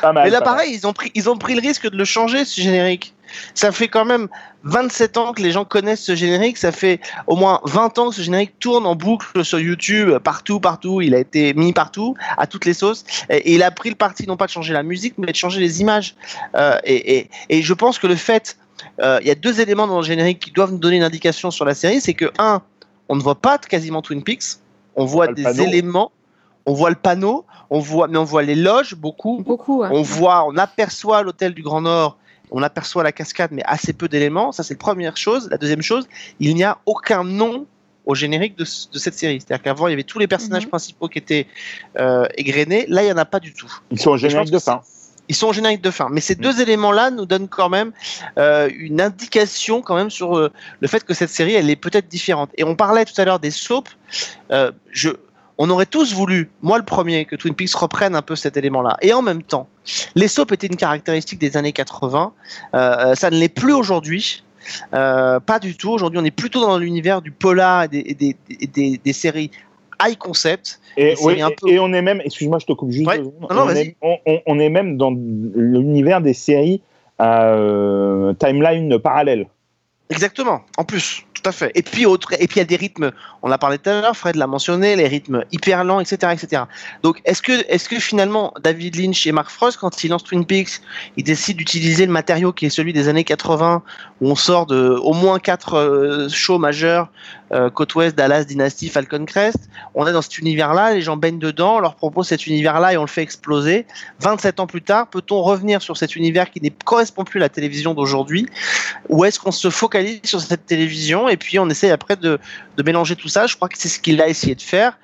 Pas 0.00 0.12
mal. 0.12 0.24
Mais 0.24 0.30
là, 0.30 0.38
pas 0.40 0.44
mal. 0.50 0.54
pareil, 0.58 0.72
ils 0.74 0.86
ont, 0.86 0.92
pris, 0.92 1.10
ils 1.16 1.28
ont 1.28 1.36
pris 1.36 1.54
le 1.54 1.60
risque 1.60 1.90
de 1.90 1.96
le 1.96 2.04
changer, 2.04 2.44
ce 2.44 2.60
générique. 2.60 3.12
Ça 3.54 3.72
fait 3.72 3.88
quand 3.88 4.04
même 4.04 4.28
27 4.64 5.16
ans 5.16 5.32
que 5.32 5.42
les 5.42 5.50
gens 5.52 5.64
connaissent 5.64 6.02
ce 6.02 6.14
générique. 6.14 6.56
Ça 6.58 6.72
fait 6.72 7.00
au 7.26 7.36
moins 7.36 7.60
20 7.64 7.98
ans 7.98 8.08
que 8.10 8.14
ce 8.16 8.22
générique 8.22 8.58
tourne 8.58 8.86
en 8.86 8.94
boucle 8.94 9.44
sur 9.44 9.58
YouTube, 9.60 10.18
partout, 10.18 10.60
partout. 10.60 11.00
Il 11.00 11.14
a 11.14 11.18
été 11.18 11.54
mis 11.54 11.72
partout, 11.72 12.14
à 12.36 12.46
toutes 12.46 12.64
les 12.64 12.74
sauces. 12.74 13.04
Et, 13.30 13.54
il 13.54 13.62
a 13.62 13.70
pris 13.70 13.88
le 13.90 13.94
parti, 13.96 14.26
non 14.26 14.36
pas 14.36 14.46
de 14.46 14.50
changer 14.50 14.72
la 14.72 14.82
musique, 14.82 15.14
mais 15.18 15.28
de 15.32 15.36
changer 15.36 15.60
les 15.60 15.80
images. 15.80 16.14
Euh, 16.56 16.78
et, 16.84 17.18
et, 17.18 17.30
et 17.48 17.62
je 17.62 17.74
pense 17.74 17.98
que 17.98 18.06
le 18.06 18.16
fait. 18.16 18.56
euh, 19.00 19.18
Il 19.22 19.26
y 19.28 19.30
a 19.30 19.34
deux 19.34 19.60
éléments 19.60 19.86
dans 19.86 19.98
le 19.98 20.04
générique 20.04 20.40
qui 20.40 20.50
doivent 20.50 20.72
nous 20.72 20.78
donner 20.78 20.96
une 20.96 21.02
indication 21.02 21.50
sur 21.50 21.64
la 21.64 21.74
série. 21.74 22.00
C'est 22.00 22.14
que, 22.14 22.30
un, 22.38 22.62
on 23.08 23.16
ne 23.16 23.20
voit 23.22 23.40
pas 23.40 23.58
quasiment 23.58 24.02
Twin 24.02 24.22
Peaks. 24.22 24.58
On 24.96 25.04
voit 25.04 25.28
des 25.28 25.42
panneau. 25.44 25.62
éléments. 25.64 26.12
On 26.66 26.74
voit 26.74 26.90
le 26.90 26.96
panneau. 26.96 27.44
On 27.70 27.80
voit, 27.80 28.08
mais 28.08 28.18
on 28.18 28.24
voit 28.24 28.42
les 28.42 28.54
loges, 28.54 28.94
beaucoup. 28.94 29.42
beaucoup. 29.42 29.82
hein. 29.84 29.90
On 29.92 30.02
voit, 30.02 30.44
on 30.46 30.56
aperçoit 30.56 31.22
l'hôtel 31.22 31.52
du 31.54 31.62
Grand 31.62 31.82
Nord, 31.82 32.16
on 32.50 32.62
aperçoit 32.62 33.02
la 33.02 33.12
cascade, 33.12 33.50
mais 33.52 33.62
assez 33.64 33.92
peu 33.92 34.08
d'éléments. 34.08 34.52
Ça, 34.52 34.62
c'est 34.62 34.74
la 34.74 34.78
première 34.78 35.16
chose. 35.16 35.48
La 35.50 35.58
deuxième 35.58 35.82
chose, 35.82 36.08
il 36.40 36.54
n'y 36.54 36.64
a 36.64 36.78
aucun 36.86 37.24
nom 37.24 37.66
au 38.06 38.14
générique 38.14 38.56
de, 38.56 38.64
ce- 38.64 38.88
de 38.90 38.98
cette 38.98 39.14
série. 39.14 39.38
C'est-à-dire 39.40 39.62
qu'avant, 39.62 39.86
il 39.86 39.90
y 39.90 39.94
avait 39.94 40.02
tous 40.02 40.18
les 40.18 40.26
personnages 40.26 40.64
Mhm. 40.64 40.70
principaux 40.70 41.08
qui 41.08 41.18
étaient 41.18 41.46
euh, 41.98 42.24
égrenés. 42.36 42.86
Là, 42.88 43.02
il 43.02 43.06
n'y 43.06 43.12
en 43.12 43.18
a 43.18 43.24
pas 43.26 43.40
du 43.40 43.52
tout. 43.52 43.70
Ils 43.90 44.00
sont 44.00 44.10
au 44.12 44.16
générique 44.16 44.50
de 44.50 44.58
fin. 44.58 44.80
Ils 45.30 45.34
sont 45.34 45.48
au 45.48 45.52
générique 45.52 45.82
de 45.82 45.90
fin. 45.90 46.08
Mais 46.10 46.22
ces 46.22 46.34
deux 46.34 46.62
éléments-là 46.62 47.10
nous 47.10 47.26
donnent 47.26 47.48
quand 47.48 47.68
même 47.68 47.92
euh, 48.38 48.70
une 48.74 49.02
indication 49.02 49.82
quand 49.82 49.94
même 49.94 50.08
sur 50.08 50.38
euh, 50.38 50.50
le 50.80 50.88
fait 50.88 51.04
que 51.04 51.12
cette 51.12 51.28
série, 51.28 51.52
elle 51.52 51.68
est 51.68 51.76
peut-être 51.76 52.08
différente. 52.08 52.48
Et 52.56 52.64
on 52.64 52.74
parlait 52.76 53.04
tout 53.04 53.20
à 53.20 53.26
l'heure 53.26 53.38
des 53.40 53.50
soaps. 53.50 53.90
Euh, 54.52 54.72
je, 54.90 55.10
on 55.58 55.68
aurait 55.70 55.86
tous 55.86 56.14
voulu, 56.14 56.50
moi 56.62 56.78
le 56.78 56.84
premier, 56.84 57.24
que 57.24 57.34
Twin 57.36 57.54
Peaks 57.54 57.74
reprenne 57.74 58.14
un 58.14 58.22
peu 58.22 58.36
cet 58.36 58.56
élément-là. 58.56 58.96
Et 59.02 59.12
en 59.12 59.22
même 59.22 59.42
temps, 59.42 59.68
les 60.14 60.28
soaps 60.28 60.52
étaient 60.52 60.68
une 60.68 60.76
caractéristique 60.76 61.38
des 61.40 61.56
années 61.56 61.72
80. 61.72 62.32
Euh, 62.74 63.14
ça 63.14 63.30
ne 63.30 63.36
l'est 63.36 63.48
plus 63.48 63.72
aujourd'hui. 63.72 64.44
Euh, 64.94 65.40
pas 65.40 65.58
du 65.58 65.76
tout. 65.76 65.90
Aujourd'hui, 65.90 66.18
on 66.20 66.24
est 66.24 66.30
plutôt 66.30 66.60
dans 66.60 66.78
l'univers 66.78 67.22
du 67.22 67.32
polar 67.32 67.84
et 67.84 67.88
des, 67.88 68.04
et 68.06 68.14
des, 68.14 68.36
et 68.60 68.66
des- 68.66 69.00
des 69.02 69.12
séries 69.12 69.50
high 70.00 70.16
concept. 70.16 70.78
Et, 70.96 71.16
c'est 71.16 71.24
oui, 71.24 71.42
un 71.42 71.48
et- 71.48 71.54
peu- 71.60 71.68
et 71.70 71.78
on 71.80 71.92
est 71.92 72.02
même, 72.02 72.20
excuse-moi, 72.24 72.58
je 72.60 72.66
te 72.66 72.72
coupe 72.72 72.90
juste 72.92 73.08
Ouais. 73.08 73.18
deux 73.18 73.24
secondes. 73.24 73.48
Non, 73.50 73.56
non, 73.56 73.62
on, 73.66 73.74
est, 73.74 73.96
on, 74.02 74.16
on- 74.26 74.40
on 74.46 74.58
est 74.60 74.68
même 74.68 74.96
dans 74.96 75.10
l'univers 75.10 76.20
des 76.20 76.34
séries 76.34 76.82
euh, 77.20 78.32
timeline 78.34 78.98
parallèle. 78.98 79.46
Exactement, 80.10 80.62
en 80.78 80.84
plus, 80.84 81.24
tout 81.34 81.42
à 81.44 81.52
fait. 81.52 81.70
Et 81.74 81.82
puis, 81.82 82.06
autre, 82.06 82.32
et 82.32 82.46
puis 82.48 82.56
il 82.56 82.58
y 82.58 82.62
a 82.62 82.64
des 82.64 82.76
rythmes, 82.76 83.10
on 83.42 83.48
l'a 83.48 83.58
parlé 83.58 83.76
tout 83.76 83.90
à 83.90 84.00
l'heure, 84.00 84.16
Fred 84.16 84.36
l'a 84.36 84.46
mentionné, 84.46 84.96
les 84.96 85.06
rythmes 85.06 85.44
hyper 85.52 85.84
lents, 85.84 86.00
etc. 86.00 86.32
etc. 86.32 86.62
Donc, 87.02 87.20
est-ce 87.26 87.42
que, 87.42 87.52
est 87.52 87.86
que 87.86 87.98
finalement, 88.00 88.54
David 88.62 88.96
Lynch 88.96 89.26
et 89.26 89.32
Mark 89.32 89.50
Frost, 89.50 89.76
quand 89.78 90.02
ils 90.02 90.08
lancent 90.08 90.24
Twin 90.24 90.46
Peaks, 90.46 90.80
ils 91.18 91.24
décident 91.24 91.58
d'utiliser 91.58 92.06
le 92.06 92.12
matériau 92.12 92.52
qui 92.52 92.64
est 92.64 92.70
celui 92.70 92.94
des 92.94 93.08
années 93.08 93.24
80, 93.24 93.82
où 94.22 94.30
on 94.30 94.34
sort 94.34 94.64
de 94.64 94.98
au 95.02 95.12
moins 95.12 95.38
quatre 95.38 95.74
euh, 95.74 96.28
shows 96.30 96.58
majeurs, 96.58 97.10
euh, 97.52 97.68
Côte 97.68 97.94
Ouest, 97.94 98.16
Dallas, 98.16 98.44
Dynasty, 98.44 98.88
Falcon 98.88 99.24
Crest, 99.26 99.68
on 99.94 100.06
est 100.06 100.12
dans 100.12 100.22
cet 100.22 100.38
univers-là, 100.38 100.94
les 100.94 101.02
gens 101.02 101.16
baignent 101.16 101.38
dedans, 101.38 101.76
on 101.76 101.80
leur 101.80 101.94
propose 101.94 102.28
cet 102.28 102.46
univers-là 102.46 102.94
et 102.94 102.96
on 102.96 103.02
le 103.02 103.08
fait 103.08 103.22
exploser. 103.22 103.86
27 104.20 104.60
ans 104.60 104.66
plus 104.66 104.82
tard, 104.82 105.08
peut-on 105.08 105.42
revenir 105.42 105.82
sur 105.82 105.96
cet 105.96 106.16
univers 106.16 106.50
qui 106.50 106.60
ne 106.62 106.70
correspond 106.84 107.24
plus 107.24 107.38
à 107.38 107.42
la 107.42 107.48
télévision 107.48 107.94
d'aujourd'hui? 107.94 108.46
Ou 109.08 109.24
est-ce 109.24 109.38
qu'on 109.38 109.52
se 109.52 109.70
focalise 109.70 109.97
sur 110.24 110.40
cette 110.40 110.66
télévision 110.66 111.28
et 111.28 111.36
puis 111.36 111.58
on 111.58 111.68
essaie 111.68 111.90
après 111.90 112.16
de, 112.16 112.38
de 112.76 112.82
mélanger 112.82 113.16
tout 113.16 113.28
ça 113.28 113.46
Je 113.46 113.56
crois 113.56 113.68
que 113.68 113.78
c'est 113.78 113.88
ce 113.88 113.98
qu'il 113.98 114.20
a 114.20 114.28
essayé 114.28 114.54
de 114.54 114.62
faire. 114.62 114.98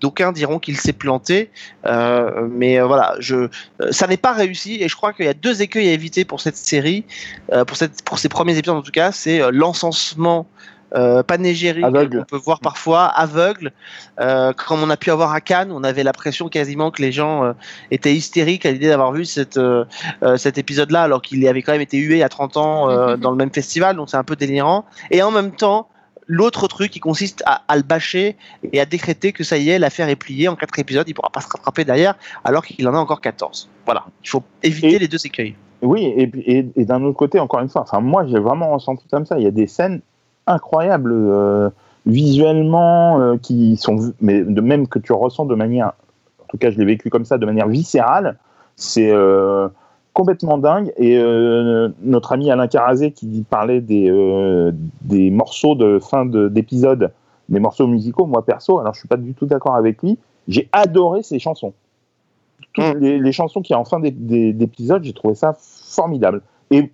D'aucuns 0.00 0.32
diront 0.32 0.58
qu'il 0.58 0.76
s'est 0.76 0.92
planté, 0.92 1.50
euh, 1.86 2.46
mais 2.50 2.78
euh, 2.78 2.86
voilà, 2.86 3.14
je, 3.20 3.36
euh, 3.36 3.48
ça 3.90 4.06
n'est 4.06 4.18
pas 4.18 4.32
réussi 4.32 4.82
et 4.82 4.88
je 4.88 4.94
crois 4.94 5.14
qu'il 5.14 5.24
y 5.24 5.28
a 5.28 5.34
deux 5.34 5.62
écueils 5.62 5.88
à 5.88 5.92
éviter 5.92 6.26
pour 6.26 6.40
cette 6.40 6.56
série, 6.56 7.04
pour, 7.66 7.76
cette, 7.76 8.02
pour 8.02 8.18
ces 8.18 8.28
premiers 8.28 8.56
épisodes 8.58 8.76
en 8.76 8.82
tout 8.82 8.92
cas, 8.92 9.12
c'est 9.12 9.40
l'encensement 9.50 10.46
euh, 10.94 11.22
panégyrique 11.22 11.84
qu'on 11.84 12.24
peut 12.24 12.36
voir 12.36 12.60
parfois, 12.60 13.04
aveugle, 13.06 13.72
euh, 14.20 14.52
comme 14.52 14.82
on 14.82 14.90
a 14.90 14.96
pu 14.96 15.10
avoir 15.10 15.32
à 15.32 15.40
Cannes, 15.40 15.70
on 15.72 15.84
avait 15.84 16.02
l'impression 16.02 16.48
quasiment 16.48 16.90
que 16.90 17.02
les 17.02 17.12
gens 17.12 17.44
euh, 17.44 17.52
étaient 17.90 18.14
hystériques 18.14 18.64
à 18.66 18.72
l'idée 18.72 18.88
d'avoir 18.88 19.12
vu 19.12 19.24
cette, 19.24 19.58
euh, 19.58 19.84
cet 20.36 20.58
épisode-là, 20.58 21.02
alors 21.02 21.20
qu'il 21.22 21.46
avait 21.46 21.62
quand 21.62 21.72
même 21.72 21.80
été 21.80 21.98
hué 21.98 22.22
à 22.22 22.28
30 22.28 22.56
ans 22.56 22.88
euh, 22.90 23.14
Mhm. 23.16 23.20
dans 23.20 23.30
le 23.30 23.36
même 23.36 23.50
festival, 23.52 23.96
donc 23.96 24.08
c'est 24.10 24.16
un 24.16 24.24
peu 24.24 24.36
délirant. 24.36 24.84
Et 25.10 25.22
en 25.22 25.30
même 25.30 25.52
temps, 25.52 25.88
l'autre 26.26 26.68
truc 26.68 26.90
qui 26.90 27.00
consiste 27.00 27.42
à, 27.46 27.62
à 27.68 27.76
le 27.76 27.82
bâcher 27.82 28.36
et 28.72 28.80
à 28.80 28.86
décréter 28.86 29.32
que 29.32 29.44
ça 29.44 29.56
y 29.56 29.70
est, 29.70 29.78
l'affaire 29.78 30.08
est 30.08 30.16
pliée 30.16 30.48
en 30.48 30.56
quatre 30.56 30.78
épisodes, 30.78 31.08
il 31.08 31.14
pourra 31.14 31.30
pas 31.30 31.40
se 31.40 31.48
rattraper 31.48 31.84
derrière, 31.84 32.16
alors 32.44 32.64
qu'il 32.64 32.86
en 32.88 32.94
a 32.94 32.98
encore 32.98 33.20
14. 33.20 33.68
Voilà, 33.86 34.04
il 34.24 34.28
faut 34.28 34.42
éviter 34.62 34.94
Et- 34.94 34.98
les 34.98 35.08
deux 35.08 35.24
écueils. 35.26 35.54
Oui, 35.80 36.12
et, 36.16 36.26
puis- 36.26 36.42
et, 36.44 36.66
et 36.76 36.84
d'un 36.84 37.02
autre 37.04 37.16
côté, 37.16 37.38
encore 37.38 37.60
une 37.60 37.68
fois, 37.68 37.82
enfin, 37.82 38.00
moi 38.00 38.26
j'ai 38.26 38.40
vraiment 38.40 38.70
ressenti 38.72 39.06
comme 39.10 39.24
ça. 39.26 39.38
Il 39.38 39.44
y 39.44 39.46
a 39.46 39.52
des 39.52 39.68
scènes 39.68 40.00
incroyables 40.48 41.12
euh, 41.12 41.70
visuellement 42.06 43.20
euh, 43.20 43.36
qui 43.36 43.76
sont, 43.76 44.12
mais 44.20 44.42
de 44.42 44.60
même 44.60 44.88
que 44.88 44.98
tu 44.98 45.12
ressens 45.12 45.46
de 45.46 45.54
manière, 45.54 45.88
en 46.40 46.44
tout 46.48 46.58
cas 46.58 46.70
je 46.70 46.78
l'ai 46.78 46.84
vécu 46.84 47.10
comme 47.10 47.24
ça, 47.24 47.38
de 47.38 47.46
manière 47.46 47.68
viscérale. 47.68 48.36
C'est 48.76 49.10
euh, 49.10 49.68
complètement 50.14 50.58
dingue. 50.58 50.92
Et 50.96 51.16
notre 52.02 52.32
ami 52.32 52.50
Alain 52.50 52.66
Carazé 52.68 53.12
qui 53.12 53.44
parlait 53.48 53.80
des, 53.80 54.10
des 55.02 55.30
morceaux 55.30 55.74
de 55.74 55.98
fin 56.00 56.26
de- 56.26 56.48
d'épisode, 56.48 57.10
des 57.48 57.60
morceaux 57.60 57.86
musicaux, 57.86 58.26
moi 58.26 58.44
perso, 58.44 58.78
alors 58.78 58.94
je 58.94 59.00
suis 59.00 59.08
pas 59.08 59.16
du 59.16 59.34
tout 59.34 59.46
d'accord 59.46 59.74
avec 59.76 60.02
lui. 60.02 60.18
J'ai 60.48 60.68
adoré 60.72 61.22
ces 61.22 61.38
chansons. 61.38 61.72
Toutes 62.72 62.84
Mm. 62.96 62.98
les, 62.98 63.18
les 63.18 63.32
chansons 63.32 63.62
qui 63.62 63.74
en 63.74 63.84
fin 63.84 64.00
d'é- 64.00 64.10
d'é- 64.10 64.52
d'épisode, 64.52 65.02
j'ai 65.04 65.12
trouvé 65.12 65.34
ça 65.34 65.56
formidable. 65.58 66.42
Et, 66.70 66.90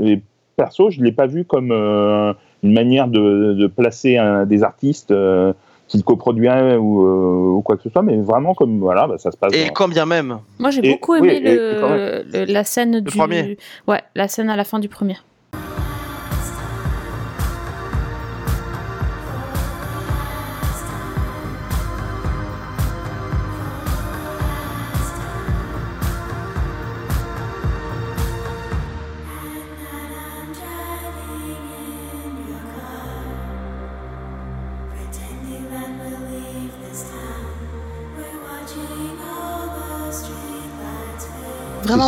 et 0.00 0.20
perso, 0.56 0.90
je 0.90 1.00
l'ai 1.02 1.12
pas 1.12 1.26
vu 1.26 1.44
comme 1.44 1.70
euh, 1.72 2.32
une 2.62 2.72
manière 2.72 3.08
de, 3.08 3.54
de 3.54 3.66
placer 3.66 4.16
un- 4.16 4.44
des 4.46 4.62
artistes 4.62 5.10
euh, 5.10 5.52
qu'il 5.88 6.04
coproduirait 6.04 6.76
ou, 6.76 7.04
euh, 7.06 7.56
ou 7.56 7.62
quoi 7.62 7.76
que 7.76 7.82
ce 7.82 7.90
soit, 7.90 8.02
mais 8.02 8.16
vraiment 8.18 8.54
comme 8.54 8.78
voilà, 8.78 9.06
bah, 9.08 9.18
ça 9.18 9.30
se 9.32 9.36
passe. 9.36 9.52
Et 9.54 9.66
dans- 9.66 9.72
quand 9.72 9.88
bien 9.88 10.06
même. 10.06 10.38
Moi, 10.58 10.70
j'ai 10.70 10.82
beaucoup 10.82 11.16
aimé 11.16 11.34
et- 11.36 11.40
le, 11.40 11.50
et 11.76 11.80
quand 11.80 11.88
même. 11.90 12.22
le- 12.32 12.44
la 12.52 12.64
scène 12.64 13.00
du. 13.00 13.10
premier. 13.16 13.58
Ouais, 13.88 14.00
la 14.14 14.28
scène 14.28 14.50
à 14.50 14.56
la 14.56 14.64
fin 14.64 14.78
du 14.78 14.88
premier. 14.88 15.16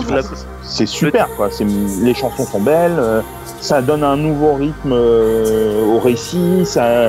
Vraiment 0.00 0.22
c'est- 0.22 0.30
bon. 0.30 0.50
c'est 0.62 0.86
super 0.86 1.28
quoi. 1.36 1.48
C'est 1.50 1.64
les 1.64 2.14
chansons 2.14 2.44
sont 2.46 2.60
belles, 2.60 2.96
euh, 2.98 3.20
ça 3.60 3.82
donne 3.82 4.02
un 4.04 4.16
nouveau 4.16 4.54
rythme 4.54 4.92
euh, 4.92 5.84
au 5.84 5.98
récit, 5.98 6.64
ça, 6.64 7.08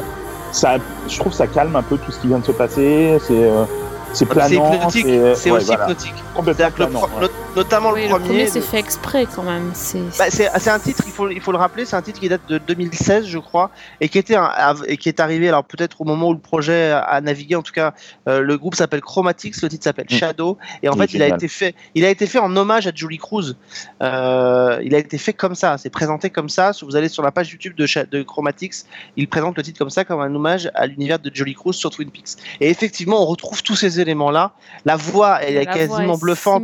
ça, 0.51 0.75
je 1.07 1.17
trouve 1.19 1.31
que 1.31 1.37
ça 1.37 1.47
calme 1.47 1.75
un 1.75 1.81
peu 1.81 1.97
tout 1.97 2.11
ce 2.11 2.19
qui 2.19 2.27
vient 2.27 2.39
de 2.39 2.45
se 2.45 2.51
passer. 2.51 3.17
C'est 3.27 3.33
euh, 4.13 4.15
c'est 4.15 4.25
C'est 4.25 4.25
planant, 4.25 4.73
hypnotique. 4.73 5.05
c'est 5.05 5.35
C'est 5.35 5.51
ouais, 5.51 5.57
aussi 5.57 5.65
voilà, 5.67 5.83
hypnotique. 5.83 6.13
complètement 6.35 6.43
C'est-à-dire 6.43 6.75
que 6.75 6.83
le 6.83 6.89
planant. 6.89 7.21
ouais. 7.21 7.27
notamment 7.55 7.91
Oui, 7.91 8.01
le 8.01 8.05
le 8.05 8.09
premier. 8.11 8.25
premier, 8.27 8.47
c'est 8.47 8.59
de- 8.59 8.65
fait 8.65 8.79
exprès 8.79 9.27
quand 9.35 9.43
même. 9.43 9.71
C'est. 9.73 9.99
Bah, 10.17 10.25
c'est 10.29 10.49
c'est 10.59 10.69
un 10.69 10.79
titre, 10.79 11.03
il 11.05 11.11
faut, 11.11 11.29
il 11.29 11.41
faut 11.41 11.51
le 11.51 11.57
rappeler, 11.57 11.85
c'est 11.85 11.95
un 11.95 12.01
titre 12.01 12.19
qui 12.19 12.29
date 12.29 12.41
de 12.47 12.57
2016, 12.57 13.25
je 13.25 13.37
crois, 13.39 13.69
et 14.01 14.09
qui 14.09 14.17
était 14.17 14.35
un- 14.35 14.51
et 14.87 14.97
qui 14.97 15.09
est 15.09 15.19
arrivé, 15.19 15.49
alors 15.49 15.63
peut-être 15.63 16.01
au 16.01 16.03
moment 16.05 16.29
où 16.29 16.33
le 16.33 16.39
projet 16.39 16.91
a, 16.91 17.19
navigué, 17.21 17.55
en 17.55 17.61
tout 17.61 17.73
cas, 17.73 17.93
euh, 18.27 18.41
le 18.41 18.57
groupe 18.57 18.75
s'appelle 18.75 19.01
Chromatics, 19.01 19.61
le 19.61 19.69
titre 19.69 19.83
s'appelle 19.83 20.07
Mm. 20.09 20.13
Shadow, 20.15 20.57
et 20.81 20.89
en 20.89 20.93
fait, 20.97 21.13
il 21.13 21.21
a 21.21 21.27
été 21.27 21.47
fait, 21.47 21.75
il 21.95 22.05
a 22.05 22.09
été 22.09 22.25
fait 22.27 22.39
en 22.39 22.55
hommage 22.55 22.87
à 22.87 22.91
Julie 22.93 23.17
Cruz. 23.17 23.55
Euh, 24.01 24.79
il 24.83 24.93
a 24.95 24.97
été 24.97 25.17
fait 25.17 25.33
comme 25.33 25.55
ça, 25.55 25.77
c'est 25.77 25.89
présenté 25.89 26.29
comme 26.29 26.49
ça. 26.49 26.73
Si 26.73 26.85
vous 26.85 26.95
allez 26.95 27.07
sur 27.09 27.23
la 27.23 27.31
page 27.31 27.51
YouTube 27.51 27.75
de, 27.75 27.85
de 28.09 28.23
Chromatics, 28.23 28.73
il 29.17 29.27
présente 29.27 29.55
le 29.57 29.63
titre 29.63 29.79
comme 29.79 29.89
ça, 29.89 30.03
comme 30.05 30.19
un 30.21 30.33
hommage 30.33 30.69
à 30.75 30.87
l'univers 30.87 31.19
de 31.19 31.31
Julie 31.33 31.53
Cruz 31.55 31.73
sur 31.73 31.89
Twin 31.89 32.09
Peaks. 32.11 32.37
Et 32.59 32.69
effectivement, 32.69 33.21
on 33.21 33.25
retrouve 33.25 33.63
tous 33.63 33.75
ces 33.75 33.99
éléments-là. 34.03 34.51
La 34.85 34.95
voix, 34.95 35.39
elle 35.41 35.57
est 35.57 35.63
La 35.65 35.71
voix 35.71 35.73
quasiment 35.73 36.13
est 36.13 36.19
bluffante. 36.21 36.63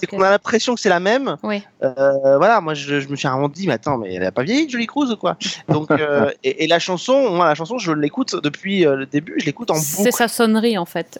C'est 0.00 0.06
qu'on 0.06 0.22
a 0.22 0.30
l'impression 0.30 0.74
que 0.74 0.80
c'est 0.80 0.88
la 0.88 1.00
même, 1.00 1.36
Oui. 1.42 1.62
euh, 1.82 2.38
voilà, 2.38 2.60
moi 2.62 2.72
je, 2.74 3.00
je 3.00 3.08
me 3.08 3.16
suis 3.16 3.28
vraiment 3.28 3.48
dit, 3.50 3.66
mais 3.66 3.74
attends, 3.74 3.98
mais 3.98 4.14
elle 4.14 4.24
a 4.24 4.32
pas 4.32 4.42
vieilli, 4.42 4.68
Julie 4.70 4.86
Cruz 4.86 5.10
ou 5.12 5.16
quoi? 5.16 5.36
Donc, 5.68 5.90
euh, 5.90 6.30
et, 6.44 6.64
et 6.64 6.66
la 6.66 6.78
chanson, 6.78 7.30
moi 7.30 7.44
la 7.46 7.54
chanson, 7.54 7.76
je 7.78 7.92
l'écoute 7.92 8.34
depuis 8.42 8.86
euh, 8.86 8.96
le 8.96 9.06
début, 9.06 9.34
je 9.38 9.44
l'écoute 9.44 9.70
en 9.70 9.74
C'est 9.74 9.98
boucle. 10.04 10.12
sa 10.16 10.28
sonnerie 10.28 10.78
en 10.78 10.86
fait. 10.86 11.18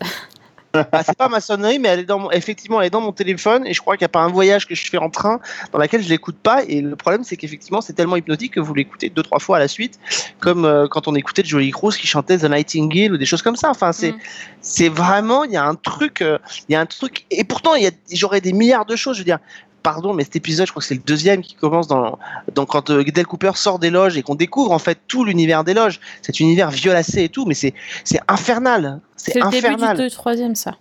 Ah, 0.93 1.03
c'est 1.05 1.17
pas 1.17 1.29
ma 1.29 1.41
sonnerie, 1.41 1.79
mais 1.79 1.89
elle 1.89 2.01
est 2.01 2.05
dans 2.05 2.19
mon, 2.19 2.31
effectivement, 2.31 2.81
elle 2.81 2.89
est 2.89 2.91
dans 2.91 3.01
mon 3.01 3.13
téléphone, 3.13 3.67
et 3.67 3.75
je 3.75 3.81
crois 3.81 3.97
qu'il 3.97 4.03
n'y 4.05 4.07
a 4.07 4.11
pas 4.11 4.23
un 4.23 4.29
voyage 4.29 4.67
que 4.67 4.75
je 4.75 4.89
fais 4.89 4.99
en 4.99 5.11
train 5.11 5.41
dans 5.73 5.79
laquelle 5.79 6.03
je 6.03 6.09
l'écoute 6.09 6.37
pas. 6.43 6.65
Et 6.65 6.81
le 6.81 6.97
problème, 6.97 7.23
c'est 7.25 7.37
qu'effectivement, 7.37 7.81
c'est 7.81 7.93
tellement 7.93 8.17
hypnotique 8.17 8.55
que 8.55 8.61
vous 8.61 8.75
l'écoutez 8.75 9.11
deux 9.11 9.23
trois 9.23 9.39
fois 9.39 9.59
à 9.59 9.61
la 9.61 9.69
suite, 9.69 9.99
comme 10.41 10.65
euh, 10.65 10.89
quand 10.89 11.07
on 11.07 11.15
écoutait 11.15 11.45
Julie 11.45 11.71
Cruz 11.71 11.93
qui 11.97 12.07
chantait 12.07 12.39
The 12.39 12.45
Nightingale 12.45 13.13
ou 13.13 13.17
des 13.19 13.27
choses 13.27 13.43
comme 13.43 13.57
ça. 13.57 13.71
Enfin, 13.71 13.93
c'est 13.93 14.07
Mm. 14.13 14.19
c'est 14.61 14.89
vraiment, 14.89 15.45
il 15.45 15.53
y 15.53 15.57
a 15.57 15.65
un 15.65 15.75
truc, 15.75 16.23
euh, 16.23 16.39
il 16.69 16.73
y 16.73 16.77
a 16.77 16.81
un 16.81 16.87
truc, 16.87 17.25
et 17.31 17.45
pourtant, 17.45 17.73
j'aurais 18.13 18.41
des 18.41 18.53
milliards 18.53 18.87
de 18.87 18.97
choses. 18.97 19.17
Je 19.17 19.21
veux 19.21 19.25
dire, 19.25 19.39
pardon, 19.87 20.15
mais 20.15 20.25
cet 20.25 20.35
épisode, 20.35 20.67
je 20.67 20.73
crois 20.73 20.81
que 20.81 20.87
c'est 20.89 20.97
le 20.97 21.01
deuxième 21.07 21.43
qui 21.43 21.55
commence 21.55 21.87
dans, 21.87 22.19
dans 22.57 22.67
quand 22.67 22.91
euh, 22.91 23.05
Cooper 23.23 23.53
sort 23.55 23.79
des 23.79 23.91
loges 23.91 24.17
et 24.19 24.23
qu'on 24.25 24.35
découvre 24.35 24.73
en 24.73 24.81
fait 24.81 24.99
tout 25.07 25.25
l'univers 25.25 25.63
des 25.63 25.75
loges, 25.75 26.01
cet 26.23 26.41
univers 26.41 26.73
violacé 26.73 27.23
et 27.23 27.29
tout, 27.29 27.45
mais 27.47 27.55
c'est 27.55 27.73
c'est 28.03 28.19
infernal, 28.27 28.99
C'est 29.15 29.37
le 29.37 29.49
début 29.49 30.03
du 30.03 30.11
troisième, 30.11 30.57
ça. 30.57 30.75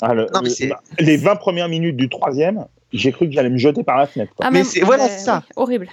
Ah, 0.00 0.14
le- 0.14 0.28
Non, 0.32 0.40
mais 0.42 0.48
le- 0.48 0.54
c'est- 0.54 0.68
bah, 0.68 0.80
les 0.98 1.18
20 1.18 1.36
premières 1.36 1.68
minutes 1.68 1.96
du 1.98 2.08
troisième, 2.08 2.64
j'ai 2.90 3.12
cru 3.12 3.26
que 3.28 3.34
j'allais 3.34 3.50
me 3.50 3.58
jeter 3.58 3.84
par 3.84 3.98
la 3.98 4.06
fenêtre. 4.06 4.32
quoi. 4.34 4.46
Ah, 4.46 4.50
Mais 4.50 4.64
c'est- 4.64 4.80
voilà, 4.80 5.04
ouais, 5.04 5.18
ça. 5.18 5.42
oui, 5.48 5.52
horrible. 5.56 5.88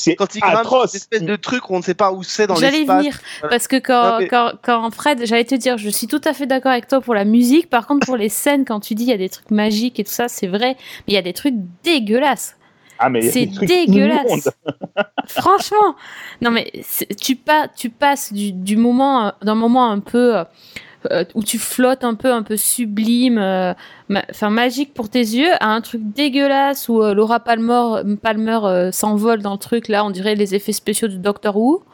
C'est 0.00 0.14
Quand 0.14 0.34
il 0.34 0.40
grimpe 0.40 0.52
cette 0.52 0.60
atroce. 0.60 0.94
espèce 0.94 1.22
de 1.22 1.36
truc 1.36 1.68
où 1.70 1.74
on 1.74 1.78
ne 1.78 1.82
sait 1.82 1.94
pas 1.94 2.12
où 2.12 2.22
c'est 2.22 2.46
dans 2.46 2.54
J'allais 2.54 2.78
l'espace. 2.78 2.98
venir 2.98 3.18
Voilà. 3.40 3.50
parce 3.56 3.66
que 3.68 3.76
quand, 3.76 4.10
Non, 4.12 4.18
mais- 4.20 4.28
quand, 4.28 4.52
quand 4.62 4.90
Fred, 4.92 5.26
j'allais 5.26 5.44
te 5.44 5.54
dire, 5.54 5.76
je 5.78 5.88
suis 5.88 6.06
tout 6.06 6.20
à 6.24 6.32
fait 6.32 6.46
d'accord 6.46 6.72
avec 6.72 6.86
toi 6.86 7.00
pour 7.00 7.14
la 7.14 7.24
musique. 7.24 7.68
Par 7.68 7.86
contre, 7.86 8.06
pour 8.06 8.16
les 8.16 8.28
scènes, 8.28 8.64
quand 8.64 8.80
tu 8.80 8.94
dis 8.94 9.04
il 9.04 9.10
y 9.10 9.12
a 9.12 9.16
des 9.18 9.28
trucs 9.28 9.50
magiques 9.50 9.98
et 9.98 10.04
tout 10.04 10.12
ça, 10.12 10.28
c'est 10.28 10.46
vrai, 10.46 10.76
mais 10.78 11.04
il 11.08 11.14
y 11.14 11.18
a 11.18 11.22
des 11.22 11.32
trucs 11.32 11.54
dégueulasses. 11.82 12.54
Ah, 13.00 13.08
C'est 13.22 13.46
dégueulasse. 13.46 14.48
Franchement, 15.28 15.94
non 16.40 16.50
mais 16.50 16.70
tu, 17.20 17.36
pas, 17.36 17.68
tu 17.68 17.90
passes 17.90 18.32
du, 18.32 18.52
du 18.52 18.76
moment, 18.76 19.26
euh, 19.26 19.30
d'un 19.42 19.54
moment 19.54 19.90
un 19.90 20.00
peu 20.00 20.36
euh, 21.10 21.20
euh, 21.20 21.24
où 21.34 21.42
tu 21.42 21.58
flottes 21.58 22.04
un 22.04 22.14
peu, 22.14 22.32
un 22.32 22.42
peu 22.42 22.56
sublime, 22.56 23.38
euh, 23.38 23.74
ma- 24.08 24.24
magique 24.50 24.94
pour 24.94 25.08
tes 25.08 25.20
yeux, 25.20 25.50
à 25.60 25.68
un 25.68 25.80
truc 25.80 26.00
dégueulasse 26.04 26.88
où 26.88 27.02
euh, 27.02 27.14
Laura 27.14 27.40
Palmer, 27.40 28.02
Palmer 28.22 28.60
euh, 28.64 28.92
s'envole 28.92 29.42
dans 29.42 29.52
le 29.52 29.58
truc. 29.58 29.88
Là, 29.88 30.04
on 30.04 30.10
dirait 30.10 30.34
les 30.34 30.54
effets 30.54 30.72
spéciaux 30.72 31.08
de 31.08 31.16
Doctor 31.16 31.56
Who. 31.56 31.84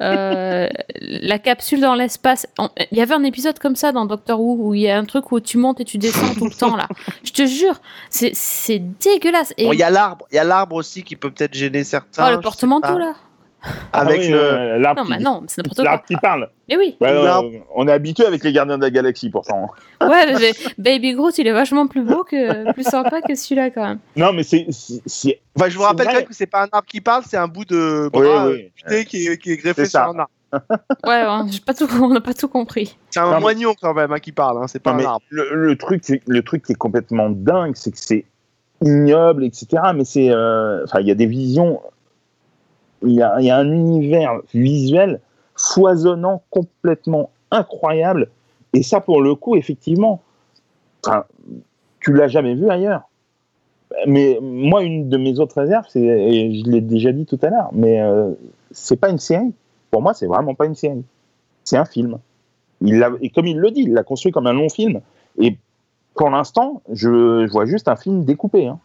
Euh, 0.00 0.68
la 1.00 1.38
capsule 1.40 1.80
dans 1.80 1.96
l'espace. 1.96 2.46
Il 2.92 2.96
y 2.98 3.00
avait 3.00 3.14
un 3.14 3.24
épisode 3.24 3.58
comme 3.58 3.74
ça 3.74 3.90
dans 3.90 4.04
Doctor 4.06 4.40
Who 4.40 4.56
où 4.68 4.74
il 4.74 4.82
y 4.82 4.88
a 4.88 4.96
un 4.96 5.04
truc 5.04 5.32
où 5.32 5.40
tu 5.40 5.58
montes 5.58 5.80
et 5.80 5.84
tu 5.84 5.98
descends 5.98 6.34
tout 6.34 6.44
le 6.44 6.52
temps 6.52 6.76
là. 6.76 6.86
Je 7.24 7.32
te 7.32 7.44
jure, 7.46 7.80
c'est 8.10 8.78
dégueulasse. 9.00 9.52
Et 9.56 9.66
Bon, 9.66 9.72
Il 9.72 9.78
y 9.80 9.82
a 9.82 9.90
l'arbre, 9.90 10.26
il 10.30 10.36
y 10.36 10.38
a 10.38 10.44
l'arbre 10.44 10.76
aussi 10.76 11.02
qui 11.02 11.16
peut 11.16 11.32
peut-être 11.32 11.54
gêner 11.54 11.82
certains. 11.82 12.28
oh, 12.28 12.30
le 12.36 12.40
porte-manteau 12.40 12.96
là. 12.96 13.14
Avec 13.92 14.18
Ah 14.20 14.22
oui, 14.22 14.28
le. 14.28 14.38
euh, 14.38 14.78
l'arbre 14.78 15.00
Non, 15.00 15.04
qui- 15.06 15.10
mais 15.12 15.18
non, 15.18 15.42
c'est 15.48 15.58
n'importe 15.62 15.76
quoi. 15.76 15.84
l'arbre 15.84 16.04
qui 16.06 16.16
parle. 16.16 16.48
Mais 16.68 16.76
oui. 16.76 16.96
On 17.74 17.88
est 17.88 17.92
habitué 17.92 18.24
avec 18.24 18.44
les 18.44 18.52
gardiens 18.52 18.78
de 18.78 18.82
la 18.82 18.90
galaxie 18.90 19.30
pourtant. 19.30 19.70
Ouais, 20.00 20.52
Baby 20.78 21.14
Groot, 21.14 21.36
il 21.38 21.46
est 21.46 21.52
vachement 21.52 21.86
plus 21.88 22.02
beau 22.02 22.22
que, 22.24 22.72
plus 22.72 22.84
sympa 22.84 23.20
que 23.20 23.34
celui-là 23.34 23.70
quand 23.70 23.84
même. 23.84 23.98
Non, 24.16 24.32
mais 24.32 24.42
c'est. 24.44 24.66
c'est- 24.70 25.02
c'est- 25.06 25.40
Enfin, 25.56 25.68
je 25.68 25.74
vous 25.76 25.82
C'est 25.82 25.88
rappelle 25.88 26.06
même 26.06 26.24
que 26.24 26.34
c'est 26.34 26.46
pas 26.46 26.62
un 26.62 26.68
arbre 26.70 26.86
qui 26.86 27.00
parle, 27.00 27.24
c'est 27.26 27.36
un 27.36 27.48
bout 27.48 27.64
de 27.64 28.08
bras 28.12 28.46
oui. 28.46 28.52
euh, 28.52 28.68
puté 28.76 29.04
qui, 29.04 29.26
est, 29.26 29.38
qui 29.38 29.50
est 29.52 29.56
greffé 29.56 29.84
C'est 29.86 29.90
sur 29.90 30.00
un 30.00 30.18
arbre. 30.20 30.30
Ouais, 31.04 31.24
ouais, 31.26 31.50
j'ai 31.50 31.60
pas 31.60 31.74
tout, 31.74 31.86
on 32.00 32.08
n'a 32.10 32.20
pas 32.22 32.32
tout 32.34 32.48
compris. 32.48 32.96
C'est 33.10 33.20
un 33.20 33.32
Non, 33.32 33.40
moignon 33.40 33.74
quand 33.80 33.92
même 33.92 34.12
hein, 34.12 34.18
qui 34.18 34.32
parle, 34.32 34.62
hein, 34.62 34.66
c'est 34.68 34.78
pas 34.82 34.92
Non, 34.94 35.00
un 35.00 35.04
arbre. 35.06 35.24
le, 35.30 35.48
le 35.52 35.76
truc, 35.76 36.00
c'est- 36.04 36.22
le 36.26 36.42
truc 36.42 36.64
qui 36.64 36.72
est 36.72 36.76
complètement 36.76 37.28
dingue, 37.28 37.72
c'est 37.74 37.90
que 37.90 37.98
c'est 37.98 38.24
ignoble, 38.82 39.44
etc. 39.44 39.66
Mais 39.94 40.04
c'est, 40.04 40.30
euh, 40.30 40.84
enfin, 40.84 41.00
il 41.00 41.06
y 41.08 41.10
a 41.10 41.14
des 41.14 41.26
visions, 41.26 41.80
il 43.02 43.12
y 43.12 43.22
a, 43.22 43.36
il 43.40 43.46
y 43.46 43.50
a 43.50 43.56
un 43.58 43.70
univers 43.70 44.40
visuel 44.54 45.20
foisonnant, 45.56 46.42
complètement 46.50 47.30
incroyable. 47.50 48.28
Et 48.74 48.82
ça, 48.82 49.00
pour 49.00 49.22
le 49.22 49.34
coup, 49.34 49.56
effectivement, 49.56 50.20
enfin, 51.04 51.24
tu 52.00 52.12
l'as 52.12 52.28
jamais 52.28 52.54
vu 52.54 52.68
ailleurs. 52.70 53.02
Mais 54.06 54.38
moi, 54.42 54.82
une 54.82 55.08
de 55.08 55.16
mes 55.16 55.38
autres 55.40 55.60
réserves, 55.60 55.86
c'est, 55.88 56.00
et 56.00 56.60
je 56.62 56.70
l'ai 56.70 56.80
déjà 56.80 57.10
dit 57.12 57.24
tout 57.24 57.38
à 57.42 57.48
l'heure, 57.48 57.70
mais 57.72 58.00
euh, 58.00 58.32
c'est 58.70 58.96
pas 58.96 59.08
une 59.08 59.18
série. 59.18 59.52
Pour 59.90 60.02
moi, 60.02 60.12
c'est 60.12 60.26
vraiment 60.26 60.54
pas 60.54 60.66
une 60.66 60.74
série. 60.74 61.04
C'est 61.64 61.78
un 61.78 61.86
film. 61.86 62.18
Il 62.82 63.04
et 63.22 63.30
comme 63.30 63.46
il 63.46 63.58
le 63.58 63.70
dit, 63.70 63.82
il 63.82 63.94
l'a 63.94 64.04
construit 64.04 64.30
comme 64.30 64.46
un 64.46 64.52
long 64.52 64.68
film. 64.68 65.00
Et 65.40 65.56
pour 66.14 66.30
l'instant, 66.30 66.82
je, 66.92 67.46
je 67.46 67.50
vois 67.50 67.64
juste 67.64 67.88
un 67.88 67.96
film 67.96 68.24
découpé. 68.24 68.66
hein. 68.66 68.78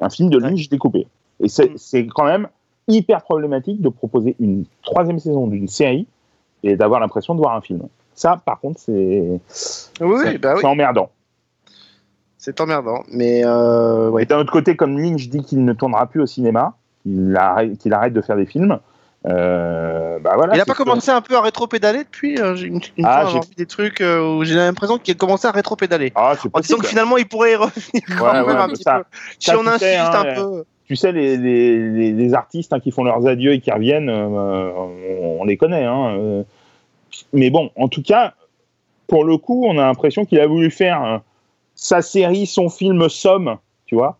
Un 0.00 0.10
film 0.10 0.28
de. 0.30 0.38
Lynch 0.38 0.68
découpé. 0.68 1.06
Et 1.40 1.48
c'est 1.48 1.70
Mm. 1.70 1.76
c'est 1.76 2.06
quand 2.08 2.24
même 2.24 2.48
hyper 2.88 3.22
problématique 3.22 3.80
de 3.80 3.88
proposer 3.88 4.36
une 4.40 4.64
troisième 4.82 5.18
saison 5.18 5.46
d'une 5.46 5.68
série 5.68 6.06
et 6.62 6.76
d'avoir 6.76 7.00
l'impression 7.00 7.34
de 7.34 7.40
voir 7.40 7.54
un 7.56 7.60
film. 7.60 7.82
Ça, 8.14 8.40
par 8.44 8.60
contre, 8.60 8.78
c'est 8.80 9.40
Oui, 10.00 10.16
c'est- 10.22 10.38
bah 10.38 10.54
oui, 10.56 10.64
emmerdant. 10.64 11.10
c'est 12.38 12.60
emmerdant. 12.60 13.02
Mais 13.08 13.42
euh, 13.44 14.08
ouais. 14.10 14.26
D'un 14.26 14.38
autre 14.38 14.52
côté, 14.52 14.76
comme 14.76 14.98
Lynch 14.98 15.28
dit 15.28 15.42
qu'il 15.42 15.64
ne 15.64 15.72
tournera 15.72 16.06
plus 16.06 16.20
au 16.20 16.26
cinéma, 16.26 16.74
qu'il 17.04 17.36
arrête, 17.36 18.12
de 18.12 18.20
faire 18.20 18.36
des 18.36 18.46
films, 18.46 18.78
euh, 19.26 20.18
bah 20.18 20.32
voilà. 20.34 20.54
Il 20.54 20.60
a 20.60 20.64
c'est 20.64 20.66
pas 20.68 20.72
que- 20.74 20.78
commencé 20.82 21.10
un 21.10 21.20
peu 21.20 21.36
à 21.36 21.40
rétro-pédaler 21.40 22.04
depuis 22.04 22.40
euh, 22.40 22.54
j'ai 22.56 22.66
une, 22.66 22.80
une 22.96 23.04
Ah, 23.06 23.26
fois 23.26 23.40
des 23.56 23.66
trucs 23.66 24.00
euh, 24.00 24.36
où 24.38 24.44
j'ai 24.44 24.54
l'impression 24.56 24.98
qu'il 24.98 25.14
a 25.14 25.18
commencé 25.18 25.46
à 25.46 25.52
rétro-pédaler. 25.52 26.12
Ah, 26.16 26.34
En 26.52 26.60
disant 26.60 26.78
que 26.78 26.86
finalement 26.88 27.16
il 27.16 27.26
pourrait 27.28 27.52
y 27.52 27.56
revenir 27.56 28.02
quand 28.18 28.24
Ouais, 28.26 28.32
même 28.32 28.46
ouais, 28.46 28.52
un 28.54 28.68
petit 28.68 28.82
ça- 28.82 28.98
peu. 28.98 29.04
Si 29.38 29.50
on 29.54 29.66
insiste 29.66 29.84
hein, 30.00 30.10
un 30.12 30.26
euh, 30.26 30.34
peu. 30.34 30.64
Tu 30.86 30.96
sais, 30.96 31.12
les, 31.12 31.36
les, 31.36 32.34
artistes 32.34 32.72
hein, 32.72 32.80
qui 32.80 32.90
font 32.90 33.04
leurs 33.04 33.26
adieux 33.26 33.52
et 33.52 33.60
qui 33.60 33.70
reviennent, 33.70 34.08
euh, 34.08 34.70
on, 34.76 35.40
on 35.40 35.44
les 35.44 35.56
connaît. 35.56 35.84
Hein, 35.84 36.16
euh. 36.18 36.42
mais 37.32 37.50
bon, 37.50 37.70
en 37.76 37.88
tout 37.88 38.02
cas, 38.02 38.34
pour 39.06 39.24
le 39.24 39.36
coup, 39.36 39.64
on 39.66 39.78
a 39.78 39.82
l'impression 39.82 40.24
qu'il 40.24 40.40
a 40.40 40.46
voulu 40.46 40.70
faire 40.70 41.04
euh, 41.04 41.18
sa 41.74 42.02
série, 42.02 42.46
son 42.46 42.68
film 42.68 43.08
Somme, 43.08 43.58
tu 43.86 43.94
vois, 43.94 44.18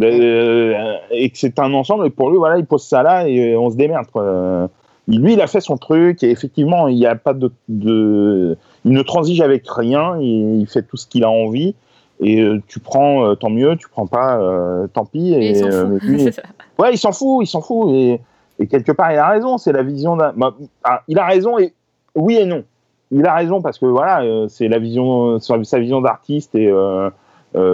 euh, 0.00 0.96
et 1.10 1.30
que 1.30 1.38
c'est 1.38 1.58
un 1.58 1.72
ensemble. 1.74 2.06
Et 2.06 2.10
pour 2.10 2.30
lui, 2.30 2.38
voilà, 2.38 2.58
il 2.58 2.66
pose 2.66 2.84
ça 2.84 3.02
là 3.02 3.28
et 3.28 3.56
on 3.56 3.70
se 3.70 3.76
démerde. 3.76 4.06
quoi. 4.10 4.68
Lui, 5.08 5.32
il 5.32 5.40
a 5.40 5.46
fait 5.46 5.60
son 5.60 5.76
truc 5.76 6.22
et 6.22 6.30
effectivement, 6.30 6.86
il 6.88 6.96
n'y 6.96 7.06
a 7.06 7.16
pas 7.16 7.34
de, 7.34 7.50
de, 7.68 8.56
il 8.84 8.92
ne 8.92 9.02
transige 9.02 9.40
avec 9.40 9.68
rien. 9.68 10.18
Il, 10.20 10.60
il 10.60 10.66
fait 10.66 10.82
tout 10.82 10.96
ce 10.96 11.06
qu'il 11.06 11.24
a 11.24 11.30
envie. 11.30 11.74
Et 12.22 12.40
euh, 12.42 12.60
tu 12.68 12.80
prends, 12.80 13.24
euh, 13.26 13.34
tant 13.34 13.50
mieux. 13.50 13.76
Tu 13.76 13.88
prends 13.88 14.06
pas, 14.06 14.38
euh, 14.38 14.86
tant 14.88 15.04
pis. 15.06 15.32
Et 15.32 15.46
Et, 15.46 15.50
il 15.50 15.56
s'en 15.56 15.70
fout. 15.70 16.02
lui, 16.02 16.20
C'est 16.20 16.32
ça. 16.36 16.42
Ouais, 16.78 16.92
il 16.92 16.98
s'en 16.98 17.12
fout, 17.12 17.44
il 17.44 17.46
s'en 17.46 17.60
fout. 17.62 17.90
Et, 17.94 18.20
et 18.58 18.66
quelque 18.66 18.92
part, 18.92 19.12
il 19.12 19.18
a 19.18 19.28
raison. 19.28 19.56
C'est 19.58 19.72
la 19.72 19.82
vision 19.82 20.16
d'un. 20.16 20.32
bah, 20.36 20.54
ah, 20.84 21.02
il 21.08 21.18
a 21.18 21.24
raison 21.26 21.58
et 21.58 21.72
oui 22.14 22.36
et 22.36 22.44
non. 22.46 22.64
il 23.10 23.24
a 23.26 23.34
raison 23.34 23.62
parce 23.62 23.78
que 23.78 23.86
voilà, 23.86 24.22
c'est 24.48 24.68
la 24.68 24.78
vision, 24.78 25.38
sa 25.38 25.78
vision 25.78 26.00
d'artiste 26.00 26.54
et 26.54 26.70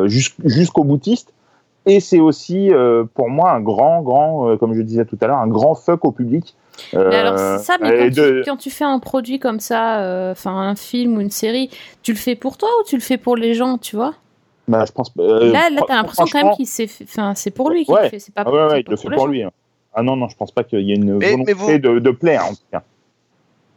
jus- 0.06 0.34
jusqu'au 0.44 0.84
boutiste. 0.84 1.32
Et 1.88 2.00
c'est 2.00 2.18
aussi 2.18 2.72
euh, 2.72 3.04
pour 3.14 3.28
moi 3.28 3.52
un 3.52 3.60
grand, 3.60 4.02
grand, 4.02 4.48
euh, 4.50 4.56
comme 4.56 4.74
je 4.74 4.82
disais 4.82 5.04
tout 5.04 5.16
à 5.20 5.26
l'heure, 5.28 5.38
un 5.38 5.46
grand 5.46 5.74
fuck 5.76 6.04
au 6.04 6.10
public. 6.10 6.56
Euh, 6.94 7.08
Mais 7.10 7.16
alors 7.16 7.38
ça, 7.38 7.76
mais 7.80 8.10
quand, 8.10 8.22
de- 8.22 8.40
tu, 8.42 8.50
quand 8.50 8.56
tu 8.56 8.70
fais 8.70 8.84
un 8.84 8.98
produit 8.98 9.38
comme 9.38 9.60
ça, 9.60 10.30
enfin 10.32 10.50
un 10.56 10.74
film 10.74 11.16
ou 11.16 11.20
une 11.20 11.30
série, 11.30 11.70
tu 12.02 12.12
le 12.12 12.18
fais 12.18 12.34
pour 12.34 12.56
toi 12.58 12.68
ou 12.80 12.84
tu 12.84 12.96
le 12.96 13.02
fais 13.02 13.18
pour 13.18 13.36
les 13.36 13.54
gens, 13.54 13.78
tu 13.78 13.94
vois? 13.96 14.14
Bah, 14.68 14.84
je 14.86 14.92
pense. 14.92 15.12
euh, 15.18 15.52
Là, 15.52 15.70
là 15.70 15.82
t'as 15.86 15.94
l'impression 15.96 16.26
quand 16.26 16.44
même 16.44 16.54
qu'il 16.56 16.66
s'est, 16.66 16.86
fait- 16.86 17.04
enfin 17.04 17.34
c'est 17.34 17.50
pour 17.50 17.70
lui 17.70 17.84
qu'il 17.84 17.94
Ouais. 17.94 18.04
le 18.04 18.08
fait, 18.10 18.18
c'est 18.18 18.34
pas 18.34 18.42
Ah 18.46 18.50
ouais, 18.50 18.66
ouais, 18.72 18.80
il 18.86 18.90
le 18.90 18.96
fait 18.96 19.08
pour 19.10 19.28
lui. 19.28 19.42
hein. 19.42 19.50
Ah 19.94 20.02
non, 20.02 20.16
non, 20.16 20.28
je 20.28 20.36
pense 20.36 20.50
pas 20.52 20.62
qu'il 20.64 20.80
y 20.80 20.92
ait 20.92 20.96
une 20.96 21.16
Mais- 21.18 21.30
volonté 21.32 21.44
mais 21.46 21.52
vous- 21.54 21.78
de, 21.78 21.98
de 21.98 22.10
plaire 22.10 22.44
en 22.46 22.50
tout 22.50 22.60
cas. 22.70 22.82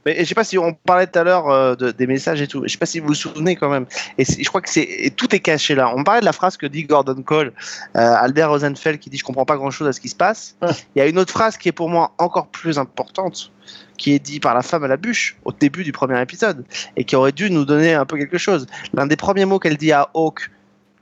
Mais 0.06 0.16
je 0.20 0.24
sais 0.24 0.34
pas 0.36 0.46
si 0.46 0.58
on 0.58 0.74
parlait 0.74 1.08
tout 1.08 1.20
à 1.20 1.24
l'heure 1.26 1.50
euh, 1.50 1.76
de- 1.76 1.92
des 1.92 2.08
messages 2.08 2.42
et 2.42 2.48
tout. 2.48 2.64
Je 2.66 2.72
sais 2.72 2.78
pas 2.78 2.86
si 2.86 3.00
vous 3.02 3.08
vous 3.08 3.14
souvenez 3.14 3.58
quand 3.58 3.70
même. 3.70 3.86
Et 4.18 4.24
je 4.24 4.48
crois 4.48 4.62
que 4.62 4.70
c'est 4.70 5.14
tout 5.18 5.36
est 5.36 5.40
caché 5.42 5.76
là. 5.76 5.94
On 5.96 6.04
parlait 6.06 6.22
de 6.22 6.26
la 6.26 6.32
phrase 6.32 6.56
que 6.56 6.66
dit 6.66 6.84
Gordon 6.86 7.22
Cole, 7.22 7.52
euh, 7.96 8.00
Albert 8.00 8.50
Rosenfeld 8.50 8.98
qui 9.00 9.10
dit 9.10 9.18
je 9.18 9.26
comprends 9.26 9.44
pas 9.46 9.58
grand 9.58 9.72
chose 9.72 9.88
à 9.90 9.94
ce 9.94 10.00
qui 10.00 10.08
se 10.08 10.16
passe. 10.16 10.56
Il 10.96 11.00
y 11.00 11.02
a 11.02 11.06
une 11.08 11.20
autre 11.20 11.32
phrase 11.32 11.58
qui 11.58 11.68
est 11.68 11.74
pour 11.74 11.90
moi 11.90 12.12
encore 12.18 12.48
plus 12.48 12.80
importante, 12.80 13.52
qui 13.98 14.14
est 14.14 14.20
dit 14.20 14.40
par 14.40 14.54
la 14.56 14.62
femme 14.62 14.86
à 14.86 14.88
la 14.88 14.96
bûche 14.98 15.38
au 15.44 15.52
début 15.52 15.84
du 15.84 15.92
premier 15.92 16.20
épisode 16.22 16.64
et 16.96 17.04
qui 17.04 17.18
aurait 17.18 17.34
dû 17.34 17.52
nous 17.52 17.66
donner 17.66 17.94
un 17.94 18.06
peu 18.06 18.18
quelque 18.18 18.38
chose. 18.38 18.68
L'un 18.94 19.06
des 19.06 19.18
premiers 19.18 19.46
mots 19.46 19.60
qu'elle 19.60 19.78
dit 19.78 19.92
à 19.92 20.10
Hawk, 20.14 20.50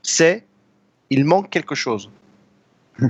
c'est 0.04 0.46
il 1.10 1.26
manque 1.26 1.50
quelque 1.50 1.76
chose. 1.76 2.10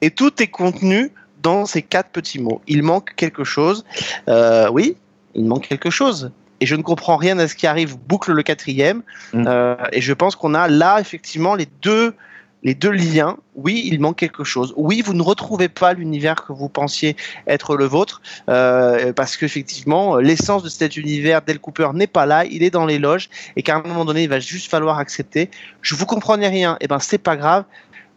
et 0.00 0.10
tout 0.10 0.42
est 0.42 0.48
contenu 0.48 1.12
dans 1.42 1.66
ces 1.66 1.82
quatre 1.82 2.10
petits 2.10 2.38
mots. 2.38 2.62
Il 2.66 2.82
manque 2.82 3.14
quelque 3.16 3.44
chose. 3.44 3.84
Euh, 4.28 4.68
oui, 4.70 4.96
il 5.34 5.44
manque 5.44 5.66
quelque 5.66 5.90
chose. 5.90 6.30
Et 6.60 6.66
je 6.66 6.76
ne 6.76 6.82
comprends 6.82 7.16
rien 7.16 7.38
à 7.38 7.48
ce 7.48 7.54
qui 7.54 7.66
arrive. 7.66 7.98
Boucle 7.98 8.32
le 8.32 8.42
quatrième. 8.42 9.02
Mm. 9.32 9.44
Euh, 9.46 9.76
et 9.92 10.00
je 10.00 10.12
pense 10.12 10.36
qu'on 10.36 10.54
a 10.54 10.68
là 10.68 11.00
effectivement 11.00 11.54
les 11.54 11.66
deux, 11.82 12.14
les 12.62 12.74
deux 12.74 12.90
liens. 12.90 13.36
Oui, 13.54 13.82
il 13.84 14.00
manque 14.00 14.16
quelque 14.16 14.44
chose. 14.44 14.72
Oui, 14.76 15.02
vous 15.02 15.14
ne 15.14 15.22
retrouvez 15.22 15.68
pas 15.68 15.92
l'univers 15.92 16.44
que 16.44 16.52
vous 16.52 16.68
pensiez 16.68 17.16
être 17.46 17.76
le 17.76 17.84
vôtre, 17.84 18.22
euh, 18.48 19.12
parce 19.12 19.36
qu'effectivement, 19.36 20.16
l'essence 20.16 20.62
de 20.62 20.68
cet 20.68 20.96
univers, 20.96 21.42
Del 21.42 21.58
Cooper 21.58 21.90
n'est 21.94 22.06
pas 22.06 22.26
là. 22.26 22.44
Il 22.44 22.62
est 22.62 22.70
dans 22.70 22.86
les 22.86 22.98
loges, 22.98 23.28
et 23.56 23.62
qu'à 23.62 23.76
un 23.76 23.82
moment 23.82 24.04
donné, 24.04 24.22
il 24.24 24.28
va 24.28 24.40
juste 24.40 24.70
falloir 24.70 24.98
accepter. 24.98 25.50
Je 25.82 25.94
vous 25.94 26.06
comprenais 26.06 26.48
rien. 26.48 26.76
Et 26.80 26.88
ben, 26.88 26.98
c'est 26.98 27.18
pas 27.18 27.36
grave. 27.36 27.64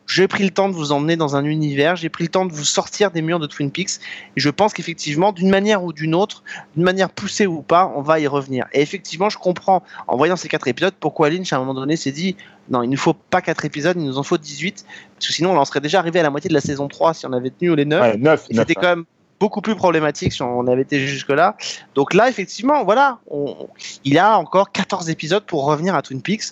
J'ai 0.08 0.28
pris 0.28 0.44
le 0.44 0.52
temps 0.52 0.70
de 0.70 0.74
vous 0.74 0.92
emmener 0.92 1.16
dans 1.16 1.36
un 1.36 1.46
univers, 1.46 1.96
j'ai 1.96 2.10
pris 2.10 2.24
le 2.24 2.30
temps 2.30 2.46
de 2.46 2.52
vous 2.52 2.64
sortir 2.64 3.12
des 3.12 3.22
murs 3.22 3.40
de 3.40 3.48
Twin 3.48 3.72
Peaks, 3.72 4.00
et 4.36 4.40
je 4.40 4.50
pense 4.50 4.74
qu'effectivement, 4.74 5.32
d'une 5.32 5.50
manière 5.50 5.84
ou 5.84 5.94
d'une 5.94 6.16
autre, 6.16 6.44
d'une 6.76 6.84
manière 6.84 7.10
poussée 7.10 7.48
ou 7.48 7.62
pas, 7.62 7.92
on 7.96 8.02
va 8.02 8.20
y 8.20 8.28
revenir. 8.28 8.66
Et 8.74 8.82
effectivement, 8.82 9.30
je 9.30 9.38
comprends, 9.38 9.84
en 10.08 10.18
voyant 10.18 10.36
ces 10.36 10.48
quatre 10.48 10.68
épisodes, 10.68 10.94
pourquoi 11.00 11.30
Lynch, 11.30 11.52
à 11.54 11.58
un 11.58 11.60
moment 11.60 11.74
donné, 11.74 11.96
s'est 11.96 12.12
dit 12.12 12.36
non, 12.70 12.82
il 12.82 12.90
ne 12.90 12.98
faut 12.98 13.14
pas 13.14 13.42
quatre 13.42 13.66
épisodes, 13.66 13.96
il 13.98 14.06
nous 14.06 14.18
en 14.18 14.24
faut 14.24 14.38
18, 14.38 14.86
parce 15.16 15.28
que 15.28 15.34
sinon, 15.34 15.52
on 15.52 15.58
en 15.58 15.66
serait 15.66 15.82
déjà 15.82 16.00
arrivé 16.00 16.20
à 16.20 16.24
la 16.24 16.30
moitié 16.30 16.48
de 16.48 16.54
la 16.54 16.62
saison 16.62 16.88
3 16.88 17.14
si 17.14 17.26
on 17.26 17.34
avait 17.34 17.52
tenu 17.52 17.76
les 17.76 17.86
9. 17.86 18.02
Ouais, 18.02 18.18
neuf, 18.18 18.46
Et 18.50 18.54
neuf, 18.54 18.66
c'était 18.66 18.78
ouais. 18.78 18.82
quand 18.82 18.96
même 18.96 19.06
beaucoup 19.46 19.62
plus 19.62 19.76
problématique 19.76 20.34
si 20.34 20.42
on 20.42 20.66
avait 20.66 20.82
été 20.82 20.98
jusque-là. 21.00 21.56
Donc 21.94 22.16
là, 22.16 22.30
effectivement, 22.30 22.84
voilà, 22.84 23.20
on- 23.30 23.68
il 24.04 24.14
y 24.14 24.18
a 24.18 24.40
encore 24.40 24.72
14 24.72 25.08
épisodes 25.12 25.44
pour 25.46 25.66
revenir 25.66 25.94
à 25.94 26.02
Twin 26.02 26.20
Peaks. 26.20 26.46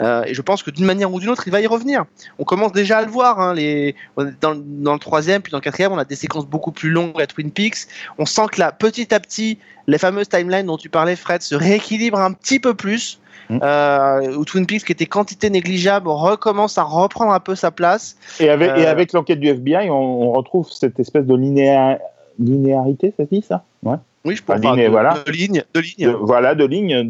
Euh, 0.00 0.24
et 0.24 0.32
je 0.32 0.40
pense 0.40 0.62
que 0.62 0.70
d'une 0.70 0.86
manière 0.86 1.12
ou 1.12 1.20
d'une 1.20 1.28
autre, 1.28 1.42
il 1.46 1.50
va 1.52 1.60
y 1.60 1.66
revenir. 1.66 2.04
On 2.38 2.44
commence 2.44 2.72
déjà 2.72 2.98
à 2.98 3.02
le 3.02 3.10
voir. 3.10 3.38
hein, 3.38 3.52
les... 3.52 3.94
dans, 4.40 4.54
dans 4.56 4.94
le 4.94 4.98
troisième, 4.98 5.42
puis 5.42 5.50
dans 5.50 5.58
le 5.58 5.62
quatrième, 5.62 5.92
on 5.92 5.98
a 5.98 6.06
des 6.06 6.16
séquences 6.16 6.46
beaucoup 6.46 6.72
plus 6.72 6.88
longues 6.88 7.20
à 7.20 7.26
Twin 7.26 7.50
Peaks. 7.50 7.86
On 8.16 8.24
sent 8.24 8.46
que 8.52 8.60
là, 8.60 8.72
petit 8.72 9.12
à 9.14 9.20
petit, 9.20 9.58
les 9.86 9.98
fameuses 9.98 10.30
timelines 10.30 10.64
dont 10.66 10.78
tu 10.78 10.88
parlais, 10.88 11.16
Fred, 11.16 11.42
se 11.42 11.54
rééquilibrent 11.54 12.20
un 12.20 12.32
petit 12.32 12.60
peu 12.60 12.72
plus. 12.72 13.20
Mm. 13.50 13.60
Euh, 13.62 14.36
où 14.36 14.44
Twin 14.44 14.66
Peaks, 14.66 14.84
qui 14.84 14.92
était 14.92 15.06
quantité 15.06 15.48
négligeable, 15.48 16.08
recommence 16.10 16.76
à 16.76 16.82
reprendre 16.82 17.32
un 17.32 17.40
peu 17.40 17.54
sa 17.54 17.70
place. 17.70 18.16
Et 18.40 18.50
avec, 18.50 18.70
Euh, 18.70 18.90
avec 18.90 19.14
l'enquête 19.14 19.40
du 19.40 19.48
FBI, 19.48 19.88
on, 19.88 19.94
on 20.28 20.32
retrouve 20.32 20.68
cette 20.70 21.00
espèce 21.00 21.24
de 21.24 21.34
linéa- 21.34 21.98
linéarité, 22.38 23.12
ça 23.16 23.24
dit 23.30 23.42
ça 23.42 23.64
ouais. 23.84 23.96
Oui, 24.24 24.36
je 24.36 24.42
pense 24.42 24.60
ligne, 24.60 24.84
de, 24.84 24.88
voilà. 24.90 25.14
de 25.26 25.30
ligne, 25.32 25.62
de 25.74 25.80
ligne. 25.80 26.06
De- 26.10 26.16
Voilà, 26.16 26.54
de 26.54 26.64
lignes, 26.64 27.02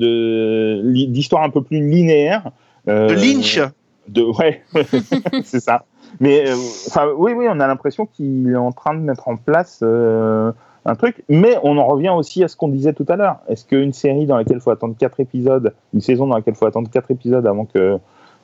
d'histoires 1.09 1.43
un 1.43 1.51
peu 1.51 1.63
plus 1.63 1.81
linéaires. 1.89 2.51
euh, 2.89 3.09
De 3.09 3.15
Lynch. 3.15 3.61
De, 4.09 4.23
ouais, 4.23 4.63
c'est 5.45 5.61
ça. 5.61 5.85
Mais 6.21 6.49
euh, 6.49 6.55
enfin, 6.89 7.09
oui, 7.17 7.33
oui, 7.37 7.47
on 7.49 7.61
a 7.61 7.67
l'impression 7.67 8.07
qu'il 8.07 8.51
est 8.51 8.57
en 8.57 8.73
train 8.73 8.95
de 8.95 9.01
mettre 9.01 9.29
en 9.29 9.37
place 9.37 9.81
euh, 9.83 10.53
un 10.87 10.95
truc. 10.95 11.23
Mais 11.29 11.57
on 11.63 11.77
en 11.79 11.87
revient 11.87 12.11
aussi 12.17 12.43
à 12.45 12.49
ce 12.49 12.57
qu'on 12.57 12.69
disait 12.69 12.93
tout 12.95 13.05
à 13.09 13.17
l'heure. 13.17 13.39
Est-ce 13.49 13.65
qu'une 13.67 13.93
série 13.93 14.25
dans 14.27 14.37
laquelle 14.37 14.57
il 14.59 14.63
faut 14.63 14.71
attendre 14.71 14.95
quatre 14.99 15.21
épisodes, 15.21 15.75
une 15.95 16.01
saison 16.01 16.27
dans 16.27 16.37
laquelle 16.37 16.55
il 16.55 16.59
faut 16.59 16.67
attendre 16.67 16.89
quatre 16.91 17.11
épisodes 17.11 17.47
avant 17.47 17.65
que 17.67 17.99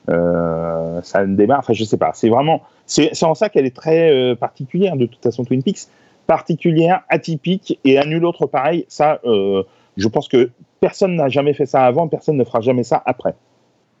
euh, 0.09 1.01
ça 1.01 1.25
ne 1.25 1.35
démarre 1.35 1.59
Enfin, 1.59 1.73
je 1.73 1.83
sais 1.83 1.97
pas. 1.97 2.11
C'est 2.13 2.29
vraiment, 2.29 2.61
c'est 2.85 3.09
c'est 3.13 3.25
en 3.25 3.33
ça 3.35 3.49
qu'elle 3.49 3.65
est 3.65 3.75
très 3.75 4.35
particulière 4.35 4.95
de 4.97 5.05
toute 5.07 5.23
façon 5.23 5.43
Twin 5.45 5.63
Peaks, 5.63 5.87
particulière, 6.27 7.03
atypique 7.09 7.79
et 7.83 7.97
à 7.97 8.05
nul 8.05 8.25
autre 8.25 8.45
pareil. 8.47 8.85
Ça, 8.87 9.19
euh, 9.25 9.63
je 9.97 10.07
pense 10.07 10.27
que 10.27 10.49
personne 10.79 11.15
n'a 11.15 11.29
jamais 11.29 11.53
fait 11.53 11.65
ça 11.65 11.85
avant, 11.85 12.07
personne 12.07 12.37
ne 12.37 12.43
fera 12.43 12.61
jamais 12.61 12.83
ça 12.83 13.01
après. 13.05 13.35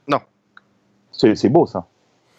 Non. 0.07 0.19
C'est 1.11 1.49
beau 1.49 1.65
ça. 1.65 1.85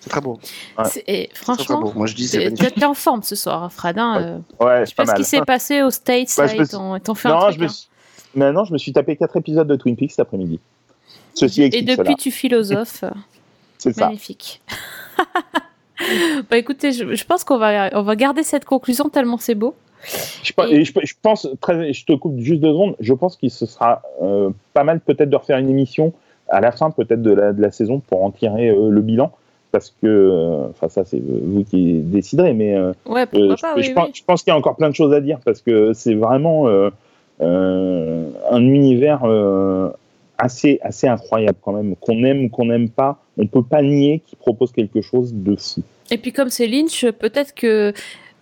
C'est 0.01 0.11
très 0.11 0.21
beau. 0.21 0.39
Ouais. 0.79 0.85
C'est- 0.85 1.05
Et 1.07 1.29
C'est 1.33 1.41
très, 1.41 1.55
très 1.57 1.65
franchement, 1.65 1.81
beau. 1.81 1.93
Moi, 1.95 2.07
je 2.07 2.15
dis 2.15 2.29
t'es 2.31 2.85
en 2.85 2.95
forme 2.95 3.23
ce 3.23 3.35
soir, 3.35 3.73
Fred. 3.73 3.99
hein, 3.99 4.43
euh, 4.61 4.65
Ouais, 4.65 4.81
je 4.85 4.91
sais 4.91 4.95
pas 4.95 5.05
pas 5.05 5.13
ce 5.13 5.17
qui 5.17 5.25
s'est 5.25 5.41
passé 5.43 5.83
aux 5.83 5.91
States. 5.91 6.33
Bah, 6.37 6.47
là, 6.47 6.55
ils 6.55 7.01
t'ont 7.01 7.15
fait 7.15 7.29
un 7.29 7.35
Non, 7.35 7.41
truc. 7.41 7.55
je 7.55 7.61
me 7.61 7.65
hein. 7.65 7.69
suis... 7.69 7.89
Maintenant, 8.35 8.65
je 8.65 8.73
me 8.75 8.79
suis 8.79 8.93
tapé 8.93 9.17
quatre 9.17 9.37
épisodes 9.37 9.67
de 9.67 9.77
Twin 9.77 9.97
Peaks 9.97 10.11
cet 10.11 10.21
après-midi. 10.21 10.61
Ceci 11.35 11.63
Et 11.63 11.71
depuis, 11.83 11.97
cela. 11.97 12.15
tu 12.15 12.31
philosophes. 12.31 13.05
C'est 13.79 13.93
ça. 13.95 14.07
Magnifique. 14.07 14.61
bah 16.51 16.57
écoutez, 16.59 16.93
je, 16.93 17.15
je 17.15 17.25
pense 17.25 17.45
qu'on 17.45 17.59
va, 17.59 17.91
on 17.97 18.03
va 18.03 18.17
garder 18.17 18.43
cette 18.43 18.65
conclusion 18.65 19.09
tellement 19.09 19.39
c'est 19.39 19.55
beau. 19.55 19.75
Je, 20.43 20.53
pe- 20.53 20.69
Et- 20.71 20.77
et 20.77 20.85
je, 20.85 20.93
pe- 20.93 21.01
je 21.05 21.15
pense, 21.21 21.49
très, 21.61 21.93
je 21.93 22.05
te 22.05 22.13
coupe 22.13 22.39
juste 22.39 22.61
deux 22.61 22.69
secondes, 22.71 22.95
je 23.01 23.13
pense 23.15 23.37
qu'il 23.37 23.51
se 23.51 23.67
sera 23.67 24.03
euh, 24.23 24.51
pas 24.75 24.85
mal 24.85 25.01
peut-être 25.01 25.31
de 25.31 25.37
refaire 25.37 25.59
une 25.59 25.71
émission 25.71 26.13
à 26.49 26.61
la 26.61 26.71
fin 26.71 26.91
peut-être 26.91 27.23
de 27.23 27.33
la, 27.33 27.53
de 27.53 27.61
la 27.61 27.71
saison 27.73 28.01
pour 28.01 28.23
en 28.25 28.31
tirer 28.31 28.69
euh, 28.69 28.91
le 28.91 29.01
bilan. 29.01 29.33
Parce 29.73 29.91
que, 30.01 30.07
euh, 30.07 30.69
enfin 30.71 30.89
ça 30.89 31.05
c'est 31.05 31.21
vous 31.21 31.65
qui 31.65 31.95
déciderez, 32.01 32.53
mais 32.55 32.79
Ouais, 33.05 33.27
pourquoi 33.27 33.57
pas, 33.57 33.73
je, 33.75 33.77
oui, 33.79 33.83
je 33.83 33.89
oui. 33.89 33.95
pense, 33.95 34.09
je 34.15 34.23
pense 34.25 34.43
qu'il 34.43 34.51
y 34.53 34.55
a 34.55 34.57
encore 34.57 34.77
plein 34.77 34.89
de 34.89 34.95
choses 34.95 35.13
à 35.13 35.21
dire 35.21 35.39
parce 35.45 35.61
que 35.61 35.93
c'est 35.93 36.15
vraiment 36.15 36.67
un 37.41 38.61
univers 38.61 39.21
assez, 40.39 40.79
assez 40.83 41.07
incroyable 41.07 41.59
quand 41.63 41.73
même. 41.73 41.97
Qu'on 41.97 42.25
aime 42.25 42.45
ou 42.45 42.49
qu'on 42.49 42.67
n'aime 42.67 42.89
pas, 42.89 43.19
on 43.37 43.47
peut 43.47 43.63
pas 43.63 43.83
nier 43.83 44.23
qu'il 44.27 44.39
propose 44.39 44.73
quelque 44.73 45.01
chose 45.01 45.33
de 45.35 45.57
fou. 45.57 45.83
Et 46.11 46.19
puis 46.19 46.33
comme 46.33 46.51
c'est 46.51 46.67
Lynch, 46.67 47.05
peut-être 47.19 47.55
que 47.55 47.93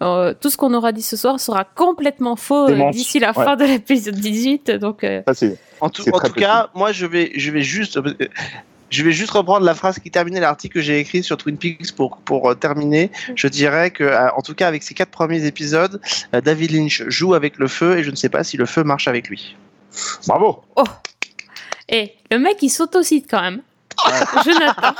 euh, 0.02 0.34
tout 0.38 0.50
ce 0.50 0.56
qu'on 0.56 0.74
aura 0.74 0.92
dit 0.92 1.02
ce 1.02 1.16
soir 1.16 1.38
sera 1.40 1.64
complètement 1.64 2.36
faux 2.36 2.68
euh, 2.68 2.90
d'ici 2.90 3.20
la 3.20 3.28
ouais. 3.28 3.44
fin 3.44 3.56
de 3.56 3.64
l'épisode 3.64 4.16
18. 4.16 4.72
Donc 4.72 5.04
euh, 5.04 5.22
Ça, 5.32 5.46
En 5.80 5.88
tout, 5.88 6.04
en 6.12 6.18
cas, 6.30 6.68
moi 6.74 6.92
je 6.92 7.06
vais, 7.06 7.32
je 7.36 7.50
vais 7.50 7.62
juste, 7.62 7.98
je 8.90 9.02
vais 9.04 9.12
juste 9.12 9.30
reprendre 9.30 9.64
la 9.64 9.74
phrase 9.74 9.98
qui 9.98 10.10
terminait 10.10 10.40
l'article 10.40 10.74
que 10.74 10.80
j'ai 10.80 10.98
écrit 10.98 11.22
sur 11.22 11.36
Twin 11.36 11.56
Peaks 11.56 11.92
pour 11.92 12.18
pour 12.18 12.56
terminer. 12.58 13.10
Je 13.36 13.46
dirais 13.46 13.90
que, 13.90 14.34
en 14.36 14.42
tout 14.42 14.54
cas, 14.54 14.68
avec 14.68 14.82
ces 14.82 14.94
quatre 14.94 15.10
premiers 15.10 15.46
épisodes, 15.46 16.00
David 16.32 16.72
Lynch 16.72 17.04
joue 17.08 17.34
avec 17.34 17.58
le 17.58 17.68
feu 17.68 17.98
et 17.98 18.02
je 18.02 18.10
ne 18.10 18.16
sais 18.16 18.28
pas 18.28 18.44
si 18.44 18.56
le 18.56 18.66
feu 18.66 18.82
marche 18.82 19.08
avec 19.08 19.28
lui. 19.28 19.56
Bravo 20.26 20.62
Et 21.88 22.12
le 22.30 22.38
mec, 22.38 22.56
il 22.62 22.70
s'autocite 22.70 23.26
quand 23.28 23.40
même. 23.40 23.62
Jonathan, 24.44 24.94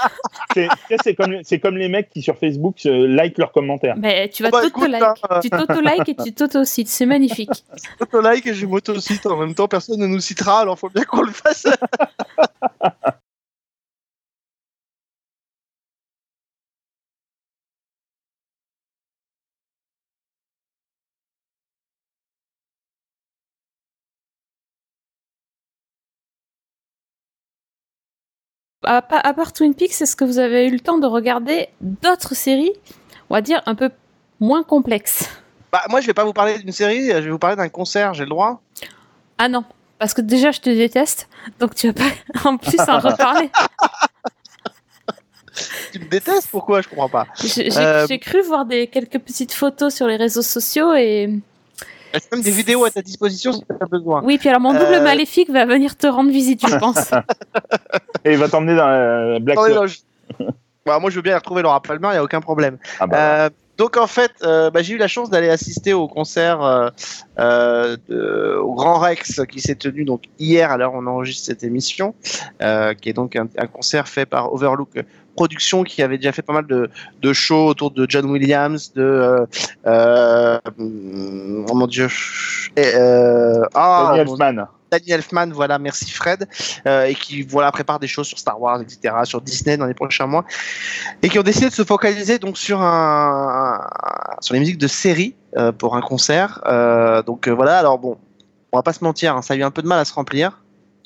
C'est 1.03 1.59
comme, 1.59 1.77
les 1.77 1.89
mecs 1.89 2.11
qui 2.11 2.23
sur 2.23 2.39
Facebook 2.39 2.77
euh, 2.87 3.07
like 3.09 3.39
leurs 3.39 3.53
commentaires. 3.53 3.97
mais 3.97 4.29
tu 4.29 4.43
vas 4.43 4.51
Oh 4.53 4.57
bah, 4.57 4.63
t'auto-like. 4.63 5.03
écoute, 5.03 5.31
hein. 5.31 5.41
Tu 5.43 5.51
t'auto-like 5.51 6.09
et 6.09 6.15
tu 6.15 6.33
t'auto-cites. 6.33 6.89
C'est 6.89 7.07
magnifique. 7.07 7.51
Je 8.01 8.19
like 8.19 8.47
et 8.47 8.55
je 8.55 8.67
m'auto-cite 8.67 9.27
en 9.27 9.37
même 9.37 9.55
temps, 9.55 9.69
personne 9.69 9.99
ne 9.99 10.07
nous 10.07 10.21
citera, 10.21 10.61
alors 10.61 10.79
faut 10.79 10.91
bien 10.91 11.05
qu'on 11.05 11.23
le 11.23 11.33
fasse. 11.33 11.67
À, 28.87 28.97
à 28.99 29.35
part 29.35 29.53
Twin 29.53 29.75
Peaks, 29.75 30.01
est-ce 30.01 30.17
que 30.17 30.25
vous 30.25 30.39
avez 30.39 30.67
eu 30.67 30.71
le 30.71 30.81
temps 30.81 30.99
de 30.99 31.07
regarder 31.07 31.69
d'autres 31.81 32.35
séries, 32.35 32.73
on 33.31 33.35
va 33.35 33.41
dire, 33.41 33.63
un 33.67 33.75
peu 33.75 33.91
moins 34.41 34.63
complexes 34.63 35.29
Bah, 35.73 35.83
moi, 35.91 36.01
je 36.01 36.07
vais 36.07 36.15
pas 36.15 36.25
vous 36.25 36.33
parler 36.33 36.59
d'une 36.59 36.73
série, 36.73 37.09
je 37.09 37.13
vais 37.19 37.31
vous 37.31 37.39
parler 37.39 37.57
d'un 37.57 37.69
concert, 37.69 38.15
j'ai 38.15 38.25
le 38.25 38.31
droit. 38.31 38.61
Ah 39.39 39.49
non, 39.49 39.65
parce 39.99 40.15
que 40.15 40.21
déjà 40.21 40.51
je 40.53 40.61
te 40.61 40.71
déteste, 40.71 41.29
donc 41.61 41.75
tu 41.75 41.89
vas 41.89 41.93
pas 41.93 42.11
en 42.49 42.57
plus 42.57 42.79
en 42.81 42.99
reparler. 42.99 43.51
Tu 45.93 46.01
me 46.01 46.07
détestes? 46.09 46.49
Pourquoi? 46.51 46.81
Je 46.81 46.89
comprends 46.89 47.09
pas. 47.09 47.27
J'ai 47.45 47.69
Euh, 47.79 48.09
cru 48.19 48.43
voir 48.43 48.65
des 48.67 48.89
quelques 48.89 49.21
petites 49.21 49.53
photos 49.53 49.95
sur 49.95 50.09
les 50.09 50.17
réseaux 50.17 50.43
sociaux 50.43 50.93
et 50.95 51.31
Il 52.15 52.21
y 52.21 52.23
a 52.33 52.37
même 52.37 52.43
des 52.45 52.51
vidéos 52.53 52.85
à 52.85 52.91
ta 52.91 53.03
disposition 53.03 53.53
si 53.53 53.61
tu 53.61 53.67
as 53.81 53.87
besoin. 53.87 54.23
Oui, 54.25 54.39
puis 54.39 54.49
alors 54.49 54.61
mon 54.61 54.73
double 54.73 54.85
Euh, 54.95 55.03
maléfique 55.03 55.51
va 55.51 55.67
venir 55.67 55.97
te 55.97 56.07
rendre 56.07 56.31
visite, 56.31 56.67
je 56.69 56.77
pense. 56.77 57.11
Et 58.25 58.33
il 58.33 58.39
va 58.39 58.49
t'emmener 58.49 58.77
dans 58.77 58.87
la 58.87 59.39
Black 59.41 59.59
non, 59.59 59.85
Bah, 60.87 60.99
moi, 60.99 61.11
je 61.11 61.17
veux 61.17 61.23
bien 61.23 61.37
retrouver 61.37 61.63
Laura 61.63 61.81
Palmer, 61.83 62.09
il 62.09 62.13
n'y 62.13 62.17
a 62.19 62.23
aucun 62.25 62.41
problème. 62.41 62.79
Ah 63.01 63.07
bah, 63.07 63.17
Euh, 63.19 63.51
donc 63.77 63.97
en 63.97 64.07
fait, 64.07 64.31
euh, 64.45 64.71
bah, 64.71 64.83
j'ai 64.83 64.95
eu 64.95 64.99
la 64.99 65.09
chance 65.09 65.31
d'aller 65.31 65.49
assister 65.49 65.93
au 65.95 66.07
concert 66.07 66.63
euh, 66.63 66.91
euh, 67.41 67.97
de- 68.09 68.57
au 68.63 68.73
Grand 68.75 68.99
Rex 69.01 69.41
qui 69.51 69.61
s'est 69.61 69.75
tenu 69.75 70.05
donc 70.05 70.23
hier 70.39 70.71
où 70.79 70.97
on 70.97 71.07
enregistre 71.09 71.47
cette 71.47 71.65
émission, 71.65 72.15
euh, 72.63 72.95
qui 72.95 73.09
est 73.09 73.13
donc 73.15 73.35
un, 73.35 73.49
un 73.59 73.67
concert 73.67 74.07
fait 74.07 74.27
par 74.27 74.53
Overlook 74.53 74.91
Productions 75.35 75.83
qui 75.85 76.03
avait 76.03 76.17
déjà 76.19 76.33
fait 76.33 76.43
pas 76.43 76.53
mal 76.53 76.67
de, 76.67 76.91
de 77.21 77.33
shows 77.33 77.67
autour 77.67 77.91
de 77.91 78.07
John 78.09 78.27
Williams, 78.27 78.93
de 78.95 79.03
euh, 79.03 79.47
euh, 79.87 80.59
oh 80.79 81.75
mon 81.75 81.87
dieu, 81.87 82.09
et, 82.77 82.93
euh, 82.95 83.65
ah, 83.75 84.13
Danny 84.17 84.21
Elfman. 84.31 84.67
Danny 84.91 85.11
Elfman, 85.11 85.51
voilà, 85.53 85.79
merci 85.79 86.11
Fred, 86.11 86.47
euh, 86.87 87.05
et 87.07 87.15
qui 87.15 87.43
voilà 87.43 87.73
prépare 87.73 87.99
des 87.99 88.07
choses 88.07 88.29
sur 88.29 88.39
Star 88.39 88.61
Wars, 88.61 88.81
etc., 88.81 89.15
sur 89.25 89.41
Disney 89.41 89.77
dans 89.77 89.87
les 89.87 89.95
prochains 89.95 90.27
mois, 90.27 90.45
et 91.23 91.29
qui 91.29 91.39
ont 91.39 91.43
décidé 91.43 91.69
de 91.69 91.75
se 91.75 91.83
focaliser 91.85 92.39
donc 92.39 92.57
sur 92.57 92.81
un, 92.81 93.81
un- 93.81 94.37
sur 94.41 94.55
les 94.55 94.61
musiques 94.61 94.79
de 94.79 94.87
série 94.87 95.35
euh, 95.57 95.73
pour 95.73 95.97
un 95.97 96.01
concert. 96.01 96.61
Euh, 96.67 97.23
donc 97.23 97.49
euh, 97.49 97.51
voilà, 97.53 97.79
alors 97.79 97.99
bon, 97.99 98.19
on 98.73 98.79
va 98.79 98.83
pas 98.83 98.93
se 98.93 99.03
mentir, 99.03 99.37
hein, 99.37 99.43
ça 99.43 99.55
a 99.55 99.57
eu 99.57 99.63
un 99.65 99.71
peu 99.73 99.83
de 99.83 99.89
mal 99.89 99.99
à 99.99 100.05
se 100.05 100.15
remplir. 100.15 100.61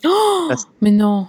Oh, 0.05 0.49
mais 0.83 0.91
non. 0.91 1.29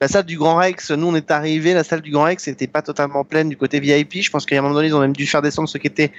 La 0.00 0.06
salle 0.08 0.24
du 0.24 0.38
Grand 0.38 0.56
Rex, 0.56 0.90
nous 0.92 1.08
on 1.08 1.14
est 1.16 1.30
arrivé, 1.30 1.74
la 1.74 1.82
salle 1.84 2.00
du 2.02 2.10
Grand 2.12 2.24
Rex 2.24 2.46
n'était 2.46 2.66
pas 2.68 2.82
totalement 2.82 3.24
pleine 3.24 3.48
du 3.48 3.56
côté 3.56 3.80
VIP. 3.80 4.22
Je 4.22 4.30
pense 4.30 4.46
qu'à 4.46 4.56
un 4.58 4.62
moment 4.62 4.74
donné, 4.74 4.88
ils 4.88 4.94
ont 4.94 5.00
même 5.00 5.12
dû 5.16 5.26
faire 5.26 5.42
descendre 5.42 5.68
ceux 5.68 5.78
qui 5.80 5.88
étaient 5.88 6.12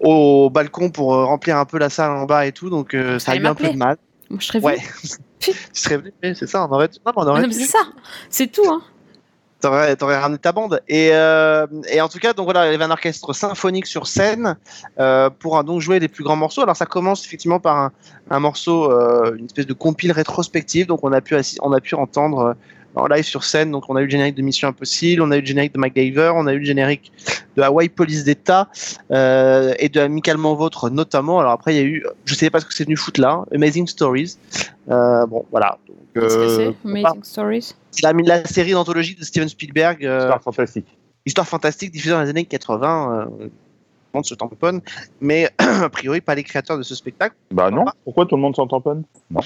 au 0.00 0.50
balcon 0.50 0.90
pour 0.90 1.14
euh, 1.14 1.24
remplir 1.24 1.56
un 1.58 1.64
peu 1.64 1.78
la 1.78 1.90
salle 1.90 2.10
en 2.10 2.24
bas 2.24 2.46
et 2.46 2.52
tout. 2.52 2.70
Donc 2.70 2.94
euh, 2.94 3.18
ça 3.18 3.32
a 3.32 3.36
eu 3.36 3.46
un 3.46 3.54
peu 3.54 3.68
de 3.68 3.76
mal. 3.76 3.96
Moi, 4.30 4.38
je 4.40 4.46
serais 4.46 4.60
Ouais. 4.60 4.78
tu 5.40 5.52
serais 5.72 5.98
venu, 5.98 6.12
c'est 6.34 6.46
ça, 6.48 6.66
on 6.68 6.72
aurait, 6.74 6.88
non, 7.06 7.12
on 7.16 7.26
aurait 7.26 7.40
Non, 7.40 7.46
mais 7.48 7.54
pu- 7.54 7.60
c'est 7.60 7.70
ça. 7.70 7.78
C'est 8.28 8.48
tout, 8.50 8.66
hein. 8.68 8.82
T'aurais, 9.60 9.96
t'aurais 9.96 10.18
ramené 10.18 10.38
ta 10.38 10.52
bande. 10.52 10.80
Et, 10.86 11.10
euh, 11.12 11.66
et 11.90 12.00
en 12.00 12.08
tout 12.08 12.18
cas, 12.18 12.32
donc 12.32 12.44
voilà, 12.44 12.68
il 12.68 12.72
y 12.72 12.74
avait 12.74 12.84
un 12.84 12.90
orchestre 12.92 13.32
symphonique 13.32 13.86
sur 13.86 14.06
scène 14.06 14.56
euh, 15.00 15.30
pour 15.30 15.62
donc 15.64 15.80
jouer 15.80 15.98
les 15.98 16.06
plus 16.06 16.22
grands 16.22 16.36
morceaux. 16.36 16.62
Alors 16.62 16.76
ça 16.76 16.86
commence 16.86 17.24
effectivement 17.24 17.58
par 17.58 17.76
un, 17.76 17.92
un 18.30 18.38
morceau, 18.38 18.90
euh, 18.92 19.34
une 19.36 19.46
espèce 19.46 19.66
de 19.66 19.72
compile 19.72 20.12
rétrospective. 20.12 20.86
Donc 20.86 21.00
on 21.02 21.12
a 21.12 21.20
pu, 21.20 21.34
on 21.60 21.72
a 21.72 21.80
pu 21.80 21.96
entendre 21.96 22.54
en 22.98 23.06
live 23.06 23.24
sur 23.24 23.44
scène. 23.44 23.70
Donc 23.70 23.84
on 23.88 23.96
a 23.96 24.00
eu 24.00 24.04
le 24.04 24.10
générique 24.10 24.34
de 24.34 24.42
Mission 24.42 24.68
Impossible, 24.68 25.22
on 25.22 25.30
a 25.30 25.36
eu 25.36 25.40
le 25.40 25.46
générique 25.46 25.72
de 25.74 25.78
MacGyver, 25.78 26.32
on 26.34 26.46
a 26.46 26.52
eu 26.52 26.58
le 26.58 26.64
générique 26.64 27.12
de 27.56 27.62
Hawaii 27.62 27.88
Police 27.88 28.24
d'État 28.24 28.68
euh, 29.10 29.74
et 29.78 29.88
de 29.88 30.00
Amicalement 30.00 30.54
Vôtre 30.54 30.90
notamment. 30.90 31.40
Alors 31.40 31.52
après, 31.52 31.74
il 31.74 31.76
y 31.76 31.80
a 31.80 31.84
eu, 31.84 32.04
je 32.24 32.34
sais 32.34 32.50
pas 32.50 32.60
ce 32.60 32.66
que 32.66 32.74
c'est 32.74 32.84
venu 32.84 32.96
foutre 32.96 33.20
là, 33.20 33.44
Amazing 33.54 33.86
Stories. 33.86 34.36
Euh, 34.90 35.26
bon, 35.26 35.44
voilà. 35.50 35.78
Donc, 35.88 35.96
Qu'est-ce 36.14 36.34
que 36.36 36.40
euh, 36.40 36.72
c'est 36.84 36.88
Amazing 36.88 37.22
Stories? 37.24 37.74
c'est 37.90 38.02
la, 38.02 38.12
la 38.12 38.44
série 38.44 38.72
d'anthologie 38.72 39.14
de 39.14 39.24
Steven 39.24 39.48
Spielberg. 39.48 40.04
euh, 40.04 40.18
Histoire 40.20 40.42
fantastique. 40.42 40.86
Histoire 41.26 41.46
fantastique 41.48 41.90
diffusée 41.92 42.14
dans 42.14 42.22
les 42.22 42.30
années 42.30 42.44
80. 42.44 43.12
Euh, 43.12 43.24
tout 43.24 43.40
le 44.14 44.18
monde 44.20 44.24
se 44.26 44.34
tamponne, 44.34 44.80
mais 45.20 45.50
a 45.58 45.88
priori 45.90 46.22
pas 46.22 46.34
les 46.34 46.42
créateurs 46.42 46.78
de 46.78 46.82
ce 46.82 46.94
spectacle. 46.94 47.36
Bah 47.50 47.70
non, 47.70 47.84
pourquoi 48.04 48.24
tout 48.24 48.36
le 48.36 48.40
monde 48.40 48.56
s'en 48.56 48.66
tamponne? 48.66 49.02
Non. 49.30 49.40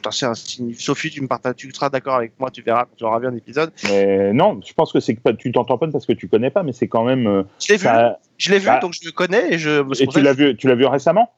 Putain, 0.00 0.10
c'est. 0.34 0.74
Sophie, 0.78 1.10
tu 1.10 1.20
me 1.20 1.28
partages, 1.28 1.56
tu 1.56 1.70
seras 1.72 1.90
d'accord 1.90 2.14
avec 2.14 2.32
moi, 2.38 2.50
tu 2.50 2.62
verras 2.62 2.84
quand 2.84 2.96
tu 2.96 3.04
auras 3.04 3.18
vu 3.18 3.26
un 3.26 3.36
épisode. 3.36 3.70
Mais 3.88 4.32
non, 4.32 4.58
je 4.66 4.72
pense 4.72 4.92
que 4.92 5.00
c'est 5.00 5.14
que 5.14 5.20
pas- 5.20 5.34
tu 5.34 5.52
t'en 5.52 5.64
tamponnes 5.64 5.92
parce 5.92 6.06
que 6.06 6.12
tu 6.14 6.26
connais 6.28 6.50
pas, 6.50 6.62
mais 6.62 6.72
c'est 6.72 6.88
quand 6.88 7.04
même. 7.04 7.26
euh, 7.26 7.42
Je 7.60 7.72
l'ai 7.72 7.76
vu, 7.78 7.84
ça- 7.84 8.18
je 8.38 8.50
l'ai 8.50 8.58
vu, 8.58 8.66
bah, 8.66 8.78
donc 8.80 8.94
je 8.94 9.00
le 9.04 9.12
connais 9.12 9.52
et 9.54 9.58
je. 9.58 9.82
Et 10.02 10.06
tu 10.06 10.20
l'as 10.22 10.32
vu, 10.32 10.56
tu 10.56 10.68
l'as 10.68 10.74
vu 10.74 10.86
récemment? 10.86 11.30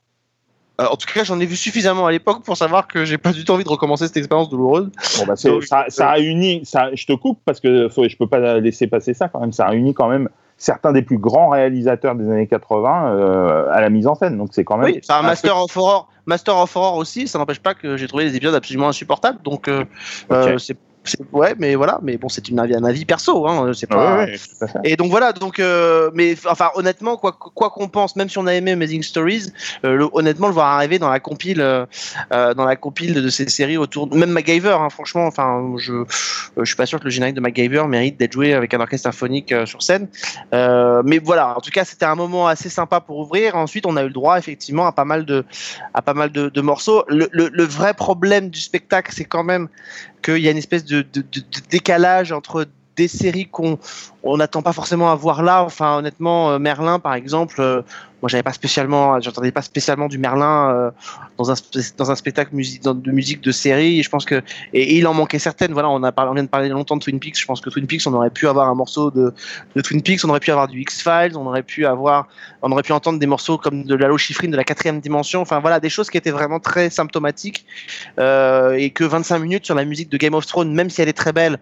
Euh, 0.80 0.86
en 0.86 0.96
tout 0.96 1.06
cas, 1.12 1.22
j'en 1.24 1.38
ai 1.40 1.46
vu 1.46 1.56
suffisamment 1.56 2.06
à 2.06 2.12
l'époque 2.12 2.44
pour 2.44 2.56
savoir 2.56 2.86
que 2.88 3.04
j'ai 3.04 3.18
pas 3.18 3.32
du 3.32 3.44
tout 3.44 3.52
envie 3.52 3.64
de 3.64 3.68
recommencer 3.68 4.06
cette 4.06 4.16
expérience 4.16 4.48
douloureuse. 4.48 4.90
Bon 5.18 5.26
bah 5.26 5.34
Donc, 5.44 5.64
ça, 5.64 5.84
ça 5.88 6.10
euh, 6.10 6.12
réunit, 6.14 6.62
ça, 6.64 6.88
je 6.94 7.04
te 7.04 7.12
coupe 7.12 7.40
parce 7.44 7.60
que 7.60 7.88
faut, 7.88 8.08
je 8.08 8.16
peux 8.16 8.26
pas 8.28 8.58
laisser 8.60 8.86
passer 8.86 9.12
ça 9.12 9.28
quand 9.28 9.40
même. 9.40 9.52
Ça 9.52 9.66
réunit 9.66 9.92
quand 9.92 10.08
même 10.08 10.28
certains 10.56 10.92
des 10.92 11.02
plus 11.02 11.18
grands 11.18 11.48
réalisateurs 11.48 12.14
des 12.14 12.24
années 12.30 12.46
80 12.46 13.12
euh, 13.12 13.66
à 13.72 13.80
la 13.80 13.90
mise 13.90 14.06
en 14.06 14.14
scène. 14.14 14.38
Donc 14.38 14.50
c'est 14.52 14.64
quand 14.64 14.76
même. 14.78 14.92
Oui, 14.92 15.00
c'est 15.02 15.12
un 15.12 15.22
Master 15.22 15.58
of 15.58 15.76
Horror, 15.76 16.08
Master 16.26 16.56
of 16.56 16.74
Horror 16.76 16.96
aussi. 16.96 17.26
Ça 17.28 17.38
n'empêche 17.38 17.60
pas 17.60 17.74
que 17.74 17.96
j'ai 17.96 18.06
trouvé 18.06 18.24
les 18.24 18.36
épisodes 18.36 18.54
absolument 18.54 18.88
insupportables. 18.88 19.42
Donc, 19.42 19.68
euh, 19.68 19.84
euh, 20.30 20.58
c'est 20.58 20.72
c'est- 20.74 20.78
ouais, 21.32 21.54
mais 21.58 21.74
voilà, 21.74 21.98
mais 22.02 22.16
bon, 22.16 22.28
c'est 22.28 22.48
une 22.48 22.58
avis, 22.60 22.74
un 22.74 22.84
avis 22.84 23.04
perso, 23.04 23.46
hein, 23.48 23.72
c'est 23.74 23.88
Ah 23.90 23.94
pas. 23.94 24.16
ouais, 24.18 24.38
ouais. 24.60 24.68
Et 24.84 24.96
donc 24.96 25.10
voilà, 25.10 25.32
donc 25.32 25.58
euh, 25.58 26.10
mais 26.14 26.36
enfin 26.48 26.70
honnêtement, 26.74 27.16
quoi 27.16 27.32
quoi 27.32 27.70
qu'on 27.70 27.88
pense, 27.88 28.14
même 28.16 28.28
si 28.28 28.38
on 28.38 28.46
a 28.46 28.54
aimé 28.54 28.72
Amazing 28.72 29.02
Stories, 29.02 29.52
euh, 29.84 29.94
le- 29.96 30.08
honnêtement 30.12 30.46
le 30.48 30.54
voir 30.54 30.68
arriver 30.68 30.98
dans 30.98 31.10
la 31.10 31.20
compile, 31.20 31.60
euh, 31.60 31.86
dans 32.30 32.64
la 32.64 32.76
compile 32.76 33.14
de 33.14 33.28
ces 33.28 33.48
séries 33.48 33.76
autour, 33.76 34.06
de- 34.06 34.16
même 34.16 34.30
MacGyver, 34.30 34.76
hein, 34.80 34.90
franchement, 34.90 35.26
enfin 35.26 35.74
je 35.78 36.04
je 36.56 36.64
suis 36.64 36.76
pas 36.76 36.86
sûr 36.86 36.98
que 37.00 37.04
le 37.04 37.10
générique 37.10 37.34
de 37.36 37.40
MacGyver 37.40 37.84
mérite 37.88 38.16
d'être 38.18 38.32
joué 38.32 38.54
avec 38.54 38.72
un 38.74 38.80
orchestre 38.80 39.04
symphonique 39.10 39.54
sur 39.64 39.82
scène, 39.82 40.08
mais 40.52 41.18
voilà, 41.18 41.56
en 41.56 41.60
tout 41.60 41.70
cas 41.70 41.84
c'était 41.84 42.04
un 42.06 42.14
moment 42.14 42.46
assez 42.46 42.68
sympa 42.68 43.00
pour 43.00 43.18
ouvrir. 43.18 43.56
Ensuite 43.56 43.86
on 43.86 43.96
a 43.96 44.02
eu 44.02 44.06
le 44.06 44.12
droit 44.12 44.38
effectivement 44.38 44.86
à 44.86 44.92
pas 44.92 45.04
mal 45.04 45.24
de 45.24 45.44
à 45.94 46.02
pas 46.02 46.14
mal 46.14 46.30
de, 46.30 46.48
de 46.48 46.60
morceaux. 46.60 47.04
Le, 47.08 47.28
le, 47.32 47.48
le 47.52 47.64
vrai 47.64 47.94
problème 47.94 48.50
du 48.50 48.60
spectacle, 48.60 49.12
c'est 49.14 49.24
quand 49.24 49.44
même 49.44 49.68
qu'il 50.22 50.38
y 50.38 50.48
a 50.48 50.50
une 50.50 50.58
espèce 50.58 50.84
de, 50.84 51.04
décalage 51.70 52.32
entre 52.32 52.66
des 52.96 53.08
séries 53.08 53.46
qu'on 53.46 53.78
on 54.22 54.36
n'attend 54.36 54.62
pas 54.62 54.72
forcément 54.72 55.10
à 55.10 55.14
voir 55.14 55.42
là. 55.42 55.64
Enfin, 55.64 55.98
honnêtement, 55.98 56.52
euh, 56.52 56.58
Merlin, 56.58 56.98
par 56.98 57.14
exemple, 57.14 57.56
euh, 57.60 57.82
moi, 58.22 58.28
j'avais 58.28 58.44
pas 58.44 58.52
j'entendais 59.20 59.50
pas 59.50 59.62
spécialement 59.62 60.06
du 60.06 60.16
Merlin 60.16 60.70
euh, 60.70 60.90
dans 61.38 61.50
un 61.50 61.54
dans 61.98 62.10
un 62.12 62.14
spectacle 62.14 62.50
de 62.54 63.10
musique 63.10 63.40
de 63.40 63.50
série. 63.50 63.98
Et 63.98 64.02
je 64.04 64.08
pense 64.08 64.24
que 64.24 64.42
et, 64.72 64.96
il 64.96 65.08
en 65.08 65.14
manquait 65.14 65.40
certaines. 65.40 65.72
Voilà, 65.72 65.90
on 65.90 66.04
a 66.04 66.12
parlé, 66.12 66.30
on 66.30 66.34
vient 66.34 66.44
de 66.44 66.48
parler 66.48 66.68
longtemps 66.68 66.96
de 66.96 67.02
Twin 67.02 67.18
Peaks. 67.18 67.40
Je 67.40 67.46
pense 67.46 67.60
que 67.60 67.68
Twin 67.68 67.88
Peaks, 67.88 68.06
on 68.06 68.14
aurait 68.14 68.30
pu 68.30 68.46
avoir 68.46 68.68
un 68.68 68.76
morceau 68.76 69.10
de, 69.10 69.34
de 69.74 69.80
Twin 69.80 70.02
Peaks, 70.02 70.24
on 70.24 70.28
aurait 70.28 70.38
pu 70.38 70.52
avoir 70.52 70.68
du 70.68 70.80
X 70.80 71.02
Files, 71.02 71.36
on 71.36 71.46
aurait 71.46 71.64
pu 71.64 71.84
avoir, 71.84 72.28
on 72.62 72.70
aurait 72.70 72.84
pu 72.84 72.92
entendre 72.92 73.18
des 73.18 73.26
morceaux 73.26 73.58
comme 73.58 73.82
de 73.82 73.94
Lalo 73.96 74.16
Schifrin 74.16 74.48
de 74.48 74.56
la 74.56 74.64
quatrième 74.64 75.00
dimension. 75.00 75.40
Enfin 75.40 75.58
voilà, 75.58 75.80
des 75.80 75.90
choses 75.90 76.08
qui 76.08 76.16
étaient 76.16 76.30
vraiment 76.30 76.60
très 76.60 76.90
symptomatiques 76.90 77.66
euh, 78.20 78.74
et 78.74 78.90
que 78.90 79.02
25 79.02 79.40
minutes 79.40 79.66
sur 79.66 79.74
la 79.74 79.84
musique 79.84 80.10
de 80.10 80.16
Game 80.16 80.34
of 80.34 80.46
Thrones, 80.46 80.72
même 80.72 80.90
si 80.90 81.02
elle 81.02 81.08
est 81.08 81.12
très 81.12 81.32
belle. 81.32 81.58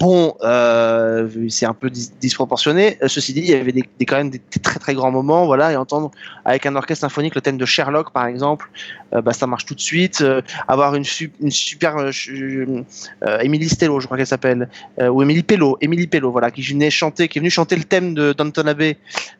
Bon, 0.00 0.34
euh, 0.42 1.28
c'est 1.50 1.66
un 1.66 1.74
peu 1.74 1.90
dis- 1.90 2.10
disproportionné. 2.18 2.96
Euh, 3.02 3.08
Ceci 3.08 3.34
dit, 3.34 3.40
il 3.40 3.50
y 3.50 3.54
avait 3.54 3.70
des, 3.72 3.84
quand 4.06 4.16
même 4.16 4.30
des, 4.30 4.40
très 4.62 4.78
très 4.80 4.94
grands 4.94 5.10
moments, 5.10 5.44
voilà, 5.44 5.72
et 5.72 5.76
entendre 5.76 6.10
avec 6.46 6.64
un 6.64 6.74
orchestre 6.74 7.02
symphonique 7.02 7.34
le 7.34 7.42
thème 7.42 7.58
de 7.58 7.66
Sherlock, 7.66 8.10
par 8.10 8.24
exemple, 8.24 8.70
euh, 9.12 9.20
bah, 9.20 9.34
ça 9.34 9.46
marche 9.46 9.66
tout 9.66 9.74
de 9.74 9.80
suite. 9.80 10.24
Avoir 10.68 10.94
une, 10.94 11.04
su- 11.04 11.32
une 11.42 11.50
super 11.50 11.96
Emily 13.42 13.68
Stello, 13.68 14.00
je 14.00 14.06
crois 14.06 14.16
qu'elle 14.16 14.26
s'appelle, 14.26 14.70
ou 14.98 15.22
Emily 15.22 15.42
Pello, 15.42 15.76
Emily 15.82 16.06
Pello, 16.06 16.30
voilà, 16.32 16.50
qui 16.50 16.62
venait 16.62 16.90
chanter, 16.90 17.28
qui 17.28 17.38
est 17.38 17.40
venue 17.40 17.50
chanter 17.50 17.76
le 17.76 17.84
thème 17.84 18.14
de. 18.14 18.34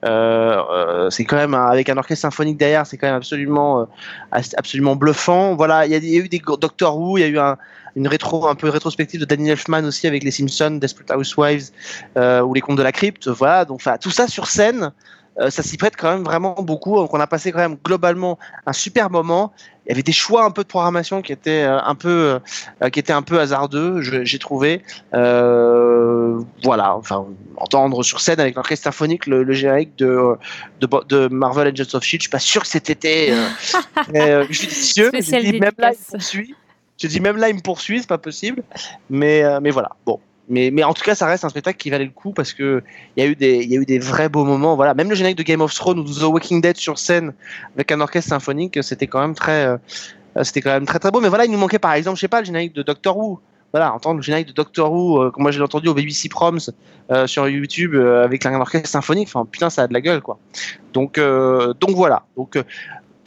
Euh, 0.05 0.63
euh, 0.71 1.11
c'est 1.11 1.25
quand 1.25 1.37
même 1.37 1.55
avec 1.55 1.89
un 1.89 1.97
orchestre 1.97 2.21
symphonique 2.23 2.59
derrière, 2.59 2.87
c'est 2.87 2.99
quand 2.99 3.07
même 3.07 3.17
absolument, 3.17 3.89
absolument 4.31 4.95
bluffant. 4.95 5.55
Voilà, 5.57 5.87
il 5.87 5.93
y, 5.93 5.95
a- 5.95 5.99
il 5.99 6.11
y 6.11 6.17
a 6.17 6.25
eu 6.25 6.29
des 6.29 6.43
Doctor 6.61 6.99
Who, 6.99 7.17
il 7.17 7.23
y 7.23 7.25
a 7.25 7.29
eu 7.29 7.39
un, 7.39 7.57
une 7.97 8.09
rétro 8.09 8.47
un 8.49 8.55
peu 8.55 8.69
rétrospective 8.69 9.21
de 9.21 9.25
Danny 9.25 9.51
Elfman 9.51 9.85
aussi 9.85 10.07
avec 10.07 10.23
les 10.25 10.31
Simpsons, 10.31 10.79
Desperate 10.81 11.11
Housewives 11.17 11.71
euh, 12.17 12.41
ou 12.43 12.55
les 12.55 12.61
Contes 12.61 12.79
de 12.79 12.83
la 12.83 12.93
Crypte. 12.93 13.29
Voilà, 13.29 13.65
donc 13.65 13.77
enfin 13.81 13.97
tout 13.99 14.11
ça 14.11 14.29
sur 14.29 14.47
scène, 14.47 14.93
euh, 15.39 15.49
ça 15.51 15.63
s'y 15.63 15.77
prête 15.77 15.95
quand 15.97 16.11
même 16.13 16.25
vraiment 16.25 16.55
beaucoup. 16.61 16.97
Donc 16.97 17.13
on 17.15 17.21
a 17.21 17.27
passé 17.27 17.53
quand 17.53 17.59
même 17.59 17.77
globalement 17.85 18.39
un 18.67 18.73
super 18.73 19.11
moment. 19.11 19.53
Il 19.87 19.91
y 19.91 19.93
avait 19.93 20.03
des 20.03 20.13
choix 20.13 20.45
un 20.45 20.51
peu 20.51 20.63
de 20.63 20.69
programmation 20.69 21.23
qui 21.23 21.33
étaient 21.33 21.63
euh, 21.65 21.81
un 21.81 21.95
peu 21.95 22.39
qui 22.93 23.01
étaient 23.01 23.13
un 23.13 23.23
peu 23.23 23.41
hasardeux, 23.41 24.03
je- 24.03 24.25
j'ai 24.25 24.39
trouvé. 24.39 24.83
Voilà, 26.65 26.95
enfin 26.97 27.25
entendre 27.57 28.03
sur 28.03 28.21
scène 28.21 28.41
avec 28.41 28.55
l'orchestre 28.55 28.85
symphonique 28.85 29.27
le, 29.27 29.43
le 29.43 29.53
générique 29.53 29.97
de, 29.97 30.35
de 30.81 30.89
de 31.09 31.29
Marvel 31.29 31.69
Agents 31.69 31.95
of 31.95 32.03
Shield, 32.05 32.21
je 32.23 32.25
suis 32.25 32.31
pas 32.31 32.39
sûr 32.39 32.63
que 32.63 32.69
c'était 32.69 33.33
euh, 34.15 34.45
judicieux. 34.51 35.09
Spécial 35.09 35.43
dit, 35.43 35.61
même 35.61 35.73
là, 35.79 35.93
il 35.93 35.97
poursuit. 36.19 36.55
Je 37.01 37.07
dis 37.07 37.21
même 37.21 37.37
là, 37.37 37.49
il 37.49 37.57
me 37.57 37.61
poursuit, 37.61 38.01
c'est 38.01 38.09
pas 38.09 38.19
possible. 38.19 38.63
Mais, 39.09 39.43
euh, 39.43 39.61
mais 39.61 39.71
voilà. 39.71 39.91
Bon. 40.07 40.21
Mais, 40.49 40.71
mais 40.73 40.83
en 40.83 40.93
tout 40.95 41.05
cas, 41.05 41.15
ça 41.15 41.27
reste 41.27 41.45
un 41.45 41.49
spectacle 41.49 41.79
qui 41.79 41.91
valait 41.91 42.05
le 42.05 42.11
coup 42.11 42.33
parce 42.33 42.53
que 42.53 42.83
il 43.17 43.23
y 43.23 43.27
a 43.27 43.31
eu 43.31 43.37
des, 43.37 43.63
il 43.63 43.73
y 43.73 43.79
a 43.79 43.81
eu 43.81 43.87
des 43.87 44.01
vrais 44.01 44.29
beaux 44.29 44.45
moments. 44.45 44.75
Voilà. 44.75 44.95
Même 44.95 45.09
le 45.09 45.15
générique 45.15 45.39
de 45.39 45.45
Game 45.45 45.61
of 45.61 45.73
Thrones 45.73 46.01
ou 46.01 46.05
The 46.05 46.23
Walking 46.23 46.61
Dead 46.61 46.77
sur 46.77 46.99
scène 46.99 47.33
avec 47.77 47.93
un 47.93 48.01
orchestre 48.01 48.31
symphonique, 48.31 48.83
c'était 48.83 49.07
quand 49.07 49.21
même 49.21 49.35
très, 49.35 49.67
euh, 49.67 49.77
c'était 50.43 50.61
quand 50.61 50.71
même 50.71 50.87
très 50.87 50.99
très 50.99 51.11
beau. 51.11 51.21
Mais 51.21 51.29
voilà, 51.29 51.45
il 51.45 51.53
nous 51.53 51.59
manquait 51.59 51.79
par 51.79 51.93
exemple, 51.93 52.17
je 52.17 52.23
sais 52.23 52.29
pas, 52.29 52.41
le 52.41 52.47
générique 52.47 52.75
de 52.75 52.83
Doctor 52.83 53.17
Who. 53.17 53.41
Voilà, 53.73 53.95
entendre 53.95 54.17
le 54.17 54.23
générique 54.23 54.49
de 54.49 54.53
Doctor 54.53 54.93
Who, 54.93 55.23
euh, 55.23 55.31
comme 55.31 55.45
moi 55.45 55.53
j'ai 55.53 55.63
entendu 55.63 55.89
au 55.89 55.95
BBC 55.95 56.29
Proms 56.29 56.59
euh, 57.13 57.29
sur 57.29 57.49
YouTube 57.49 57.95
euh, 57.95 58.25
avec 58.25 58.45
un 58.45 58.61
orchestre 58.61 58.89
symphonique. 58.89 59.29
Enfin, 59.29 59.47
putain, 59.47 59.71
ça 59.71 59.83
a 59.83 59.87
de 59.87 59.93
la 59.93 60.01
gueule, 60.01 60.21
quoi. 60.21 60.39
Donc, 60.93 61.19
euh, 61.19 61.73
donc 61.79 61.91
voilà. 61.91 62.25
Donc, 62.37 62.57
euh, 62.57 62.65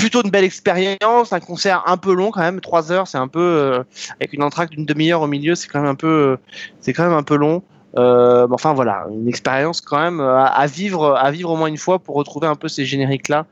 plutôt 0.03 0.21
une 0.21 0.31
belle 0.31 0.43
expérience, 0.43 1.31
un 1.31 1.39
concert 1.39 1.81
un 1.85 1.95
peu 1.95 2.13
long 2.13 2.29
quand 2.29 2.41
même, 2.41 2.59
trois 2.59 2.91
heures, 2.91 3.07
c'est 3.07 3.17
un 3.17 3.29
peu 3.29 3.39
euh, 3.39 3.83
avec 4.19 4.33
une 4.33 4.43
entracte 4.43 4.73
d'une 4.73 4.83
demi-heure 4.83 5.21
au 5.21 5.27
milieu, 5.27 5.55
c'est 5.55 5.69
quand 5.69 5.79
même 5.79 5.89
un 5.89 5.95
peu, 5.95 6.07
euh, 6.07 6.37
c'est 6.81 6.91
quand 6.91 7.03
même 7.03 7.13
un 7.13 7.23
peu 7.23 7.37
long. 7.37 7.63
Euh, 7.95 8.45
enfin 8.51 8.73
voilà, 8.73 9.05
une 9.09 9.29
expérience 9.29 9.79
quand 9.79 9.97
même 9.97 10.19
à, 10.19 10.65
vivre, 10.67 11.15
à 11.15 11.31
vivre 11.31 11.51
au 11.51 11.55
moins 11.55 11.67
une 11.67 11.77
fois 11.77 11.99
pour 11.99 12.15
retrouver 12.15 12.47
un 12.47 12.55
peu 12.55 12.67
ces 12.67 12.83
génériques 12.83 13.29
là. 13.29 13.45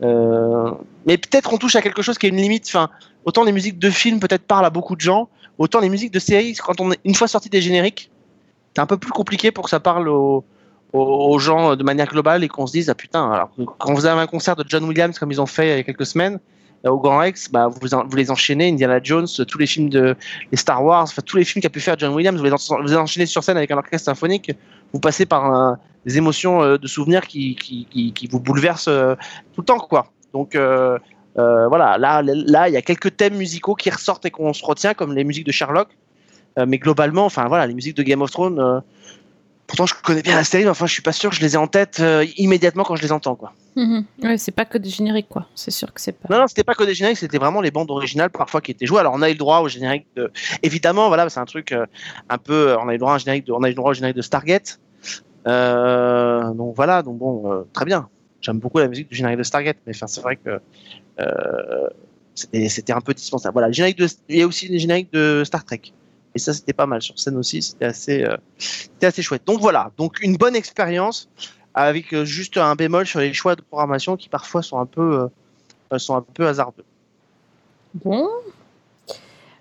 Mais 0.00 1.18
peut-être 1.18 1.52
on 1.52 1.58
touche 1.58 1.76
à 1.76 1.82
quelque 1.82 2.00
chose 2.00 2.16
qui 2.16 2.24
est 2.24 2.30
une 2.30 2.40
limite. 2.40 2.64
Enfin, 2.68 2.88
autant 3.26 3.44
les 3.44 3.52
musiques 3.52 3.78
de 3.78 3.90
films 3.90 4.18
peut-être 4.18 4.46
parlent 4.46 4.64
à 4.64 4.70
beaucoup 4.70 4.96
de 4.96 5.02
gens, 5.02 5.28
autant 5.58 5.80
les 5.80 5.90
musiques 5.90 6.12
de 6.12 6.20
séries, 6.20 6.54
quand 6.54 6.80
on 6.80 6.90
est 6.92 7.00
une 7.04 7.14
fois 7.14 7.28
sorti 7.28 7.50
des 7.50 7.60
génériques, 7.60 8.10
c'est 8.74 8.80
un 8.80 8.86
peu 8.86 8.96
plus 8.96 9.12
compliqué 9.12 9.50
pour 9.50 9.64
que 9.64 9.70
ça 9.70 9.80
parle 9.80 10.08
aux, 10.08 10.42
aux, 10.92 11.38
gens 11.38 11.76
de 11.76 11.84
manière 11.84 12.06
globale 12.06 12.44
et 12.44 12.48
qu'on 12.48 12.66
se 12.66 12.72
dise 12.72 12.90
ah 12.90 12.94
putain. 12.94 13.30
Alors 13.30 13.50
quand 13.78 13.94
vous 13.94 14.06
avez 14.06 14.20
un 14.20 14.26
concert 14.26 14.56
de 14.56 14.64
John 14.66 14.84
Williams 14.84 15.18
comme 15.18 15.30
ils 15.30 15.40
ont 15.40 15.46
fait 15.46 15.66
il 15.66 15.76
y 15.76 15.80
a 15.80 15.82
quelques 15.82 16.06
semaines 16.06 16.38
euh, 16.84 16.90
au 16.90 16.98
Grand 16.98 17.18
Rex, 17.18 17.50
bah 17.50 17.68
vous, 17.68 17.80
vous 17.80 18.16
les 18.16 18.30
enchaînez 18.30 18.68
Indiana 18.68 19.00
Jones, 19.02 19.26
tous 19.48 19.58
les 19.58 19.66
films 19.66 19.88
de 19.88 20.14
les 20.50 20.58
Star 20.58 20.84
Wars, 20.84 21.04
enfin 21.04 21.22
tous 21.24 21.36
les 21.36 21.44
films 21.44 21.62
qu'a 21.62 21.70
pu 21.70 21.80
faire 21.80 21.96
John 21.98 22.12
Williams, 22.14 22.38
vous 22.38 22.44
les, 22.44 22.50
vous 22.50 22.86
les 22.86 22.96
enchaînez 22.96 23.26
sur 23.26 23.42
scène 23.42 23.56
avec 23.56 23.70
un 23.70 23.78
orchestre 23.78 24.06
symphonique, 24.06 24.52
vous 24.92 25.00
passez 25.00 25.24
par 25.26 25.78
des 26.04 26.18
émotions 26.18 26.62
euh, 26.62 26.78
de 26.78 26.86
souvenirs 26.86 27.26
qui, 27.26 27.54
qui, 27.56 28.12
qui, 28.12 28.26
vous 28.26 28.40
bouleversent 28.40 28.88
euh, 28.88 29.14
tout 29.54 29.60
le 29.60 29.66
temps 29.66 29.78
quoi. 29.78 30.08
Donc 30.32 30.54
euh, 30.54 30.98
euh, 31.38 31.68
voilà, 31.68 31.98
là 31.98 32.22
là 32.22 32.68
il 32.68 32.74
y 32.74 32.76
a 32.76 32.82
quelques 32.82 33.16
thèmes 33.16 33.36
musicaux 33.36 33.74
qui 33.74 33.90
ressortent 33.90 34.26
et 34.26 34.30
qu'on 34.30 34.52
se 34.52 34.64
retient 34.64 34.94
comme 34.94 35.14
les 35.14 35.24
musiques 35.24 35.46
de 35.46 35.52
Sherlock, 35.52 35.88
Euh, 36.58 36.66
mais 36.68 36.76
globalement, 36.76 37.24
enfin 37.24 37.48
voilà, 37.48 37.66
les 37.66 37.72
musiques 37.72 37.96
de 37.96 38.02
Game 38.02 38.20
of 38.20 38.30
Thrones. 38.30 38.82
Euh, 39.72 39.76
Pourtant, 39.76 39.86
je 39.86 39.94
connais 40.02 40.22
bien 40.22 40.36
la 40.36 40.44
série, 40.44 40.64
mais 40.64 40.70
enfin, 40.70 40.86
je 40.86 40.92
suis 40.92 41.02
pas 41.02 41.12
sûr 41.12 41.30
que 41.30 41.36
je 41.36 41.40
les 41.40 41.54
ai 41.54 41.56
en 41.56 41.66
tête 41.66 42.00
euh, 42.00 42.26
immédiatement 42.36 42.84
quand 42.84 42.96
je 42.96 43.02
les 43.02 43.12
entends, 43.12 43.34
quoi. 43.34 43.52
Mhm. 43.76 44.04
Ouais, 44.22 44.38
c'est 44.38 44.52
pas 44.52 44.64
que 44.64 44.78
des 44.78 44.90
génériques, 44.90 45.28
quoi. 45.28 45.46
C'est 45.54 45.70
sûr 45.70 45.92
que 45.92 46.00
c'est 46.00 46.12
pas. 46.12 46.28
Non, 46.30 46.40
non, 46.42 46.46
c'était 46.46 46.64
pas 46.64 46.74
que 46.74 46.84
des 46.84 46.94
génériques, 46.94 47.18
c'était 47.18 47.38
vraiment 47.38 47.60
les 47.60 47.70
bandes 47.70 47.90
originales 47.90 48.30
parfois 48.30 48.60
qui 48.60 48.70
étaient 48.70 48.86
jouées. 48.86 49.00
Alors, 49.00 49.14
on 49.16 49.22
a 49.22 49.28
eu 49.28 49.32
le 49.32 49.38
droit 49.38 49.60
au 49.60 49.68
générique 49.68 50.06
de. 50.16 50.30
Évidemment, 50.62 51.08
voilà, 51.08 51.28
c'est 51.28 51.40
un 51.40 51.46
truc 51.46 51.72
euh, 51.72 51.86
un 52.28 52.38
peu. 52.38 52.76
On 52.80 52.88
a 52.88 52.92
eu 52.92 52.94
le 52.94 52.98
droit 52.98 53.12
à 53.12 53.14
un 53.16 53.18
générique 53.18 53.46
de, 53.46 53.52
on 53.52 53.62
a 53.62 53.68
eu 53.68 53.70
le 53.70 53.76
droit 53.76 53.90
au 53.90 53.94
générique 53.94 54.16
de 54.16 54.22
Stargate. 54.22 54.78
Euh, 55.46 56.52
donc 56.54 56.74
voilà, 56.76 57.02
donc 57.02 57.18
bon, 57.18 57.52
euh, 57.52 57.62
très 57.72 57.84
bien. 57.84 58.08
J'aime 58.40 58.58
beaucoup 58.58 58.78
la 58.78 58.88
musique 58.88 59.08
du 59.08 59.14
générique 59.14 59.38
de 59.38 59.44
Stargate, 59.44 59.78
mais 59.86 59.94
enfin, 59.94 60.06
c'est 60.06 60.20
vrai 60.20 60.36
que 60.36 60.60
euh, 61.20 61.88
c'était 62.34 62.68
c'était 62.68 62.92
un 62.92 63.00
peu 63.00 63.14
dispensable. 63.14 63.52
Voilà, 63.52 63.68
le 63.68 63.74
générique 63.74 63.98
de, 63.98 64.08
il 64.28 64.38
y 64.38 64.42
a 64.42 64.46
aussi 64.46 64.68
les 64.68 64.78
génériques 64.78 65.12
de 65.12 65.42
Star 65.44 65.64
Trek. 65.64 65.80
Et 66.34 66.38
ça, 66.38 66.52
c'était 66.54 66.72
pas 66.72 66.86
mal 66.86 67.02
sur 67.02 67.18
scène 67.18 67.36
aussi. 67.36 67.60
C'était 67.62 67.84
assez, 67.84 68.24
euh, 68.24 68.36
c'était 68.58 69.06
assez 69.06 69.22
chouette. 69.22 69.42
Donc 69.46 69.60
voilà, 69.60 69.90
donc 69.98 70.20
une 70.22 70.36
bonne 70.36 70.56
expérience 70.56 71.28
avec 71.74 72.12
euh, 72.14 72.24
juste 72.24 72.56
un 72.56 72.74
bémol 72.74 73.06
sur 73.06 73.20
les 73.20 73.32
choix 73.34 73.54
de 73.56 73.60
programmation 73.62 74.16
qui 74.16 74.28
parfois 74.28 74.62
sont 74.62 74.78
un 74.78 74.86
peu, 74.86 75.28
euh, 75.92 75.98
sont 75.98 76.16
un 76.16 76.22
peu 76.22 76.46
hasardeux. 76.46 76.84
Bon. 78.04 78.28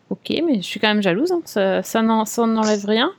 Ok, 0.10 0.30
mais 0.45 0.56
je 0.57 0.61
suis 0.61 0.80
quand 0.80 0.88
même 0.89 1.02
jalouse. 1.02 1.31
hein. 1.31 1.41
Ça, 1.45 1.84
ça 1.84 2.02
n'en- 2.02 2.26
ça 2.26 2.45
n'enlève 2.45 2.85
rien. 2.85 3.11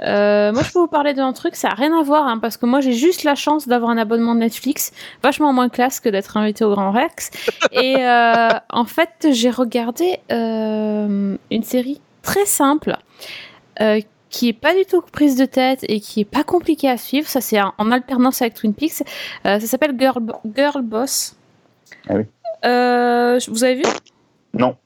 Moi, 0.00 0.62
je 0.62 0.72
peux 0.72 0.80
vous 0.80 0.88
parler 0.88 1.14
d'un 1.14 1.32
truc, 1.32 1.54
ça 1.56 1.68
n'a 1.68 1.74
rien 1.74 1.96
à 1.98 2.02
voir, 2.02 2.26
hein, 2.26 2.38
parce 2.38 2.56
que 2.56 2.66
moi, 2.66 2.80
j'ai 2.80 2.92
juste 2.92 3.22
la 3.22 3.34
chance 3.36 3.66
d'avoir 3.68 3.90
un 3.90 3.96
abonnement 3.96 4.34
de 4.34 4.40
Netflix, 4.40 4.92
vachement 5.22 5.52
moins 5.52 5.68
classe 5.68 5.98
que 6.00 6.08
d'être 6.08 6.36
invité 6.36 6.64
au 6.64 6.70
Grand 6.74 6.90
Rex. 6.90 7.30
Et 7.72 7.94
en 8.70 8.84
fait, 8.84 9.28
j'ai 9.30 9.50
regardé 9.50 10.18
une 10.30 11.62
série 11.62 12.00
très 12.24 12.46
simple, 12.46 12.96
euh, 13.80 14.00
qui 14.30 14.48
est 14.48 14.52
pas 14.52 14.74
du 14.74 14.84
tout 14.84 15.00
prise 15.00 15.36
de 15.36 15.44
tête 15.44 15.84
et 15.88 16.00
qui 16.00 16.22
est 16.22 16.24
pas 16.24 16.42
compliquée 16.42 16.88
à 16.88 16.96
suivre. 16.96 17.28
Ça, 17.28 17.40
c'est 17.40 17.60
en, 17.60 17.90
alternance 17.92 18.42
avec 18.42 18.54
Twin 18.54 18.74
Peaks. 18.74 19.02
Euh, 19.46 19.60
ça 19.60 19.66
s'appelle 19.66 19.94
Girl, 19.96 20.20
Girl 20.56 20.82
Boss. 20.82 21.36
Ah 22.08 22.14
oui. 22.16 22.24
Euh, 22.64 23.38
vous 23.48 23.62
avez 23.62 23.76
vu? 23.76 23.84
Non. 24.54 24.76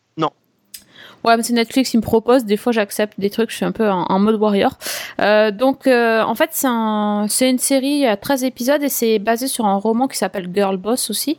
Ouais, 1.28 1.36
c'est 1.42 1.52
Netflix, 1.52 1.92
il 1.92 1.98
me 1.98 2.02
propose. 2.02 2.46
Des 2.46 2.56
fois, 2.56 2.72
j'accepte 2.72 3.20
des 3.20 3.28
trucs, 3.28 3.50
je 3.50 3.56
suis 3.56 3.64
un 3.66 3.72
peu 3.72 3.86
en, 3.90 4.18
mode 4.18 4.36
warrior. 4.36 4.78
Euh, 5.20 5.50
donc, 5.50 5.86
euh, 5.86 6.22
en 6.22 6.34
fait, 6.34 6.48
c'est 6.52 6.68
un, 6.70 7.26
c'est 7.28 7.50
une 7.50 7.58
série 7.58 8.06
à 8.06 8.16
13 8.16 8.44
épisodes 8.44 8.82
et 8.82 8.88
c'est 8.88 9.18
basé 9.18 9.46
sur 9.46 9.66
un 9.66 9.76
roman 9.76 10.08
qui 10.08 10.16
s'appelle 10.16 10.48
Girl 10.54 10.78
Boss 10.78 11.10
aussi. 11.10 11.38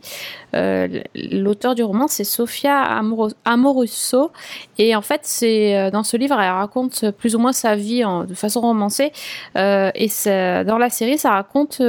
Euh, 0.56 0.88
L'auteur 1.16 1.74
du 1.74 1.82
roman, 1.82 2.08
c'est 2.08 2.24
Sofia 2.24 3.02
Amoruso. 3.46 4.32
Et 4.78 4.96
en 4.96 5.02
fait, 5.02 5.22
c'est 5.24 5.90
dans 5.90 6.04
ce 6.04 6.18
livre, 6.18 6.40
elle 6.40 6.52
raconte 6.52 7.10
plus 7.18 7.36
ou 7.36 7.40
moins 7.40 7.54
sa 7.54 7.76
vie 7.76 8.06
en- 8.06 8.26
de 8.26 8.36
façon 8.36 8.62
romancée. 8.62 9.12
Et 9.56 10.08
dans 10.26 10.78
la 10.78 10.90
série, 10.92 11.18
ça 11.18 11.32
raconte 11.32 11.82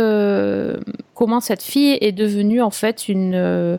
comment 1.14 1.40
cette 1.40 1.62
fille 1.62 1.98
est 2.00 2.12
devenue 2.12 2.62
en 2.62 2.70
fait 2.70 3.10
une 3.10 3.78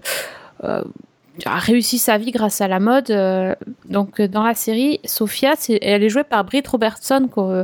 a 1.46 1.58
réussi 1.58 1.98
sa 1.98 2.18
vie 2.18 2.32
grâce 2.32 2.62
à 2.62 2.68
la 2.68 2.80
mode. 2.80 3.10
euh, 3.12 3.56
donc 3.86 4.20
euh, 4.20 4.28
dans 4.28 4.44
la 4.44 4.54
série, 4.56 5.00
Sophia, 5.06 5.54
elle 5.82 6.04
est 6.04 6.10
jouée 6.10 6.24
par 6.24 6.44
Britt 6.44 6.68
Robertson. 6.68 7.28
que, 7.34 7.40
euh, 7.40 7.64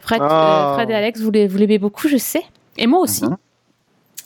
Fred, 0.00 0.20
Oh. 0.22 0.28
euh, 0.30 0.74
Fred 0.74 0.90
et 0.90 0.94
Alex, 0.94 1.20
vous, 1.20 1.30
l'aimez 1.30 1.78
beaucoup, 1.78 2.08
je 2.08 2.16
sais. 2.16 2.42
Et 2.76 2.86
moi 2.86 3.00
aussi. 3.00 3.24
Mhm. 3.24 3.36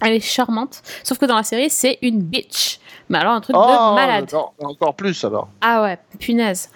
Elle 0.02 0.12
est 0.12 0.20
charmante. 0.20 0.82
Sauf 1.04 1.16
que 1.18 1.24
dans 1.26 1.36
la 1.36 1.42
série, 1.42 1.70
c'est 1.70 1.98
une 2.02 2.20
bitch. 2.20 2.80
Mais 3.08 3.18
alors 3.18 3.32
un 3.32 3.40
truc 3.40 3.56
Oh, 3.58 3.62
de 3.62 3.94
malade. 3.94 4.30
encore, 4.62 4.94
plus 4.94 5.24
alors. 5.24 5.48
Ah 5.60 5.82
ouais, 5.82 5.98
punaise. 6.18 6.68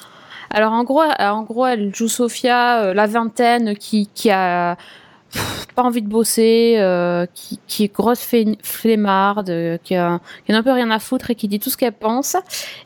Alors 0.51 0.73
en 0.73 0.85
gros, 0.85 1.03
en 1.19 1.43
gros 1.43 1.66
elle 1.66 1.95
joue 1.95 2.09
Sophia, 2.09 2.81
euh, 2.82 2.95
la 2.95 3.07
vingtaine, 3.07 3.77
qui, 3.77 4.09
qui 4.15 4.31
a 4.31 4.77
pas 5.77 5.82
envie 5.82 6.02
de 6.02 6.09
bosser, 6.09 6.74
euh, 6.78 7.27
qui, 7.35 7.85
est 7.85 7.94
grosse 7.94 8.27
flemmarde, 8.62 9.51
euh, 9.51 9.78
qui, 9.82 9.94
a, 9.94 10.20
qui 10.44 10.52
a 10.52 10.57
un 10.57 10.62
peu 10.62 10.73
rien 10.73 10.90
à 10.90 10.98
foutre 10.98 11.31
et 11.31 11.35
qui 11.35 11.48
dit 11.48 11.61
tout 11.61 11.70
ce 11.70 11.77
qu'elle 11.77 11.93
pense. 11.93 12.36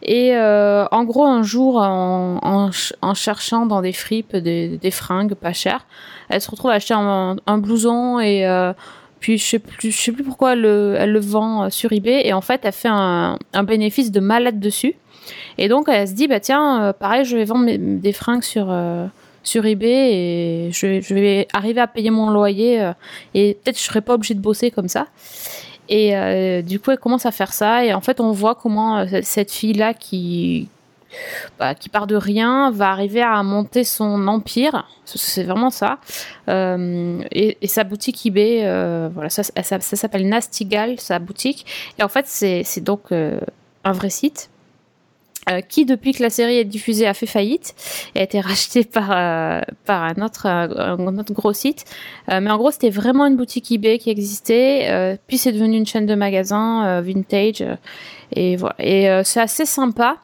Et 0.03 0.37
euh, 0.37 0.85
en 0.91 1.05
gros, 1.05 1.25
un 1.25 1.43
jour, 1.43 1.77
en, 1.79 2.39
en, 2.43 2.73
ch- 2.73 2.93
en 3.01 3.15
cherchant 3.15 3.67
dans 3.67 3.81
des 3.81 3.93
fripes 3.93 4.37
des, 4.37 4.79
fringues 4.91 5.35
pas 5.35 5.53
chères, 5.53 5.87
elle 6.29 6.41
se 6.41 6.51
retrouve 6.51 6.71
à 6.71 6.75
acheter 6.75 6.95
un, 6.95 7.59
blouson 7.59 8.21
et 8.21 8.47
puis 9.21 9.39
je 9.39 9.45
sais 9.45 9.59
plus, 9.59 9.91
je 9.91 9.97
sais 9.97 10.13
plus 10.13 10.25
pourquoi 10.25 10.53
elle, 10.53 10.61
le- 10.61 11.21
vend 11.21 11.71
sur 11.71 11.93
eBay 11.93 12.27
et 12.27 12.33
en 12.33 12.41
fait, 12.43 12.61
elle 12.65 12.73
fait 12.73 12.89
un, 12.91 13.39
bénéfice 13.65 14.13
de 14.13 14.21
malade 14.21 14.61
dessus. 14.61 14.95
Et 15.57 15.69
donc 15.69 15.87
elle 15.89 16.07
se 16.07 16.13
dit 16.13 16.29
bah 16.29 16.39
tiens 16.41 16.95
pareil 16.99 17.25
je 17.25 17.35
vais 17.35 17.47
vendre 17.47 17.65
mes- 17.65 17.79
des 17.79 18.13
fringues 18.13 18.43
sur 18.43 18.67
sur 19.45 19.65
eBay 19.65 20.13
et 20.13 20.73
je, 20.73 21.15
vais- 21.15 21.47
arriver 21.53 21.81
à 21.81 21.87
payer 21.87 22.11
mon 22.11 22.31
loyer 22.31 22.81
euh, 22.83 22.93
et 23.35 23.59
peut-être 23.63 23.79
je 23.79 23.83
serai 23.83 24.01
pas 24.01 24.15
obligée 24.15 24.35
de 24.35 24.41
bosser 24.41 24.71
comme 24.71 24.89
ça. 24.89 25.07
Et 25.89 26.17
euh, 26.17 26.63
du 26.63 26.81
coup 26.81 26.91
elle 26.91 26.99
commence 26.99 27.27
à 27.27 27.31
faire 27.31 27.53
ça 27.53 27.85
et 27.85 27.93
en 27.93 28.01
fait 28.01 28.21
on 28.21 28.33
voit 28.33 28.55
comment 28.55 28.99
euh, 28.99 29.21
cette 29.23 29.53
fille 29.53 29.75
là 29.75 29.95
qui 29.95 30.69
bah, 31.61 31.75
qui 31.75 31.89
part 31.91 32.09
de 32.09 32.17
rien 32.17 32.73
va 32.73 32.91
arriver 32.91 33.23
à 33.23 33.41
monter 33.43 33.85
son 33.85 34.27
empire. 34.27 34.89
C'est 35.05 35.45
vraiment 35.45 35.71
ça. 35.71 35.99
Et, 36.49 37.57
sa 37.67 37.85
boutique 37.85 38.27
eBay 38.27 38.63
voilà 39.13 39.29
ça, 39.29 39.43
ça, 39.45 39.81
ça 39.81 39.97
s'appelle 39.97 40.29
Nastigal 40.29 40.99
sa 40.99 41.19
boutique. 41.19 41.67
Et 41.99 42.03
en 42.03 42.09
fait 42.09 42.27
c'est 42.27 42.81
donc 42.81 43.13
un 43.13 43.93
vrai 43.93 44.11
site 44.11 44.51
euh, 45.51 45.61
qui, 45.61 45.85
depuis 45.85 46.13
que 46.13 46.23
la 46.23 46.31
série 46.31 46.57
est 46.59 46.65
diffusée, 46.65 47.07
a 47.07 47.15
fait 47.15 47.27
faillite 47.27 47.75
et 48.15 48.21
a 48.21 48.23
été 48.23 48.41
racheté 48.41 48.85
par, 48.85 49.11
euh, 49.11 49.61
par 49.85 50.03
un, 50.03 50.25
autre, 50.25 50.47
euh, 50.47 50.97
un 50.97 51.19
autre 51.19 51.33
gros 51.33 51.53
site. 51.53 51.85
Euh, 52.31 52.41
mais 52.41 52.51
en 52.51 52.57
gros, 52.57 52.71
c'était 52.71 52.91
vraiment 52.91 53.27
une 53.27 53.37
boutique 53.37 53.71
eBay 53.71 53.99
qui 53.99 54.11
existait. 54.11 54.89
euh, 54.91 55.17
puis 55.27 55.39
c'est 55.39 55.53
devenu 55.53 55.77
une 55.77 55.87
chaîne 55.87 56.07
de 56.07 56.15
magasins 56.15 56.87
euh, 56.87 57.01
vintage. 57.01 57.65
et 58.35 58.57
voilà. 58.57 58.77
Et 58.79 59.23
c'est 59.25 59.41
assez 59.41 59.67
sympa 59.67 60.17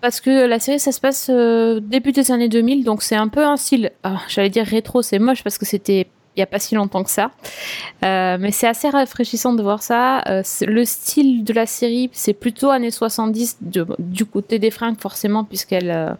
parce 0.00 0.20
que 0.20 0.46
la 0.46 0.58
série, 0.58 0.80
ça 0.80 0.92
se 0.92 1.00
passe 1.00 1.28
début 1.30 2.12
des 2.12 2.30
années 2.30 2.48
2000. 2.48 2.84
Donc 2.84 3.02
c'est 3.02 3.16
un 3.16 3.28
peu 3.28 3.44
un 3.44 3.56
style, 3.56 3.90
ah, 4.02 4.20
j'allais 4.28 4.50
dire 4.50 4.64
rétro, 4.64 5.02
c'est 5.02 5.18
moche 5.18 5.42
parce 5.42 5.58
que 5.58 5.66
c'était 5.66 6.06
il 6.36 6.40
n'y 6.40 6.42
a 6.44 6.46
pas 6.46 6.58
si 6.60 6.74
longtemps 6.74 7.02
que 7.02 7.10
ça. 7.10 7.32
Euh, 8.04 8.36
mais 8.38 8.52
c'est 8.52 8.68
assez 8.68 8.88
rafraîchissant 8.88 9.52
de 9.52 9.62
voir 9.62 9.82
ça. 9.82 10.22
Euh, 10.28 10.42
le 10.66 10.84
style 10.84 11.42
de 11.44 11.52
la 11.52 11.66
série, 11.66 12.08
c'est 12.12 12.34
plutôt 12.34 12.70
années 12.70 12.92
70 12.92 13.58
de- 13.60 13.86
du 13.98 14.24
côté 14.24 14.58
des 14.58 14.70
fringues, 14.70 14.98
forcément, 15.00 15.44
puisqu'elle 15.44 15.90
euh, 15.90 16.14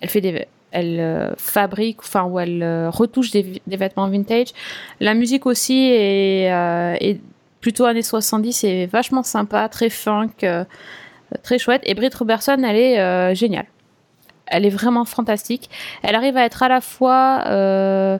elle 0.00 0.08
fait 0.10 0.20
des. 0.20 0.46
Elle 0.70 1.00
euh, 1.00 1.34
fabrique, 1.38 2.00
enfin, 2.00 2.24
ou 2.24 2.38
elle 2.38 2.88
retouche 2.92 3.30
des, 3.30 3.62
vêtements 3.66 4.06
vintage. 4.08 4.48
La 5.00 5.14
musique 5.14 5.46
aussi 5.46 5.88
est, 5.92 7.18
plutôt 7.62 7.86
années 7.86 8.02
70 8.02 8.64
et 8.64 8.84
vachement 8.84 9.22
sympa, 9.22 9.66
très 9.70 9.88
funk, 9.88 10.28
très 11.42 11.58
chouette. 11.58 11.80
Et 11.86 11.94
Britt 11.94 12.14
Robertson, 12.14 12.62
elle 12.62 12.76
est 12.76 13.34
géniale. 13.34 13.64
Elle 14.46 14.66
est 14.66 14.70
vraiment 14.70 15.06
fantastique. 15.06 15.70
Elle 16.02 16.14
arrive 16.14 16.36
à 16.36 16.44
être 16.44 16.62
à 16.62 16.68
la 16.68 16.82
fois 16.82 18.18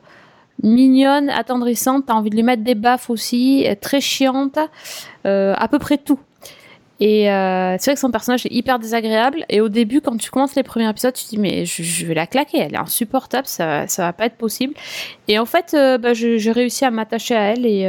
mignonne, 0.63 1.31
attendrissante, 1.31 2.07
t'as 2.07 2.15
envie 2.15 2.31
de 2.31 2.37
lui 2.37 2.43
mettre 2.43 2.63
des 2.63 2.75
baffes 2.75 3.11
aussi, 3.11 3.67
euh, 3.67 3.75
très 3.81 4.01
chiante, 4.01 4.59
euh, 5.27 5.55
à 5.57 5.69
peu 5.69 5.79
près 5.79 5.99
tout. 5.99 6.19
Et 7.01 7.31
euh, 7.31 7.77
c'est 7.79 7.91
vrai 7.91 7.95
que 7.95 8.01
son 8.01 8.11
personnage 8.11 8.45
est 8.47 8.53
hyper 8.53 8.81
désagréable. 8.81 9.45
Et 9.49 9.61
au 9.61 9.69
début, 9.69 10.01
quand 10.01 10.17
tu 10.17 10.31
commences 10.31 10.57
les 10.57 10.65
premiers 10.65 10.89
épisodes, 10.91 11.15
tu 11.15 11.25
te 11.25 11.29
dis 11.31 11.39
mais 11.39 11.65
je, 11.65 12.05
vais 12.05 12.15
la 12.15 12.27
claquer, 12.27 12.59
elle 12.59 12.75
est 12.75 12.79
insupportable, 12.79 13.47
ça, 13.47 13.87
ça 13.87 14.03
va 14.03 14.13
pas 14.13 14.27
être 14.27 14.37
possible. 14.37 14.75
Et 15.29 15.39
en 15.39 15.47
fait, 15.47 15.75
euh, 15.75 15.97
bah, 15.97 16.13
je- 16.13 16.39
j'ai 16.39 16.51
réussi 16.51 16.85
à 16.85 16.91
m'attacher 16.91 17.37
à 17.37 17.53
elle 17.53 17.65
et 17.65 17.89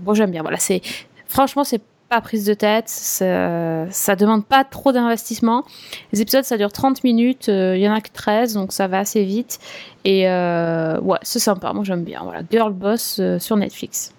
bon, 0.00 0.12
j'aime 0.12 0.30
bien. 0.30 0.42
Voilà, 0.42 0.58
c'est 0.58 0.82
franchement 1.26 1.64
c'est 1.64 1.80
pas 2.12 2.20
prise 2.20 2.44
de 2.44 2.52
tête, 2.52 2.90
ça, 2.90 3.90
ça 3.90 4.16
demande 4.16 4.44
pas 4.44 4.64
trop 4.64 4.92
d'investissement. 4.92 5.64
Les 6.12 6.20
épisodes 6.20 6.44
ça 6.44 6.58
dure 6.58 6.70
30 6.70 7.04
minutes, 7.04 7.48
euh, 7.48 7.74
il 7.74 7.82
y 7.82 7.88
en 7.88 7.94
a 7.94 8.02
que 8.02 8.10
13 8.12 8.52
donc 8.52 8.72
ça 8.74 8.86
va 8.86 8.98
assez 8.98 9.24
vite 9.24 9.58
et 10.04 10.28
euh, 10.28 11.00
ouais, 11.00 11.18
c'est 11.22 11.38
sympa, 11.38 11.72
moi 11.72 11.84
j'aime 11.84 12.04
bien. 12.04 12.20
Voilà, 12.22 12.42
Girl 12.50 12.74
Boss 12.74 13.18
euh, 13.18 13.38
sur 13.38 13.56
Netflix. 13.56 14.12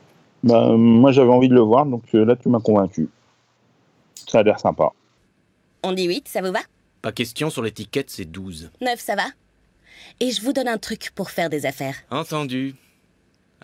Bah, 0.44 0.76
moi, 0.76 1.12
j'avais 1.12 1.32
envie 1.32 1.48
de 1.50 1.54
le 1.54 1.62
voir, 1.62 1.86
donc 1.86 2.04
euh, 2.16 2.26
là, 2.26 2.36
tu 2.36 2.50
m'as 2.50 2.60
convaincu. 2.60 3.10
Ça 4.28 4.40
a 4.40 4.44
l'air 4.44 4.60
sympa. 4.60 4.90
On 5.84 5.92
dit 5.92 6.06
8, 6.06 6.28
ça 6.28 6.42
vous 6.42 6.52
va? 6.52 6.60
Pas 7.02 7.12
question 7.12 7.50
sur 7.50 7.62
l'étiquette, 7.62 8.10
c'est 8.10 8.26
12. 8.26 8.72
9, 8.82 9.00
ça 9.00 9.16
va? 9.16 9.26
Et 10.20 10.32
je 10.32 10.42
vous 10.42 10.52
donne 10.52 10.68
un 10.68 10.78
truc 10.78 11.12
pour 11.16 11.30
faire 11.30 11.50
des 11.50 11.66
affaires. 11.66 11.96
Entendu. 12.10 12.76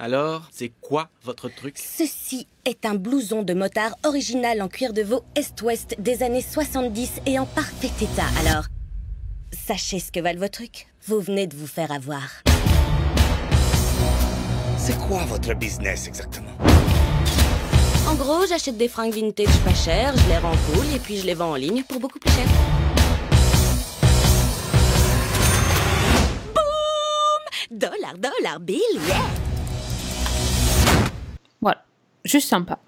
Alors, 0.01 0.47
c'est 0.53 0.71
quoi 0.79 1.09
votre 1.25 1.49
truc? 1.49 1.77
Ceci 1.77 2.47
est 2.63 2.85
un 2.85 2.95
blouson 2.95 3.43
de 3.43 3.53
motard 3.53 3.91
original 4.05 4.61
en 4.61 4.69
cuir 4.69 4.93
de 4.93 5.01
veau 5.01 5.25
Est-Ouest 5.35 5.97
des 5.99 6.23
années 6.23 6.41
70 6.41 7.23
et 7.25 7.37
en 7.37 7.45
parfait 7.45 7.91
état. 8.01 8.23
Alors, 8.39 8.63
sachez 9.51 9.99
ce 9.99 10.09
que 10.09 10.21
valent 10.21 10.39
vos 10.39 10.47
trucs. 10.47 10.87
Vous 11.05 11.19
venez 11.19 11.47
de 11.47 11.55
vous 11.57 11.67
faire 11.67 11.91
avoir. 11.91 12.23
C'est 14.77 14.97
quoi 15.09 15.25
votre 15.25 15.53
business 15.53 16.07
exactement? 16.07 16.55
En 18.07 18.15
gros, 18.15 18.47
j'achète 18.47 18.77
des 18.77 18.87
fringues 18.87 19.13
vintage 19.13 19.59
pas 19.65 19.73
chères, 19.73 20.15
je 20.15 20.29
les 20.29 20.37
rends 20.37 20.55
cool 20.73 20.85
et 20.95 20.99
puis 20.99 21.17
je 21.17 21.25
les 21.25 21.33
vends 21.33 21.51
en 21.51 21.55
ligne 21.55 21.83
pour 21.83 21.99
beaucoup 21.99 22.19
plus 22.19 22.31
cher. 22.31 22.45
Boum 26.55 27.77
Dollar, 27.77 28.13
dollar, 28.17 28.61
bill, 28.61 28.79
yeah 29.05 29.48
juste 32.25 32.49
sympa. 32.49 32.79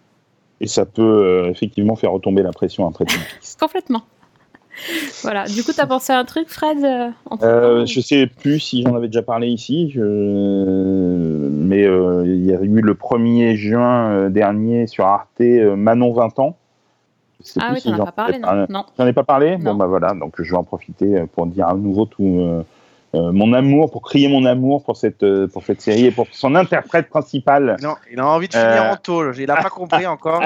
Et 0.60 0.68
ça 0.68 0.86
peut 0.86 1.02
euh, 1.02 1.50
effectivement 1.50 1.96
faire 1.96 2.12
retomber 2.12 2.44
la 2.44 2.52
pression 2.52 2.88
après 2.88 3.06
tout. 3.06 3.18
Complètement. 3.60 4.04
voilà, 5.24 5.46
du 5.46 5.64
coup, 5.64 5.72
t'as 5.76 5.86
pensé 5.86 6.14
à 6.14 6.20
un 6.20 6.26
truc, 6.26 6.48
Fred 6.50 6.84
euh, 6.84 7.10
Euh, 7.44 7.86
je 7.86 8.00
sais 8.00 8.26
plus 8.28 8.60
si 8.60 8.84
j'en 8.84 8.96
avais 8.96 9.08
déjà 9.08 9.22
parlé 9.22 9.48
ici, 9.48 9.90
je- 9.92 10.00
mais 11.50 11.84
euh, 11.86 12.24
il 12.26 12.46
y 12.46 12.54
a 12.54 12.62
eu 12.62 12.82
le 12.82 12.94
1er 12.94 13.56
juin 13.56 14.30
dernier 14.30 14.88
sur 14.88 15.06
Arte 15.06 15.40
Manon 15.40 16.14
20 16.14 16.40
ans. 16.40 16.58
Ah 17.60 17.72
oui, 17.74 17.82
si 17.82 17.90
t'en 17.92 18.04
as 18.04 18.06
pas 18.06 18.12
parlé, 18.12 18.38
non. 18.40 18.66
Non. 18.70 18.86
J'en 18.98 19.08
ai 19.08 19.14
pas 19.14 19.24
parlé? 19.24 19.58
Non. 19.58 19.72
Bon 19.72 19.76
bah 19.76 19.88
voilà, 19.88 20.14
donc 20.14 20.36
je 20.38 20.52
vais 20.52 20.58
en 20.58 20.64
profiter 20.64 21.24
pour 21.34 21.48
dire 21.48 21.68
à 21.68 21.74
nouveau 21.74 22.06
tout 22.06 22.64
euh, 23.14 23.32
mon 23.32 23.52
amour, 23.54 23.92
pour 23.92 24.02
crier 24.04 24.30
mon 24.30 24.46
amour 24.46 24.84
pour 24.84 24.96
cette, 24.96 25.24
euh, 25.24 25.48
pour 25.48 25.64
cette 25.64 25.82
série 25.82 26.06
et 26.06 26.12
pour 26.12 26.28
son 26.32 26.56
interprète 26.56 27.10
principal. 27.10 27.76
Non, 27.82 27.96
il 28.12 28.20
a 28.20 28.28
envie 28.28 28.48
de 28.48 28.54
finir 28.54 28.68
Euh, 28.68 28.94
en 28.94 28.96
tôle. 28.96 29.34
Il 29.38 29.52
a 29.52 29.62
pas 29.62 29.70
compris 29.70 30.08
encore. 30.08 30.42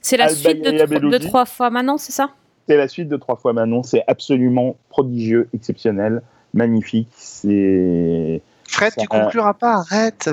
C'est 0.00 0.16
la 0.16 0.28
suite 0.28 0.64
de, 0.64 1.08
de 1.08 1.18
trois 1.18 1.44
fois 1.44 1.70
maintenant, 1.70 1.98
c'est 1.98 2.12
ça? 2.12 2.30
C'est 2.68 2.76
la 2.76 2.86
suite 2.86 3.08
de 3.08 3.16
Trois 3.16 3.36
fois 3.36 3.54
Manon, 3.54 3.82
c'est 3.82 4.04
absolument 4.06 4.76
prodigieux, 4.90 5.48
exceptionnel, 5.54 6.20
magnifique. 6.52 7.08
C'est 7.16 8.42
Fred, 8.70 8.92
tu 8.98 9.00
Ça- 9.00 9.06
concluras 9.06 9.54
pas, 9.54 9.76
arrête. 9.90 10.28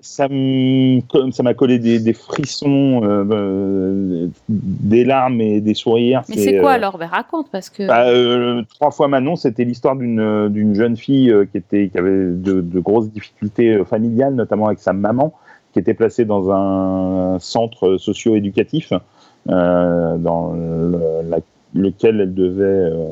ça, 0.00 0.28
m'a 0.28 1.54
collé 1.54 1.78
des, 1.78 1.98
des 1.98 2.12
frissons, 2.12 3.00
euh, 3.02 3.24
euh, 3.30 4.28
des 4.48 5.04
larmes 5.04 5.40
et 5.40 5.60
des 5.60 5.74
sourires. 5.74 6.22
Mais 6.28 6.36
c'est 6.36 6.58
quoi 6.58 6.72
euh, 6.72 6.74
alors 6.74 6.98
ben, 6.98 7.06
Raconte, 7.06 7.48
parce 7.50 7.70
que. 7.70 7.86
bah, 7.86 8.06
euh, 8.08 8.62
Trois 8.74 8.90
fois 8.90 9.08
Manon, 9.08 9.36
c'était 9.36 9.64
l'histoire 9.64 9.96
d'une 9.96 10.74
jeune 10.74 10.96
fille 10.96 11.34
qui 11.50 11.56
était 11.58 11.88
qui 11.88 11.98
avait 11.98 12.10
de, 12.32 12.60
de 12.60 12.80
grosses 12.80 13.10
difficultés 13.10 13.82
familiales, 13.84 14.34
notamment 14.34 14.66
avec 14.66 14.78
sa 14.80 14.92
maman, 14.92 15.32
qui 15.72 15.78
était 15.78 15.94
placée 15.94 16.24
dans 16.26 16.50
un 16.52 17.38
centre 17.38 17.96
socio-éducatif 17.98 18.92
euh, 19.48 20.16
dans 20.18 20.52
le- 20.52 21.28
la- 21.30 21.38
lequel 21.74 22.20
elle 22.20 22.34
devait 22.34 22.62
euh, 22.64 23.10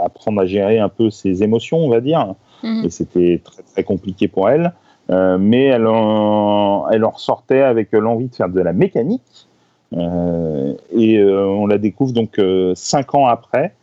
apprendre 0.00 0.40
à 0.42 0.46
gérer 0.46 0.78
un 0.78 0.88
peu 0.88 1.10
ses 1.10 1.42
émotions, 1.42 1.78
on 1.78 1.88
va 1.88 2.00
dire 2.00 2.34
Mhm. 2.62 2.84
et 2.84 2.90
c'était 2.90 3.42
très 3.72 3.84
compliqué 3.84 4.28
pour 4.28 4.48
elle. 4.48 4.72
Euh, 5.10 5.36
mais 5.38 5.64
elle 5.64 5.86
en, 5.86 6.88
elle 6.90 7.04
en 7.04 7.10
ressortait 7.10 7.62
avec 7.62 7.92
l'envie 7.92 8.28
de 8.28 8.34
faire 8.34 8.48
de 8.48 8.60
la 8.60 8.72
mécanique. 8.72 9.48
Euh, 9.94 10.72
et 10.96 11.18
euh, 11.18 11.44
on 11.46 11.66
la 11.66 11.78
découvre 11.78 12.12
donc 12.12 12.40
cinq 12.74 13.14
ans 13.14 13.26
après, 13.26 13.74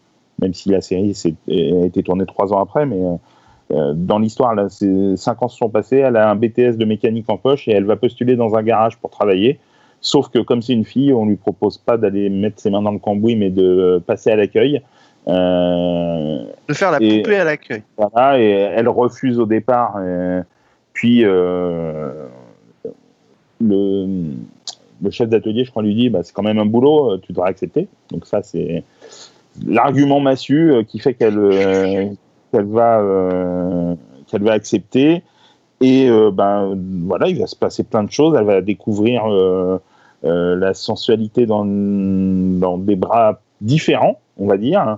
même 0.42 0.54
si 0.54 0.70
la 0.70 0.82
série 0.82 1.14
a 1.50 1.86
été 1.86 2.04
tournée 2.04 2.26
trois 2.26 2.54
ans 2.54 2.62
après, 2.62 2.86
mais 2.86 3.00
dans 3.70 4.18
l'histoire, 4.18 4.56
cinq 4.70 5.44
ans 5.44 5.48
se 5.48 5.58
sont 5.58 5.70
passés. 5.70 5.98
Elle 5.98 6.16
a 6.16 6.30
un 6.30 6.36
BTS 6.36 6.78
de 6.78 6.86
mécanique 6.86 7.30
en 7.30 7.38
poche 7.38 7.68
et 7.68 7.72
elle 7.72 7.86
va 7.86 7.98
postuler 7.98 8.36
dans 8.36 8.56
un 8.56 8.64
garage 8.64 8.98
pour 8.98 9.12
travailler. 9.12 9.60
Sauf 10.02 10.30
que 10.30 10.40
comme 10.40 10.62
c'est 10.62 10.74
une 10.74 10.86
fille, 10.86 11.14
on 11.14 11.26
lui 11.26 11.36
propose 11.36 11.78
pas 11.78 11.98
d'aller 11.98 12.30
mettre 12.30 12.60
ses 12.60 12.70
mains 12.70 12.82
dans 12.82 12.92
le 12.92 13.00
cambouis, 13.00 13.36
mais 13.36 13.50
de 13.50 14.02
passer 14.08 14.32
à 14.32 14.38
l'accueil. 14.38 14.82
Euh, 15.30 16.44
De 16.68 16.74
faire 16.74 16.92
la 16.92 16.98
Et- 17.02 17.22
poupée 17.22 17.38
à 17.38 17.44
l'accueil. 17.44 17.84
voilà, 17.98 18.40
et 18.40 18.50
elle 18.50 18.88
refuse 18.90 19.40
au 19.40 19.46
départ. 19.46 19.98
puis 20.94 21.24
euh, 21.24 22.28
le, 23.62 24.06
le 25.02 25.10
chef 25.12 25.30
d'atelier, 25.30 25.64
je 25.66 25.72
crois, 25.72 25.84
lui 25.84 25.96
dit 25.96 26.10
bah, 26.10 26.20
c'est 26.24 26.34
quand 26.34 26.44
même 26.44 26.60
un 26.60 26.66
boulot, 26.66 27.14
euh, 27.14 27.18
tu 27.22 27.32
devrais 27.34 27.50
accepter. 27.50 27.88
Donc, 28.12 28.26
ça, 28.26 28.42
c'est 28.44 28.84
l'argument 29.66 30.20
massu 30.20 30.74
qui 30.88 31.00
fait 31.00 31.14
qu'elle 31.14 31.38
euh, 31.38 32.06
qu'elle 32.52 32.66
va, 32.66 33.00
euh, 33.00 33.96
qu'elle 34.28 34.44
va 34.44 34.54
accepter. 34.54 35.24
Et 35.82 36.10
euh, 36.10 36.32
ben, 36.32 36.78
voilà, 37.06 37.28
il 37.28 37.40
va 37.40 37.48
se 37.48 37.56
passer 37.56 37.84
plein 37.84 38.04
de 38.04 38.12
choses. 38.12 38.36
Elle 38.38 38.46
va 38.46 38.62
découvrir 38.62 39.24
la 40.24 40.74
sensualité 40.74 41.46
dans, 41.46 41.64
dans 41.66 42.78
des 42.78 42.96
bras 42.98 43.40
différents, 43.62 44.20
on 44.40 44.48
va 44.48 44.58
dire. 44.58 44.98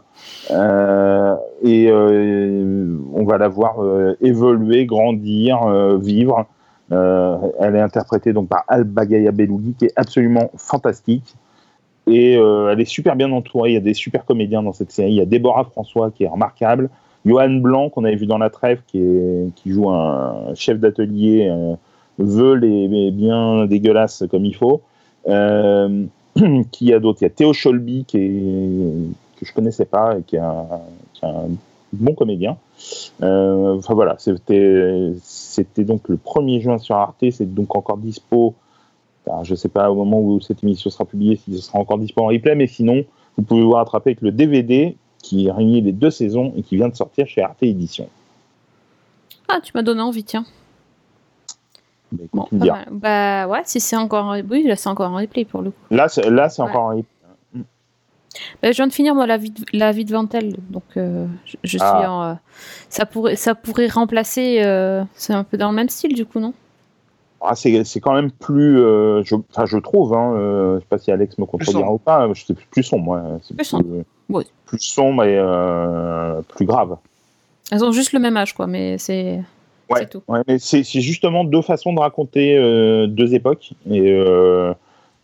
Euh, 0.52 1.36
et 1.64 1.88
euh, 1.90 2.98
on 3.14 3.26
va 3.26 3.38
la 3.38 3.48
voir 3.48 3.84
euh, 3.84 4.16
évoluer, 4.22 4.86
grandir, 4.86 5.68
vivre. 5.98 6.46
Elle 6.90 7.76
est 7.76 7.82
interprétée 7.82 8.34
donc 8.34 8.50
par 8.50 8.66
Alba 8.68 9.06
Gaia 9.06 9.32
Belougui, 9.32 9.76
qui 9.78 9.86
est 9.86 9.94
absolument 9.96 10.52
fantastique. 10.58 11.36
Et 12.08 12.34
elle 12.34 12.82
est 12.82 12.86
super 12.86 13.16
bien 13.16 13.32
entourée. 13.32 13.72
Il 13.72 13.74
y 13.74 13.78
a 13.78 13.82
des 13.82 13.94
super 13.94 14.26
comédiens 14.26 14.62
dans 14.62 14.74
cette 14.74 14.92
série. 14.92 15.12
Il 15.12 15.16
y 15.16 15.22
a 15.22 15.26
Déborah 15.26 15.64
François 15.64 16.12
qui 16.12 16.26
est 16.26 16.28
remarquable. 16.28 16.90
Johan 17.26 17.52
Blanc, 17.62 17.90
qu'on 17.90 18.04
avait 18.04 18.16
vu 18.16 18.26
dans 18.26 18.40
La 18.40 18.50
Trêve, 18.50 18.82
qui, 18.88 19.52
joue 19.66 19.90
un 19.90 20.54
chef 20.56 20.80
d'atelier 20.80 21.50
veule 22.18 22.66
et, 22.66 23.12
bien 23.12 23.66
dégueulasse 23.68 24.24
comme 24.30 24.44
il 24.44 24.56
faut. 24.56 24.82
Qui 26.72 26.94
a 26.94 27.00
d'autres 27.00 27.20
Il 27.22 27.26
y 27.26 27.28
a 27.28 27.30
Théo 27.30 27.54
Scholby, 27.54 28.06
qui 28.06 28.18
est, 28.18 29.31
que 29.42 29.46
je 29.48 29.54
connaissais 29.54 29.86
pas 29.86 30.18
et 30.18 30.22
qui 30.24 30.36
est 30.38 30.40
un, 30.40 30.66
qui 31.14 31.26
est 31.26 31.28
un 31.28 31.50
bon 31.94 32.14
comédien. 32.14 32.58
Euh, 33.22 33.76
enfin 33.78 33.94
voilà, 33.94 34.16
c'était 34.20 35.14
c'était 35.24 35.84
donc 35.84 36.08
le 36.08 36.16
1er 36.18 36.62
juin 36.62 36.78
sur 36.78 36.96
Arte, 36.96 37.26
c'est 37.32 37.52
donc 37.54 37.76
encore 37.76 37.98
dispo. 37.98 38.54
Alors, 39.28 39.44
je 39.44 39.54
sais 39.56 39.70
pas 39.70 39.92
au 39.92 39.96
moment 39.96 40.20
où 40.20 40.40
cette 40.42 40.64
émission 40.64 40.90
sera 40.90 41.06
publiée 41.06 41.36
si 41.36 41.56
ce 41.56 41.62
sera 41.62 41.80
encore 41.80 41.98
dispo 42.00 42.22
en 42.22 42.28
replay, 42.28 42.56
mais 42.56 42.68
sinon 42.68 43.04
vous 43.38 43.44
pouvez 43.44 43.62
vous 43.62 43.72
rattraper 43.72 44.12
avec 44.12 44.22
le 44.22 44.32
DVD 44.32 44.96
qui 45.22 45.50
réunit 45.52 45.82
les 45.82 45.92
deux 45.92 46.10
saisons 46.10 46.54
et 46.56 46.64
qui 46.64 46.76
vient 46.78 46.90
de 46.90 46.96
sortir 46.96 47.28
chez 47.28 47.42
Arte 47.42 47.62
Édition. 47.62 48.08
Ah, 49.48 49.60
tu 49.62 49.72
m'as 49.76 49.84
donné 49.84 50.02
envie, 50.02 50.24
tiens. 50.24 50.46
Bah, 52.12 52.24
écoute, 52.26 52.32
Bon, 52.34 52.46
tu 52.46 52.56
me. 52.56 53.00
Bah 53.00 53.48
ouais, 53.48 53.62
si 53.66 53.80
c'est 53.80 53.96
encore 53.96 54.26
en... 54.26 54.42
Oui, 54.42 54.64
là 54.68 54.76
c'est 54.76 54.90
encore 54.90 55.12
en 55.12 55.16
replay 55.18 55.46
pour 55.46 55.62
le 55.62 55.72
coup. 55.72 55.78
Là, 55.92 56.10
c'est, 56.10 56.30
là, 56.30 56.50
c'est 56.50 56.62
Ouais. 56.62 56.70
encore 56.70 56.84
en 56.84 56.90
replay. 56.90 57.06
Bah, 58.62 58.72
je 58.72 58.78
viens 58.78 58.88
de 58.88 58.94
finir 58.94 59.14
moi 59.16 59.28
la 59.28 59.38
vie 59.38 59.50
de, 59.52 59.62
la 59.74 59.92
vie 59.92 60.06
de 60.06 60.12
Ventel, 60.14 60.56
donc 60.70 60.84
euh, 60.98 61.26
je, 61.46 61.58
je 61.64 61.78
suis 61.78 61.80
Ah. 61.82 62.12
en... 62.12 62.24
euh, 62.24 62.34
ça, 62.90 63.06
pourrait, 63.06 63.36
ça 63.36 63.56
pourrait 63.56 63.88
remplacer... 63.88 64.62
euh, 64.64 65.04
C'est 65.16 65.34
un 65.34 65.44
peu 65.44 65.58
dans 65.58 65.70
le 65.70 65.76
même 65.76 65.90
style 65.90 66.14
du 66.16 66.26
coup, 66.26 66.40
non? 66.40 66.54
Ah, 67.42 67.56
c'est, 67.56 67.84
c'est 67.84 68.00
quand 68.00 68.14
même 68.14 68.30
plus, 68.32 68.80
euh, 68.80 69.24
je, 69.24 69.36
enfin, 69.50 69.66
je 69.66 69.78
trouve, 69.80 70.14
hein, 70.14 70.34
euh, 70.36 70.76
je 70.76 70.80
sais 70.82 70.86
pas 70.88 70.98
si 71.00 71.12
Alex 71.12 71.38
me 71.40 71.46
contredira 71.46 71.92
ou 71.92 71.98
pas, 71.98 72.32
je 72.34 72.46
sais 72.46 72.54
plus, 72.54 72.66
plus 72.70 72.84
sombre, 72.84 73.12
ouais, 73.14 73.22
c'est 73.44 73.56
Plus 73.56 73.66
sombre. 73.66 74.04
Ouais. 74.30 74.44
plus 74.68 74.80
sombre 74.80 75.24
et 75.24 75.38
euh, 75.38 76.42
plus 76.56 76.66
grave. 76.66 76.98
Elles 77.72 77.84
ont 77.84 77.92
juste 77.92 78.14
le 78.14 78.20
même 78.20 78.38
âge, 78.38 78.54
quoi, 78.54 78.68
mais 78.68 78.98
c'est... 78.98 79.42
Ouais, 79.90 80.02
C'est 80.02 80.10
tout. 80.12 80.22
ouais, 80.28 80.40
mais 80.48 80.58
c'est, 80.60 80.84
c'est 80.84 81.02
justement 81.02 81.44
deux 81.44 81.62
façons 81.64 81.92
de 81.94 82.00
raconter 82.00 82.56
euh, 82.58 83.08
deux 83.08 83.34
époques 83.34 83.72
et 83.90 84.10
euh, 84.12 84.74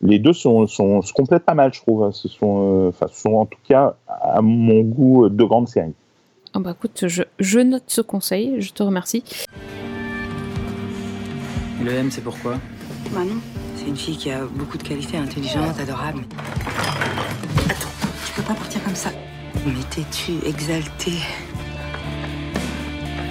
les 0.01 0.19
deux 0.19 0.33
sont, 0.33 0.67
sont, 0.67 1.01
se 1.01 1.13
complètent 1.13 1.45
pas 1.45 1.53
mal, 1.53 1.73
je 1.73 1.81
trouve. 1.81 2.11
Ce 2.11 2.27
sont, 2.27 2.85
euh, 2.85 2.89
enfin, 2.89 3.07
ce 3.11 3.21
sont 3.21 3.33
en 3.33 3.45
tout 3.45 3.59
cas, 3.67 3.95
à 4.07 4.41
mon 4.41 4.81
goût, 4.81 5.29
deux 5.29 5.45
grandes 5.45 5.67
séries. 5.67 5.93
Ah 6.53 6.59
bah 6.59 6.71
écoute, 6.71 7.05
je, 7.07 7.23
je 7.39 7.59
note 7.59 7.83
ce 7.87 8.01
conseil, 8.01 8.61
je 8.61 8.71
te 8.71 8.83
remercie. 8.83 9.23
Le 11.83 11.91
M, 11.91 12.09
c'est 12.09 12.23
pourquoi? 12.23 12.55
Manon, 13.13 13.35
c'est 13.75 13.87
une 13.87 13.95
fille 13.95 14.17
qui 14.17 14.31
a 14.31 14.45
beaucoup 14.45 14.77
de 14.77 14.83
qualités, 14.83 15.17
intelligente, 15.17 15.79
adorable. 15.79 16.21
Attends, 17.65 17.89
tu 18.25 18.33
peux 18.33 18.41
pas 18.41 18.55
partir 18.55 18.83
comme 18.83 18.95
ça. 18.95 19.09
Mais 19.65 19.73
têtu, 19.89 20.33
exalté. 20.45 21.11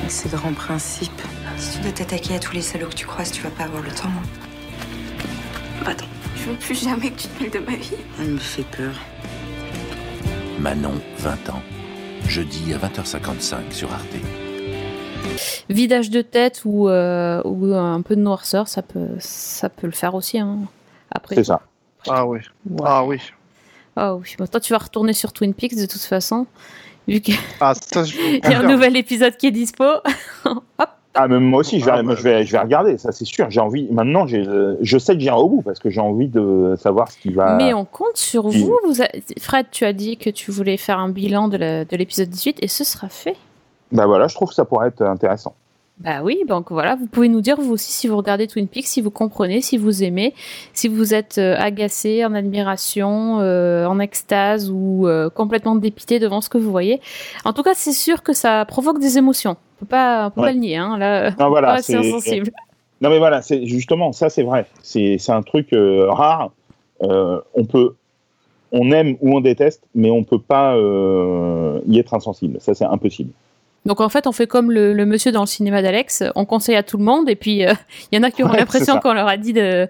Et 0.05 0.09
ses 0.09 0.29
grands 0.29 0.53
principes. 0.53 1.11
Si 1.57 1.77
tu 1.77 1.83
dois 1.83 1.93
t'attaquer 1.93 2.37
à 2.37 2.39
tous 2.39 2.55
les 2.55 2.61
salauds 2.61 2.89
que 2.89 2.95
tu 2.95 3.07
croises, 3.07 3.33
tu 3.33 3.43
vas 3.43 3.51
pas 3.51 3.65
avoir 3.65 3.83
le 3.83 3.91
temps. 3.91 4.11
Attends, 5.85 6.07
je 6.47 6.53
veux 6.53 6.59
plus 6.59 6.85
jamais 6.85 7.11
que 7.11 7.23
tu 7.23 7.27
te 7.27 7.43
mêles 7.43 7.51
de 7.51 7.59
ma 7.59 7.77
vie. 7.77 7.97
Elle 8.21 8.29
me 8.29 8.39
fait 8.39 8.63
peur. 8.63 8.95
Manon, 10.61 10.95
20 11.19 11.51
ans. 11.51 11.63
Jeudi 12.29 12.73
à 12.73 12.79
20h55 12.79 13.73
sur 13.73 13.93
Arte. 13.93 14.15
Vidage 15.69 16.09
de 16.11 16.23
tête 16.23 16.63
ou, 16.65 16.89
euh, 16.89 17.43
ou 17.45 17.75
un 17.75 18.01
peu 18.01 18.15
de 18.15 18.21
noirceur, 18.21 18.69
ça 18.69 18.83
peut, 18.83 19.09
ça 19.19 19.69
peut 19.69 19.89
le 19.89 19.93
faire 19.93 20.15
aussi. 20.15 20.39
Hein. 20.39 20.59
Après, 21.11 21.35
C'est 21.35 21.45
ça. 21.45 21.63
Ah 22.09 22.25
oui. 22.25 22.39
Ah 22.85 23.05
oui. 23.05 23.19
Ah 23.97 24.15
oui. 24.15 24.37
Bon, 24.39 24.47
toi, 24.47 24.61
tu 24.61 24.73
vas 24.73 24.79
retourner 24.79 25.15
sur 25.15 25.33
Twin 25.33 25.53
Peaks 25.53 25.75
de 25.75 25.87
toute 25.87 26.03
façon, 26.03 26.47
vu 27.09 27.21
qu'il 27.21 27.35
Ah, 27.61 27.75
ça, 27.75 28.05
je... 28.05 28.17
y 28.49 28.55
a 28.55 28.61
un 28.61 28.69
nouvel 28.69 28.97
épisode 28.97 29.37
qui 29.37 29.49
est 29.49 29.53
dispo. 29.53 29.85
Hop. 30.45 30.96
Ah, 31.17 31.29
mais 31.29 31.41
moi 31.41 31.61
aussi, 31.61 31.81
je 31.81 31.85
vais, 31.87 31.93
Ah, 31.95 32.03
moi, 32.03 32.13
bah. 32.15 32.19
je 32.19 32.23
vais, 32.25 32.45
je 32.45 32.53
vais 32.53 32.59
regarder, 32.59 32.99
ça 32.99 33.11
c'est 33.11 33.25
sûr. 33.25 33.51
J'ai 33.51 33.61
envie. 33.61 33.89
Maintenant, 33.91 34.27
j'ai, 34.27 34.45
je 34.81 34.99
sais 34.99 35.15
que 35.15 35.21
j'irai 35.21 35.37
au 35.39 35.49
bout 35.49 35.63
parce 35.63 35.79
que 35.79 35.91
j'ai 35.91 36.01
envie 36.01 36.29
de 36.29 36.75
savoir 36.79 37.11
ce 37.11 37.19
qui 37.19 37.33
va. 37.33 37.57
Mais 37.57 37.73
on 37.75 37.85
compte 37.85 38.17
sur 38.17 38.49
vous. 38.49 38.79
vous 38.87 39.03
a- 39.03 39.09
Fred, 39.41 39.67
tu 39.71 39.85
as 39.85 39.93
dit 39.93 40.17
que 40.17 40.31
tu 40.31 40.51
voulais 40.51 40.77
faire 40.77 40.99
un 40.99 41.09
bilan 41.09 41.49
de 41.49 41.97
l'épisode 41.97 42.29
18 42.29 42.59
et 42.63 42.69
ce 42.69 42.85
sera 42.85 43.09
fait. 43.09 43.37
Bah 43.93 44.07
voilà, 44.07 44.29
je 44.29 44.35
trouve 44.35 44.49
que 44.51 44.55
ça 44.55 44.65
pourrait 44.65 44.89
être 44.89 45.03
intéressant. 45.03 45.55
Bah 45.99 46.21
oui, 46.23 46.41
donc 46.47 46.71
voilà, 46.71 46.95
vous 46.95 47.07
pouvez 47.07 47.31
nous 47.31 47.41
dire 47.41 47.57
vous 47.59 47.73
aussi 47.73 47.91
si 47.91 48.07
vous 48.07 48.19
regardez 48.19 48.47
Twin 48.47 48.69
Peaks, 48.69 48.87
si 48.87 49.01
vous 49.01 49.11
comprenez, 49.11 49.63
si 49.63 49.79
vous 49.79 50.03
aimez, 50.05 50.35
si 50.75 50.89
vous 50.89 51.15
êtes 51.15 51.39
euh, 51.39 51.55
agacé, 51.57 52.23
en 52.27 52.35
admiration, 52.35 53.39
euh, 53.41 53.87
en 53.87 53.99
extase 53.99 54.71
ou 54.71 55.07
euh, 55.09 55.31
complètement 55.31 55.75
dépité 55.75 56.19
devant 56.19 56.43
ce 56.43 56.51
que 56.51 56.59
vous 56.59 56.71
voyez. 56.71 57.01
En 57.47 57.55
tout 57.55 57.63
cas, 57.63 57.73
c'est 57.75 57.93
sûr 57.95 58.23
que 58.23 58.35
ça 58.35 58.67
provoque 58.67 58.99
des 58.99 59.17
émotions. 59.17 59.57
On 59.77 59.81
peut 59.81 59.87
pas, 59.87 60.27
on 60.27 60.31
peut 60.31 60.41
Ouais. 60.41 60.47
pas 60.49 60.53
le 60.53 60.59
nier, 60.59 60.77
hein, 60.77 60.97
là, 60.99 61.31
Non, 61.39 61.49
voilà, 61.49 61.69
pas 61.69 61.75
assez 61.75 61.93
c'est- 61.93 61.99
insensible. 61.99 62.51
Non 63.03 63.11
mais 63.11 63.19
voilà, 63.19 63.43
c'est 63.43 63.67
justement 63.67 64.13
ça, 64.13 64.31
c'est 64.31 64.43
vrai. 64.43 64.65
C'est, 64.83 65.19
un 65.29 65.43
truc 65.43 65.73
euh, 65.75 66.11
rare. 66.11 66.51
Euh, 67.03 67.41
on 67.55 67.65
peut, 67.67 67.95
on 68.73 68.91
aime 68.91 69.17
ou 69.21 69.37
on 69.37 69.41
déteste, 69.41 69.83
mais 69.95 70.11
on 70.11 70.25
peut 70.25 70.39
pas 70.41 70.75
euh, 70.77 71.79
y 71.87 71.99
être 71.99 72.15
insensible. 72.15 72.59
Ça, 72.61 72.73
c'est 72.75 72.87
impossible. 72.87 73.33
Donc 73.85 74.01
en 74.01 74.09
fait, 74.09 74.27
on 74.27 74.33
fait 74.33 74.47
comme 74.47 74.71
le, 74.73 74.95
le 74.95 75.05
monsieur 75.07 75.31
dans 75.31 75.43
le 75.43 75.47
cinéma 75.47 75.83
d'Alex, 75.83 76.25
on 76.35 76.45
conseille 76.47 76.75
à 76.75 76.83
tout 76.83 76.97
le 76.97 77.05
monde 77.05 77.29
et 77.29 77.37
puis 77.37 77.67
euh, 77.67 77.75
il 78.11 78.17
y 78.17 78.19
en 78.19 78.23
a 78.23 78.31
qui 78.31 78.43
auront 78.43 78.53
Ouais, 78.55 78.59
l'impression 78.61 78.99
qu'on 78.99 79.13
leur 79.13 79.29
a 79.29 79.37
dit 79.37 79.53
de, 79.53 79.87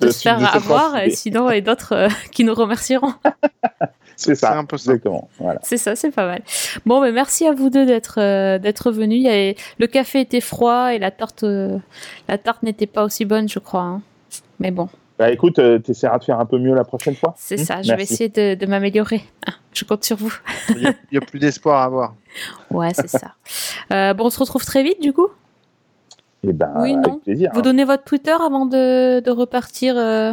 de 0.00 0.06
De- 0.06 0.10
se 0.12 0.20
faire 0.20 0.38
de 0.38 0.44
avoir, 0.44 0.98
et 0.98 1.10
sinon 1.10 1.48
et 1.50 1.62
d'autres 1.62 1.94
euh, 1.94 2.08
qui 2.32 2.44
nous 2.44 2.54
remercieront. 2.54 3.14
C'est 4.22 4.34
ça, 4.34 4.56
un 4.58 4.64
peu 4.64 4.76
ça. 4.76 4.92
exactement. 4.92 5.28
Voilà. 5.38 5.60
C'est 5.62 5.76
ça, 5.76 5.96
c'est 5.96 6.10
pas 6.10 6.26
mal. 6.26 6.42
Bon, 6.86 7.00
mais 7.00 7.12
merci 7.12 7.46
à 7.46 7.52
vous 7.52 7.70
deux 7.70 7.86
d'être 7.86 8.20
euh, 8.20 8.58
d'être 8.58 8.90
venus. 8.92 9.18
Il 9.18 9.24
y 9.24 9.28
avait- 9.28 9.56
Le 9.78 9.86
café 9.86 10.20
était 10.20 10.40
froid 10.40 10.92
et 10.94 10.98
la 10.98 11.10
tarte 11.10 11.42
euh, 11.44 11.78
la 12.28 12.38
tarte 12.38 12.62
n'était 12.62 12.86
pas 12.86 13.04
aussi 13.04 13.24
bonne, 13.24 13.48
je 13.48 13.58
crois. 13.58 13.82
hein. 13.82 14.02
Mais 14.58 14.70
bon, 14.70 14.88
Bah 15.18 15.30
écoute, 15.30 15.58
euh, 15.58 15.78
t'essaieras 15.78 16.18
de 16.18 16.24
faire 16.24 16.38
un 16.38 16.46
peu 16.46 16.58
mieux 16.58 16.74
la 16.74 16.84
prochaine 16.84 17.14
fois. 17.16 17.34
c'est 17.38 17.56
Hmm, 17.60 17.64
ça. 17.64 17.82
Je 17.82 17.94
vais 17.94 18.02
essayer 18.02 18.28
de, 18.28 18.54
de 18.54 18.66
m'améliorer. 18.66 19.22
Ah, 19.46 19.52
je 19.72 19.84
compte 19.84 20.04
sur 20.04 20.16
vous. 20.16 20.34
Il 20.70 20.94
n'y 21.12 21.18
a, 21.18 21.20
plus 21.20 21.38
d'espoir 21.38 21.80
à 21.80 21.84
avoir. 21.84 22.14
Ouais, 22.70 22.92
c'est 22.94 23.08
ça. 23.08 23.34
Euh, 23.92 24.14
bon, 24.14 24.26
on 24.26 24.30
se 24.30 24.38
retrouve 24.38 24.64
très 24.64 24.82
vite, 24.82 25.00
du 25.02 25.12
coup. 25.12 25.28
Eh 26.46 26.52
ben, 26.52 26.72
Oui, 26.76 26.94
non. 26.94 27.02
avec 27.02 27.22
plaisir. 27.22 27.50
Vous 27.52 27.58
hein. 27.58 27.62
donnez 27.62 27.84
votre 27.84 28.04
Twitter 28.04 28.32
avant 28.32 28.64
de, 28.66 29.20
de 29.20 29.30
repartir 29.30 29.94
euh, 29.98 30.32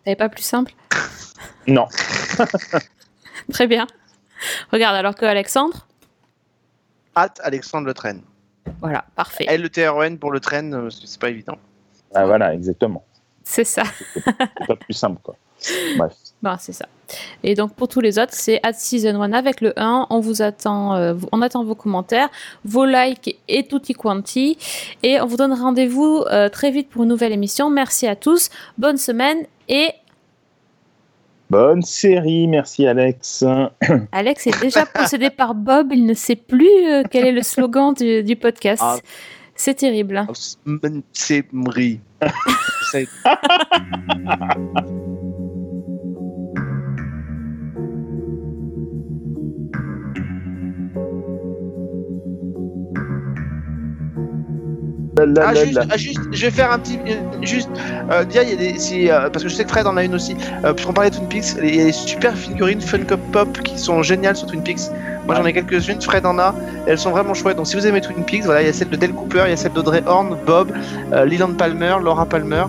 T'avais 0.05 0.17
pas 0.17 0.29
plus 0.29 0.43
simple? 0.43 0.73
Non. 1.69 1.89
Très 3.53 3.67
bien. 3.67 3.89
Regarde, 4.71 4.95
alors 4.95 5.17
que 5.17 5.25
Alexandre? 5.25 5.89
At 7.17 7.35
Alexandre 7.43 7.89
Le 7.89 7.95
Train. 7.95 8.19
Voilà, 8.81 9.05
parfait. 9.17 9.47
L-E-T-R-E-N 9.49 10.19
pour 10.19 10.31
le 10.31 10.39
train, 10.39 10.73
euh, 10.73 10.91
c'est 10.91 11.21
pas 11.21 11.31
évident. 11.31 11.59
Ah, 12.15 12.25
voilà, 12.25 12.55
exactement. 12.55 13.05
C'est 13.43 13.65
ça. 13.65 13.83
C'est 14.15 14.67
pas 14.67 14.77
plus 14.77 14.95
simple, 14.95 15.21
quoi. 15.23 15.35
Bref. 15.99 16.13
Ben, 16.43 16.57
c'est 16.59 16.73
ça. 16.73 16.87
Et 17.43 17.55
donc 17.55 17.75
pour 17.75 17.89
tous 17.89 18.01
les 18.01 18.19
autres, 18.19 18.35
c'est 18.35 18.61
at 18.63 18.75
season 18.75 19.21
1 19.23 19.33
avec 19.33 19.61
le 19.61 19.73
1. 19.77 20.09
On 20.11 20.21
vous 20.21 20.43
attend, 20.43 20.95
euh, 20.95 21.15
on 21.33 21.41
attend 21.41 21.65
vos 21.65 21.75
commentaires, 21.75 22.29
vos 22.65 22.85
likes 22.85 23.39
et 23.49 23.67
tutti 23.67 23.95
quanti. 23.95 24.59
Et 25.03 25.21
on 25.21 25.27
vous 25.27 25.37
donne 25.37 25.55
rendez-vous 25.55 26.25
euh, 26.31 26.49
très 26.49 26.71
vite 26.71 26.89
pour 26.91 27.05
une 27.05 27.09
nouvelle 27.09 27.33
émission. 27.33 27.71
Merci 27.71 28.07
à 28.07 28.17
tous. 28.17 28.51
Bonne 28.77 28.99
semaine 28.99 29.47
et 29.69 29.91
Bonne 31.49 31.83
série, 31.83 32.49
merci 32.49 32.89
Alex. 32.89 33.45
Alex 34.13 34.49
est 34.49 34.61
déjà 34.61 34.85
possédé 34.85 35.31
par 35.31 35.55
Bob. 35.55 35.93
Il 35.93 36.05
ne 36.05 36.15
sait 36.15 36.35
plus 36.35 36.67
euh, 36.91 37.05
quel 37.09 37.25
est 37.25 37.31
le 37.33 37.43
slogan 37.43 37.95
du, 37.95 38.25
du 38.25 38.35
podcast. 38.35 38.83
Ah. 38.85 38.97
C'est 39.55 39.75
terrible. 39.75 40.17
hein. 40.17 40.27
C'est 41.13 41.47
Ah, 55.19 55.55
juste, 55.55 55.79
ah, 55.91 55.97
juste, 55.97 56.21
je 56.31 56.45
vais 56.47 56.51
faire 56.51 56.71
un 56.73 56.79
petit. 56.79 56.99
euh, 57.09 57.15
Juste, 57.43 57.71
euh, 58.11 58.25
Dia, 58.25 58.43
il 58.43 58.51
y 58.51 58.53
a 58.53 58.57
des. 58.57 58.79
si, 58.79 59.11
euh, 59.11 59.31
parce 59.31 59.43
que 59.45 59.49
je 59.49 59.55
sais 59.55 59.65
que 59.65 59.71
Fred 59.71 59.87
en 59.87 59.97
a 59.97 60.05
une 60.05 60.15
aussi. 60.15 60.37
Euh, 60.65 60.73
Puisqu'on 60.75 60.93
parlait 60.93 61.11
de 61.11 61.17
Twin 61.17 61.29
Peaks, 61.29 61.55
il 61.63 61.75
y 61.75 61.81
a 61.81 61.85
des 61.85 61.93
super 61.93 62.37
figurines 62.37 62.81
Funko 62.81 63.17
Pop 63.33 63.51
qui 63.63 63.79
sont 63.79 64.03
géniales 64.03 64.37
sur 64.37 64.47
Twin 64.47 64.63
Peaks. 64.63 64.91
Moi 65.27 65.35
j'en 65.35 65.45
ai 65.45 65.53
quelques-unes, 65.53 66.01
Fred 66.03 66.25
en 66.27 66.39
a. 66.39 66.55
Elles 66.87 66.99
sont 66.99 67.11
vraiment 67.11 67.35
chouettes. 67.35 67.57
Donc 67.57 67.67
si 67.67 67.77
vous 67.77 67.87
aimez 67.87 68.01
Twin 68.01 68.25
Peaks, 68.25 68.45
voilà, 68.45 68.63
il 68.63 68.67
y 68.67 68.71
a 68.71 68.73
celle 68.73 68.91
de 68.91 68.97
Dale 68.97 69.13
Cooper, 69.13 69.43
il 69.47 69.51
y 69.51 69.55
a 69.55 69.57
celle 69.57 69.73
d'Audrey 69.73 70.03
Horn, 70.07 70.37
Bob, 70.47 70.71
euh, 71.13 71.25
Leland 71.25 71.55
Palmer, 71.55 71.97
Laura 72.03 72.27
Palmer 72.27 72.65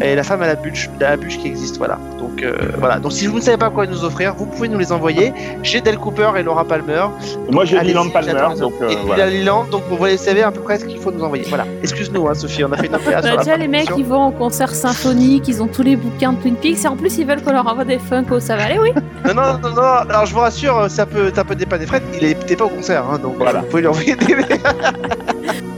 et 0.00 0.14
la 0.14 0.22
femme 0.22 0.42
à 0.42 0.46
la 0.46 0.56
bûche, 0.56 0.90
à 1.00 1.04
la 1.10 1.16
bûche 1.16 1.38
qui 1.38 1.46
existe. 1.48 1.78
Voilà. 1.78 1.98
Donc 2.32 2.42
euh, 2.42 2.56
voilà. 2.78 2.98
Donc 2.98 3.12
si 3.12 3.26
vous 3.26 3.36
ne 3.36 3.42
savez 3.42 3.56
pas 3.56 3.70
quoi 3.70 3.86
nous 3.86 4.04
offrir, 4.04 4.34
vous 4.34 4.46
pouvez 4.46 4.68
nous 4.68 4.78
les 4.78 4.92
envoyer. 4.92 5.32
J'ai 5.62 5.80
Dale 5.80 5.98
Cooper 5.98 6.30
et 6.38 6.42
Laura 6.42 6.64
Palmer. 6.64 7.04
Moi 7.50 7.64
j'ai 7.64 7.78
Leland 7.80 8.08
Palmer, 8.10 8.32
donc 8.58 8.72
euh, 8.80 8.90
et 8.90 8.96
voilà. 9.04 9.28
Leland, 9.28 9.64
donc 9.70 9.82
vous 9.88 9.96
voyez, 9.96 10.16
savez 10.16 10.42
à 10.42 10.50
peu 10.50 10.60
près 10.60 10.78
ce 10.78 10.84
qu'il 10.86 10.98
faut 10.98 11.10
nous 11.10 11.22
envoyer. 11.22 11.44
Voilà. 11.48 11.66
Excuse-nous, 11.82 12.28
hein, 12.28 12.34
Sophie, 12.34 12.64
on 12.64 12.72
a 12.72 12.76
fait 12.76 12.86
une 12.86 12.94
a 12.94 13.36
déjà 13.36 13.56
les 13.56 13.68
mecs 13.68 13.92
qui 13.92 14.02
vont 14.02 14.28
au 14.28 14.30
concert 14.30 14.74
symphonique, 14.74 15.46
ils 15.48 15.62
ont 15.62 15.66
tous 15.66 15.82
les 15.82 15.96
bouquins 15.96 16.32
de 16.32 16.38
Twin 16.40 16.56
Peaks 16.56 16.84
et 16.84 16.88
en 16.88 16.96
plus 16.96 17.18
ils 17.18 17.26
veulent 17.26 17.42
qu'on 17.42 17.52
leur 17.52 17.66
envoie 17.66 17.84
des 17.84 17.98
Funko. 17.98 18.40
Ça 18.40 18.56
va 18.56 18.64
aller, 18.64 18.78
oui 18.78 18.92
Non, 19.26 19.34
non, 19.34 19.58
non, 19.62 19.70
non, 19.74 19.82
alors 19.82 20.26
je 20.26 20.34
vous 20.34 20.40
rassure, 20.40 20.86
ça 20.88 21.06
peut, 21.06 21.30
ça 21.34 21.44
peut 21.44 21.54
dépanner 21.54 21.86
Fred, 21.86 22.02
il 22.14 22.24
était 22.24 22.56
pas 22.56 22.64
au 22.64 22.68
concert, 22.70 23.04
hein, 23.10 23.18
donc 23.18 23.36
Voilà. 23.36 23.60
vous 23.60 23.66
pouvez 23.66 23.82
lui 23.82 23.88
envoyer 23.88 24.16
des. 24.16 24.36